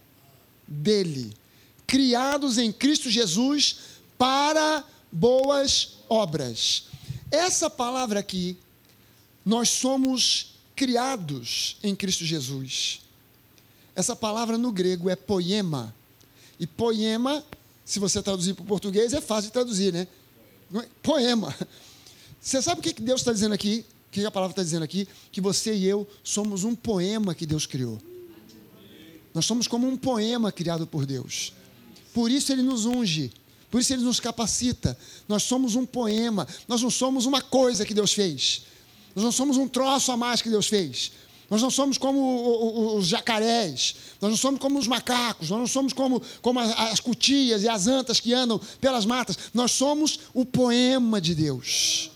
dele, 0.67 1.33
criados 1.87 2.59
em 2.59 2.73
Cristo 2.73 3.11
Jesus 3.11 3.77
para 4.19 4.85
boas 5.15 5.99
obras. 6.09 6.89
Essa 7.31 7.71
palavra 7.71 8.19
aqui, 8.19 8.59
nós 9.47 9.71
somos 9.71 10.57
criados 10.75 11.77
em 11.83 11.95
Cristo 11.95 12.25
Jesus. 12.25 13.01
Essa 13.95 14.17
palavra 14.17 14.59
no 14.59 14.73
grego 14.73 15.09
é 15.09 15.15
poema. 15.15 15.95
E 16.59 16.67
poema, 16.67 17.45
se 17.85 18.01
você 18.01 18.21
traduzir 18.21 18.55
para 18.55 18.65
o 18.65 18.67
português, 18.67 19.13
é 19.13 19.21
fácil 19.21 19.51
de 19.51 19.53
traduzir, 19.53 19.93
né? 19.93 20.09
É? 20.75 20.89
Poema. 21.03 21.55
Você 22.41 22.61
sabe 22.61 22.81
o 22.81 22.83
que 22.83 23.01
Deus 23.01 23.21
está 23.21 23.33
dizendo 23.33 23.55
aqui? 23.55 23.87
O 24.09 24.11
que 24.11 24.25
a 24.25 24.31
palavra 24.31 24.53
está 24.53 24.63
dizendo 24.63 24.83
aqui? 24.83 25.09
Que 25.31 25.41
você 25.41 25.75
e 25.75 25.87
eu 25.87 26.07
somos 26.23 26.65
um 26.65 26.75
poema 26.75 27.35
que 27.35 27.47
Deus 27.47 27.67
criou. 27.67 27.99
Nós 29.33 29.47
somos 29.47 29.67
como 29.67 29.89
um 29.89 29.97
poema 29.97 30.53
criado 30.53 30.87
por 30.87 31.07
Deus. 31.07 31.53
Por 32.13 32.31
isso 32.31 32.53
ele 32.53 32.63
nos 32.63 32.85
unge. 32.85 33.33
Por 33.75 33.81
isso 33.81 33.93
ele 33.93 34.05
nos 34.05 34.21
capacita. 34.21 34.97
Nós 35.27 35.43
somos 35.43 35.75
um 35.75 35.85
poema, 35.85 36.47
nós 36.69 36.81
não 36.81 36.91
somos 36.91 37.27
uma 37.27 37.43
coisa 37.43 37.85
que 37.85 37.93
Deus 37.93 38.13
fez. 38.13 38.63
Nós 39.17 39.25
não 39.25 39.33
somos 39.33 39.57
um 39.57 39.67
troço 39.67 40.13
a 40.13 40.17
mais 40.17 40.41
que 40.41 40.49
Deus 40.49 40.69
fez. 40.69 41.11
Nós 41.51 41.61
não 41.61 41.71
somos 41.71 41.99
como 41.99 42.97
os 42.97 43.09
jacarés, 43.09 43.97
nós 44.21 44.31
não 44.31 44.37
somos 44.37 44.61
como 44.61 44.79
os 44.79 44.87
macacos, 44.87 45.51
nós 45.51 45.59
não 45.59 45.67
somos 45.67 45.93
como, 45.93 46.23
como 46.41 46.61
as 46.61 47.01
cutias 47.01 47.65
e 47.65 47.69
as 47.69 47.89
antas 47.89 48.21
que 48.21 48.33
andam 48.33 48.61
pelas 48.81 49.05
matas. 49.05 49.37
Nós 49.53 49.73
somos 49.73 50.21
o 50.33 50.45
poema 50.45 51.21
de 51.21 51.35
Deus. 51.35 52.13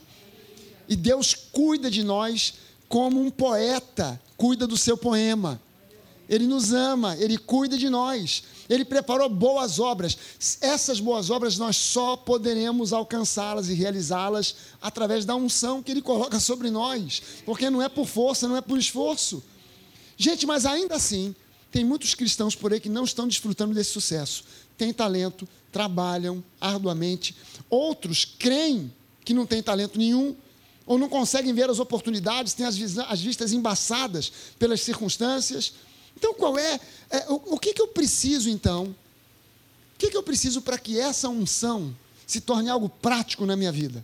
E 0.88 0.94
Deus 0.94 1.34
cuida 1.34 1.90
de 1.90 2.04
nós 2.04 2.54
como 2.88 3.20
um 3.20 3.32
poeta 3.32 4.20
cuida 4.36 4.64
do 4.64 4.76
seu 4.76 4.96
poema. 4.96 5.60
Ele 6.28 6.46
nos 6.46 6.72
ama, 6.72 7.16
Ele 7.16 7.38
cuida 7.38 7.78
de 7.78 7.88
nós. 7.88 8.42
Ele 8.68 8.84
preparou 8.84 9.28
boas 9.28 9.78
obras. 9.78 10.16
Essas 10.60 11.00
boas 11.00 11.30
obras 11.30 11.56
nós 11.56 11.76
só 11.76 12.16
poderemos 12.16 12.92
alcançá-las 12.92 13.68
e 13.68 13.74
realizá-las 13.74 14.54
através 14.80 15.24
da 15.24 15.34
unção 15.34 15.82
que 15.82 15.90
Ele 15.90 16.02
coloca 16.02 16.38
sobre 16.38 16.70
nós, 16.70 17.22
porque 17.46 17.70
não 17.70 17.82
é 17.82 17.88
por 17.88 18.06
força, 18.06 18.46
não 18.46 18.56
é 18.56 18.60
por 18.60 18.78
esforço. 18.78 19.42
Gente, 20.16 20.46
mas 20.46 20.66
ainda 20.66 20.96
assim, 20.96 21.34
tem 21.70 21.84
muitos 21.84 22.14
cristãos 22.14 22.54
por 22.54 22.72
aí 22.72 22.80
que 22.80 22.88
não 22.88 23.04
estão 23.04 23.26
desfrutando 23.26 23.74
desse 23.74 23.90
sucesso. 23.90 24.44
Têm 24.76 24.92
talento, 24.92 25.48
trabalham 25.72 26.44
arduamente. 26.60 27.34
Outros 27.70 28.24
creem 28.24 28.92
que 29.24 29.32
não 29.32 29.46
têm 29.46 29.62
talento 29.62 29.98
nenhum, 29.98 30.36
ou 30.84 30.98
não 30.98 31.08
conseguem 31.08 31.52
ver 31.52 31.68
as 31.68 31.78
oportunidades, 31.78 32.54
têm 32.54 32.66
as, 32.66 32.76
as 32.98 33.20
vistas 33.20 33.52
embaçadas 33.52 34.32
pelas 34.58 34.80
circunstâncias 34.80 35.74
então, 36.18 36.34
qual 36.34 36.58
é, 36.58 36.80
é 37.10 37.26
o, 37.28 37.54
o, 37.54 37.58
que, 37.60 37.72
que 37.72 37.80
eu 37.80 37.86
preciso 37.86 38.50
então? 38.50 38.86
O 39.94 39.98
que, 39.98 40.10
que 40.10 40.16
eu 40.16 40.22
preciso 40.22 40.60
para 40.60 40.76
que 40.76 40.98
essa 40.98 41.28
unção 41.28 41.96
se 42.26 42.40
torne 42.40 42.68
algo 42.68 42.88
prático 42.88 43.46
na 43.46 43.54
minha 43.54 43.70
vida? 43.70 44.00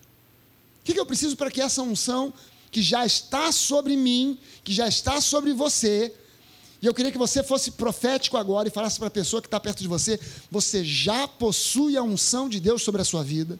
O 0.80 0.84
que, 0.84 0.94
que 0.94 1.00
eu 1.00 1.06
preciso 1.06 1.36
para 1.36 1.50
que 1.50 1.60
essa 1.60 1.82
unção 1.82 2.32
que 2.70 2.80
já 2.80 3.04
está 3.04 3.50
sobre 3.50 3.96
mim, 3.96 4.38
que 4.62 4.72
já 4.72 4.86
está 4.86 5.20
sobre 5.20 5.52
você, 5.52 6.14
E 6.80 6.86
eu 6.86 6.92
queria 6.92 7.10
que 7.10 7.18
você 7.18 7.42
fosse 7.42 7.70
profético 7.70 8.36
agora 8.36 8.68
e 8.68 8.70
falasse 8.70 8.98
para 8.98 9.08
a 9.08 9.10
pessoa 9.10 9.40
que 9.40 9.48
está 9.48 9.58
perto 9.58 9.80
de 9.80 9.88
você: 9.88 10.20
você 10.50 10.84
já 10.84 11.26
possui 11.26 11.96
a 11.96 12.02
unção 12.02 12.48
de 12.48 12.60
Deus 12.60 12.82
sobre 12.82 13.00
a 13.00 13.04
sua 13.04 13.24
vida. 13.24 13.58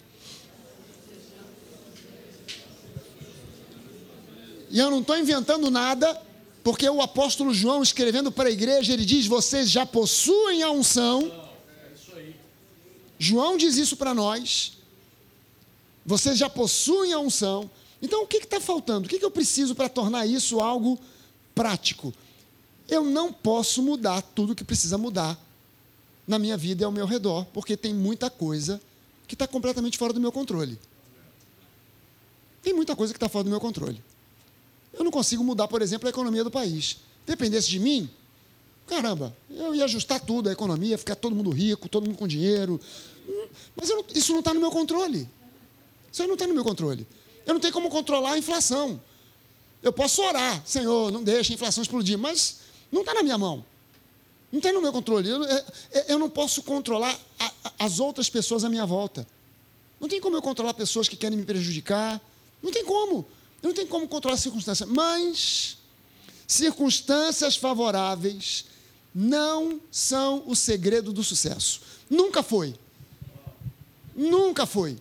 E 4.70 4.78
eu 4.78 4.90
não 4.90 5.00
estou 5.00 5.16
inventando 5.16 5.70
nada, 5.70 6.20
porque 6.65 6.89
o 6.89 7.03
apóstolo 7.03 7.53
João, 7.53 7.83
escrevendo 7.83 8.33
para 8.33 8.49
a 8.49 8.53
igreja, 8.53 8.95
ele 8.95 9.05
diz: 9.05 9.27
vocês 9.27 9.71
já 9.71 9.85
possuem 9.85 10.62
a 10.62 10.71
unção. 10.71 11.31
João 13.19 13.59
diz 13.59 13.77
isso 13.77 13.99
para 13.99 14.15
nós. 14.15 14.79
Vocês 16.07 16.39
já 16.39 16.49
possuem 16.49 17.12
a 17.12 17.19
unção. 17.19 17.71
Então, 18.01 18.23
o 18.23 18.27
que 18.27 18.39
está 18.39 18.59
faltando? 18.61 19.07
O 19.07 19.09
que, 19.09 19.19
que 19.19 19.25
eu 19.25 19.31
preciso 19.31 19.75
para 19.75 19.91
tornar 19.91 20.27
isso 20.27 20.59
algo 20.59 20.99
prático? 21.55 22.12
Eu 22.89 23.05
não 23.05 23.31
posso 23.31 23.83
mudar 23.83 24.23
tudo 24.23 24.55
que 24.55 24.65
precisa 24.65 24.97
mudar 24.97 25.39
na 26.27 26.39
minha 26.39 26.57
vida 26.57 26.83
e 26.83 26.85
ao 26.85 26.93
meu 26.93 27.07
redor, 27.07 27.45
porque 27.53 27.77
tem 27.77 27.93
muita 27.95 28.31
coisa 28.31 28.81
que 29.29 29.35
está 29.35 29.47
completamente 29.47 29.99
fora 29.99 30.15
do 30.15 30.21
meu 30.21 30.33
controle. 30.33 30.79
Tem 32.62 32.73
muita 32.73 32.97
coisa 32.97 33.12
que 33.12 33.19
está 33.19 33.29
fora 33.29 33.45
do 33.45 33.51
meu 33.51 33.61
controle. 33.61 34.03
Eu 34.97 35.05
não 35.05 35.11
consigo 35.11 35.42
mudar, 35.42 35.68
por 35.68 35.82
exemplo, 35.82 36.09
a 36.09 36.11
economia 36.11 36.45
do 36.45 36.51
país. 36.51 36.99
Dependesse 37.26 37.68
de 37.68 37.78
mim, 37.78 38.09
caramba, 38.86 39.36
eu 39.51 39.74
ia 39.74 39.84
ajustar 39.84 40.20
tudo, 40.20 40.49
a 40.49 40.53
economia, 40.53 40.97
ficar 40.97 41.16
todo 41.16 41.34
mundo 41.34 41.51
rico, 41.51 41.88
todo 41.88 42.07
mundo 42.07 42.16
com 42.16 42.28
dinheiro. 42.28 42.80
Mas 43.74 43.88
não, 43.88 44.05
isso 44.14 44.32
não 44.32 44.40
está 44.40 44.53
no 44.55 44.61
meu 44.61 44.70
controle. 44.70 45.28
Isso 46.12 46.26
não 46.26 46.34
está 46.34 46.47
no 46.47 46.55
meu 46.55 46.64
controle. 46.64 47.07
Eu 47.47 47.55
não 47.55 47.61
tenho 47.61 47.72
como 47.72 47.90
controlar 47.90 48.32
a 48.32 48.38
inflação. 48.38 49.01
Eu 49.82 49.92
posso 49.92 50.22
orar, 50.22 50.62
Senhor, 50.66 51.11
não 51.11 51.22
deixe 51.22 51.53
a 51.53 51.55
inflação 51.55 51.82
explodir, 51.82 52.18
mas 52.18 52.61
não 52.90 53.01
está 53.01 53.12
na 53.12 53.22
minha 53.22 53.36
mão. 53.36 53.64
Não 54.51 54.59
está 54.59 54.72
no 54.72 54.80
meu 54.80 54.92
controle. 54.92 55.28
Eu, 55.28 55.40
eu 56.09 56.18
não 56.18 56.30
posso 56.30 56.62
controlar 56.62 57.18
a, 57.38 57.53
as 57.80 57.99
outras 57.99 58.30
pessoas 58.30 58.64
à 58.64 58.68
minha 58.68 58.86
volta. 58.86 59.26
Não 60.01 60.09
tem 60.09 60.20
como 60.20 60.36
eu 60.36 60.42
controlar 60.42 60.74
pessoas 60.74 61.09
que 61.09 61.16
querem 61.16 61.36
me 61.36 61.45
prejudicar. 61.45 62.20
Não 62.62 62.70
tem 62.70 62.84
como. 62.84 63.26
Não 63.65 63.73
tenho 63.73 63.89
como 63.89 64.07
controlar 64.07 64.35
as 64.35 64.43
circunstâncias. 64.43 64.87
Mas 64.87 65.79
circunstâncias 66.47 67.57
favoráveis 67.57 68.67
não 69.15 69.81
são 69.91 70.43
o 70.47 70.55
segredo 70.55 71.15
do 71.15 71.25
sucesso. 71.25 71.81
Nunca 72.11 72.43
foi. 72.43 72.75
Nunca 74.15 74.67
foi. 74.67 74.99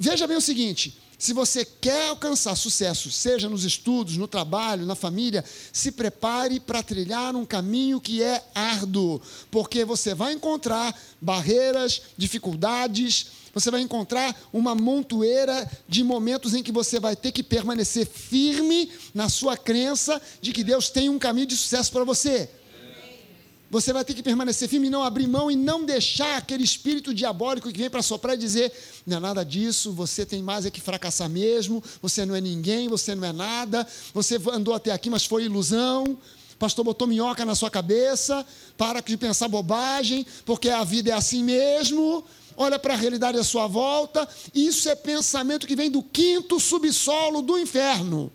Veja 0.00 0.26
bem 0.26 0.38
o 0.38 0.40
seguinte: 0.40 0.98
se 1.18 1.34
você 1.34 1.66
quer 1.66 2.08
alcançar 2.08 2.56
sucesso, 2.56 3.10
seja 3.10 3.50
nos 3.50 3.64
estudos, 3.64 4.16
no 4.16 4.26
trabalho, 4.26 4.86
na 4.86 4.94
família, 4.94 5.44
se 5.72 5.92
prepare 5.92 6.58
para 6.58 6.82
trilhar 6.82 7.36
um 7.36 7.44
caminho 7.44 8.00
que 8.00 8.22
é 8.22 8.42
árduo, 8.54 9.20
porque 9.50 9.84
você 9.84 10.14
vai 10.14 10.32
encontrar 10.32 10.98
barreiras, 11.20 12.00
dificuldades, 12.16 13.26
você 13.54 13.70
vai 13.70 13.80
encontrar 13.80 14.36
uma 14.52 14.74
montoeira 14.74 15.70
de 15.88 16.02
momentos 16.02 16.54
em 16.54 16.62
que 16.62 16.72
você 16.72 16.98
vai 16.98 17.14
ter 17.14 17.32
que 17.32 17.42
permanecer 17.42 18.06
firme 18.06 18.90
na 19.14 19.28
sua 19.28 19.56
crença 19.56 20.20
de 20.40 20.52
que 20.52 20.64
Deus 20.64 20.90
tem 20.90 21.08
um 21.08 21.18
caminho 21.18 21.46
de 21.46 21.56
sucesso 21.56 21.92
para 21.92 22.04
você. 22.04 22.50
Você 23.70 23.92
vai 23.92 24.04
ter 24.04 24.14
que 24.14 24.22
permanecer 24.22 24.68
firme 24.68 24.88
não 24.88 25.02
abrir 25.02 25.26
mão 25.26 25.50
e 25.50 25.56
não 25.56 25.84
deixar 25.84 26.36
aquele 26.36 26.62
espírito 26.62 27.12
diabólico 27.12 27.72
que 27.72 27.78
vem 27.78 27.90
para 27.90 28.02
soprar 28.02 28.36
e 28.36 28.38
dizer: 28.38 28.72
não 29.04 29.16
é 29.16 29.20
nada 29.20 29.44
disso, 29.44 29.92
você 29.92 30.24
tem 30.24 30.40
mais 30.40 30.64
é 30.64 30.70
que 30.70 30.80
fracassar 30.80 31.28
mesmo, 31.28 31.82
você 32.00 32.24
não 32.24 32.36
é 32.36 32.40
ninguém, 32.40 32.86
você 32.88 33.16
não 33.16 33.26
é 33.26 33.32
nada, 33.32 33.84
você 34.12 34.38
andou 34.52 34.74
até 34.74 34.92
aqui, 34.92 35.10
mas 35.10 35.24
foi 35.24 35.46
ilusão. 35.46 36.16
Pastor 36.56 36.84
botou 36.84 37.08
minhoca 37.08 37.44
na 37.44 37.56
sua 37.56 37.68
cabeça, 37.68 38.46
para 38.78 39.00
de 39.00 39.16
pensar 39.16 39.48
bobagem, 39.48 40.24
porque 40.46 40.70
a 40.70 40.84
vida 40.84 41.10
é 41.10 41.12
assim 41.12 41.42
mesmo. 41.42 42.24
Olha 42.56 42.78
para 42.78 42.94
a 42.94 42.96
realidade 42.96 43.38
à 43.38 43.44
sua 43.44 43.66
volta. 43.66 44.28
Isso 44.54 44.88
é 44.88 44.94
pensamento 44.94 45.66
que 45.66 45.76
vem 45.76 45.90
do 45.90 46.02
quinto 46.02 46.60
subsolo 46.60 47.42
do 47.42 47.58
inferno. 47.58 48.32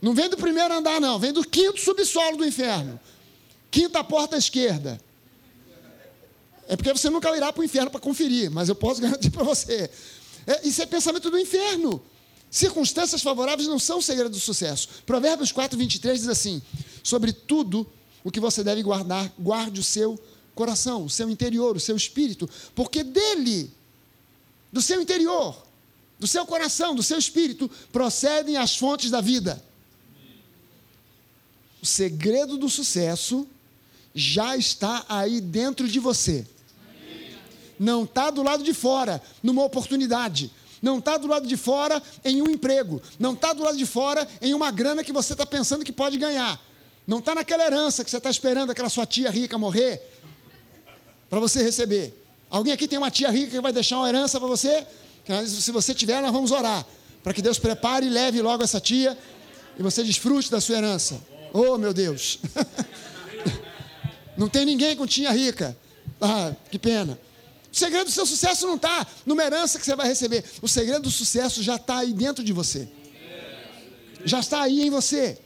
Não 0.00 0.14
vem 0.14 0.28
do 0.28 0.36
primeiro 0.36 0.72
andar, 0.72 1.00
não. 1.00 1.18
Vem 1.18 1.32
do 1.32 1.44
quinto 1.44 1.80
subsolo 1.80 2.38
do 2.38 2.44
inferno. 2.44 2.98
Quinta 3.70 4.02
porta 4.02 4.36
à 4.36 4.38
esquerda. 4.38 5.00
É 6.66 6.76
porque 6.76 6.92
você 6.92 7.10
nunca 7.10 7.36
irá 7.36 7.52
para 7.52 7.60
o 7.60 7.64
inferno 7.64 7.90
para 7.90 8.00
conferir, 8.00 8.50
mas 8.50 8.68
eu 8.68 8.74
posso 8.74 9.00
garantir 9.02 9.30
para 9.30 9.42
você. 9.42 9.90
É, 10.46 10.66
isso 10.66 10.80
é 10.80 10.86
pensamento 10.86 11.30
do 11.30 11.38
inferno. 11.38 12.00
Circunstâncias 12.50 13.22
favoráveis 13.22 13.68
não 13.68 13.78
são 13.78 14.00
segredo 14.00 14.30
do 14.30 14.40
sucesso. 14.40 14.88
Provérbios 15.06 15.52
4, 15.52 15.78
23 15.78 16.20
diz 16.20 16.28
assim: 16.28 16.62
Sobre 17.02 17.32
tudo 17.32 17.86
o 18.24 18.30
que 18.30 18.40
você 18.40 18.64
deve 18.64 18.82
guardar, 18.82 19.32
guarde 19.38 19.80
o 19.80 19.84
seu 19.84 20.18
coração, 20.54 21.04
o 21.04 21.10
seu 21.10 21.30
interior, 21.30 21.76
o 21.76 21.80
seu 21.80 21.96
espírito, 21.96 22.48
porque 22.74 23.02
dele, 23.02 23.70
do 24.72 24.82
seu 24.82 25.00
interior, 25.00 25.56
do 26.18 26.26
seu 26.26 26.44
coração, 26.44 26.94
do 26.94 27.02
seu 27.02 27.18
espírito, 27.18 27.70
procedem 27.92 28.56
as 28.56 28.76
fontes 28.76 29.10
da 29.10 29.20
vida. 29.20 29.62
O 31.82 31.86
segredo 31.86 32.58
do 32.58 32.68
sucesso 32.68 33.48
já 34.14 34.56
está 34.56 35.04
aí 35.08 35.40
dentro 35.40 35.88
de 35.88 35.98
você. 35.98 36.46
Não 37.78 38.04
está 38.04 38.30
do 38.30 38.42
lado 38.42 38.62
de 38.62 38.74
fora, 38.74 39.22
numa 39.42 39.64
oportunidade. 39.64 40.50
Não 40.82 40.98
está 40.98 41.16
do 41.16 41.26
lado 41.26 41.46
de 41.46 41.56
fora 41.56 42.02
em 42.22 42.42
um 42.42 42.50
emprego. 42.50 43.00
Não 43.18 43.32
está 43.32 43.54
do 43.54 43.62
lado 43.62 43.78
de 43.78 43.86
fora 43.86 44.28
em 44.42 44.52
uma 44.52 44.70
grana 44.70 45.02
que 45.02 45.12
você 45.12 45.32
está 45.32 45.46
pensando 45.46 45.84
que 45.84 45.92
pode 45.92 46.18
ganhar. 46.18 46.60
Não 47.06 47.18
está 47.18 47.34
naquela 47.34 47.64
herança 47.64 48.04
que 48.04 48.10
você 48.10 48.18
está 48.18 48.28
esperando 48.28 48.70
aquela 48.70 48.90
sua 48.90 49.06
tia 49.06 49.30
rica 49.30 49.56
morrer 49.56 50.19
para 51.30 51.38
você 51.38 51.62
receber. 51.62 52.12
Alguém 52.50 52.72
aqui 52.72 52.88
tem 52.88 52.98
uma 52.98 53.10
tia 53.10 53.30
rica 53.30 53.52
que 53.52 53.60
vai 53.60 53.72
deixar 53.72 53.98
uma 53.98 54.08
herança 54.08 54.40
para 54.40 54.48
você? 54.48 54.84
Se 55.46 55.70
você 55.70 55.94
tiver, 55.94 56.20
nós 56.20 56.32
vamos 56.32 56.50
orar. 56.50 56.84
Para 57.22 57.32
que 57.32 57.40
Deus 57.40 57.58
prepare 57.58 58.06
e 58.06 58.10
leve 58.10 58.42
logo 58.42 58.64
essa 58.64 58.80
tia 58.80 59.16
e 59.78 59.82
você 59.82 60.02
desfrute 60.02 60.50
da 60.50 60.60
sua 60.60 60.76
herança. 60.78 61.20
Oh, 61.52 61.78
meu 61.78 61.94
Deus. 61.94 62.40
Não 64.36 64.48
tem 64.48 64.64
ninguém 64.64 64.96
com 64.96 65.06
tinha 65.06 65.30
rica. 65.30 65.76
Ah, 66.20 66.52
que 66.70 66.78
pena. 66.78 67.18
O 67.72 67.76
segredo 67.76 68.06
do 68.06 68.10
seu 68.10 68.26
sucesso 68.26 68.66
não 68.66 68.74
está 68.74 69.06
numa 69.24 69.44
herança 69.44 69.78
que 69.78 69.84
você 69.84 69.94
vai 69.94 70.08
receber. 70.08 70.44
O 70.60 70.66
segredo 70.66 71.02
do 71.02 71.10
sucesso 71.10 71.62
já 71.62 71.76
está 71.76 71.98
aí 71.98 72.12
dentro 72.12 72.42
de 72.42 72.52
você. 72.52 72.88
Já 74.24 74.40
está 74.40 74.62
aí 74.62 74.82
em 74.82 74.90
você. 74.90 75.38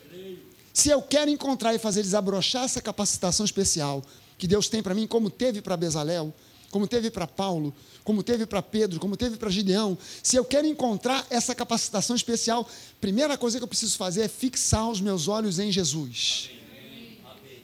Se 0.72 0.88
eu 0.88 1.02
quero 1.02 1.30
encontrar 1.30 1.74
e 1.74 1.78
fazer 1.78 2.02
desabrochar 2.02 2.64
essa 2.64 2.80
capacitação 2.80 3.44
especial 3.44 4.02
que 4.38 4.46
Deus 4.46 4.68
tem 4.68 4.82
para 4.82 4.94
mim, 4.94 5.06
como 5.06 5.30
teve 5.30 5.62
para 5.62 5.76
Bezalel, 5.76 6.32
como 6.70 6.88
teve 6.88 7.10
para 7.10 7.26
Paulo, 7.26 7.74
como 8.02 8.22
teve 8.22 8.46
para 8.46 8.60
Pedro, 8.60 8.98
como 8.98 9.16
teve 9.16 9.36
para 9.36 9.48
Gideão, 9.48 9.96
se 10.22 10.36
eu 10.36 10.44
quero 10.44 10.66
encontrar 10.66 11.24
essa 11.30 11.54
capacitação 11.54 12.16
especial, 12.16 12.68
primeira 13.00 13.38
coisa 13.38 13.58
que 13.58 13.64
eu 13.64 13.68
preciso 13.68 13.96
fazer 13.96 14.22
é 14.22 14.28
fixar 14.28 14.90
os 14.90 15.00
meus 15.00 15.28
olhos 15.28 15.58
em 15.58 15.70
Jesus. 15.70 16.50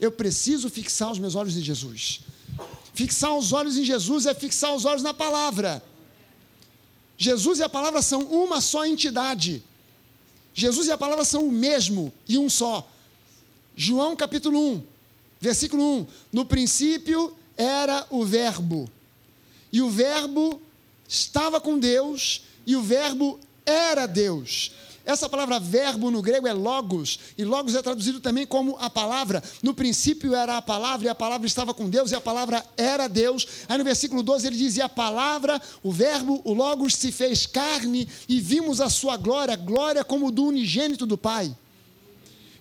Eu 0.00 0.12
preciso 0.12 0.70
fixar 0.70 1.10
os 1.10 1.18
meus 1.18 1.34
olhos 1.34 1.56
em 1.56 1.60
Jesus. 1.60 2.20
Fixar 2.94 3.36
os 3.36 3.52
olhos 3.52 3.76
em 3.76 3.84
Jesus 3.84 4.26
é 4.26 4.34
fixar 4.34 4.74
os 4.74 4.84
olhos 4.84 5.02
na 5.02 5.12
palavra. 5.12 5.82
Jesus 7.18 7.58
e 7.58 7.62
a 7.62 7.68
palavra 7.68 8.00
são 8.00 8.22
uma 8.22 8.60
só 8.60 8.86
entidade. 8.86 9.62
Jesus 10.54 10.86
e 10.86 10.92
a 10.92 10.96
palavra 10.96 11.24
são 11.24 11.46
o 11.46 11.52
mesmo 11.52 12.12
e 12.28 12.38
um 12.38 12.48
só. 12.48 12.88
João 13.76 14.16
capítulo 14.16 14.58
1, 14.74 14.82
versículo 15.40 15.82
1: 15.82 16.06
No 16.32 16.44
princípio 16.44 17.34
era 17.56 18.06
o 18.10 18.24
Verbo 18.24 18.88
e 19.72 19.80
o 19.80 19.88
Verbo 19.88 20.60
estava 21.08 21.60
com 21.60 21.78
Deus, 21.78 22.42
e 22.66 22.74
o 22.74 22.82
Verbo 22.82 23.38
era 23.64 24.06
Deus. 24.06 24.72
Essa 25.02 25.28
palavra 25.28 25.58
verbo 25.58 26.10
no 26.10 26.20
grego 26.20 26.46
é 26.46 26.52
logos, 26.52 27.18
e 27.36 27.44
logos 27.44 27.74
é 27.74 27.82
traduzido 27.82 28.20
também 28.20 28.46
como 28.46 28.76
a 28.78 28.90
palavra. 28.90 29.42
No 29.62 29.72
princípio 29.72 30.34
era 30.34 30.58
a 30.58 30.62
palavra, 30.62 31.06
e 31.06 31.08
a 31.08 31.14
palavra 31.14 31.46
estava 31.46 31.72
com 31.72 31.88
Deus, 31.88 32.10
e 32.10 32.14
a 32.14 32.20
palavra 32.20 32.64
era 32.76 33.08
Deus. 33.08 33.46
Aí 33.68 33.78
no 33.78 33.84
versículo 33.84 34.22
12 34.22 34.46
ele 34.46 34.56
diz: 34.56 34.76
E 34.76 34.82
a 34.82 34.88
palavra, 34.88 35.60
o 35.82 35.90
verbo, 35.90 36.40
o 36.44 36.52
logos 36.52 36.94
se 36.94 37.10
fez 37.10 37.46
carne, 37.46 38.06
e 38.28 38.40
vimos 38.40 38.80
a 38.80 38.90
sua 38.90 39.16
glória, 39.16 39.56
glória 39.56 40.04
como 40.04 40.30
do 40.30 40.44
unigênito 40.44 41.06
do 41.06 41.16
Pai. 41.16 41.56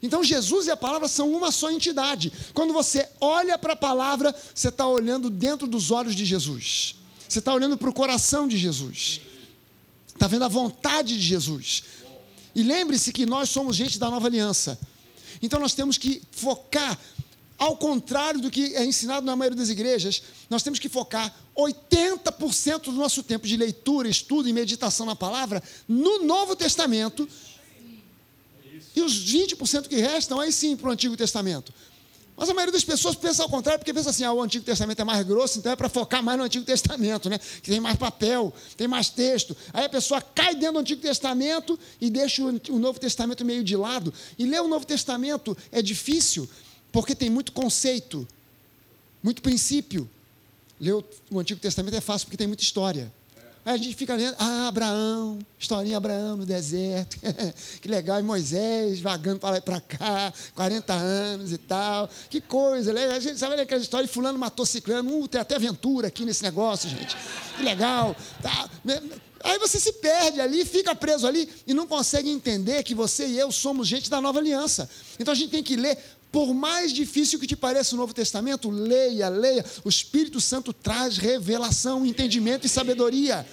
Então 0.01 0.23
Jesus 0.23 0.67
e 0.67 0.71
a 0.71 0.77
palavra 0.77 1.07
são 1.07 1.31
uma 1.31 1.51
só 1.51 1.69
entidade. 1.71 2.31
Quando 2.53 2.73
você 2.73 3.07
olha 3.19 3.57
para 3.57 3.73
a 3.73 3.75
palavra, 3.75 4.33
você 4.53 4.69
está 4.69 4.87
olhando 4.87 5.29
dentro 5.29 5.67
dos 5.67 5.91
olhos 5.91 6.15
de 6.15 6.25
Jesus. 6.25 6.95
Você 7.27 7.39
está 7.39 7.53
olhando 7.53 7.77
para 7.77 7.89
o 7.89 7.93
coração 7.93 8.47
de 8.47 8.57
Jesus. 8.57 9.21
Está 10.07 10.27
vendo 10.27 10.45
a 10.45 10.47
vontade 10.47 11.15
de 11.15 11.21
Jesus. 11.21 11.83
E 12.55 12.63
lembre-se 12.63 13.13
que 13.13 13.25
nós 13.25 13.49
somos 13.49 13.75
gente 13.75 13.99
da 13.99 14.09
nova 14.09 14.27
aliança. 14.27 14.79
Então 15.41 15.59
nós 15.59 15.73
temos 15.73 15.97
que 15.97 16.21
focar, 16.31 16.97
ao 17.57 17.77
contrário 17.77 18.41
do 18.41 18.49
que 18.49 18.75
é 18.75 18.85
ensinado 18.85 19.25
na 19.25 19.35
maioria 19.35 19.57
das 19.57 19.69
igrejas, 19.69 20.23
nós 20.49 20.63
temos 20.63 20.79
que 20.79 20.89
focar 20.89 21.33
80% 21.55 22.83
do 22.85 22.93
nosso 22.93 23.21
tempo 23.21 23.45
de 23.45 23.57
leitura, 23.57 24.09
estudo 24.09 24.47
e 24.47 24.53
meditação 24.53 25.05
na 25.05 25.15
palavra 25.15 25.61
no 25.87 26.23
Novo 26.23 26.55
Testamento 26.55 27.27
E 28.95 29.01
os 29.01 29.13
20% 29.13 29.87
que 29.87 29.97
restam, 29.97 30.39
aí 30.39 30.51
sim, 30.51 30.75
para 30.75 30.89
o 30.89 30.91
Antigo 30.91 31.15
Testamento. 31.15 31.73
Mas 32.39 32.47
a 32.47 32.53
maioria 32.53 32.71
das 32.71 32.85
pessoas 32.85 33.15
pensa 33.15 33.43
ao 33.43 33.49
contrário, 33.49 33.79
porque 33.79 33.93
pensa 33.93 34.11
assim: 34.11 34.23
ah, 34.23 34.31
o 34.31 34.41
Antigo 34.41 34.63
Testamento 34.63 35.01
é 35.01 35.03
mais 35.03 35.27
grosso, 35.27 35.59
então 35.59 35.73
é 35.73 35.75
para 35.75 35.89
focar 35.89 36.23
mais 36.23 36.37
no 36.37 36.45
Antigo 36.45 36.63
Testamento, 36.63 37.29
né? 37.29 37.37
Que 37.37 37.69
tem 37.69 37.81
mais 37.81 37.97
papel, 37.97 38.53
tem 38.77 38.87
mais 38.87 39.09
texto. 39.09 39.55
Aí 39.73 39.83
a 39.83 39.89
pessoa 39.89 40.21
cai 40.21 40.55
dentro 40.55 40.75
do 40.75 40.79
Antigo 40.79 41.01
Testamento 41.01 41.77
e 41.99 42.09
deixa 42.09 42.41
o 42.41 42.79
Novo 42.79 42.97
Testamento 42.97 43.43
meio 43.43 43.61
de 43.61 43.75
lado. 43.75 44.13
E 44.37 44.45
ler 44.45 44.61
o 44.61 44.69
Novo 44.69 44.85
Testamento 44.85 45.55
é 45.69 45.81
difícil, 45.81 46.49
porque 46.93 47.13
tem 47.13 47.29
muito 47.29 47.51
conceito, 47.51 48.25
muito 49.21 49.41
princípio. 49.41 50.09
Ler 50.79 51.03
o 51.29 51.39
Antigo 51.39 51.59
Testamento 51.59 51.95
é 51.95 52.01
fácil 52.01 52.27
porque 52.27 52.37
tem 52.37 52.47
muita 52.47 52.63
história. 52.63 53.11
Aí 53.65 53.75
a 53.75 53.77
gente 53.77 53.95
fica 53.95 54.15
lendo, 54.15 54.35
ah, 54.39 54.67
Abraão, 54.69 55.37
historinha 55.57 55.97
Abraão 55.97 56.37
no 56.37 56.45
deserto, 56.45 57.17
que 57.81 57.87
legal, 57.87 58.19
e 58.19 58.23
Moisés 58.23 58.99
vagando 59.01 59.39
para 59.39 59.51
lá 59.51 59.57
e 59.57 59.61
para 59.61 59.81
cá, 59.81 60.33
40 60.55 60.93
anos 60.93 61.51
e 61.51 61.57
tal, 61.57 62.09
que 62.29 62.39
coisa, 62.39 62.93
a 62.93 63.19
gente 63.19 63.37
sabe 63.37 63.59
aquela 63.59 63.81
história 63.81 64.07
de 64.07 64.13
fulano 64.13 64.39
matou 64.39 64.65
ciclano, 64.65 65.19
uh, 65.19 65.27
tem 65.27 65.41
até 65.41 65.55
aventura 65.55 66.07
aqui 66.07 66.23
nesse 66.23 66.41
negócio, 66.41 66.89
gente, 66.89 67.15
que 67.57 67.63
legal. 67.63 68.15
Tá. 68.41 68.69
Aí 69.43 69.57
você 69.57 69.79
se 69.79 69.93
perde 69.93 70.41
ali, 70.41 70.65
fica 70.65 70.93
preso 70.93 71.25
ali 71.25 71.49
e 71.65 71.73
não 71.73 71.87
consegue 71.87 72.29
entender 72.29 72.83
que 72.83 72.93
você 72.93 73.25
e 73.25 73.39
eu 73.39 73.51
somos 73.51 73.87
gente 73.87 74.09
da 74.09 74.19
nova 74.19 74.39
aliança. 74.39 74.89
Então 75.17 75.31
a 75.31 75.35
gente 75.35 75.49
tem 75.49 75.63
que 75.63 75.75
ler 75.75 75.97
por 76.31 76.53
mais 76.53 76.93
difícil 76.93 77.39
que 77.39 77.47
te 77.47 77.55
pareça 77.55 77.95
o 77.95 77.97
Novo 77.97 78.13
Testamento, 78.13 78.69
leia, 78.69 79.29
leia. 79.29 79.65
O 79.83 79.89
Espírito 79.89 80.39
Santo 80.39 80.71
traz 80.71 81.17
revelação, 81.17 82.05
entendimento 82.05 82.67
e 82.67 82.69
sabedoria. 82.69 83.45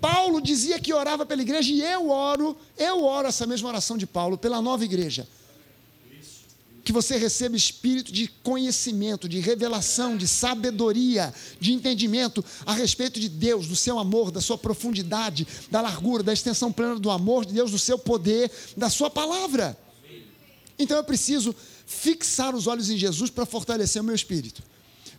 Paulo 0.00 0.40
dizia 0.40 0.78
que 0.78 0.94
orava 0.94 1.26
pela 1.26 1.42
igreja 1.42 1.70
e 1.72 1.82
eu 1.82 2.08
oro, 2.08 2.56
eu 2.78 3.04
oro 3.04 3.28
essa 3.28 3.46
mesma 3.46 3.68
oração 3.68 3.98
de 3.98 4.06
Paulo 4.06 4.38
pela 4.38 4.62
nova 4.62 4.84
igreja. 4.84 5.28
Que 6.82 6.92
você 6.92 7.18
receba 7.18 7.54
espírito 7.54 8.10
de 8.10 8.28
conhecimento, 8.42 9.28
de 9.28 9.38
revelação, 9.40 10.16
de 10.16 10.26
sabedoria, 10.26 11.34
de 11.58 11.72
entendimento 11.72 12.42
a 12.64 12.72
respeito 12.72 13.20
de 13.20 13.28
Deus, 13.28 13.66
do 13.66 13.76
seu 13.76 13.98
amor, 13.98 14.30
da 14.30 14.40
sua 14.40 14.56
profundidade, 14.56 15.46
da 15.70 15.82
largura, 15.82 16.22
da 16.22 16.32
extensão 16.32 16.72
plena 16.72 16.98
do 16.98 17.10
amor 17.10 17.44
de 17.44 17.52
Deus, 17.52 17.70
do 17.70 17.78
seu 17.78 17.98
poder, 17.98 18.50
da 18.76 18.88
sua 18.88 19.10
palavra. 19.10 19.76
Então 20.78 20.96
eu 20.96 21.04
preciso 21.04 21.54
fixar 21.90 22.54
os 22.54 22.68
olhos 22.68 22.88
em 22.88 22.96
Jesus 22.96 23.30
para 23.30 23.44
fortalecer 23.44 24.00
o 24.00 24.04
meu 24.04 24.14
espírito. 24.14 24.62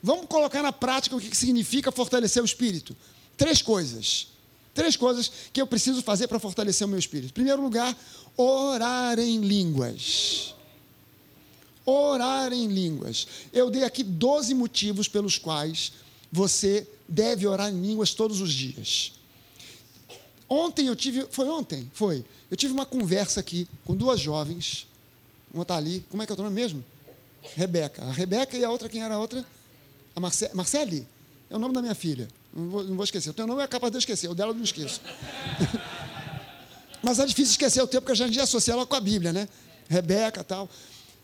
Vamos 0.01 0.25
colocar 0.27 0.63
na 0.63 0.71
prática 0.71 1.15
o 1.15 1.19
que 1.19 1.35
significa 1.35 1.91
fortalecer 1.91 2.41
o 2.41 2.45
espírito. 2.45 2.95
Três 3.35 3.61
coisas. 3.61 4.29
Três 4.73 4.95
coisas 4.95 5.29
que 5.51 5.61
eu 5.61 5.67
preciso 5.67 6.01
fazer 6.01 6.27
para 6.27 6.39
fortalecer 6.39 6.87
o 6.87 6.89
meu 6.89 6.97
espírito. 6.97 7.31
Em 7.31 7.33
primeiro 7.33 7.61
lugar, 7.61 7.95
orar 8.37 9.19
em 9.19 9.41
línguas. 9.41 10.55
Orar 11.85 12.53
em 12.53 12.67
línguas. 12.67 13.27
Eu 13.51 13.69
dei 13.69 13.83
aqui 13.83 14.01
12 14.01 14.53
motivos 14.53 15.09
pelos 15.09 15.37
quais 15.37 15.91
você 16.31 16.87
deve 17.05 17.45
orar 17.45 17.69
em 17.69 17.81
línguas 17.81 18.13
todos 18.13 18.39
os 18.39 18.53
dias. 18.53 19.11
Ontem 20.47 20.87
eu 20.87 20.95
tive, 20.95 21.27
foi 21.29 21.49
ontem? 21.49 21.91
Foi. 21.93 22.23
Eu 22.49 22.55
tive 22.55 22.71
uma 22.71 22.85
conversa 22.85 23.41
aqui 23.41 23.67
com 23.83 23.93
duas 23.93 24.21
jovens. 24.21 24.87
Uma 25.53 25.63
está 25.63 25.75
ali, 25.75 26.05
como 26.09 26.23
é 26.23 26.25
que 26.25 26.31
é 26.31 26.35
o 26.35 26.37
nome 26.37 26.55
mesmo? 26.55 26.83
Rebeca. 27.55 28.03
A 28.03 28.11
Rebeca 28.11 28.57
e 28.57 28.63
a 28.63 28.69
outra, 28.69 28.87
quem 28.87 29.03
era 29.03 29.15
a 29.15 29.19
outra? 29.19 29.45
A 30.15 30.19
Marce 30.19 30.49
Marcele? 30.53 31.07
É 31.49 31.55
o 31.55 31.59
nome 31.59 31.73
da 31.73 31.81
minha 31.81 31.95
filha. 31.95 32.27
Não 32.53 32.69
vou, 32.69 32.83
não 32.83 32.95
vou 32.95 33.03
esquecer. 33.03 33.29
O 33.29 33.33
teu 33.33 33.45
nome 33.45 33.61
é 33.61 33.67
capaz 33.67 33.91
de 33.91 33.97
eu 33.97 33.99
esquecer, 33.99 34.29
o 34.29 34.35
dela 34.35 34.51
eu 34.51 34.55
não 34.55 34.63
esqueço. 34.63 35.01
Mas 37.03 37.19
é 37.19 37.25
difícil 37.25 37.51
esquecer 37.51 37.81
o 37.81 37.87
tempo 37.87 38.05
que 38.05 38.11
a 38.11 38.15
gente 38.15 38.39
associa 38.39 38.73
ela 38.73 38.85
com 38.85 38.95
a 38.95 38.99
Bíblia, 38.99 39.33
né? 39.33 39.49
Rebeca 39.89 40.43
tal. 40.43 40.69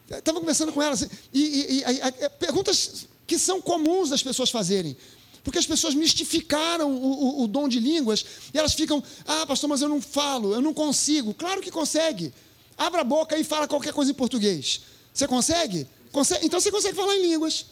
Estava 0.09 0.39
conversando 0.39 0.71
com 0.73 0.82
ela 0.82 0.93
assim, 0.93 1.07
e, 1.34 1.41
e, 1.41 1.80
e 1.80 2.01
a, 2.01 2.30
perguntas 2.30 3.07
que 3.25 3.38
são 3.38 3.61
comuns 3.61 4.09
das 4.09 4.23
pessoas 4.23 4.49
fazerem. 4.49 4.97
Porque 5.43 5.59
as 5.59 5.65
pessoas 5.65 5.93
mistificaram 5.93 6.91
o, 6.91 7.41
o, 7.41 7.43
o, 7.43 7.47
dom 7.47 7.69
de 7.69 7.80
línguas 7.80 8.25
e 8.53 8.57
elas 8.57 8.73
ficam, 8.73 9.03
ah, 9.25 9.45
pastor, 9.45 9.69
mas 9.69 9.82
eu 9.82 9.88
não 9.88 10.01
falo, 10.01 10.53
eu 10.53 10.61
não 10.61 10.73
consigo. 10.73 11.34
Claro 11.34 11.61
que 11.61 11.71
consegue. 11.71 12.34
Abra 12.78 13.01
a 13.01 13.03
boca 13.03 13.38
e 13.38 13.43
fala 13.43 13.67
qualquer 13.67 13.93
coisa 13.93 14.11
em 14.11 14.13
português. 14.13 14.82
Você 15.13 15.28
consegue? 15.28 15.88
consegue? 16.11 16.45
Então 16.45 16.59
você 16.59 16.71
consegue 16.71 16.95
falar 16.95 17.15
em 17.15 17.21
línguas. 17.21 17.65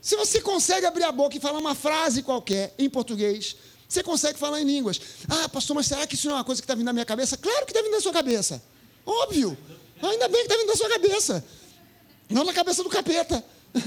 Se 0.00 0.16
você 0.16 0.40
consegue 0.40 0.86
abrir 0.86 1.04
a 1.04 1.12
boca 1.12 1.36
e 1.36 1.40
falar 1.40 1.58
uma 1.58 1.74
frase 1.74 2.22
qualquer 2.22 2.74
em 2.78 2.90
português, 2.90 3.56
você 3.88 4.02
consegue 4.02 4.38
falar 4.38 4.60
em 4.60 4.64
línguas. 4.64 5.00
Ah, 5.28 5.48
pastor, 5.48 5.74
mas 5.74 5.86
será 5.86 6.06
que 6.06 6.14
isso 6.14 6.28
não 6.28 6.34
é 6.34 6.38
uma 6.38 6.44
coisa 6.44 6.60
que 6.60 6.64
está 6.64 6.74
vindo 6.74 6.84
na 6.84 6.92
minha 6.92 7.04
cabeça? 7.04 7.36
Claro 7.36 7.64
que 7.64 7.72
está 7.72 7.82
vindo 7.82 7.92
na 7.92 8.00
sua 8.00 8.12
cabeça. 8.12 8.62
Óbvio. 9.04 9.56
Ainda 10.02 10.28
bem 10.28 10.40
que 10.42 10.52
está 10.52 10.56
vindo 10.56 10.68
na 10.68 10.76
sua 10.76 10.88
cabeça. 10.88 11.44
Não 12.28 12.44
na 12.44 12.52
cabeça 12.52 12.82
do 12.82 12.90
capeta, 12.90 13.44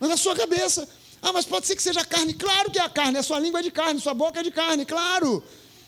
mas 0.00 0.10
na 0.10 0.16
sua 0.16 0.34
cabeça. 0.34 0.88
Ah, 1.22 1.32
mas 1.32 1.44
pode 1.44 1.66
ser 1.66 1.76
que 1.76 1.82
seja 1.82 2.04
carne. 2.04 2.34
Claro 2.34 2.70
que 2.70 2.78
é 2.78 2.82
a 2.82 2.88
carne. 2.88 3.18
A 3.18 3.22
sua 3.22 3.38
língua 3.38 3.60
é 3.60 3.62
de 3.62 3.70
carne, 3.70 4.00
sua 4.00 4.14
boca 4.14 4.40
é 4.40 4.42
de 4.42 4.50
carne, 4.50 4.84
claro. 4.84 5.42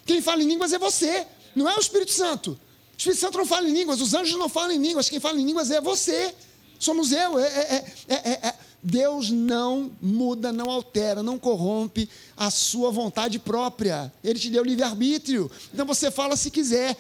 Quem 0.05 0.21
fala 0.21 0.43
em 0.43 0.47
línguas 0.47 0.73
é 0.73 0.79
você, 0.79 1.27
não 1.55 1.69
é 1.69 1.77
o 1.77 1.81
Espírito 1.81 2.13
Santo. 2.13 2.59
Espírito 3.03 3.21
Santo 3.21 3.39
não 3.39 3.47
fala 3.47 3.69
em 3.69 3.73
línguas, 3.73 4.01
os 4.01 4.15
anjos 4.15 4.39
não 4.39 4.49
falam 4.49 4.71
em 4.71 4.79
línguas. 4.79 5.09
Quem 5.09 5.19
fala 5.19 5.41
em 5.41 5.45
línguas 5.45 5.73
é 5.73 5.81
você. 5.81 6.33
Somos 6.79 7.11
eu. 7.11 7.37
é, 7.39 7.47
é, 7.47 7.85
é, 8.09 8.15
é, 8.15 8.31
é 8.49 8.55
Deus 8.81 9.31
não 9.31 9.91
muda, 10.01 10.53
não 10.53 10.71
altera, 10.71 11.23
não 11.23 11.39
corrompe 11.39 12.09
a 12.37 12.49
sua 12.49 12.93
vontade 12.93 13.41
própria. 13.41 14.13
Ele 14.23 14.39
te 14.39 14.51
deu 14.51 14.63
livre-arbítrio. 14.63 15.51
Então 15.75 15.85
você 15.85 16.11
fala 16.11 16.37
se 16.37 16.51
quiser. 16.51 16.97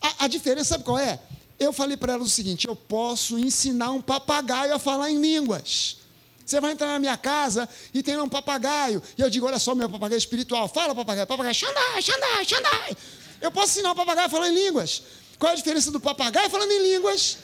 A, 0.00 0.24
a 0.24 0.28
diferença, 0.28 0.70
sabe 0.70 0.84
qual 0.84 0.98
é? 0.98 1.20
Eu 1.58 1.72
falei 1.72 1.96
para 1.96 2.12
ela 2.12 2.22
o 2.22 2.28
seguinte: 2.28 2.68
eu 2.68 2.76
posso 2.76 3.36
ensinar 3.36 3.90
um 3.90 4.00
papagaio 4.00 4.74
a 4.74 4.78
falar 4.78 5.10
em 5.10 5.20
línguas. 5.20 5.98
Você 6.46 6.60
vai 6.60 6.72
entrar 6.72 6.88
na 6.88 6.98
minha 7.00 7.16
casa 7.16 7.68
e 7.92 8.00
tem 8.00 8.16
um 8.16 8.28
papagaio. 8.28 9.02
E 9.18 9.20
eu 9.20 9.30
digo: 9.30 9.46
olha 9.46 9.58
só, 9.58 9.74
meu 9.74 9.88
papagaio 9.88 10.18
espiritual. 10.18 10.68
Fala, 10.68 10.94
papagaio. 10.94 11.26
Papagaio, 11.26 11.54
xandai, 11.54 12.00
xandai, 12.00 12.44
xandai. 12.44 12.96
Eu 13.40 13.50
posso 13.50 13.72
ensinar 13.72 13.90
o 13.90 13.94
papagaio 13.96 14.26
a 14.28 14.30
falar 14.30 14.48
em 14.48 14.54
línguas. 14.54 15.02
Qual 15.42 15.50
é 15.50 15.54
a 15.54 15.56
diferença 15.56 15.90
do 15.90 15.98
papagaio 15.98 16.48
falando 16.48 16.70
em 16.70 16.92
línguas 16.92 17.38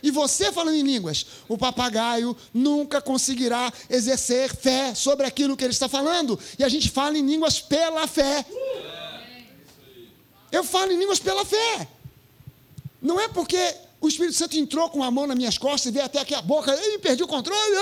e 0.00 0.12
você 0.12 0.52
falando 0.52 0.76
em 0.76 0.84
línguas, 0.84 1.26
o 1.48 1.58
papagaio 1.58 2.36
nunca 2.54 3.02
conseguirá 3.02 3.72
exercer 3.90 4.54
fé 4.54 4.94
sobre 4.94 5.26
aquilo 5.26 5.56
que 5.56 5.64
ele 5.64 5.72
está 5.72 5.88
falando. 5.88 6.38
E 6.56 6.62
a 6.62 6.68
gente 6.68 6.88
fala 6.88 7.18
em 7.18 7.26
línguas 7.26 7.60
pela 7.60 8.06
fé. 8.06 8.46
Eu 10.52 10.62
falo 10.62 10.92
em 10.92 10.98
línguas 11.00 11.18
pela 11.18 11.44
fé. 11.44 11.88
Não 13.02 13.18
é 13.18 13.26
porque 13.26 13.58
o 14.00 14.06
Espírito 14.06 14.36
Santo 14.36 14.56
entrou 14.56 14.88
com 14.88 15.02
a 15.02 15.10
mão 15.10 15.26
nas 15.26 15.36
minhas 15.36 15.58
costas 15.58 15.86
e 15.86 15.90
veio 15.90 16.06
até 16.06 16.20
aqui 16.20 16.36
a 16.36 16.42
boca, 16.42 16.72
e 16.72 16.98
perdi 17.00 17.24
o 17.24 17.26
controle. 17.26 17.74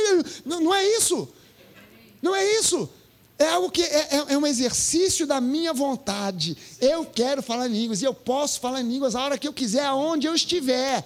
Não, 0.46 0.62
não 0.62 0.74
é 0.74 0.82
isso. 0.96 1.28
Não 2.22 2.34
é 2.34 2.58
isso. 2.58 2.88
É 3.38 3.48
algo 3.48 3.70
que 3.70 3.82
é, 3.82 4.08
é, 4.10 4.24
é, 4.28 4.38
um 4.38 4.46
exercício 4.46 5.26
da 5.26 5.40
minha 5.40 5.72
vontade. 5.72 6.56
Eu 6.80 7.04
quero 7.04 7.42
falar 7.42 7.68
em 7.68 7.72
línguas 7.72 8.00
e 8.00 8.04
eu 8.04 8.14
posso 8.14 8.60
falar 8.60 8.80
em 8.80 8.88
línguas 8.88 9.16
a 9.16 9.22
hora 9.22 9.36
que 9.36 9.48
eu 9.48 9.52
quiser, 9.52 9.84
aonde 9.84 10.26
eu 10.26 10.34
estiver. 10.34 11.04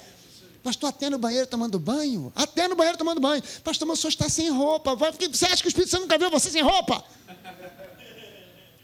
Pastor, 0.63 0.91
até 0.91 1.09
no 1.09 1.19
banheiro 1.19 1.47
tomando 1.47 1.79
banho? 1.79 2.31
Até 2.37 2.69
no 2.69 2.77
banheiro 2.77 2.99
tomando 2.99 3.21
banho. 3.21 3.43
Pastor, 3.65 3.89
mas 3.89 3.99
o 3.99 4.03
senhor 4.03 4.11
está 4.11 4.29
sem 4.29 4.51
roupa. 4.51 4.95
Você 4.95 5.47
acha 5.47 5.63
que 5.63 5.69
o 5.69 5.71
Espírito 5.71 5.91
Santo 5.91 6.03
nunca 6.03 6.19
viu 6.19 6.31
você 6.31 6.51
sem 6.51 6.63
roupa? 6.63 7.03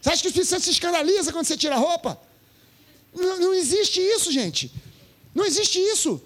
Você 0.01 0.09
acha 0.09 0.21
que 0.21 0.27
o 0.27 0.29
Espírito 0.29 0.49
Santo 0.49 0.63
se 0.63 0.71
escandaliza 0.71 1.31
quando 1.31 1.45
você 1.45 1.55
tira 1.55 1.75
a 1.75 1.79
roupa? 1.79 2.19
Não, 3.13 3.39
não 3.39 3.53
existe 3.53 3.99
isso, 3.99 4.31
gente. 4.31 4.71
Não 5.33 5.45
existe 5.45 5.79
isso. 5.79 6.19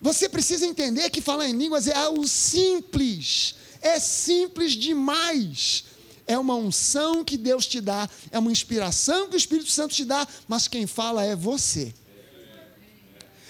Você 0.00 0.28
precisa 0.28 0.66
entender 0.66 1.08
que 1.08 1.22
falar 1.22 1.48
em 1.48 1.56
línguas 1.56 1.88
é 1.88 1.96
algo 1.96 2.28
simples. 2.28 3.54
É 3.80 3.98
simples 3.98 4.72
demais. 4.72 5.84
É 6.28 6.38
uma 6.38 6.54
unção 6.54 7.24
que 7.24 7.38
Deus 7.38 7.66
te 7.66 7.80
dá, 7.80 8.08
é 8.30 8.38
uma 8.38 8.52
inspiração 8.52 9.28
que 9.28 9.34
o 9.34 9.36
Espírito 9.36 9.70
Santo 9.70 9.94
te 9.94 10.04
dá, 10.04 10.28
mas 10.46 10.68
quem 10.68 10.86
fala 10.86 11.24
é 11.24 11.34
você. 11.34 11.92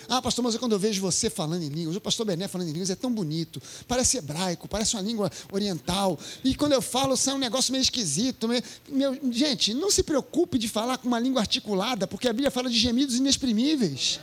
Ah, 0.09 0.23
pastor, 0.23 0.43
mas 0.43 0.57
quando 0.57 0.73
eu 0.73 0.79
vejo 0.79 1.03
você 1.03 1.29
falando 1.29 1.63
em 1.63 1.69
línguas, 1.69 1.95
o 1.95 2.01
pastor 2.01 2.25
Bené 2.25 2.49
falando 2.49 2.69
em 2.69 2.73
línguas 2.73 2.89
é 2.89 2.95
tão 2.95 3.13
bonito, 3.13 3.61
parece 3.87 4.17
hebraico, 4.17 4.67
parece 4.67 4.95
uma 4.97 5.03
língua 5.03 5.31
oriental. 5.53 6.19
E 6.43 6.55
quando 6.55 6.73
eu 6.73 6.81
falo, 6.81 7.15
sai 7.15 7.35
um 7.35 7.39
negócio 7.39 7.73
meio 7.73 7.83
esquisito. 7.83 8.49
Meio... 8.49 8.63
Meu... 8.89 9.19
Gente, 9.31 9.75
não 9.75 9.91
se 9.91 10.03
preocupe 10.03 10.57
de 10.57 10.67
falar 10.67 10.97
com 10.97 11.09
uma 11.09 11.21
língua 11.21 11.43
articulada, 11.43 12.07
porque 12.07 12.27
a 12.27 12.33
Bíblia 12.33 12.51
fala 12.51 12.71
de 12.71 12.79
gemidos 12.79 13.17
inexprimíveis. 13.17 14.19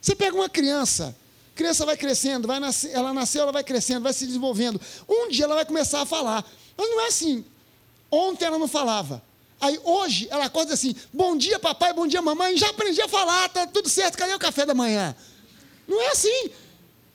Você 0.00 0.14
pega 0.14 0.36
uma 0.36 0.48
criança, 0.48 1.16
criança 1.54 1.86
vai 1.86 1.96
crescendo, 1.96 2.48
vai 2.48 2.58
nascer, 2.58 2.90
ela 2.92 3.12
nasceu, 3.12 3.42
ela 3.42 3.52
vai 3.52 3.64
crescendo, 3.64 4.02
vai 4.02 4.12
se 4.12 4.26
desenvolvendo. 4.26 4.80
Um 5.08 5.28
dia 5.28 5.44
ela 5.44 5.54
vai 5.54 5.64
começar 5.64 6.02
a 6.02 6.06
falar. 6.06 6.44
Mas 6.76 6.90
não 6.90 7.00
é 7.00 7.06
assim. 7.06 7.44
Ontem 8.10 8.44
ela 8.44 8.58
não 8.58 8.68
falava. 8.68 9.22
Aí 9.60 9.80
hoje 9.82 10.28
ela 10.30 10.44
acorda 10.44 10.74
assim: 10.74 10.94
bom 11.12 11.36
dia, 11.36 11.58
papai, 11.58 11.92
bom 11.92 12.06
dia, 12.06 12.20
mamãe. 12.20 12.56
Já 12.56 12.70
aprendi 12.70 13.00
a 13.00 13.08
falar, 13.08 13.48
tá 13.48 13.66
tudo 13.66 13.88
certo, 13.88 14.18
cadê 14.18 14.34
o 14.34 14.38
café 14.38 14.66
da 14.66 14.74
manhã? 14.74 15.14
Não 15.86 16.00
é 16.00 16.10
assim. 16.10 16.50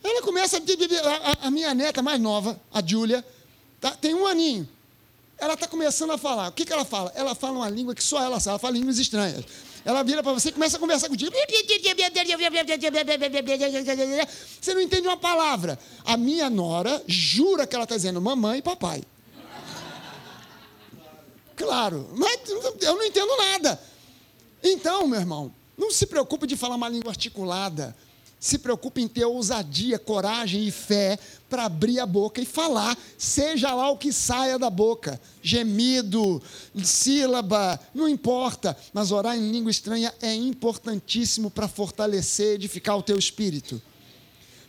Ela 0.03 0.21
começa 0.21 0.57
a, 0.57 0.61
a, 0.61 1.47
a 1.47 1.51
minha 1.51 1.73
neta 1.73 2.01
mais 2.01 2.19
nova, 2.19 2.59
a 2.73 2.81
Júlia, 2.85 3.25
tá, 3.81 3.91
tem 3.91 4.13
um 4.13 4.25
aninho. 4.25 4.67
Ela 5.37 5.53
está 5.53 5.67
começando 5.67 6.11
a 6.11 6.17
falar. 6.17 6.49
O 6.49 6.51
que, 6.51 6.65
que 6.65 6.71
ela 6.73 6.85
fala? 6.85 7.11
Ela 7.15 7.35
fala 7.35 7.57
uma 7.57 7.69
língua 7.69 7.93
que 7.93 8.03
só 8.03 8.21
ela 8.21 8.39
sabe, 8.39 8.51
ela 8.51 8.59
fala 8.59 8.73
línguas 8.73 8.97
estranhas. 8.97 9.43
Ela 9.85 10.03
vira 10.03 10.21
para 10.21 10.33
você 10.33 10.49
e 10.49 10.51
começa 10.51 10.77
a 10.77 10.79
conversar 10.79 11.07
contigo. 11.07 11.31
Você 14.61 14.73
não 14.73 14.81
entende 14.81 15.07
uma 15.07 15.17
palavra. 15.17 15.79
A 16.05 16.17
minha 16.17 16.49
nora 16.49 17.01
jura 17.07 17.65
que 17.65 17.75
ela 17.75 17.85
está 17.85 17.95
dizendo 17.95 18.21
mamãe 18.21 18.59
e 18.59 18.61
papai. 18.61 19.03
Claro, 21.55 22.09
mas 22.15 22.39
eu 22.81 22.95
não 22.95 23.03
entendo 23.03 23.35
nada. 23.37 23.81
Então, 24.63 25.07
meu 25.07 25.19
irmão, 25.19 25.53
não 25.77 25.91
se 25.91 26.05
preocupe 26.05 26.45
de 26.45 26.55
falar 26.57 26.75
uma 26.75 26.89
língua 26.89 27.11
articulada. 27.11 27.95
Se 28.39 28.57
preocupe 28.57 29.01
em 29.01 29.07
ter 29.07 29.25
ousadia, 29.25 29.99
coragem 29.99 30.65
e 30.65 30.71
fé 30.71 31.19
para 31.49 31.65
abrir 31.65 31.99
a 31.99 32.05
boca 32.05 32.39
e 32.39 32.45
falar, 32.45 32.97
seja 33.17 33.73
lá 33.73 33.89
o 33.89 33.97
que 33.97 34.13
saia 34.13 34.57
da 34.57 34.69
boca, 34.69 35.19
gemido, 35.41 36.41
sílaba, 36.81 37.77
não 37.93 38.07
importa, 38.07 38.77
mas 38.93 39.11
orar 39.11 39.35
em 39.37 39.51
língua 39.51 39.69
estranha 39.69 40.13
é 40.21 40.33
importantíssimo 40.33 41.51
para 41.51 41.67
fortalecer, 41.67 42.55
edificar 42.55 42.97
o 42.97 43.03
teu 43.03 43.19
espírito, 43.19 43.81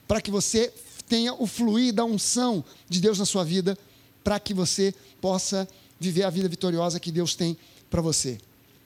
para 0.08 0.20
que 0.20 0.32
você 0.32 0.72
tenha 1.08 1.32
o 1.34 1.46
fluir 1.46 1.92
da 1.92 2.04
unção 2.04 2.64
de 2.88 3.00
Deus 3.00 3.20
na 3.20 3.24
sua 3.24 3.44
vida, 3.44 3.78
para 4.24 4.40
que 4.40 4.52
você 4.52 4.92
possa 5.20 5.68
viver 5.98 6.24
a 6.24 6.30
vida 6.30 6.48
vitoriosa 6.48 6.98
que 6.98 7.12
Deus 7.12 7.36
tem 7.36 7.56
para 7.88 8.00
você. 8.00 8.38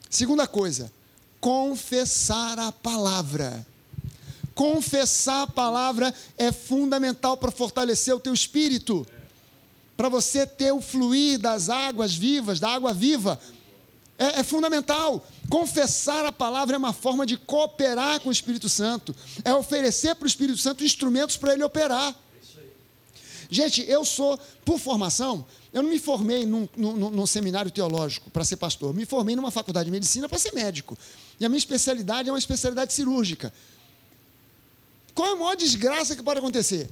Segunda 0.09 0.45
coisa, 0.45 0.91
confessar 1.39 2.59
a 2.59 2.71
palavra. 2.71 3.65
Confessar 4.55 5.43
a 5.43 5.47
palavra 5.47 6.13
é 6.37 6.49
fundamental 6.49 7.35
para 7.35 7.51
fortalecer 7.51 8.15
o 8.15 8.19
teu 8.19 8.33
espírito, 8.33 9.05
para 9.97 10.07
você 10.07 10.47
ter 10.47 10.71
o 10.71 10.79
fluir 10.79 11.37
das 11.37 11.69
águas 11.69 12.15
vivas, 12.15 12.57
da 12.57 12.69
água 12.69 12.93
viva. 12.93 13.37
É, 14.17 14.39
é, 14.39 14.43
fundamental. 14.43 15.27
Confessar 15.49 16.25
a 16.25 16.31
palavra 16.31 16.75
é 16.75 16.79
uma 16.79 16.93
forma 16.93 17.25
de 17.25 17.35
cooperar 17.35 18.21
com 18.21 18.29
o 18.29 18.31
Espírito 18.31 18.69
Santo, 18.69 19.13
é 19.43 19.53
oferecer 19.53 20.15
para 20.15 20.23
o 20.23 20.27
Espírito 20.27 20.57
Santo 20.57 20.85
instrumentos 20.85 21.35
para 21.35 21.53
ele 21.53 21.63
operar. 21.63 22.15
Gente, 23.49 23.83
eu 23.87 24.05
sou, 24.05 24.39
por 24.63 24.79
formação, 24.79 25.45
eu 25.73 25.83
não 25.83 25.89
me 25.89 25.99
formei 25.99 26.45
num, 26.45 26.67
num, 26.75 27.09
num 27.09 27.25
seminário 27.25 27.69
teológico 27.69 28.31
para 28.31 28.45
ser 28.45 28.55
pastor, 28.55 28.93
me 28.93 29.05
formei 29.05 29.35
numa 29.35 29.51
faculdade 29.51 29.85
de 29.85 29.91
medicina 29.91 30.29
para 30.29 30.39
ser 30.39 30.53
médico. 30.53 30.97
E 31.39 31.45
a 31.45 31.49
minha 31.49 31.59
especialidade 31.59 32.29
é 32.29 32.31
uma 32.31 32.39
especialidade 32.39 32.93
cirúrgica. 32.93 33.53
Qual 35.15 35.29
é 35.29 35.31
a 35.31 35.35
maior 35.35 35.55
desgraça 35.55 36.15
que 36.15 36.21
pode 36.21 36.39
acontecer? 36.39 36.89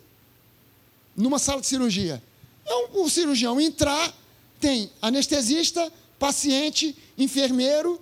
Numa 1.16 1.38
sala 1.38 1.60
de 1.60 1.68
cirurgia. 1.68 2.24
É 2.66 2.74
um, 2.74 3.04
o 3.04 3.10
cirurgião 3.10 3.60
entrar, 3.60 4.14
tem 4.62 4.90
anestesista, 5.02 5.92
paciente, 6.18 6.96
enfermeiro, 7.18 8.00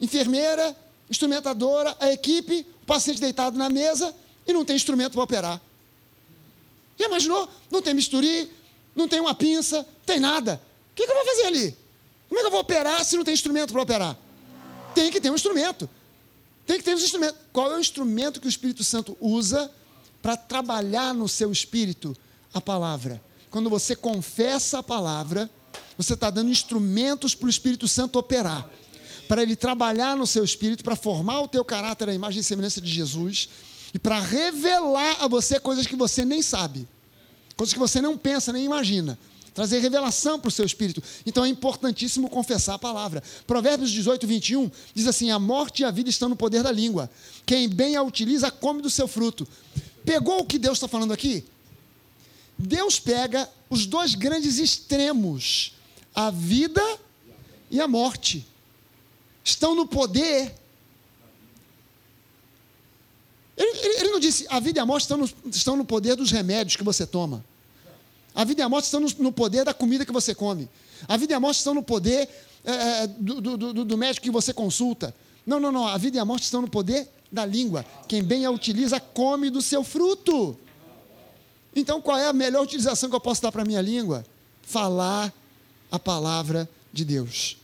enfermeira, 0.00 0.74
instrumentadora, 1.10 1.94
a 2.00 2.10
equipe, 2.10 2.66
o 2.82 2.86
paciente 2.86 3.20
deitado 3.20 3.58
na 3.58 3.68
mesa 3.68 4.14
e 4.46 4.52
não 4.52 4.64
tem 4.64 4.74
instrumento 4.74 5.12
para 5.12 5.22
operar. 5.22 5.60
Já 6.98 7.06
imaginou? 7.06 7.46
Não 7.70 7.82
tem 7.82 7.92
misturi, 7.92 8.50
não 8.96 9.06
tem 9.06 9.20
uma 9.20 9.34
pinça, 9.34 9.86
tem 10.06 10.18
nada. 10.18 10.60
O 10.92 10.94
que, 10.94 11.04
que 11.04 11.12
eu 11.12 11.16
vou 11.16 11.24
fazer 11.26 11.46
ali? 11.46 11.76
Como 12.28 12.38
é 12.38 12.42
que 12.42 12.46
eu 12.46 12.50
vou 12.50 12.60
operar 12.60 13.04
se 13.04 13.16
não 13.16 13.24
tem 13.24 13.34
instrumento 13.34 13.72
para 13.72 13.82
operar? 13.82 14.16
Tem 14.94 15.10
que 15.10 15.20
ter 15.20 15.30
um 15.30 15.34
instrumento. 15.34 15.88
Tem 16.66 16.78
que 16.78 16.84
ter 16.84 16.94
os 16.94 17.02
instrumentos. 17.02 17.38
Qual 17.52 17.72
é 17.72 17.76
o 17.76 17.80
instrumento 17.80 18.40
que 18.40 18.46
o 18.46 18.48
Espírito 18.48 18.84
Santo 18.84 19.16
usa 19.20 19.70
para 20.22 20.36
trabalhar 20.36 21.14
no 21.14 21.28
seu 21.28 21.50
espírito 21.50 22.16
a 22.52 22.60
palavra? 22.60 23.22
Quando 23.50 23.68
você 23.68 23.96
confessa 23.96 24.78
a 24.78 24.82
palavra, 24.82 25.50
você 25.96 26.14
está 26.14 26.30
dando 26.30 26.50
instrumentos 26.50 27.34
para 27.34 27.46
o 27.46 27.50
Espírito 27.50 27.88
Santo 27.88 28.18
operar, 28.18 28.68
para 29.28 29.42
ele 29.42 29.56
trabalhar 29.56 30.16
no 30.16 30.26
seu 30.26 30.44
espírito, 30.44 30.84
para 30.84 30.96
formar 30.96 31.40
o 31.40 31.48
teu 31.48 31.64
caráter 31.64 32.08
à 32.08 32.14
imagem 32.14 32.40
e 32.40 32.44
semelhança 32.44 32.80
de 32.80 32.90
Jesus 32.90 33.48
e 33.92 33.98
para 33.98 34.20
revelar 34.20 35.16
a 35.20 35.28
você 35.28 35.58
coisas 35.58 35.86
que 35.86 35.96
você 35.96 36.24
nem 36.24 36.42
sabe, 36.42 36.88
coisas 37.56 37.72
que 37.72 37.78
você 37.78 38.00
não 38.00 38.16
pensa 38.16 38.52
nem 38.52 38.64
imagina 38.64 39.18
trazer 39.54 39.80
revelação 39.80 40.38
para 40.38 40.48
o 40.48 40.50
seu 40.50 40.64
espírito. 40.64 41.02
Então 41.26 41.44
é 41.44 41.48
importantíssimo 41.48 42.28
confessar 42.28 42.74
a 42.74 42.78
palavra. 42.78 43.22
Provérbios 43.46 43.90
18, 43.90 44.26
21 44.26 44.70
diz 44.94 45.06
assim: 45.06 45.30
A 45.30 45.38
morte 45.38 45.82
e 45.82 45.84
a 45.84 45.90
vida 45.90 46.08
estão 46.08 46.28
no 46.28 46.36
poder 46.36 46.62
da 46.62 46.72
língua. 46.72 47.10
Quem 47.44 47.68
bem 47.68 47.96
a 47.96 48.02
utiliza, 48.02 48.50
come 48.50 48.82
do 48.82 48.90
seu 48.90 49.08
fruto. 49.08 49.46
Pegou 50.04 50.40
o 50.40 50.44
que 50.44 50.58
Deus 50.58 50.78
está 50.78 50.88
falando 50.88 51.12
aqui? 51.12 51.44
Deus 52.56 53.00
pega 53.00 53.48
os 53.68 53.86
dois 53.86 54.14
grandes 54.14 54.58
extremos, 54.58 55.74
a 56.14 56.30
vida 56.30 56.82
e 57.70 57.80
a 57.80 57.88
morte. 57.88 58.46
Estão 59.42 59.74
no 59.74 59.86
poder. 59.86 60.54
Ele, 63.56 63.78
ele, 63.78 64.00
ele 64.00 64.10
não 64.10 64.20
disse, 64.20 64.46
a 64.48 64.58
vida 64.60 64.78
e 64.78 64.82
a 64.82 64.86
morte 64.86 65.02
estão 65.02 65.18
no, 65.18 65.30
estão 65.50 65.76
no 65.76 65.84
poder 65.84 66.16
dos 66.16 66.30
remédios 66.30 66.76
que 66.76 66.84
você 66.84 67.06
toma. 67.06 67.44
A 68.34 68.44
vida 68.44 68.62
e 68.62 68.64
a 68.64 68.68
morte 68.68 68.84
estão 68.84 69.00
no 69.00 69.32
poder 69.32 69.64
da 69.64 69.74
comida 69.74 70.06
que 70.06 70.12
você 70.12 70.34
come. 70.34 70.68
A 71.08 71.16
vida 71.16 71.32
e 71.32 71.36
a 71.36 71.40
morte 71.40 71.58
estão 71.58 71.74
no 71.74 71.82
poder 71.82 72.28
é, 72.64 72.72
é, 72.72 73.06
do, 73.06 73.40
do, 73.40 73.84
do, 73.84 73.98
médico 73.98 74.24
que 74.24 74.30
você 74.30 74.52
consulta. 74.52 75.14
Não, 75.46 75.58
não, 75.58 75.72
não. 75.72 75.86
A 75.86 75.96
vida 75.96 76.16
e 76.16 76.20
a 76.20 76.24
morte 76.24 76.44
estão 76.44 76.60
no 76.60 76.68
poder 76.68 77.08
da 77.30 77.44
língua. 77.44 77.84
Quem 78.06 78.22
bem 78.22 78.44
a 78.44 78.50
utiliza, 78.50 79.00
come 79.00 79.50
do 79.50 79.62
seu 79.62 79.82
fruto. 79.82 80.56
Então, 81.74 82.00
qual 82.00 82.18
é 82.18 82.26
a 82.26 82.32
melhor 82.32 82.62
utilização 82.62 83.08
que 83.08 83.16
eu 83.16 83.20
posso 83.20 83.42
dar 83.42 83.50
para 83.50 83.62
a 83.62 83.64
minha 83.64 83.80
língua? 83.80 84.24
Falar 84.62 85.32
a 85.90 85.98
palavra 85.98 86.68
de 86.92 87.04
Deus. 87.04 87.56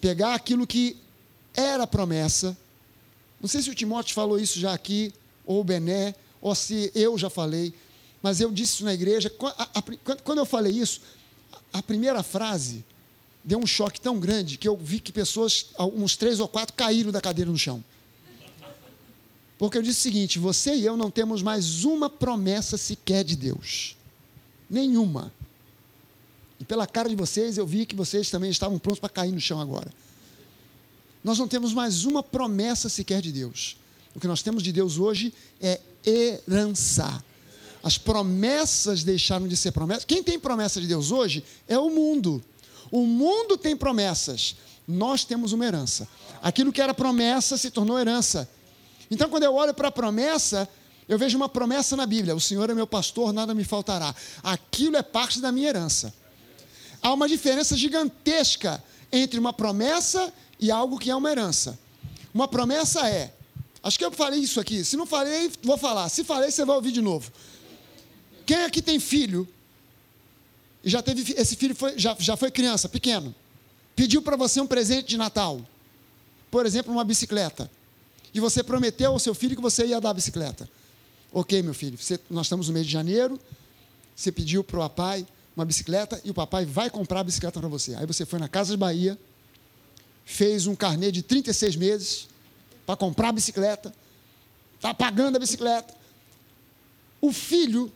Pegar 0.00 0.34
aquilo 0.34 0.66
que 0.66 0.96
era 1.54 1.86
promessa. 1.86 2.56
Não 3.40 3.48
sei 3.48 3.62
se 3.62 3.70
o 3.70 3.74
Timóteo 3.74 4.14
falou 4.14 4.38
isso 4.38 4.58
já 4.58 4.72
aqui, 4.72 5.12
ou 5.44 5.60
o 5.60 5.64
Bené, 5.64 6.14
ou 6.40 6.54
se 6.54 6.90
eu 6.94 7.16
já 7.18 7.30
falei 7.30 7.74
mas 8.24 8.40
eu 8.40 8.50
disse 8.50 8.76
isso 8.76 8.84
na 8.86 8.94
igreja. 8.94 9.30
Quando 10.24 10.38
eu 10.38 10.46
falei 10.46 10.72
isso, 10.72 11.02
a 11.70 11.82
primeira 11.82 12.22
frase 12.22 12.82
deu 13.44 13.58
um 13.58 13.66
choque 13.66 14.00
tão 14.00 14.18
grande 14.18 14.56
que 14.56 14.66
eu 14.66 14.74
vi 14.78 14.98
que 14.98 15.12
pessoas, 15.12 15.66
uns 15.78 16.16
três 16.16 16.40
ou 16.40 16.48
quatro, 16.48 16.74
caíram 16.74 17.12
da 17.12 17.20
cadeira 17.20 17.50
no 17.50 17.58
chão. 17.58 17.84
Porque 19.58 19.76
eu 19.76 19.82
disse 19.82 19.98
o 19.98 20.02
seguinte: 20.02 20.38
você 20.38 20.74
e 20.74 20.86
eu 20.86 20.96
não 20.96 21.10
temos 21.10 21.42
mais 21.42 21.84
uma 21.84 22.08
promessa 22.08 22.78
sequer 22.78 23.24
de 23.24 23.36
Deus. 23.36 23.94
Nenhuma. 24.70 25.30
E 26.58 26.64
pela 26.64 26.86
cara 26.86 27.10
de 27.10 27.16
vocês, 27.16 27.58
eu 27.58 27.66
vi 27.66 27.84
que 27.84 27.94
vocês 27.94 28.30
também 28.30 28.48
estavam 28.48 28.78
prontos 28.78 29.00
para 29.00 29.10
cair 29.10 29.32
no 29.32 29.40
chão 29.40 29.60
agora. 29.60 29.92
Nós 31.22 31.38
não 31.38 31.46
temos 31.46 31.74
mais 31.74 32.06
uma 32.06 32.22
promessa 32.22 32.88
sequer 32.88 33.20
de 33.20 33.30
Deus. 33.30 33.76
O 34.14 34.20
que 34.20 34.26
nós 34.26 34.40
temos 34.40 34.62
de 34.62 34.72
Deus 34.72 34.96
hoje 34.96 35.30
é 35.60 35.78
herança. 36.06 37.22
As 37.84 37.98
promessas 37.98 39.04
deixaram 39.04 39.46
de 39.46 39.54
ser 39.58 39.70
promessas. 39.70 40.06
Quem 40.06 40.22
tem 40.22 40.40
promessa 40.40 40.80
de 40.80 40.86
Deus 40.86 41.10
hoje 41.10 41.44
é 41.68 41.78
o 41.78 41.90
mundo. 41.90 42.42
O 42.90 43.04
mundo 43.04 43.58
tem 43.58 43.76
promessas. 43.76 44.56
Nós 44.88 45.22
temos 45.22 45.52
uma 45.52 45.66
herança. 45.66 46.08
Aquilo 46.42 46.72
que 46.72 46.80
era 46.80 46.94
promessa 46.94 47.58
se 47.58 47.70
tornou 47.70 47.98
herança. 47.98 48.48
Então, 49.10 49.28
quando 49.28 49.42
eu 49.42 49.54
olho 49.54 49.74
para 49.74 49.88
a 49.88 49.92
promessa, 49.92 50.66
eu 51.06 51.18
vejo 51.18 51.36
uma 51.36 51.46
promessa 51.46 51.94
na 51.94 52.06
Bíblia: 52.06 52.34
O 52.34 52.40
Senhor 52.40 52.70
é 52.70 52.74
meu 52.74 52.86
pastor, 52.86 53.34
nada 53.34 53.52
me 53.52 53.64
faltará. 53.64 54.14
Aquilo 54.42 54.96
é 54.96 55.02
parte 55.02 55.38
da 55.38 55.52
minha 55.52 55.68
herança. 55.68 56.14
Há 57.02 57.12
uma 57.12 57.28
diferença 57.28 57.76
gigantesca 57.76 58.82
entre 59.12 59.38
uma 59.38 59.52
promessa 59.52 60.32
e 60.58 60.70
algo 60.70 60.98
que 60.98 61.10
é 61.10 61.14
uma 61.14 61.30
herança. 61.30 61.78
Uma 62.32 62.48
promessa 62.48 63.06
é. 63.10 63.34
Acho 63.82 63.98
que 63.98 64.04
eu 64.06 64.10
falei 64.10 64.40
isso 64.40 64.58
aqui. 64.58 64.82
Se 64.82 64.96
não 64.96 65.04
falei, 65.04 65.52
vou 65.62 65.76
falar. 65.76 66.08
Se 66.08 66.24
falei, 66.24 66.50
você 66.50 66.64
vai 66.64 66.76
ouvir 66.76 66.90
de 66.90 67.02
novo. 67.02 67.30
Quem 68.46 68.64
aqui 68.64 68.82
tem 68.82 69.00
filho? 69.00 69.48
E 70.82 70.90
já 70.90 71.02
teve 71.02 71.32
esse 71.36 71.56
filho 71.56 71.74
foi, 71.74 71.98
já, 71.98 72.14
já 72.18 72.36
foi 72.36 72.50
criança, 72.50 72.88
pequeno. 72.88 73.34
Pediu 73.96 74.20
para 74.20 74.36
você 74.36 74.60
um 74.60 74.66
presente 74.66 75.08
de 75.08 75.16
Natal. 75.16 75.60
Por 76.50 76.66
exemplo, 76.66 76.92
uma 76.92 77.04
bicicleta. 77.04 77.70
E 78.34 78.40
você 78.40 78.62
prometeu 78.62 79.12
ao 79.12 79.18
seu 79.18 79.34
filho 79.34 79.56
que 79.56 79.62
você 79.62 79.86
ia 79.86 80.00
dar 80.00 80.10
a 80.10 80.14
bicicleta. 80.14 80.68
Ok, 81.32 81.62
meu 81.62 81.74
filho, 81.74 81.96
você, 81.96 82.18
nós 82.28 82.46
estamos 82.46 82.68
no 82.68 82.74
mês 82.74 82.86
de 82.86 82.92
janeiro. 82.92 83.40
Você 84.14 84.30
pediu 84.30 84.62
para 84.62 84.76
o 84.76 84.80
papai 84.80 85.26
uma 85.56 85.64
bicicleta 85.64 86.20
e 86.24 86.30
o 86.30 86.34
papai 86.34 86.64
vai 86.64 86.90
comprar 86.90 87.20
a 87.20 87.24
bicicleta 87.24 87.60
para 87.60 87.68
você. 87.68 87.94
Aí 87.94 88.06
você 88.06 88.26
foi 88.26 88.38
na 88.38 88.48
Casa 88.48 88.72
de 88.72 88.76
Bahia, 88.76 89.18
fez 90.24 90.66
um 90.66 90.74
carnê 90.74 91.10
de 91.10 91.22
36 91.22 91.76
meses 91.76 92.28
para 92.84 92.96
comprar 92.96 93.28
a 93.28 93.32
bicicleta, 93.32 93.94
está 94.76 94.92
pagando 94.92 95.36
a 95.36 95.38
bicicleta. 95.38 95.94
O 97.20 97.32
filho 97.32 97.90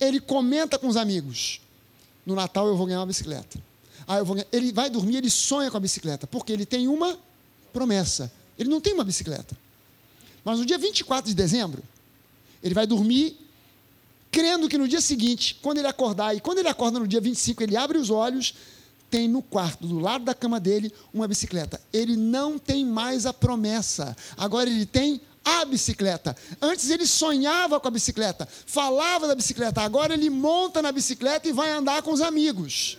ele 0.00 0.20
comenta 0.20 0.78
com 0.78 0.88
os 0.88 0.96
amigos: 0.96 1.60
no 2.24 2.34
Natal 2.34 2.66
eu 2.66 2.76
vou 2.76 2.86
ganhar 2.86 3.00
uma 3.00 3.06
bicicleta. 3.06 3.58
Ah, 4.06 4.18
eu 4.18 4.24
vou 4.24 4.36
ganhar. 4.36 4.48
Ele 4.52 4.72
vai 4.72 4.88
dormir, 4.88 5.16
ele 5.16 5.30
sonha 5.30 5.70
com 5.70 5.76
a 5.76 5.80
bicicleta, 5.80 6.26
porque 6.26 6.52
ele 6.52 6.66
tem 6.66 6.88
uma 6.88 7.18
promessa. 7.72 8.32
Ele 8.58 8.68
não 8.68 8.80
tem 8.80 8.94
uma 8.94 9.04
bicicleta. 9.04 9.56
Mas 10.44 10.58
no 10.58 10.66
dia 10.66 10.78
24 10.78 11.28
de 11.28 11.34
dezembro, 11.34 11.82
ele 12.62 12.74
vai 12.74 12.86
dormir 12.86 13.36
crendo 14.30 14.68
que 14.68 14.76
no 14.76 14.86
dia 14.86 15.00
seguinte, 15.00 15.58
quando 15.62 15.78
ele 15.78 15.88
acordar, 15.88 16.36
e 16.36 16.40
quando 16.40 16.58
ele 16.58 16.68
acorda 16.68 16.98
no 16.98 17.08
dia 17.08 17.20
25, 17.20 17.62
ele 17.62 17.76
abre 17.76 17.96
os 17.96 18.10
olhos, 18.10 18.54
tem 19.10 19.26
no 19.28 19.40
quarto, 19.40 19.86
do 19.86 19.98
lado 19.98 20.24
da 20.24 20.34
cama 20.34 20.60
dele, 20.60 20.92
uma 21.12 21.26
bicicleta. 21.26 21.80
Ele 21.92 22.16
não 22.16 22.58
tem 22.58 22.84
mais 22.84 23.24
a 23.24 23.32
promessa. 23.32 24.16
Agora 24.36 24.68
ele 24.68 24.84
tem 24.84 25.20
a 25.46 25.64
bicicleta. 25.64 26.36
Antes 26.60 26.90
ele 26.90 27.06
sonhava 27.06 27.78
com 27.78 27.86
a 27.86 27.90
bicicleta, 27.92 28.48
falava 28.66 29.28
da 29.28 29.34
bicicleta. 29.36 29.80
Agora 29.80 30.12
ele 30.12 30.28
monta 30.28 30.82
na 30.82 30.90
bicicleta 30.90 31.48
e 31.48 31.52
vai 31.52 31.70
andar 31.70 32.02
com 32.02 32.12
os 32.12 32.20
amigos. 32.20 32.98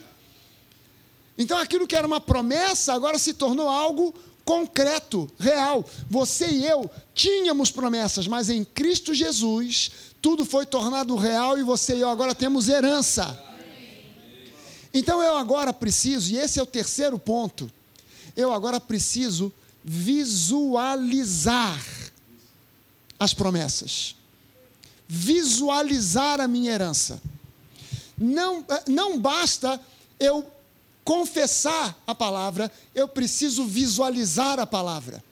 Então 1.37 1.57
aquilo 1.57 1.85
que 1.85 1.95
era 1.95 2.07
uma 2.07 2.21
promessa 2.21 2.93
agora 2.93 3.19
se 3.19 3.33
tornou 3.33 3.67
algo 3.67 4.15
concreto, 4.45 5.29
real. 5.37 5.83
Você 6.09 6.47
e 6.47 6.65
eu 6.65 6.89
tínhamos 7.13 7.69
promessas, 7.69 8.27
mas 8.27 8.49
em 8.49 8.63
Cristo 8.63 9.13
Jesus 9.13 9.91
tudo 10.21 10.45
foi 10.45 10.65
tornado 10.65 11.17
real 11.17 11.59
e 11.59 11.63
você 11.63 11.97
e 11.97 11.99
eu 11.99 12.09
agora 12.09 12.33
temos 12.33 12.69
herança. 12.69 13.43
Então 14.93 15.21
eu 15.21 15.35
agora 15.35 15.73
preciso, 15.73 16.31
e 16.31 16.37
esse 16.37 16.59
é 16.59 16.63
o 16.63 16.65
terceiro 16.65 17.19
ponto, 17.19 17.69
eu 18.37 18.53
agora 18.53 18.79
preciso 18.79 19.51
visualizar 19.83 21.77
as 23.19 23.33
promessas, 23.33 24.15
visualizar 25.07 26.39
a 26.39 26.47
minha 26.47 26.71
herança. 26.71 27.21
Não, 28.17 28.65
eh, 28.67 28.83
não 28.87 29.19
basta 29.19 29.79
eu 30.19 30.45
confessar 31.03 31.97
a 32.05 32.13
palavra, 32.13 32.71
eu 32.93 33.07
preciso 33.07 33.65
visualizar 33.65 34.59
a 34.59 34.67
palavra. 34.67 35.23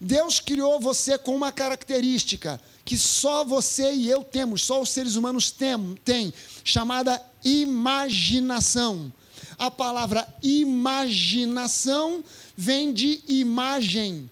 Deus 0.00 0.40
criou 0.40 0.80
você 0.80 1.16
com 1.16 1.34
uma 1.34 1.52
característica 1.52 2.60
que 2.84 2.98
só 2.98 3.44
você 3.44 3.94
e 3.94 4.08
eu 4.08 4.22
temos, 4.22 4.62
só 4.62 4.80
os 4.80 4.90
seres 4.90 5.16
humanos 5.16 5.50
têm, 5.50 5.94
têm 6.04 6.34
chamada 6.62 7.22
imaginação. 7.44 9.12
A 9.58 9.70
palavra 9.70 10.26
imaginação 10.42 12.22
vem 12.56 12.92
de 12.92 13.22
imagem. 13.26 14.30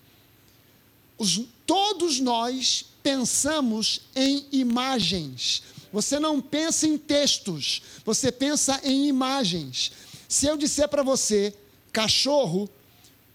Os, 1.16 1.40
todos 1.66 2.20
nós 2.20 2.86
pensamos 3.02 4.00
em 4.14 4.46
imagens. 4.52 5.62
Você 5.92 6.18
não 6.18 6.40
pensa 6.40 6.86
em 6.86 6.96
textos, 6.98 7.82
você 8.04 8.32
pensa 8.32 8.80
em 8.82 9.06
imagens. 9.06 9.92
Se 10.28 10.46
eu 10.46 10.56
disser 10.56 10.88
para 10.88 11.02
você, 11.02 11.54
cachorro, 11.92 12.68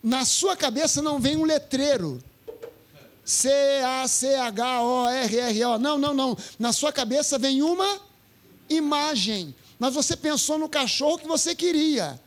na 0.03 0.25
sua 0.25 0.57
cabeça 0.57 1.01
não 1.01 1.19
vem 1.19 1.37
um 1.37 1.43
letreiro. 1.43 2.21
C-A-C-H-O-R-R-O. 3.23 4.17
Não, 5.77 5.97
não, 5.97 6.13
não. 6.13 6.37
Na 6.57 6.73
sua 6.73 6.91
cabeça 6.91 7.37
vem 7.37 7.61
uma 7.61 8.01
imagem. 8.69 9.53
Mas 9.77 9.93
você 9.93 10.17
pensou 10.17 10.57
no 10.57 10.67
cachorro 10.67 11.19
que 11.19 11.27
você 11.27 11.53
queria. 11.53 12.19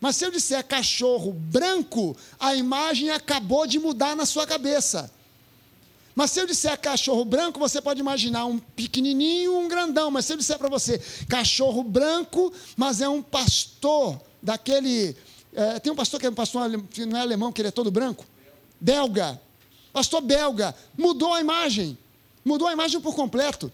Mas 0.00 0.16
se 0.16 0.24
eu 0.24 0.30
disser 0.30 0.64
cachorro 0.64 1.32
branco, 1.32 2.16
a 2.40 2.54
imagem 2.54 3.10
acabou 3.10 3.66
de 3.66 3.78
mudar 3.78 4.16
na 4.16 4.24
sua 4.24 4.46
cabeça. 4.46 5.10
Mas 6.16 6.30
se 6.30 6.40
eu 6.40 6.46
disser 6.46 6.80
cachorro 6.80 7.26
branco, 7.26 7.60
você 7.60 7.78
pode 7.78 8.00
imaginar 8.00 8.46
um 8.46 8.58
pequenininho, 8.58 9.54
um 9.54 9.68
grandão. 9.68 10.10
Mas 10.10 10.24
se 10.24 10.32
eu 10.32 10.38
disser 10.38 10.58
para 10.58 10.70
você 10.70 10.98
cachorro 11.28 11.82
branco, 11.82 12.50
mas 12.74 13.02
é 13.02 13.08
um 13.08 13.22
pastor 13.22 14.18
daquele. 14.42 15.14
É, 15.52 15.78
tem 15.78 15.92
um 15.92 15.96
pastor 15.96 16.18
que 16.18 16.26
é 16.26 16.30
um 16.30 16.34
pastor 16.34 16.70
não 17.06 17.18
é 17.18 17.20
alemão, 17.20 17.52
que 17.52 17.60
ele 17.60 17.68
é 17.68 17.70
todo 17.70 17.90
branco? 17.90 18.24
Belga. 18.80 19.38
Pastor 19.92 20.22
belga. 20.22 20.74
Mudou 20.96 21.34
a 21.34 21.40
imagem. 21.42 21.98
Mudou 22.42 22.66
a 22.66 22.72
imagem 22.72 22.98
por 22.98 23.14
completo. 23.14 23.70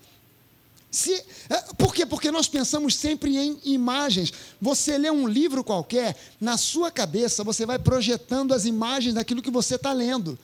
Se, 0.90 1.14
é, 1.48 1.56
por 1.78 1.94
quê? 1.94 2.04
Porque 2.04 2.32
nós 2.32 2.48
pensamos 2.48 2.96
sempre 2.96 3.36
em 3.36 3.60
imagens. 3.64 4.32
Você 4.60 4.98
lê 4.98 5.12
um 5.12 5.28
livro 5.28 5.62
qualquer, 5.62 6.16
na 6.40 6.56
sua 6.56 6.90
cabeça 6.90 7.44
você 7.44 7.64
vai 7.64 7.78
projetando 7.78 8.52
as 8.52 8.64
imagens 8.64 9.14
daquilo 9.14 9.40
que 9.40 9.50
você 9.50 9.76
está 9.76 9.92
lendo. 9.92 10.36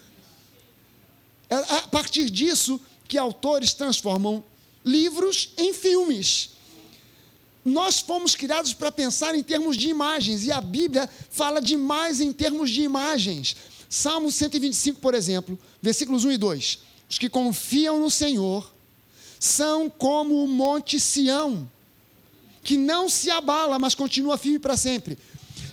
É 1.51 1.55
a 1.55 1.82
partir 1.82 2.28
disso 2.30 2.80
que 3.07 3.16
autores 3.16 3.72
transformam 3.72 4.44
livros 4.84 5.51
em 5.57 5.72
filmes. 5.72 6.51
Nós 7.64 8.01
fomos 8.01 8.34
criados 8.34 8.72
para 8.72 8.92
pensar 8.92 9.34
em 9.34 9.42
termos 9.42 9.76
de 9.76 9.88
imagens, 9.88 10.44
e 10.44 10.53
a 10.53 10.61
Bíblia 10.61 11.09
fala 11.30 11.61
demais 11.61 12.20
em 12.20 12.32
termos 12.32 12.70
de 12.70 12.82
imagens. 12.82 13.57
Salmo 13.88 14.30
125, 14.30 15.01
por 15.01 15.14
exemplo, 15.14 15.59
versículos 15.80 16.24
1 16.24 16.32
e 16.32 16.38
2. 16.38 16.78
Os 17.11 17.18
que 17.18 17.28
confiam 17.28 18.01
no 18.01 18.11
Senhor 18.11 18.70
são 19.40 19.88
como 19.88 20.42
o 20.42 20.49
monte 20.49 21.01
Sião, 21.01 21.70
que 22.62 22.76
não 22.76 23.09
se 23.09 23.30
abala, 23.30 23.78
mas 23.78 23.94
continua 23.94 24.36
firme 24.36 24.59
para 24.59 24.76
sempre. 24.76 25.18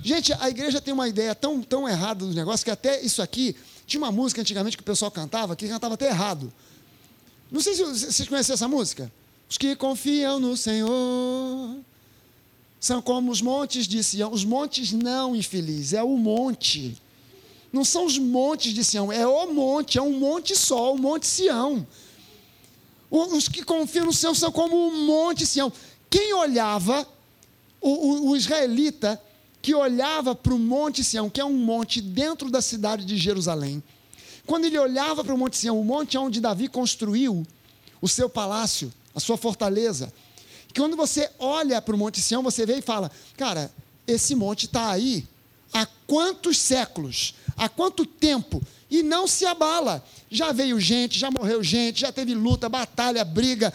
Gente, 0.01 0.32
a 0.34 0.49
igreja 0.49 0.80
tem 0.80 0.93
uma 0.93 1.09
ideia 1.09 1.34
tão, 1.34 1.61
tão 1.61 1.89
errada 1.89 2.26
do 2.26 2.34
negócio 2.34 2.63
que 2.63 2.71
até 2.71 3.01
isso 3.01 3.21
aqui 3.21 3.55
tinha 3.86 4.01
uma 4.01 4.11
música 4.11 4.41
antigamente 4.41 4.75
que 4.75 4.83
o 4.83 4.86
pessoal 4.86 5.11
cantava, 5.11 5.55
que 5.55 5.67
cantava 5.67 5.93
até 5.93 6.07
errado. 6.07 6.51
Não 7.51 7.61
sei 7.61 7.75
se 7.75 7.83
vocês 7.83 8.27
conhecem 8.27 8.53
essa 8.53 8.67
música. 8.67 9.11
Os 9.49 9.57
que 9.57 9.75
confiam 9.75 10.39
no 10.39 10.57
Senhor 10.57 11.77
são 12.79 13.01
como 13.01 13.31
os 13.31 13.41
montes 13.41 13.88
de 13.88 14.03
Sião. 14.03 14.31
Os 14.31 14.43
montes 14.43 14.91
não, 14.91 15.36
infeliz, 15.36 15.93
é 15.93 16.01
o 16.01 16.17
monte. 16.17 16.99
Não 17.71 17.86
são 17.86 18.05
os 18.05 18.17
montes 18.17 18.73
de 18.73 18.83
Sião, 18.83 19.11
é 19.11 19.27
o 19.27 19.53
monte, 19.53 19.97
é 19.97 20.01
um 20.01 20.17
monte 20.17 20.55
só, 20.55 20.93
o 20.93 20.97
monte 20.97 21.27
Sião. 21.27 21.86
Os 23.11 23.47
que 23.47 23.63
confiam 23.63 24.05
no 24.05 24.13
Senhor 24.13 24.36
são 24.36 24.51
como 24.51 24.75
o 24.75 24.91
monte 24.91 25.45
Sião. 25.45 25.71
Quem 26.09 26.33
olhava, 26.33 27.07
o, 27.81 27.89
o, 27.89 28.29
o 28.29 28.36
israelita, 28.36 29.21
que 29.66 29.74
olhava 29.74 30.36
para 30.36 30.53
o 30.53 30.59
Monte 30.59 31.03
Sião, 31.03 31.28
que 31.28 31.41
é 31.41 31.43
um 31.43 31.57
monte 31.57 31.99
dentro 31.99 32.51
da 32.51 32.61
cidade 32.61 33.03
de 33.03 33.18
Jerusalém. 33.18 33.82
Quando 34.45 34.66
ele 34.66 34.78
olhava 34.78 35.24
para 35.24 35.34
o 35.34 35.38
Monte 35.39 35.57
Sião, 35.57 35.82
o 35.82 35.84
monte 35.84 36.16
onde 36.20 36.39
Davi 36.39 36.68
construiu 36.68 37.43
o 37.99 38.07
seu 38.07 38.30
palácio, 38.30 38.93
a 39.16 39.20
sua 39.20 39.38
fortaleza. 39.38 40.13
Quando 40.76 40.95
você 40.95 41.32
olha 41.39 41.82
para 41.82 41.95
o 41.95 41.97
Monte 41.97 42.22
Sião, 42.22 42.43
você 42.43 42.63
vê 42.63 42.78
e 42.78 42.82
fala: 42.84 43.09
Cara, 43.38 43.72
esse 44.05 44.36
monte 44.36 44.68
está 44.68 44.91
aí 44.91 45.28
há 45.74 45.88
quantos 46.05 46.59
séculos? 46.59 47.34
Há 47.57 47.68
quanto 47.68 48.05
tempo? 48.05 48.61
E 48.89 49.01
não 49.01 49.27
se 49.27 49.45
abala. 49.45 50.03
Já 50.29 50.51
veio 50.51 50.79
gente, 50.79 51.17
já 51.17 51.31
morreu 51.31 51.63
gente, 51.63 52.01
já 52.01 52.11
teve 52.11 52.33
luta, 52.33 52.67
batalha, 52.67 53.23
briga, 53.23 53.73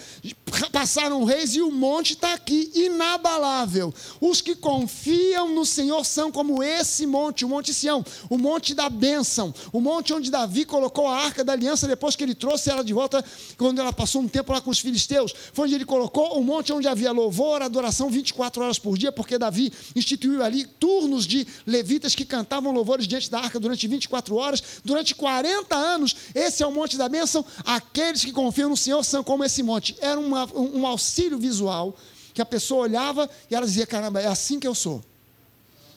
passaram 0.72 1.24
reis 1.24 1.54
e 1.54 1.62
o 1.62 1.70
monte 1.70 2.12
está 2.12 2.34
aqui, 2.34 2.70
inabalável. 2.74 3.94
Os 4.20 4.40
que 4.40 4.54
confiam 4.54 5.54
no 5.54 5.64
Senhor 5.64 6.04
são 6.04 6.30
como 6.30 6.62
esse 6.62 7.06
monte, 7.06 7.44
o 7.44 7.48
Monte 7.48 7.72
Sião, 7.72 8.04
o 8.28 8.36
monte 8.36 8.74
da 8.74 8.90
bênção, 8.90 9.54
o 9.72 9.80
monte 9.80 10.12
onde 10.12 10.30
Davi 10.30 10.64
colocou 10.64 11.08
a 11.08 11.16
arca 11.16 11.42
da 11.42 11.52
aliança 11.52 11.88
depois 11.88 12.14
que 12.14 12.22
ele 12.22 12.34
trouxe 12.34 12.68
ela 12.68 12.84
de 12.84 12.92
volta, 12.92 13.24
quando 13.56 13.80
ela 13.80 13.92
passou 13.92 14.20
um 14.20 14.28
tempo 14.28 14.52
lá 14.52 14.61
com 14.61 14.70
os 14.70 14.80
filisteus. 14.80 15.34
Foi 15.52 15.66
onde 15.66 15.74
ele 15.76 15.84
colocou 15.84 16.38
o 16.38 16.44
monte 16.44 16.72
onde 16.72 16.88
havia 16.88 17.12
louvor, 17.12 17.62
adoração 17.62 18.11
24 18.11 18.62
horas 18.62 18.78
por 18.78 18.98
dia, 18.98 19.11
porque 19.11 19.38
Davi 19.38 19.72
instituiu 19.96 20.42
ali 20.42 20.66
turnos 20.66 21.26
de 21.26 21.46
levitas 21.66 22.14
que 22.14 22.24
cantavam 22.24 22.72
louvores 22.72 23.06
diante 23.06 23.30
da 23.30 23.40
arca 23.40 23.58
durante 23.58 23.86
24 23.88 24.34
horas, 24.36 24.62
durante 24.84 24.99
40 25.14 25.75
anos. 25.75 26.14
Esse 26.34 26.62
é 26.62 26.66
o 26.66 26.72
monte 26.72 26.96
da 26.96 27.08
bênção. 27.08 27.45
Aqueles 27.64 28.25
que 28.25 28.33
confiam 28.33 28.70
no 28.70 28.76
Senhor 28.76 29.03
são 29.04 29.22
como 29.22 29.45
esse 29.45 29.62
monte. 29.62 29.96
Era 30.00 30.18
uma, 30.18 30.46
um 30.54 30.87
auxílio 30.87 31.38
visual 31.38 31.96
que 32.33 32.42
a 32.42 32.46
pessoa 32.46 32.83
olhava 32.83 33.29
e 33.50 33.54
ela 33.54 33.66
dizia: 33.66 33.87
caramba, 33.87 34.20
é 34.20 34.26
assim 34.26 34.61
que 34.61 34.66
eu 34.66 34.75
sou. 34.75 35.03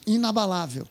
Inabalável. 0.06 0.88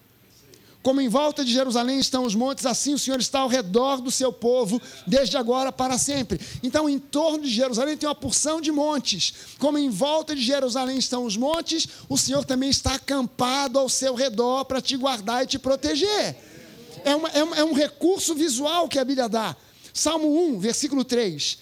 Como 0.82 1.00
em 1.00 1.08
volta 1.08 1.44
de 1.44 1.52
Jerusalém 1.52 2.00
estão 2.00 2.24
os 2.24 2.34
montes, 2.34 2.66
assim 2.66 2.92
o 2.92 2.98
Senhor 2.98 3.20
está 3.20 3.38
ao 3.38 3.48
redor 3.48 4.00
do 4.00 4.10
seu 4.10 4.32
povo, 4.32 4.82
desde 5.06 5.36
agora 5.36 5.70
para 5.70 5.96
sempre. 5.96 6.40
Então, 6.60 6.88
em 6.88 6.98
torno 6.98 7.44
de 7.44 7.50
Jerusalém 7.50 7.96
tem 7.96 8.08
uma 8.08 8.14
porção 8.16 8.60
de 8.60 8.72
montes. 8.72 9.32
Como 9.58 9.78
em 9.78 9.88
volta 9.88 10.34
de 10.34 10.42
Jerusalém 10.42 10.98
estão 10.98 11.24
os 11.24 11.36
montes, 11.36 11.86
o 12.08 12.18
Senhor 12.18 12.44
também 12.44 12.68
está 12.68 12.94
acampado 12.94 13.78
ao 13.78 13.88
seu 13.88 14.14
redor 14.14 14.64
para 14.64 14.80
te 14.80 14.96
guardar 14.96 15.44
e 15.44 15.46
te 15.46 15.58
proteger 15.58 16.36
é, 17.04 17.16
uma, 17.16 17.28
é, 17.28 17.60
é 17.60 17.64
um 17.64 17.72
recurso 17.72 18.34
visual 18.34 18.88
que 18.88 18.98
a 18.98 19.04
Bíblia 19.04 19.28
dá. 19.28 19.56
Salmo 19.92 20.54
1, 20.54 20.58
versículo 20.58 21.04
3. 21.04 21.58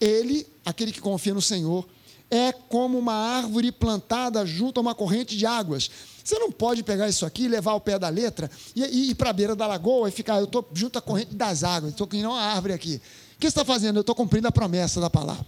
Ele, 0.00 0.46
aquele 0.64 0.92
que 0.92 1.00
confia 1.00 1.34
no 1.34 1.42
Senhor, 1.42 1.86
é 2.30 2.52
como 2.52 2.98
uma 2.98 3.14
árvore 3.14 3.70
plantada 3.70 4.44
junto 4.44 4.78
a 4.78 4.80
uma 4.80 4.94
corrente 4.94 5.36
de 5.36 5.46
águas. 5.46 5.90
Você 6.22 6.38
não 6.38 6.50
pode 6.50 6.82
pegar 6.82 7.08
isso 7.08 7.24
aqui, 7.24 7.46
levar 7.46 7.72
ao 7.72 7.80
pé 7.80 7.98
da 7.98 8.08
letra 8.08 8.50
e, 8.74 8.82
e 8.82 9.10
ir 9.10 9.14
para 9.14 9.30
a 9.30 9.32
beira 9.32 9.54
da 9.54 9.66
lagoa 9.66 10.08
e 10.08 10.12
ficar, 10.12 10.38
eu 10.38 10.44
estou 10.44 10.68
junto 10.72 10.98
à 10.98 11.02
corrente 11.02 11.34
das 11.34 11.62
águas, 11.62 11.92
estou 11.92 12.08
não 12.14 12.32
uma 12.32 12.40
árvore 12.40 12.72
aqui. 12.72 13.00
O 13.36 13.38
que 13.38 13.46
você 13.46 13.48
está 13.48 13.64
fazendo? 13.64 13.96
Eu 13.96 14.00
estou 14.00 14.14
cumprindo 14.14 14.48
a 14.48 14.52
promessa 14.52 15.00
da 15.00 15.08
palavra. 15.08 15.46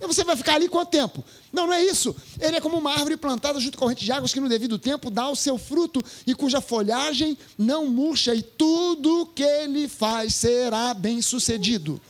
E 0.00 0.06
você 0.06 0.24
vai 0.24 0.34
ficar 0.34 0.54
ali 0.54 0.68
quanto 0.68 0.88
tempo? 0.88 1.22
Não, 1.52 1.66
não 1.66 1.74
é 1.74 1.84
isso. 1.84 2.16
Ele 2.40 2.56
é 2.56 2.60
como 2.60 2.78
uma 2.78 2.92
árvore 2.92 3.16
plantada 3.16 3.60
junto 3.60 3.76
a 3.76 3.78
corrente 3.78 4.04
de 4.04 4.10
águas 4.10 4.32
que 4.32 4.40
no 4.40 4.48
devido 4.48 4.78
tempo 4.78 5.10
dá 5.10 5.28
o 5.28 5.36
seu 5.36 5.58
fruto 5.58 6.02
e 6.26 6.34
cuja 6.34 6.60
folhagem 6.60 7.36
não 7.58 7.86
murcha 7.86 8.34
e 8.34 8.42
tudo 8.42 9.26
que 9.34 9.42
ele 9.42 9.88
faz 9.88 10.34
será 10.34 10.94
bem 10.94 11.20
sucedido. 11.20 12.00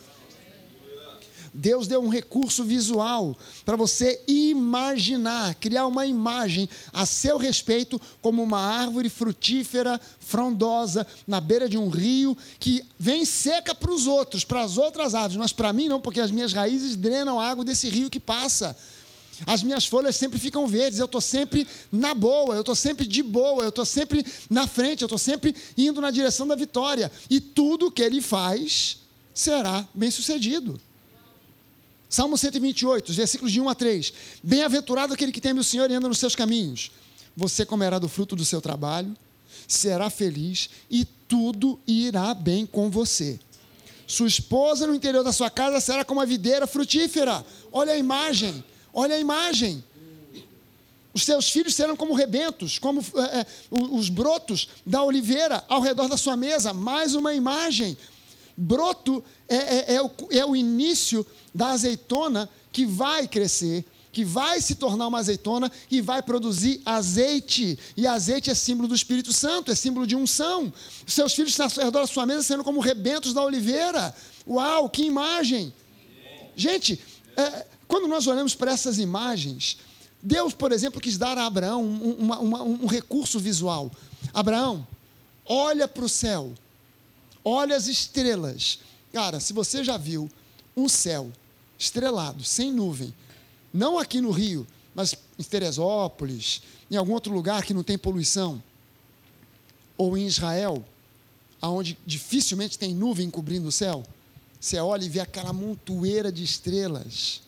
Deus 1.53 1.87
deu 1.87 2.01
um 2.01 2.07
recurso 2.07 2.63
visual 2.63 3.37
para 3.65 3.75
você 3.75 4.21
imaginar, 4.27 5.55
criar 5.55 5.85
uma 5.85 6.05
imagem 6.05 6.69
a 6.93 7.05
seu 7.05 7.37
respeito 7.37 7.99
como 8.21 8.41
uma 8.41 8.59
árvore 8.59 9.09
frutífera, 9.09 9.99
frondosa, 10.19 11.05
na 11.27 11.41
beira 11.41 11.67
de 11.67 11.77
um 11.77 11.89
rio, 11.89 12.37
que 12.59 12.83
vem 12.97 13.25
seca 13.25 13.75
para 13.75 13.91
os 13.91 14.07
outros, 14.07 14.45
para 14.45 14.61
as 14.61 14.77
outras 14.77 15.13
árvores, 15.13 15.37
mas 15.37 15.51
para 15.51 15.73
mim 15.73 15.89
não, 15.89 15.99
porque 15.99 16.21
as 16.21 16.31
minhas 16.31 16.53
raízes 16.53 16.95
drenam 16.95 17.39
a 17.39 17.47
água 17.47 17.65
desse 17.65 17.89
rio 17.89 18.09
que 18.09 18.19
passa. 18.19 18.75
As 19.45 19.63
minhas 19.63 19.85
folhas 19.85 20.15
sempre 20.15 20.39
ficam 20.39 20.67
verdes, 20.67 20.99
eu 20.99 21.05
estou 21.05 21.21
sempre 21.21 21.67
na 21.91 22.13
boa, 22.13 22.55
eu 22.55 22.61
estou 22.61 22.75
sempre 22.75 23.07
de 23.07 23.23
boa, 23.23 23.63
eu 23.63 23.69
estou 23.69 23.85
sempre 23.85 24.25
na 24.49 24.67
frente, 24.67 25.01
eu 25.01 25.07
estou 25.07 25.17
sempre 25.17 25.55
indo 25.77 25.99
na 25.99 26.11
direção 26.11 26.47
da 26.47 26.55
vitória. 26.55 27.11
E 27.29 27.41
tudo 27.41 27.91
que 27.91 28.01
ele 28.01 28.21
faz 28.21 28.99
será 29.33 29.87
bem 29.93 30.11
sucedido. 30.11 30.79
Salmo 32.11 32.37
128, 32.37 33.13
versículos 33.13 33.53
de 33.53 33.61
1 33.61 33.69
a 33.69 33.73
3. 33.73 34.13
Bem-aventurado 34.43 35.13
aquele 35.13 35.31
que 35.31 35.39
teme 35.39 35.61
o 35.61 35.63
Senhor 35.63 35.89
e 35.89 35.93
anda 35.93 36.09
nos 36.09 36.17
seus 36.17 36.35
caminhos. 36.35 36.91
Você 37.37 37.65
comerá 37.65 37.97
do 37.99 38.09
fruto 38.09 38.35
do 38.35 38.43
seu 38.43 38.59
trabalho, 38.59 39.15
será 39.65 40.09
feliz 40.09 40.69
e 40.89 41.05
tudo 41.05 41.79
irá 41.87 42.33
bem 42.33 42.65
com 42.65 42.89
você. 42.89 43.39
Sua 44.05 44.27
esposa 44.27 44.85
no 44.85 44.93
interior 44.93 45.23
da 45.23 45.31
sua 45.31 45.49
casa 45.49 45.79
será 45.79 46.03
como 46.03 46.19
a 46.19 46.25
videira 46.25 46.67
frutífera. 46.67 47.45
Olha 47.71 47.93
a 47.93 47.97
imagem. 47.97 48.61
Olha 48.93 49.15
a 49.15 49.19
imagem. 49.19 49.81
Os 51.13 51.23
seus 51.23 51.49
filhos 51.49 51.75
serão 51.75 51.95
como 51.95 52.13
rebentos, 52.13 52.77
como 52.77 52.99
é, 52.99 53.39
é 53.39 53.45
os 53.71 54.09
brotos 54.09 54.67
da 54.85 55.01
oliveira 55.01 55.63
ao 55.69 55.79
redor 55.79 56.09
da 56.09 56.17
sua 56.17 56.35
mesa. 56.35 56.73
Mais 56.73 57.15
uma 57.15 57.33
imagem. 57.33 57.97
Broto 58.55 59.23
é, 59.47 59.55
é, 59.55 59.95
é, 59.95 60.01
o, 60.01 60.11
é 60.29 60.45
o 60.45 60.55
início 60.55 61.25
da 61.53 61.69
azeitona 61.69 62.49
que 62.71 62.85
vai 62.85 63.27
crescer, 63.27 63.85
que 64.11 64.25
vai 64.25 64.61
se 64.61 64.75
tornar 64.75 65.07
uma 65.07 65.19
azeitona 65.19 65.71
e 65.89 66.01
vai 66.01 66.21
produzir 66.21 66.81
azeite. 66.85 67.77
E 67.95 68.05
azeite 68.05 68.49
é 68.49 68.55
símbolo 68.55 68.87
do 68.87 68.95
Espírito 68.95 69.31
Santo, 69.31 69.71
é 69.71 69.75
símbolo 69.75 70.05
de 70.05 70.15
unção. 70.15 70.71
Seus 71.07 71.33
filhos 71.33 71.55
da 71.57 72.07
sua 72.07 72.25
mesa 72.25 72.43
sendo 72.43 72.63
como 72.63 72.79
rebentos 72.79 73.33
da 73.33 73.43
oliveira. 73.43 74.13
Uau, 74.47 74.89
que 74.89 75.03
imagem! 75.03 75.73
Gente, 76.55 76.99
é, 77.37 77.65
quando 77.87 78.07
nós 78.07 78.27
olhamos 78.27 78.53
para 78.53 78.71
essas 78.71 78.99
imagens, 78.99 79.77
Deus, 80.21 80.53
por 80.53 80.71
exemplo, 80.71 81.01
quis 81.01 81.17
dar 81.17 81.37
a 81.37 81.45
Abraão 81.45 81.83
um, 81.83 82.13
uma, 82.13 82.39
uma, 82.39 82.63
um 82.63 82.85
recurso 82.85 83.39
visual. 83.39 83.91
Abraão, 84.33 84.85
olha 85.45 85.87
para 85.87 86.05
o 86.05 86.09
céu, 86.09 86.53
olha 87.43 87.75
as 87.75 87.87
estrelas. 87.87 88.79
Cara, 89.11 89.39
se 89.39 89.53
você 89.53 89.83
já 89.83 89.97
viu 89.97 90.29
um 90.75 90.87
céu 90.87 91.31
estrelado, 91.77 92.43
sem 92.43 92.71
nuvem, 92.71 93.13
não 93.73 93.97
aqui 93.97 94.21
no 94.21 94.31
Rio, 94.31 94.65
mas 94.93 95.15
em 95.37 95.43
Teresópolis, 95.43 96.61
em 96.89 96.95
algum 96.95 97.13
outro 97.13 97.33
lugar 97.33 97.63
que 97.63 97.73
não 97.73 97.83
tem 97.83 97.97
poluição, 97.97 98.61
ou 99.97 100.17
em 100.17 100.25
Israel, 100.25 100.83
onde 101.61 101.97
dificilmente 102.05 102.77
tem 102.77 102.93
nuvem 102.93 103.29
cobrindo 103.29 103.67
o 103.67 103.71
céu, 103.71 104.03
você 104.59 104.77
olha 104.77 105.03
e 105.03 105.09
vê 105.09 105.19
aquela 105.19 105.53
montoeira 105.53 106.31
de 106.31 106.43
estrelas 106.43 107.41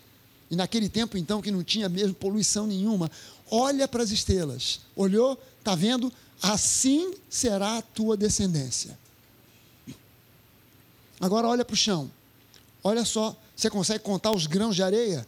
e 0.53 0.55
naquele 0.55 0.87
tempo, 0.87 1.17
então, 1.17 1.41
que 1.41 1.49
não 1.49 1.63
tinha 1.63 1.89
mesmo 1.89 2.13
poluição 2.13 2.67
nenhuma, 2.67 3.09
olha 3.49 3.87
para 3.87 4.03
as 4.03 4.11
estrelas. 4.11 4.81
Olhou, 4.95 5.35
está 5.57 5.73
vendo? 5.73 6.13
Assim 6.39 7.15
será 7.27 7.79
a 7.79 7.81
tua 7.81 8.15
descendência. 8.15 8.95
Agora 11.23 11.47
olha 11.47 11.63
para 11.63 11.73
o 11.73 11.77
chão. 11.77 12.11
Olha 12.83 13.05
só, 13.05 13.33
você 13.55 13.69
consegue 13.69 14.03
contar 14.03 14.31
os 14.31 14.45
grãos 14.45 14.75
de 14.75 14.83
areia? 14.83 15.25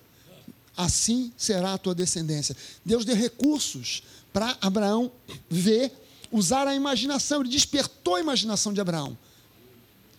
Assim 0.76 1.32
será 1.38 1.74
a 1.74 1.78
tua 1.78 1.96
descendência. 1.96 2.54
Deus 2.84 3.06
deu 3.06 3.16
recursos 3.16 4.04
para 4.34 4.58
Abraão 4.60 5.10
ver, 5.50 5.90
usar 6.30 6.68
a 6.68 6.76
imaginação. 6.76 7.40
Ele 7.40 7.50
despertou 7.50 8.16
a 8.16 8.20
imaginação 8.20 8.74
de 8.74 8.82
Abraão. 8.82 9.18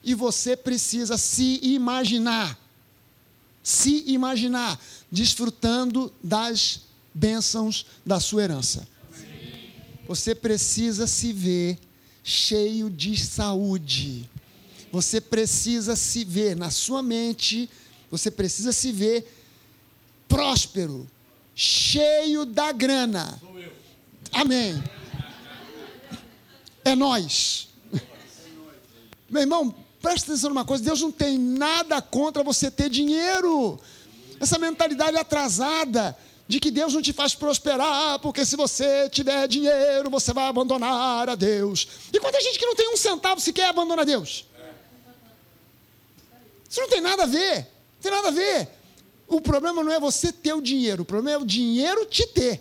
E 0.03 0.15
você 0.15 0.57
precisa 0.57 1.19
se 1.19 1.61
imaginar 1.63 2.59
se 3.63 4.03
imaginar 4.07 4.81
desfrutando 5.13 6.11
das 6.25 6.83
bênçãos 7.13 7.85
da 8.07 8.19
sua 8.19 8.45
herança. 8.45 8.89
Você 10.09 10.35
precisa 10.35 11.07
se 11.07 11.35
ver 11.35 11.79
cheio 12.25 12.89
de 12.89 13.19
saúde. 13.19 14.31
Você 14.97 15.21
precisa 15.21 15.95
se 15.95 16.25
ver 16.25 16.57
na 16.57 16.71
sua 16.71 17.03
mente, 17.03 17.69
você 18.11 18.31
precisa 18.31 18.73
se 18.73 18.91
ver 18.91 19.31
próspero, 20.27 21.07
cheio 21.55 22.47
da 22.47 22.73
grana. 22.73 23.39
Amém. 24.33 24.83
É 26.83 26.95
nós. 26.95 27.69
Meu 29.29 29.43
irmão, 29.43 29.75
Presta 30.01 30.31
atenção 30.31 30.51
numa 30.51 30.65
coisa: 30.65 30.85
Deus 30.85 31.01
não 31.01 31.11
tem 31.11 31.37
nada 31.37 32.01
contra 32.01 32.45
você 32.45 32.71
ter 32.71 32.89
dinheiro. 32.89 33.77
Essa 34.39 34.57
mentalidade 34.57 35.17
atrasada 35.17 36.17
de 36.47 36.61
que 36.61 36.71
Deus 36.71 36.95
não 36.95 37.03
te 37.03 37.13
faz 37.13 37.35
prosperar, 37.35 38.21
porque 38.21 38.47
se 38.47 38.55
você 38.55 39.11
tiver 39.11 39.49
dinheiro, 39.49 40.09
você 40.09 40.33
vai 40.33 40.47
abandonar 40.47 41.29
a 41.29 41.35
Deus. 41.35 41.89
E 42.13 42.21
quanta 42.21 42.41
gente 42.41 42.57
que 42.57 42.65
não 42.65 42.77
tem 42.77 42.89
um 42.89 42.97
centavo 42.97 43.41
sequer 43.41 43.69
abandona 43.69 44.05
Deus? 44.05 44.47
Isso 46.77 46.83
não 46.83 46.91
tem 46.91 47.01
nada 47.01 47.23
a 47.23 47.27
ver. 47.27 47.57
Não 47.61 48.03
tem 48.03 48.11
nada 48.11 48.29
a 48.29 48.31
ver. 48.31 48.69
O 49.27 49.41
problema 49.41 49.83
não 49.83 49.91
é 49.91 49.99
você 49.99 50.31
ter 50.31 50.53
o 50.53 50.61
dinheiro, 50.61 51.05
o 51.05 51.07
problema 51.07 51.39
é 51.39 51.43
o 51.43 51.47
dinheiro 51.47 52.05
te 52.05 52.27
ter. 52.27 52.61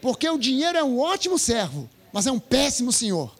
Porque 0.00 0.28
o 0.28 0.38
dinheiro 0.38 0.78
é 0.78 0.84
um 0.84 1.00
ótimo 1.00 1.36
servo, 1.36 1.90
mas 2.12 2.24
é 2.24 2.30
um 2.30 2.38
péssimo 2.38 2.92
senhor. 2.92 3.34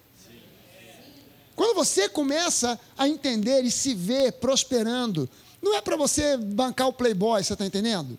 Quando 1.54 1.76
você 1.76 2.08
começa 2.08 2.80
a 2.98 3.08
entender 3.08 3.62
e 3.62 3.70
se 3.70 3.94
ver 3.94 4.32
prosperando, 4.32 5.30
não 5.62 5.76
é 5.76 5.80
para 5.80 5.96
você 5.96 6.36
bancar 6.36 6.88
o 6.88 6.92
playboy, 6.92 7.44
você 7.44 7.52
está 7.52 7.64
entendendo? 7.64 8.18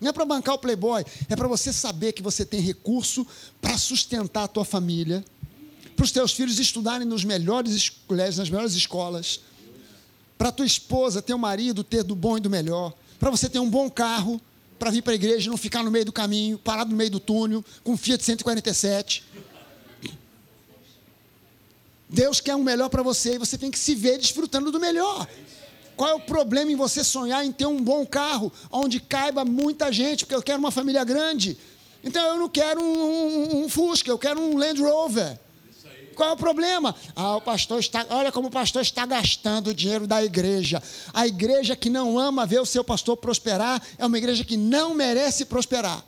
Não 0.00 0.08
é 0.08 0.12
para 0.12 0.24
bancar 0.24 0.56
o 0.56 0.58
playboy, 0.58 1.04
é 1.28 1.36
para 1.36 1.46
você 1.46 1.72
saber 1.72 2.12
que 2.12 2.22
você 2.22 2.44
tem 2.44 2.58
recurso 2.58 3.24
para 3.60 3.78
sustentar 3.78 4.42
a 4.42 4.48
tua 4.48 4.64
família, 4.64 5.24
para 5.94 6.04
os 6.04 6.10
teus 6.10 6.32
filhos 6.32 6.58
estudarem 6.58 7.06
nos 7.06 7.24
melhores 7.24 7.88
colégios, 7.88 8.38
nas 8.38 8.50
melhores 8.50 8.74
escolas, 8.74 9.40
para 10.44 10.52
tua 10.52 10.66
esposa, 10.66 11.22
teu 11.22 11.38
marido 11.38 11.82
ter 11.82 12.02
do 12.02 12.14
bom 12.14 12.36
e 12.36 12.40
do 12.40 12.50
melhor, 12.50 12.92
para 13.18 13.30
você 13.30 13.48
ter 13.48 13.60
um 13.60 13.70
bom 13.70 13.88
carro, 13.88 14.38
para 14.78 14.90
vir 14.90 15.00
para 15.00 15.12
a 15.12 15.14
igreja 15.14 15.46
e 15.46 15.50
não 15.50 15.56
ficar 15.56 15.82
no 15.82 15.90
meio 15.90 16.04
do 16.04 16.12
caminho, 16.12 16.58
parado 16.58 16.90
no 16.90 16.96
meio 16.98 17.12
do 17.12 17.18
túnel, 17.18 17.64
com 17.82 17.96
Fiat 17.96 18.22
147. 18.22 19.24
Deus 22.10 22.42
quer 22.42 22.54
um 22.56 22.62
melhor 22.62 22.90
para 22.90 23.02
você 23.02 23.36
e 23.36 23.38
você 23.38 23.56
tem 23.56 23.70
que 23.70 23.78
se 23.78 23.94
ver 23.94 24.18
desfrutando 24.18 24.70
do 24.70 24.78
melhor. 24.78 25.26
Qual 25.96 26.10
é 26.10 26.14
o 26.14 26.20
problema 26.20 26.70
em 26.70 26.76
você 26.76 27.02
sonhar 27.02 27.42
em 27.42 27.50
ter 27.50 27.64
um 27.64 27.82
bom 27.82 28.04
carro, 28.04 28.52
onde 28.70 29.00
caiba 29.00 29.46
muita 29.46 29.90
gente, 29.90 30.26
porque 30.26 30.34
eu 30.34 30.42
quero 30.42 30.58
uma 30.58 30.70
família 30.70 31.04
grande? 31.04 31.56
Então 32.02 32.22
eu 32.22 32.38
não 32.38 32.50
quero 32.50 32.82
um, 32.82 33.02
um, 33.02 33.64
um 33.64 33.68
Fusca, 33.70 34.10
eu 34.10 34.18
quero 34.18 34.38
um 34.38 34.58
Land 34.58 34.82
Rover. 34.82 35.40
Qual 36.14 36.30
é 36.30 36.32
o 36.32 36.36
problema? 36.36 36.94
Ah, 37.14 37.36
o 37.36 37.40
pastor 37.40 37.80
está. 37.80 38.06
Olha 38.10 38.32
como 38.32 38.48
o 38.48 38.50
pastor 38.50 38.82
está 38.82 39.04
gastando 39.04 39.68
o 39.68 39.74
dinheiro 39.74 40.06
da 40.06 40.24
igreja. 40.24 40.82
A 41.12 41.26
igreja 41.26 41.76
que 41.76 41.90
não 41.90 42.18
ama 42.18 42.46
ver 42.46 42.60
o 42.60 42.66
seu 42.66 42.84
pastor 42.84 43.16
prosperar 43.16 43.82
é 43.98 44.06
uma 44.06 44.18
igreja 44.18 44.44
que 44.44 44.56
não 44.56 44.94
merece 44.94 45.44
prosperar. 45.44 46.04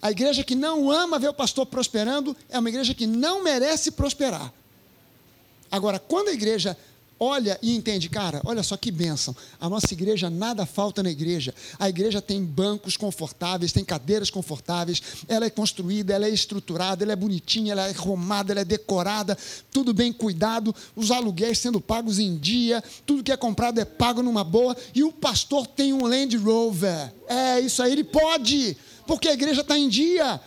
A 0.00 0.10
igreja 0.10 0.44
que 0.44 0.54
não 0.54 0.90
ama 0.90 1.18
ver 1.18 1.28
o 1.28 1.34
pastor 1.34 1.64
prosperando 1.64 2.36
é 2.50 2.58
uma 2.58 2.68
igreja 2.68 2.92
que 2.94 3.06
não 3.06 3.42
merece 3.42 3.90
prosperar. 3.90 4.52
Agora, 5.70 5.98
quando 5.98 6.28
a 6.28 6.32
igreja 6.32 6.76
olha 7.24 7.58
e 7.62 7.74
entende, 7.74 8.08
cara, 8.08 8.40
olha 8.44 8.62
só 8.62 8.76
que 8.76 8.90
bênção. 8.90 9.34
A 9.60 9.68
nossa 9.68 9.92
igreja, 9.92 10.28
nada 10.28 10.66
falta 10.66 11.02
na 11.02 11.10
igreja. 11.10 11.54
A 11.78 11.88
igreja 11.88 12.20
tem 12.20 12.44
bancos 12.44 12.96
confortáveis, 12.96 13.72
tem 13.72 13.84
cadeiras 13.84 14.30
confortáveis, 14.30 15.02
ela 15.28 15.46
é 15.46 15.50
construída, 15.50 16.14
ela 16.14 16.26
é 16.26 16.30
estruturada, 16.30 17.04
ela 17.04 17.12
é 17.12 17.16
bonitinha, 17.16 17.72
ela 17.72 17.88
é 17.88 17.90
arrumada, 17.90 18.52
ela 18.52 18.60
é 18.60 18.64
decorada, 18.64 19.36
tudo 19.72 19.94
bem 19.94 20.12
cuidado, 20.12 20.74
os 20.94 21.10
aluguéis 21.10 21.58
sendo 21.58 21.80
pagos 21.80 22.18
em 22.18 22.36
dia, 22.36 22.82
tudo 23.06 23.22
que 23.22 23.32
é 23.32 23.36
comprado 23.36 23.80
é 23.80 23.84
pago 23.84 24.22
numa 24.22 24.44
boa, 24.44 24.76
e 24.94 25.02
o 25.02 25.12
pastor 25.12 25.66
tem 25.66 25.92
um 25.92 26.06
Land 26.06 26.36
Rover. 26.36 27.12
É 27.26 27.60
isso 27.60 27.82
aí, 27.82 27.92
ele 27.92 28.04
pode 28.04 28.76
porque 29.06 29.28
a 29.28 29.32
igreja 29.32 29.60
está 29.60 29.78
em 29.78 29.88
dia. 29.88 30.40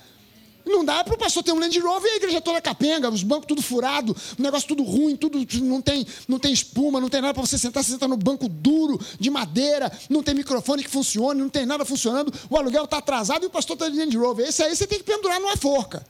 Não 0.68 0.84
dá 0.84 1.04
para 1.04 1.14
o 1.14 1.18
pastor 1.18 1.44
ter 1.44 1.52
um 1.54 1.60
Land 1.60 1.80
Rover 1.80 2.12
e 2.12 2.14
a 2.14 2.18
igreja 2.18 2.42
toda 2.42 2.62
capenga, 2.62 3.10
os 3.10 3.24
bancos 3.24 3.48
tudo 3.48 3.62
furado, 3.62 4.16
o 4.38 4.42
negócio 4.42 4.68
tudo 4.68 4.84
ruim, 4.84 5.16
tudo 5.16 5.40
não 5.64 5.82
tem, 5.82 6.06
não 6.28 6.38
tem 6.38 6.52
espuma, 6.52 7.00
não 7.00 7.08
tem 7.10 7.22
nada 7.22 7.34
para 7.34 7.46
você 7.46 7.58
sentar, 7.58 7.84
você 7.84 7.92
senta 7.92 8.08
no 8.08 8.18
banco 8.18 8.50
duro, 8.50 9.00
de 9.20 9.30
madeira, 9.30 9.92
não 10.10 10.22
tem 10.22 10.36
microfone 10.36 10.84
que 10.84 10.90
funcione, 10.90 11.42
não 11.42 11.50
tem 11.50 11.66
nada 11.66 11.86
funcionando, 11.86 12.34
o 12.50 12.58
aluguel 12.58 12.84
está 12.84 12.98
atrasado 12.98 13.44
e 13.44 13.48
o 13.48 13.50
pastor 13.50 13.76
está 13.76 13.88
de 13.90 13.98
Land 13.98 14.18
Rover. 14.18 14.48
Esse 14.48 14.62
aí 14.62 14.76
você 14.76 14.86
tem 14.86 15.00
que 15.00 15.06
pendurar 15.06 15.40
numa 15.40 15.56
forca. 15.56 16.06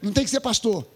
Não 0.00 0.12
tem 0.12 0.24
que 0.24 0.30
ser 0.30 0.40
pastor. 0.40 0.86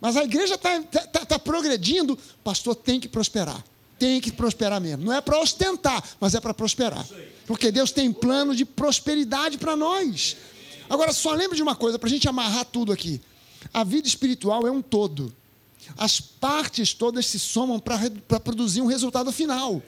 Mas 0.00 0.16
a 0.16 0.24
igreja 0.24 0.56
está 0.56 0.80
tá, 0.82 1.00
tá, 1.06 1.24
tá 1.24 1.38
progredindo, 1.38 2.12
o 2.12 2.44
pastor 2.44 2.74
tem 2.74 3.00
que 3.00 3.08
prosperar. 3.08 3.64
tem 3.98 4.20
que 4.20 4.30
prosperar 4.30 4.80
mesmo. 4.80 5.06
Não 5.06 5.12
é 5.12 5.20
para 5.20 5.40
ostentar, 5.40 6.02
mas 6.20 6.34
é 6.34 6.40
para 6.40 6.52
prosperar. 6.52 7.06
Porque 7.46 7.72
Deus 7.72 7.92
tem 7.92 8.12
plano 8.12 8.54
de 8.54 8.64
prosperidade 8.64 9.56
para 9.56 9.74
nós. 9.74 10.36
Agora, 10.88 11.12
só 11.12 11.32
lembre 11.32 11.56
de 11.56 11.62
uma 11.62 11.76
coisa, 11.76 11.98
para 11.98 12.08
a 12.08 12.10
gente 12.10 12.28
amarrar 12.28 12.64
tudo 12.64 12.92
aqui. 12.92 13.20
A 13.72 13.82
vida 13.84 14.06
espiritual 14.06 14.66
é 14.66 14.70
um 14.70 14.82
todo. 14.82 15.34
As 15.96 16.20
partes 16.20 16.94
todas 16.94 17.26
se 17.26 17.38
somam 17.38 17.78
para 17.78 18.40
produzir 18.40 18.80
um 18.80 18.86
resultado 18.86 19.30
final. 19.32 19.82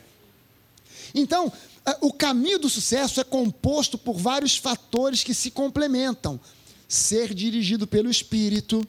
Então, 1.15 1.53
o 2.01 2.13
caminho 2.13 2.59
do 2.59 2.69
sucesso 2.69 3.21
é 3.21 3.25
composto 3.25 3.97
por 3.97 4.17
vários 4.17 4.57
fatores 4.57 5.25
que 5.25 5.35
se 5.35 5.51
complementam. 5.51 6.39
Ser 6.87 7.35
dirigido 7.35 7.87
pelo 7.87 8.11
Espírito, 8.11 8.87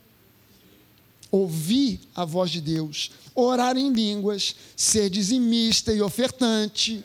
ouvir 1.31 1.99
a 2.15 2.25
voz 2.25 2.49
de 2.49 2.61
Deus, 2.61 3.11
orar 3.35 3.77
em 3.77 3.91
línguas, 3.91 4.55
ser 4.75 5.09
dizimista 5.09 5.93
e 5.93 6.01
ofertante, 6.01 7.03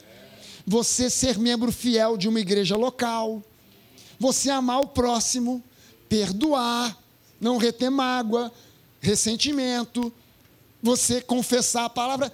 você 0.66 1.10
ser 1.10 1.38
membro 1.38 1.70
fiel 1.70 2.16
de 2.16 2.28
uma 2.28 2.40
igreja 2.40 2.76
local, 2.76 3.42
você 4.24 4.48
amar 4.48 4.80
o 4.80 4.86
próximo, 4.86 5.62
perdoar, 6.08 6.96
não 7.38 7.58
reter 7.58 7.90
mágoa, 7.90 8.50
ressentimento, 8.98 10.10
você 10.82 11.20
confessar 11.20 11.84
a 11.84 11.90
palavra. 11.90 12.32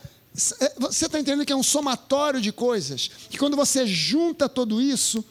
É, 0.61 0.75
você 0.79 1.07
está 1.07 1.19
entendendo 1.19 1.45
que 1.45 1.53
é 1.53 1.57
um 1.57 1.65
somatório 1.65 2.41
de 2.41 2.53
coisas, 2.53 3.11
que 3.29 3.37
quando 3.37 3.57
você 3.57 3.85
junta 3.89 4.49
tudo 4.49 4.81
isso, 4.81 5.25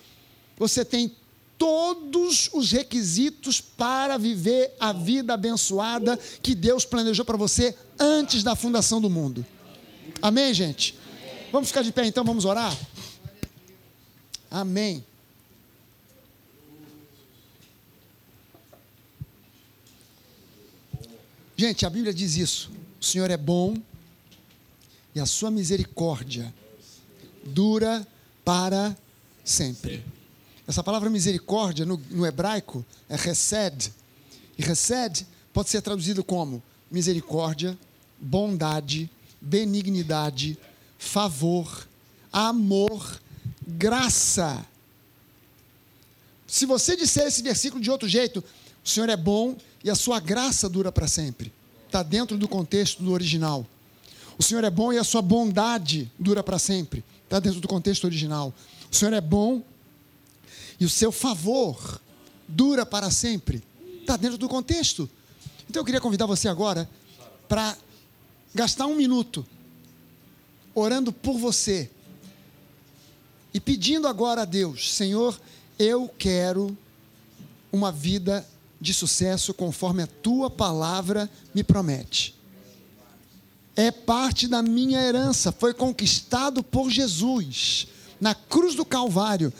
você 0.57 0.83
tem 0.83 1.15
todos 1.57 2.49
os 2.51 2.73
requisitos 2.73 3.61
para 3.61 4.17
viver 4.17 4.75
a 4.81 4.91
vida 4.91 5.33
abençoada 5.33 6.19
que 6.43 6.53
Deus 6.53 6.83
planejou 6.83 7.23
para 7.23 7.37
você 7.37 7.73
antes 7.97 8.43
da 8.43 8.53
fundação 8.53 8.99
do 8.99 9.09
mundo. 9.09 9.45
Amém, 10.21 10.53
gente? 10.53 10.97
Vamos 11.53 11.69
ficar 11.69 11.83
de 11.83 11.91
pé 11.93 12.05
então, 12.05 12.25
vamos 12.25 12.43
orar? 12.43 12.77
Amém. 14.51 15.05
Gente, 21.59 21.85
a 21.85 21.89
Bíblia 21.89 22.13
diz 22.13 22.37
isso. 22.37 22.71
O 23.01 23.03
Senhor 23.03 23.29
é 23.29 23.35
bom 23.35 23.75
e 25.13 25.19
a 25.19 25.25
sua 25.25 25.51
misericórdia 25.51 26.53
dura 27.43 28.07
para 28.45 28.95
sempre. 29.43 30.01
Essa 30.65 30.81
palavra 30.81 31.09
misericórdia 31.09 31.85
no, 31.85 32.01
no 32.11 32.25
hebraico 32.25 32.85
é 33.09 33.17
resed. 33.17 33.91
E 34.57 34.63
resed 34.63 35.27
pode 35.51 35.69
ser 35.69 35.81
traduzido 35.81 36.23
como 36.23 36.63
misericórdia, 36.89 37.77
bondade, 38.21 39.11
benignidade, 39.41 40.57
favor, 40.97 41.85
amor, 42.31 43.21
graça. 43.67 44.65
Se 46.47 46.65
você 46.65 46.95
disser 46.95 47.27
esse 47.27 47.43
versículo 47.43 47.83
de 47.83 47.91
outro 47.91 48.07
jeito, 48.07 48.41
o 48.81 48.87
Senhor 48.87 49.09
é 49.09 49.17
bom 49.17 49.57
e 49.83 49.89
a 49.89 49.95
sua 49.95 50.19
graça 50.19 50.69
dura 50.69 50.91
para 50.91 51.07
sempre. 51.07 51.53
Está 51.85 52.03
dentro 52.03 52.37
do 52.37 52.47
contexto 52.47 53.01
do 53.01 53.11
original. 53.11 53.65
O 54.37 54.43
Senhor 54.43 54.63
é 54.63 54.69
bom 54.69 54.93
e 54.93 54.97
a 54.97 55.03
sua 55.03 55.21
bondade 55.21 56.11
dura 56.17 56.43
para 56.43 56.59
sempre. 56.59 57.03
Está 57.23 57.39
dentro 57.39 57.59
do 57.59 57.67
contexto 57.67 58.05
original. 58.05 58.53
O 58.91 58.95
Senhor 58.95 59.13
é 59.13 59.21
bom 59.21 59.61
e 60.79 60.85
o 60.85 60.89
seu 60.89 61.11
favor 61.11 62.01
dura 62.47 62.85
para 62.85 63.11
sempre. 63.11 63.63
Está 64.01 64.17
dentro 64.17 64.37
do 64.37 64.47
contexto. 64.47 65.09
Então 65.69 65.81
eu 65.81 65.85
queria 65.85 66.01
convidar 66.01 66.25
você 66.25 66.47
agora 66.47 66.89
para 67.47 67.77
gastar 68.53 68.87
um 68.87 68.95
minuto 68.95 69.45
orando 70.73 71.11
por 71.11 71.37
você 71.37 71.89
e 73.53 73.59
pedindo 73.59 74.07
agora 74.07 74.43
a 74.43 74.45
Deus: 74.45 74.93
Senhor, 74.93 75.39
eu 75.77 76.09
quero 76.17 76.77
uma 77.71 77.91
vida 77.91 78.47
de 78.79 78.93
sucesso 78.93 79.53
conforme 79.53 80.03
a 80.03 80.07
tua 80.07 80.49
palavra 80.49 81.29
me 81.53 81.63
promete. 81.63 82.35
É 83.75 83.91
parte 83.91 84.47
da 84.47 84.61
minha 84.61 85.01
herança, 85.01 85.51
foi 85.51 85.73
conquistado 85.73 86.63
por 86.63 86.89
Jesus 86.89 87.87
na 88.19 88.35
cruz 88.35 88.75
do 88.75 88.85
Calvário. 88.85 89.53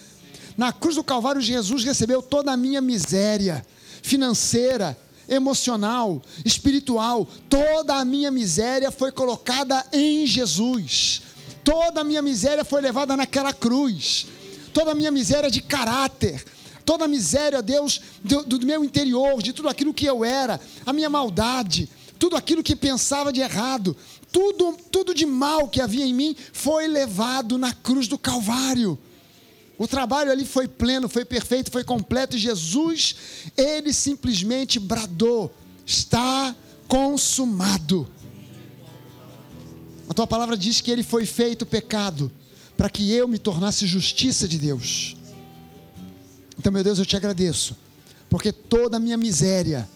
Na 0.57 0.73
cruz 0.73 0.95
do 0.95 1.03
Calvário, 1.03 1.41
Jesus 1.41 1.83
recebeu 1.83 2.21
toda 2.21 2.51
a 2.51 2.57
minha 2.57 2.81
miséria 2.81 3.65
financeira, 4.01 4.97
emocional, 5.27 6.21
espiritual. 6.43 7.27
Toda 7.47 7.95
a 7.95 8.05
minha 8.05 8.31
miséria 8.31 8.91
foi 8.91 9.11
colocada 9.11 9.85
em 9.93 10.25
Jesus. 10.25 11.21
Toda 11.63 12.01
a 12.01 12.03
minha 12.03 12.21
miséria 12.21 12.65
foi 12.65 12.81
levada 12.81 13.15
naquela 13.15 13.53
cruz. 13.53 14.27
Toda 14.73 14.91
a 14.91 14.95
minha 14.95 15.11
miséria 15.11 15.49
de 15.49 15.61
caráter, 15.61 16.43
toda 16.89 17.05
a 17.05 17.07
miséria, 17.07 17.61
Deus, 17.61 18.01
do, 18.23 18.41
do, 18.41 18.65
meu 18.65 18.83
interior, 18.83 19.43
de 19.43 19.53
tudo 19.53 19.69
aquilo 19.69 19.93
que 19.93 20.07
eu 20.07 20.25
era, 20.25 20.59
a 20.83 20.91
minha 20.91 21.07
maldade, 21.07 21.87
tudo 22.17 22.35
aquilo 22.35 22.63
que 22.63 22.75
pensava 22.75 23.31
de 23.31 23.41
errado, 23.41 23.95
tudo, 24.31 24.75
tudo 24.91 25.13
de 25.13 25.23
mal 25.23 25.67
que 25.67 25.81
havia 25.81 26.03
em 26.03 26.15
mim 26.15 26.35
foi 26.51 26.87
levado 26.87 27.59
na 27.59 27.71
cruz 27.71 28.07
do 28.07 28.17
Calvário. 28.17 28.97
O 29.77 29.87
trabalho 29.87 30.31
ali 30.31 30.43
foi 30.43 30.67
pleno, 30.67 31.07
foi 31.07 31.23
perfeito, 31.23 31.71
foi 31.71 31.83
completo. 31.83 32.35
E 32.35 32.39
Jesus, 32.39 33.15
ele 33.55 33.93
simplesmente 33.93 34.79
bradou: 34.79 35.53
está 35.85 36.55
consumado. 36.87 38.09
A 40.09 40.13
tua 40.15 40.25
palavra 40.25 40.57
diz 40.57 40.81
que 40.81 40.89
ele 40.89 41.03
foi 41.03 41.27
feito 41.27 41.67
pecado 41.67 42.31
para 42.75 42.89
que 42.89 43.13
eu 43.13 43.27
me 43.27 43.37
tornasse 43.37 43.85
justiça 43.85 44.47
de 44.47 44.57
Deus. 44.57 45.18
Então, 46.59 46.71
meu 46.71 46.83
Deus, 46.83 46.99
eu 46.99 47.05
te 47.05 47.15
agradeço, 47.15 47.75
porque 48.29 48.51
toda 48.51 48.97
a 48.97 48.99
minha 48.99 49.17
miséria 49.17 49.89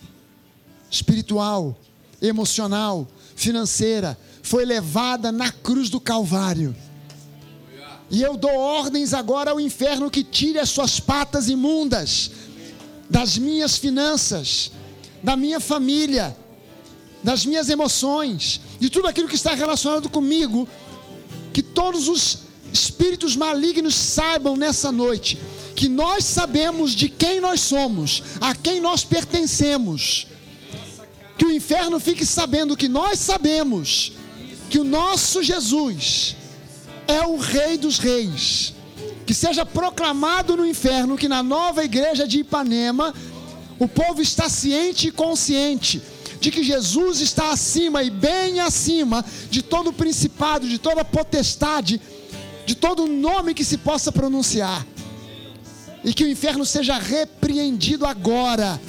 espiritual, 0.89 1.77
emocional, 2.21 3.07
financeira 3.35 4.17
foi 4.41 4.65
levada 4.65 5.31
na 5.31 5.51
cruz 5.51 5.89
do 5.89 5.99
Calvário 5.99 6.75
e 8.13 8.21
eu 8.21 8.37
dou 8.37 8.55
ordens 8.55 9.11
agora 9.11 9.49
ao 9.49 9.59
inferno 9.59 10.11
que 10.11 10.23
tire 10.23 10.59
as 10.59 10.69
suas 10.69 10.99
patas 10.99 11.49
imundas 11.49 12.29
das 13.09 13.39
minhas 13.39 13.75
finanças, 13.75 14.71
da 15.23 15.35
minha 15.35 15.59
família, 15.59 16.37
das 17.23 17.43
minhas 17.43 17.69
emoções, 17.69 18.61
de 18.79 18.87
tudo 18.87 19.07
aquilo 19.07 19.27
que 19.27 19.35
está 19.35 19.55
relacionado 19.55 20.09
comigo. 20.09 20.67
Que 21.51 21.63
todos 21.63 22.07
os 22.07 22.39
espíritos 22.71 23.35
malignos 23.35 23.95
saibam 23.95 24.55
nessa 24.55 24.91
noite 24.91 25.39
que 25.75 25.89
nós 25.89 26.23
sabemos 26.23 26.93
de 26.93 27.09
quem 27.09 27.39
nós 27.39 27.61
somos, 27.61 28.23
a 28.39 28.55
quem 28.55 28.79
nós 28.79 29.03
pertencemos. 29.03 30.27
Que 31.37 31.45
o 31.45 31.51
inferno 31.51 31.99
fique 31.99 32.25
sabendo 32.25 32.77
que 32.77 32.87
nós 32.87 33.19
sabemos 33.19 34.13
que 34.69 34.79
o 34.79 34.83
nosso 34.83 35.41
Jesus 35.43 36.35
é 37.07 37.21
o 37.21 37.37
Rei 37.37 37.77
dos 37.77 37.97
Reis. 37.97 38.73
Que 39.25 39.33
seja 39.33 39.65
proclamado 39.65 40.55
no 40.55 40.65
inferno 40.65 41.17
que 41.17 41.27
na 41.27 41.41
nova 41.41 41.83
igreja 41.83 42.27
de 42.27 42.39
Ipanema 42.39 43.13
o 43.79 43.87
povo 43.87 44.21
está 44.21 44.49
ciente 44.49 45.07
e 45.07 45.11
consciente 45.11 46.01
de 46.39 46.51
que 46.51 46.63
Jesus 46.63 47.21
está 47.21 47.51
acima 47.51 48.03
e 48.03 48.09
bem 48.09 48.59
acima 48.59 49.23
de 49.49 49.61
todo 49.61 49.93
principado, 49.93 50.67
de 50.67 50.77
toda 50.77 51.05
potestade, 51.05 52.01
de 52.65 52.75
todo 52.75 53.07
nome 53.07 53.53
que 53.53 53.63
se 53.63 53.77
possa 53.77 54.11
pronunciar. 54.11 54.85
E 56.03 56.13
que 56.13 56.23
o 56.23 56.29
inferno 56.29 56.65
seja 56.65 56.97
repreendido 56.97 58.05
agora, 58.05 58.79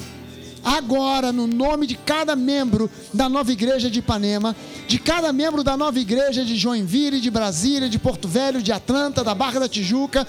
agora, 0.63 1.31
no 1.31 1.47
nome 1.47 1.87
de 1.87 1.95
cada 1.95 2.35
membro 2.35 2.89
da 3.13 3.29
nova 3.29 3.51
igreja 3.51 3.89
de 3.89 3.99
Ipanema 3.99 4.55
de 4.87 4.99
cada 4.99 5.33
membro 5.33 5.63
da 5.63 5.75
nova 5.75 5.99
igreja 5.99 6.45
de 6.45 6.55
Joinville, 6.55 7.19
de 7.19 7.31
Brasília, 7.31 7.89
de 7.89 7.97
Porto 7.97 8.27
Velho, 8.27 8.61
de 8.61 8.71
Atlanta, 8.71 9.23
da 9.23 9.33
Barra 9.33 9.61
da 9.61 9.69
Tijuca, 9.69 10.27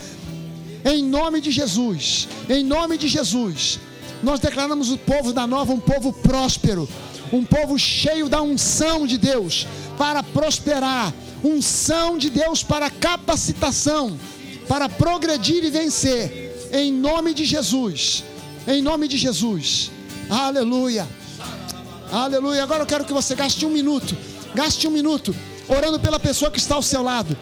em 0.85 1.05
nome 1.05 1.41
de 1.41 1.51
Jesus, 1.51 2.29
em 2.49 2.65
nome 2.65 2.97
de 2.97 3.09
Jesus, 3.09 3.79
nós 4.23 4.41
declaramos 4.41 4.91
o 4.91 4.99
povo 4.99 5.33
da 5.33 5.47
nova 5.47 5.73
um 5.73 5.81
povo 5.81 6.13
próspero, 6.13 6.89
um 7.33 7.45
povo 7.45 7.79
cheio 7.79 8.29
da 8.29 8.41
unção 8.41 9.07
de 9.07 9.19
Deus 9.19 9.67
para 9.99 10.23
prosperar, 10.23 11.13
unção 11.45 12.17
de 12.17 12.31
Deus 12.31 12.63
para 12.63 12.89
capacitação, 12.89 14.19
para 14.69 14.89
progredir 14.89 15.65
e 15.65 15.71
vencer, 15.71 16.46
em 16.73 16.93
nome 16.93 17.35
de 17.35 17.45
Jesus, 17.45 18.25
em 18.67 18.83
nome 18.83 19.09
de 19.09 19.17
Jesus, 19.17 19.91
aleluia, 20.29 21.07
aleluia. 22.11 22.63
Agora 22.63 22.83
eu 22.83 22.87
quero 22.87 23.05
que 23.05 23.13
você 23.13 23.35
gaste 23.35 23.65
um 23.65 23.71
minuto. 23.71 24.17
Gaste 24.55 24.87
um 24.89 24.91
minuto 24.91 25.35
orando 25.69 25.99
pela 26.01 26.19
pessoa 26.19 26.51
que 26.51 26.59
está 26.59 26.75
ao 26.75 26.83
seu 26.83 27.03
lado, 27.03 27.37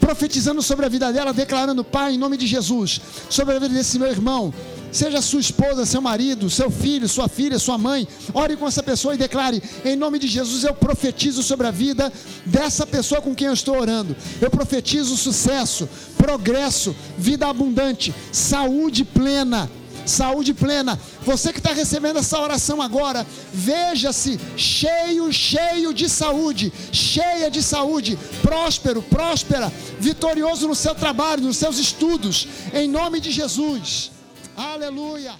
profetizando 0.00 0.62
sobre 0.62 0.86
a 0.86 0.88
vida 0.88 1.12
dela, 1.12 1.32
declarando: 1.32 1.84
Pai, 1.84 2.14
em 2.14 2.18
nome 2.18 2.36
de 2.36 2.46
Jesus, 2.46 3.00
sobre 3.28 3.56
a 3.56 3.58
vida 3.58 3.74
desse 3.74 3.98
meu 3.98 4.08
irmão, 4.08 4.52
seja 4.94 5.20
sua 5.20 5.40
esposa, 5.40 5.84
seu 5.84 6.00
marido, 6.00 6.48
seu 6.48 6.70
filho, 6.70 7.08
sua 7.08 7.28
filha, 7.28 7.58
sua 7.58 7.76
mãe. 7.76 8.06
Ore 8.32 8.56
com 8.56 8.66
essa 8.66 8.82
pessoa 8.82 9.14
e 9.14 9.18
declare: 9.18 9.62
em 9.84 9.96
nome 9.96 10.18
de 10.18 10.28
Jesus, 10.28 10.62
eu 10.64 10.74
profetizo 10.74 11.42
sobre 11.42 11.66
a 11.66 11.70
vida 11.70 12.12
dessa 12.46 12.86
pessoa 12.86 13.20
com 13.20 13.34
quem 13.34 13.48
eu 13.48 13.52
estou 13.52 13.76
orando. 13.76 14.16
Eu 14.40 14.50
profetizo 14.50 15.16
sucesso, 15.16 15.88
progresso, 16.16 16.94
vida 17.18 17.46
abundante, 17.48 18.14
saúde 18.32 19.04
plena 19.04 19.68
saúde 20.06 20.52
plena. 20.52 21.00
Você 21.22 21.50
que 21.50 21.58
está 21.58 21.72
recebendo 21.72 22.18
essa 22.18 22.38
oração 22.38 22.82
agora, 22.82 23.26
veja-se 23.54 24.38
cheio, 24.54 25.32
cheio 25.32 25.94
de 25.94 26.10
saúde, 26.10 26.70
cheia 26.92 27.50
de 27.50 27.62
saúde, 27.62 28.18
próspero, 28.42 29.00
próspera, 29.00 29.72
vitorioso 29.98 30.68
no 30.68 30.74
seu 30.74 30.94
trabalho, 30.94 31.44
nos 31.44 31.56
seus 31.56 31.78
estudos, 31.78 32.46
em 32.74 32.86
nome 32.86 33.18
de 33.18 33.30
Jesus. 33.30 34.13
Aleluia. 34.56 35.34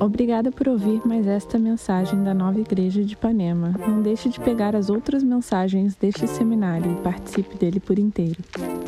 Obrigada 0.00 0.50
por 0.50 0.68
ouvir 0.68 1.00
mais 1.06 1.26
esta 1.26 1.58
mensagem 1.58 2.22
da 2.22 2.32
Nova 2.32 2.60
Igreja 2.60 3.04
de 3.04 3.14
Ipanema. 3.14 3.74
Não 3.78 4.02
deixe 4.02 4.28
de 4.28 4.40
pegar 4.40 4.74
as 4.74 4.88
outras 4.88 5.22
mensagens 5.22 5.94
deste 5.94 6.26
seminário 6.26 6.90
e 6.92 7.02
participe 7.02 7.56
dele 7.56 7.80
por 7.80 7.98
inteiro. 7.98 8.42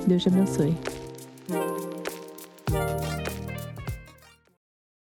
Deus 0.07 0.23
te 0.23 0.29
abençoe. 0.29 0.77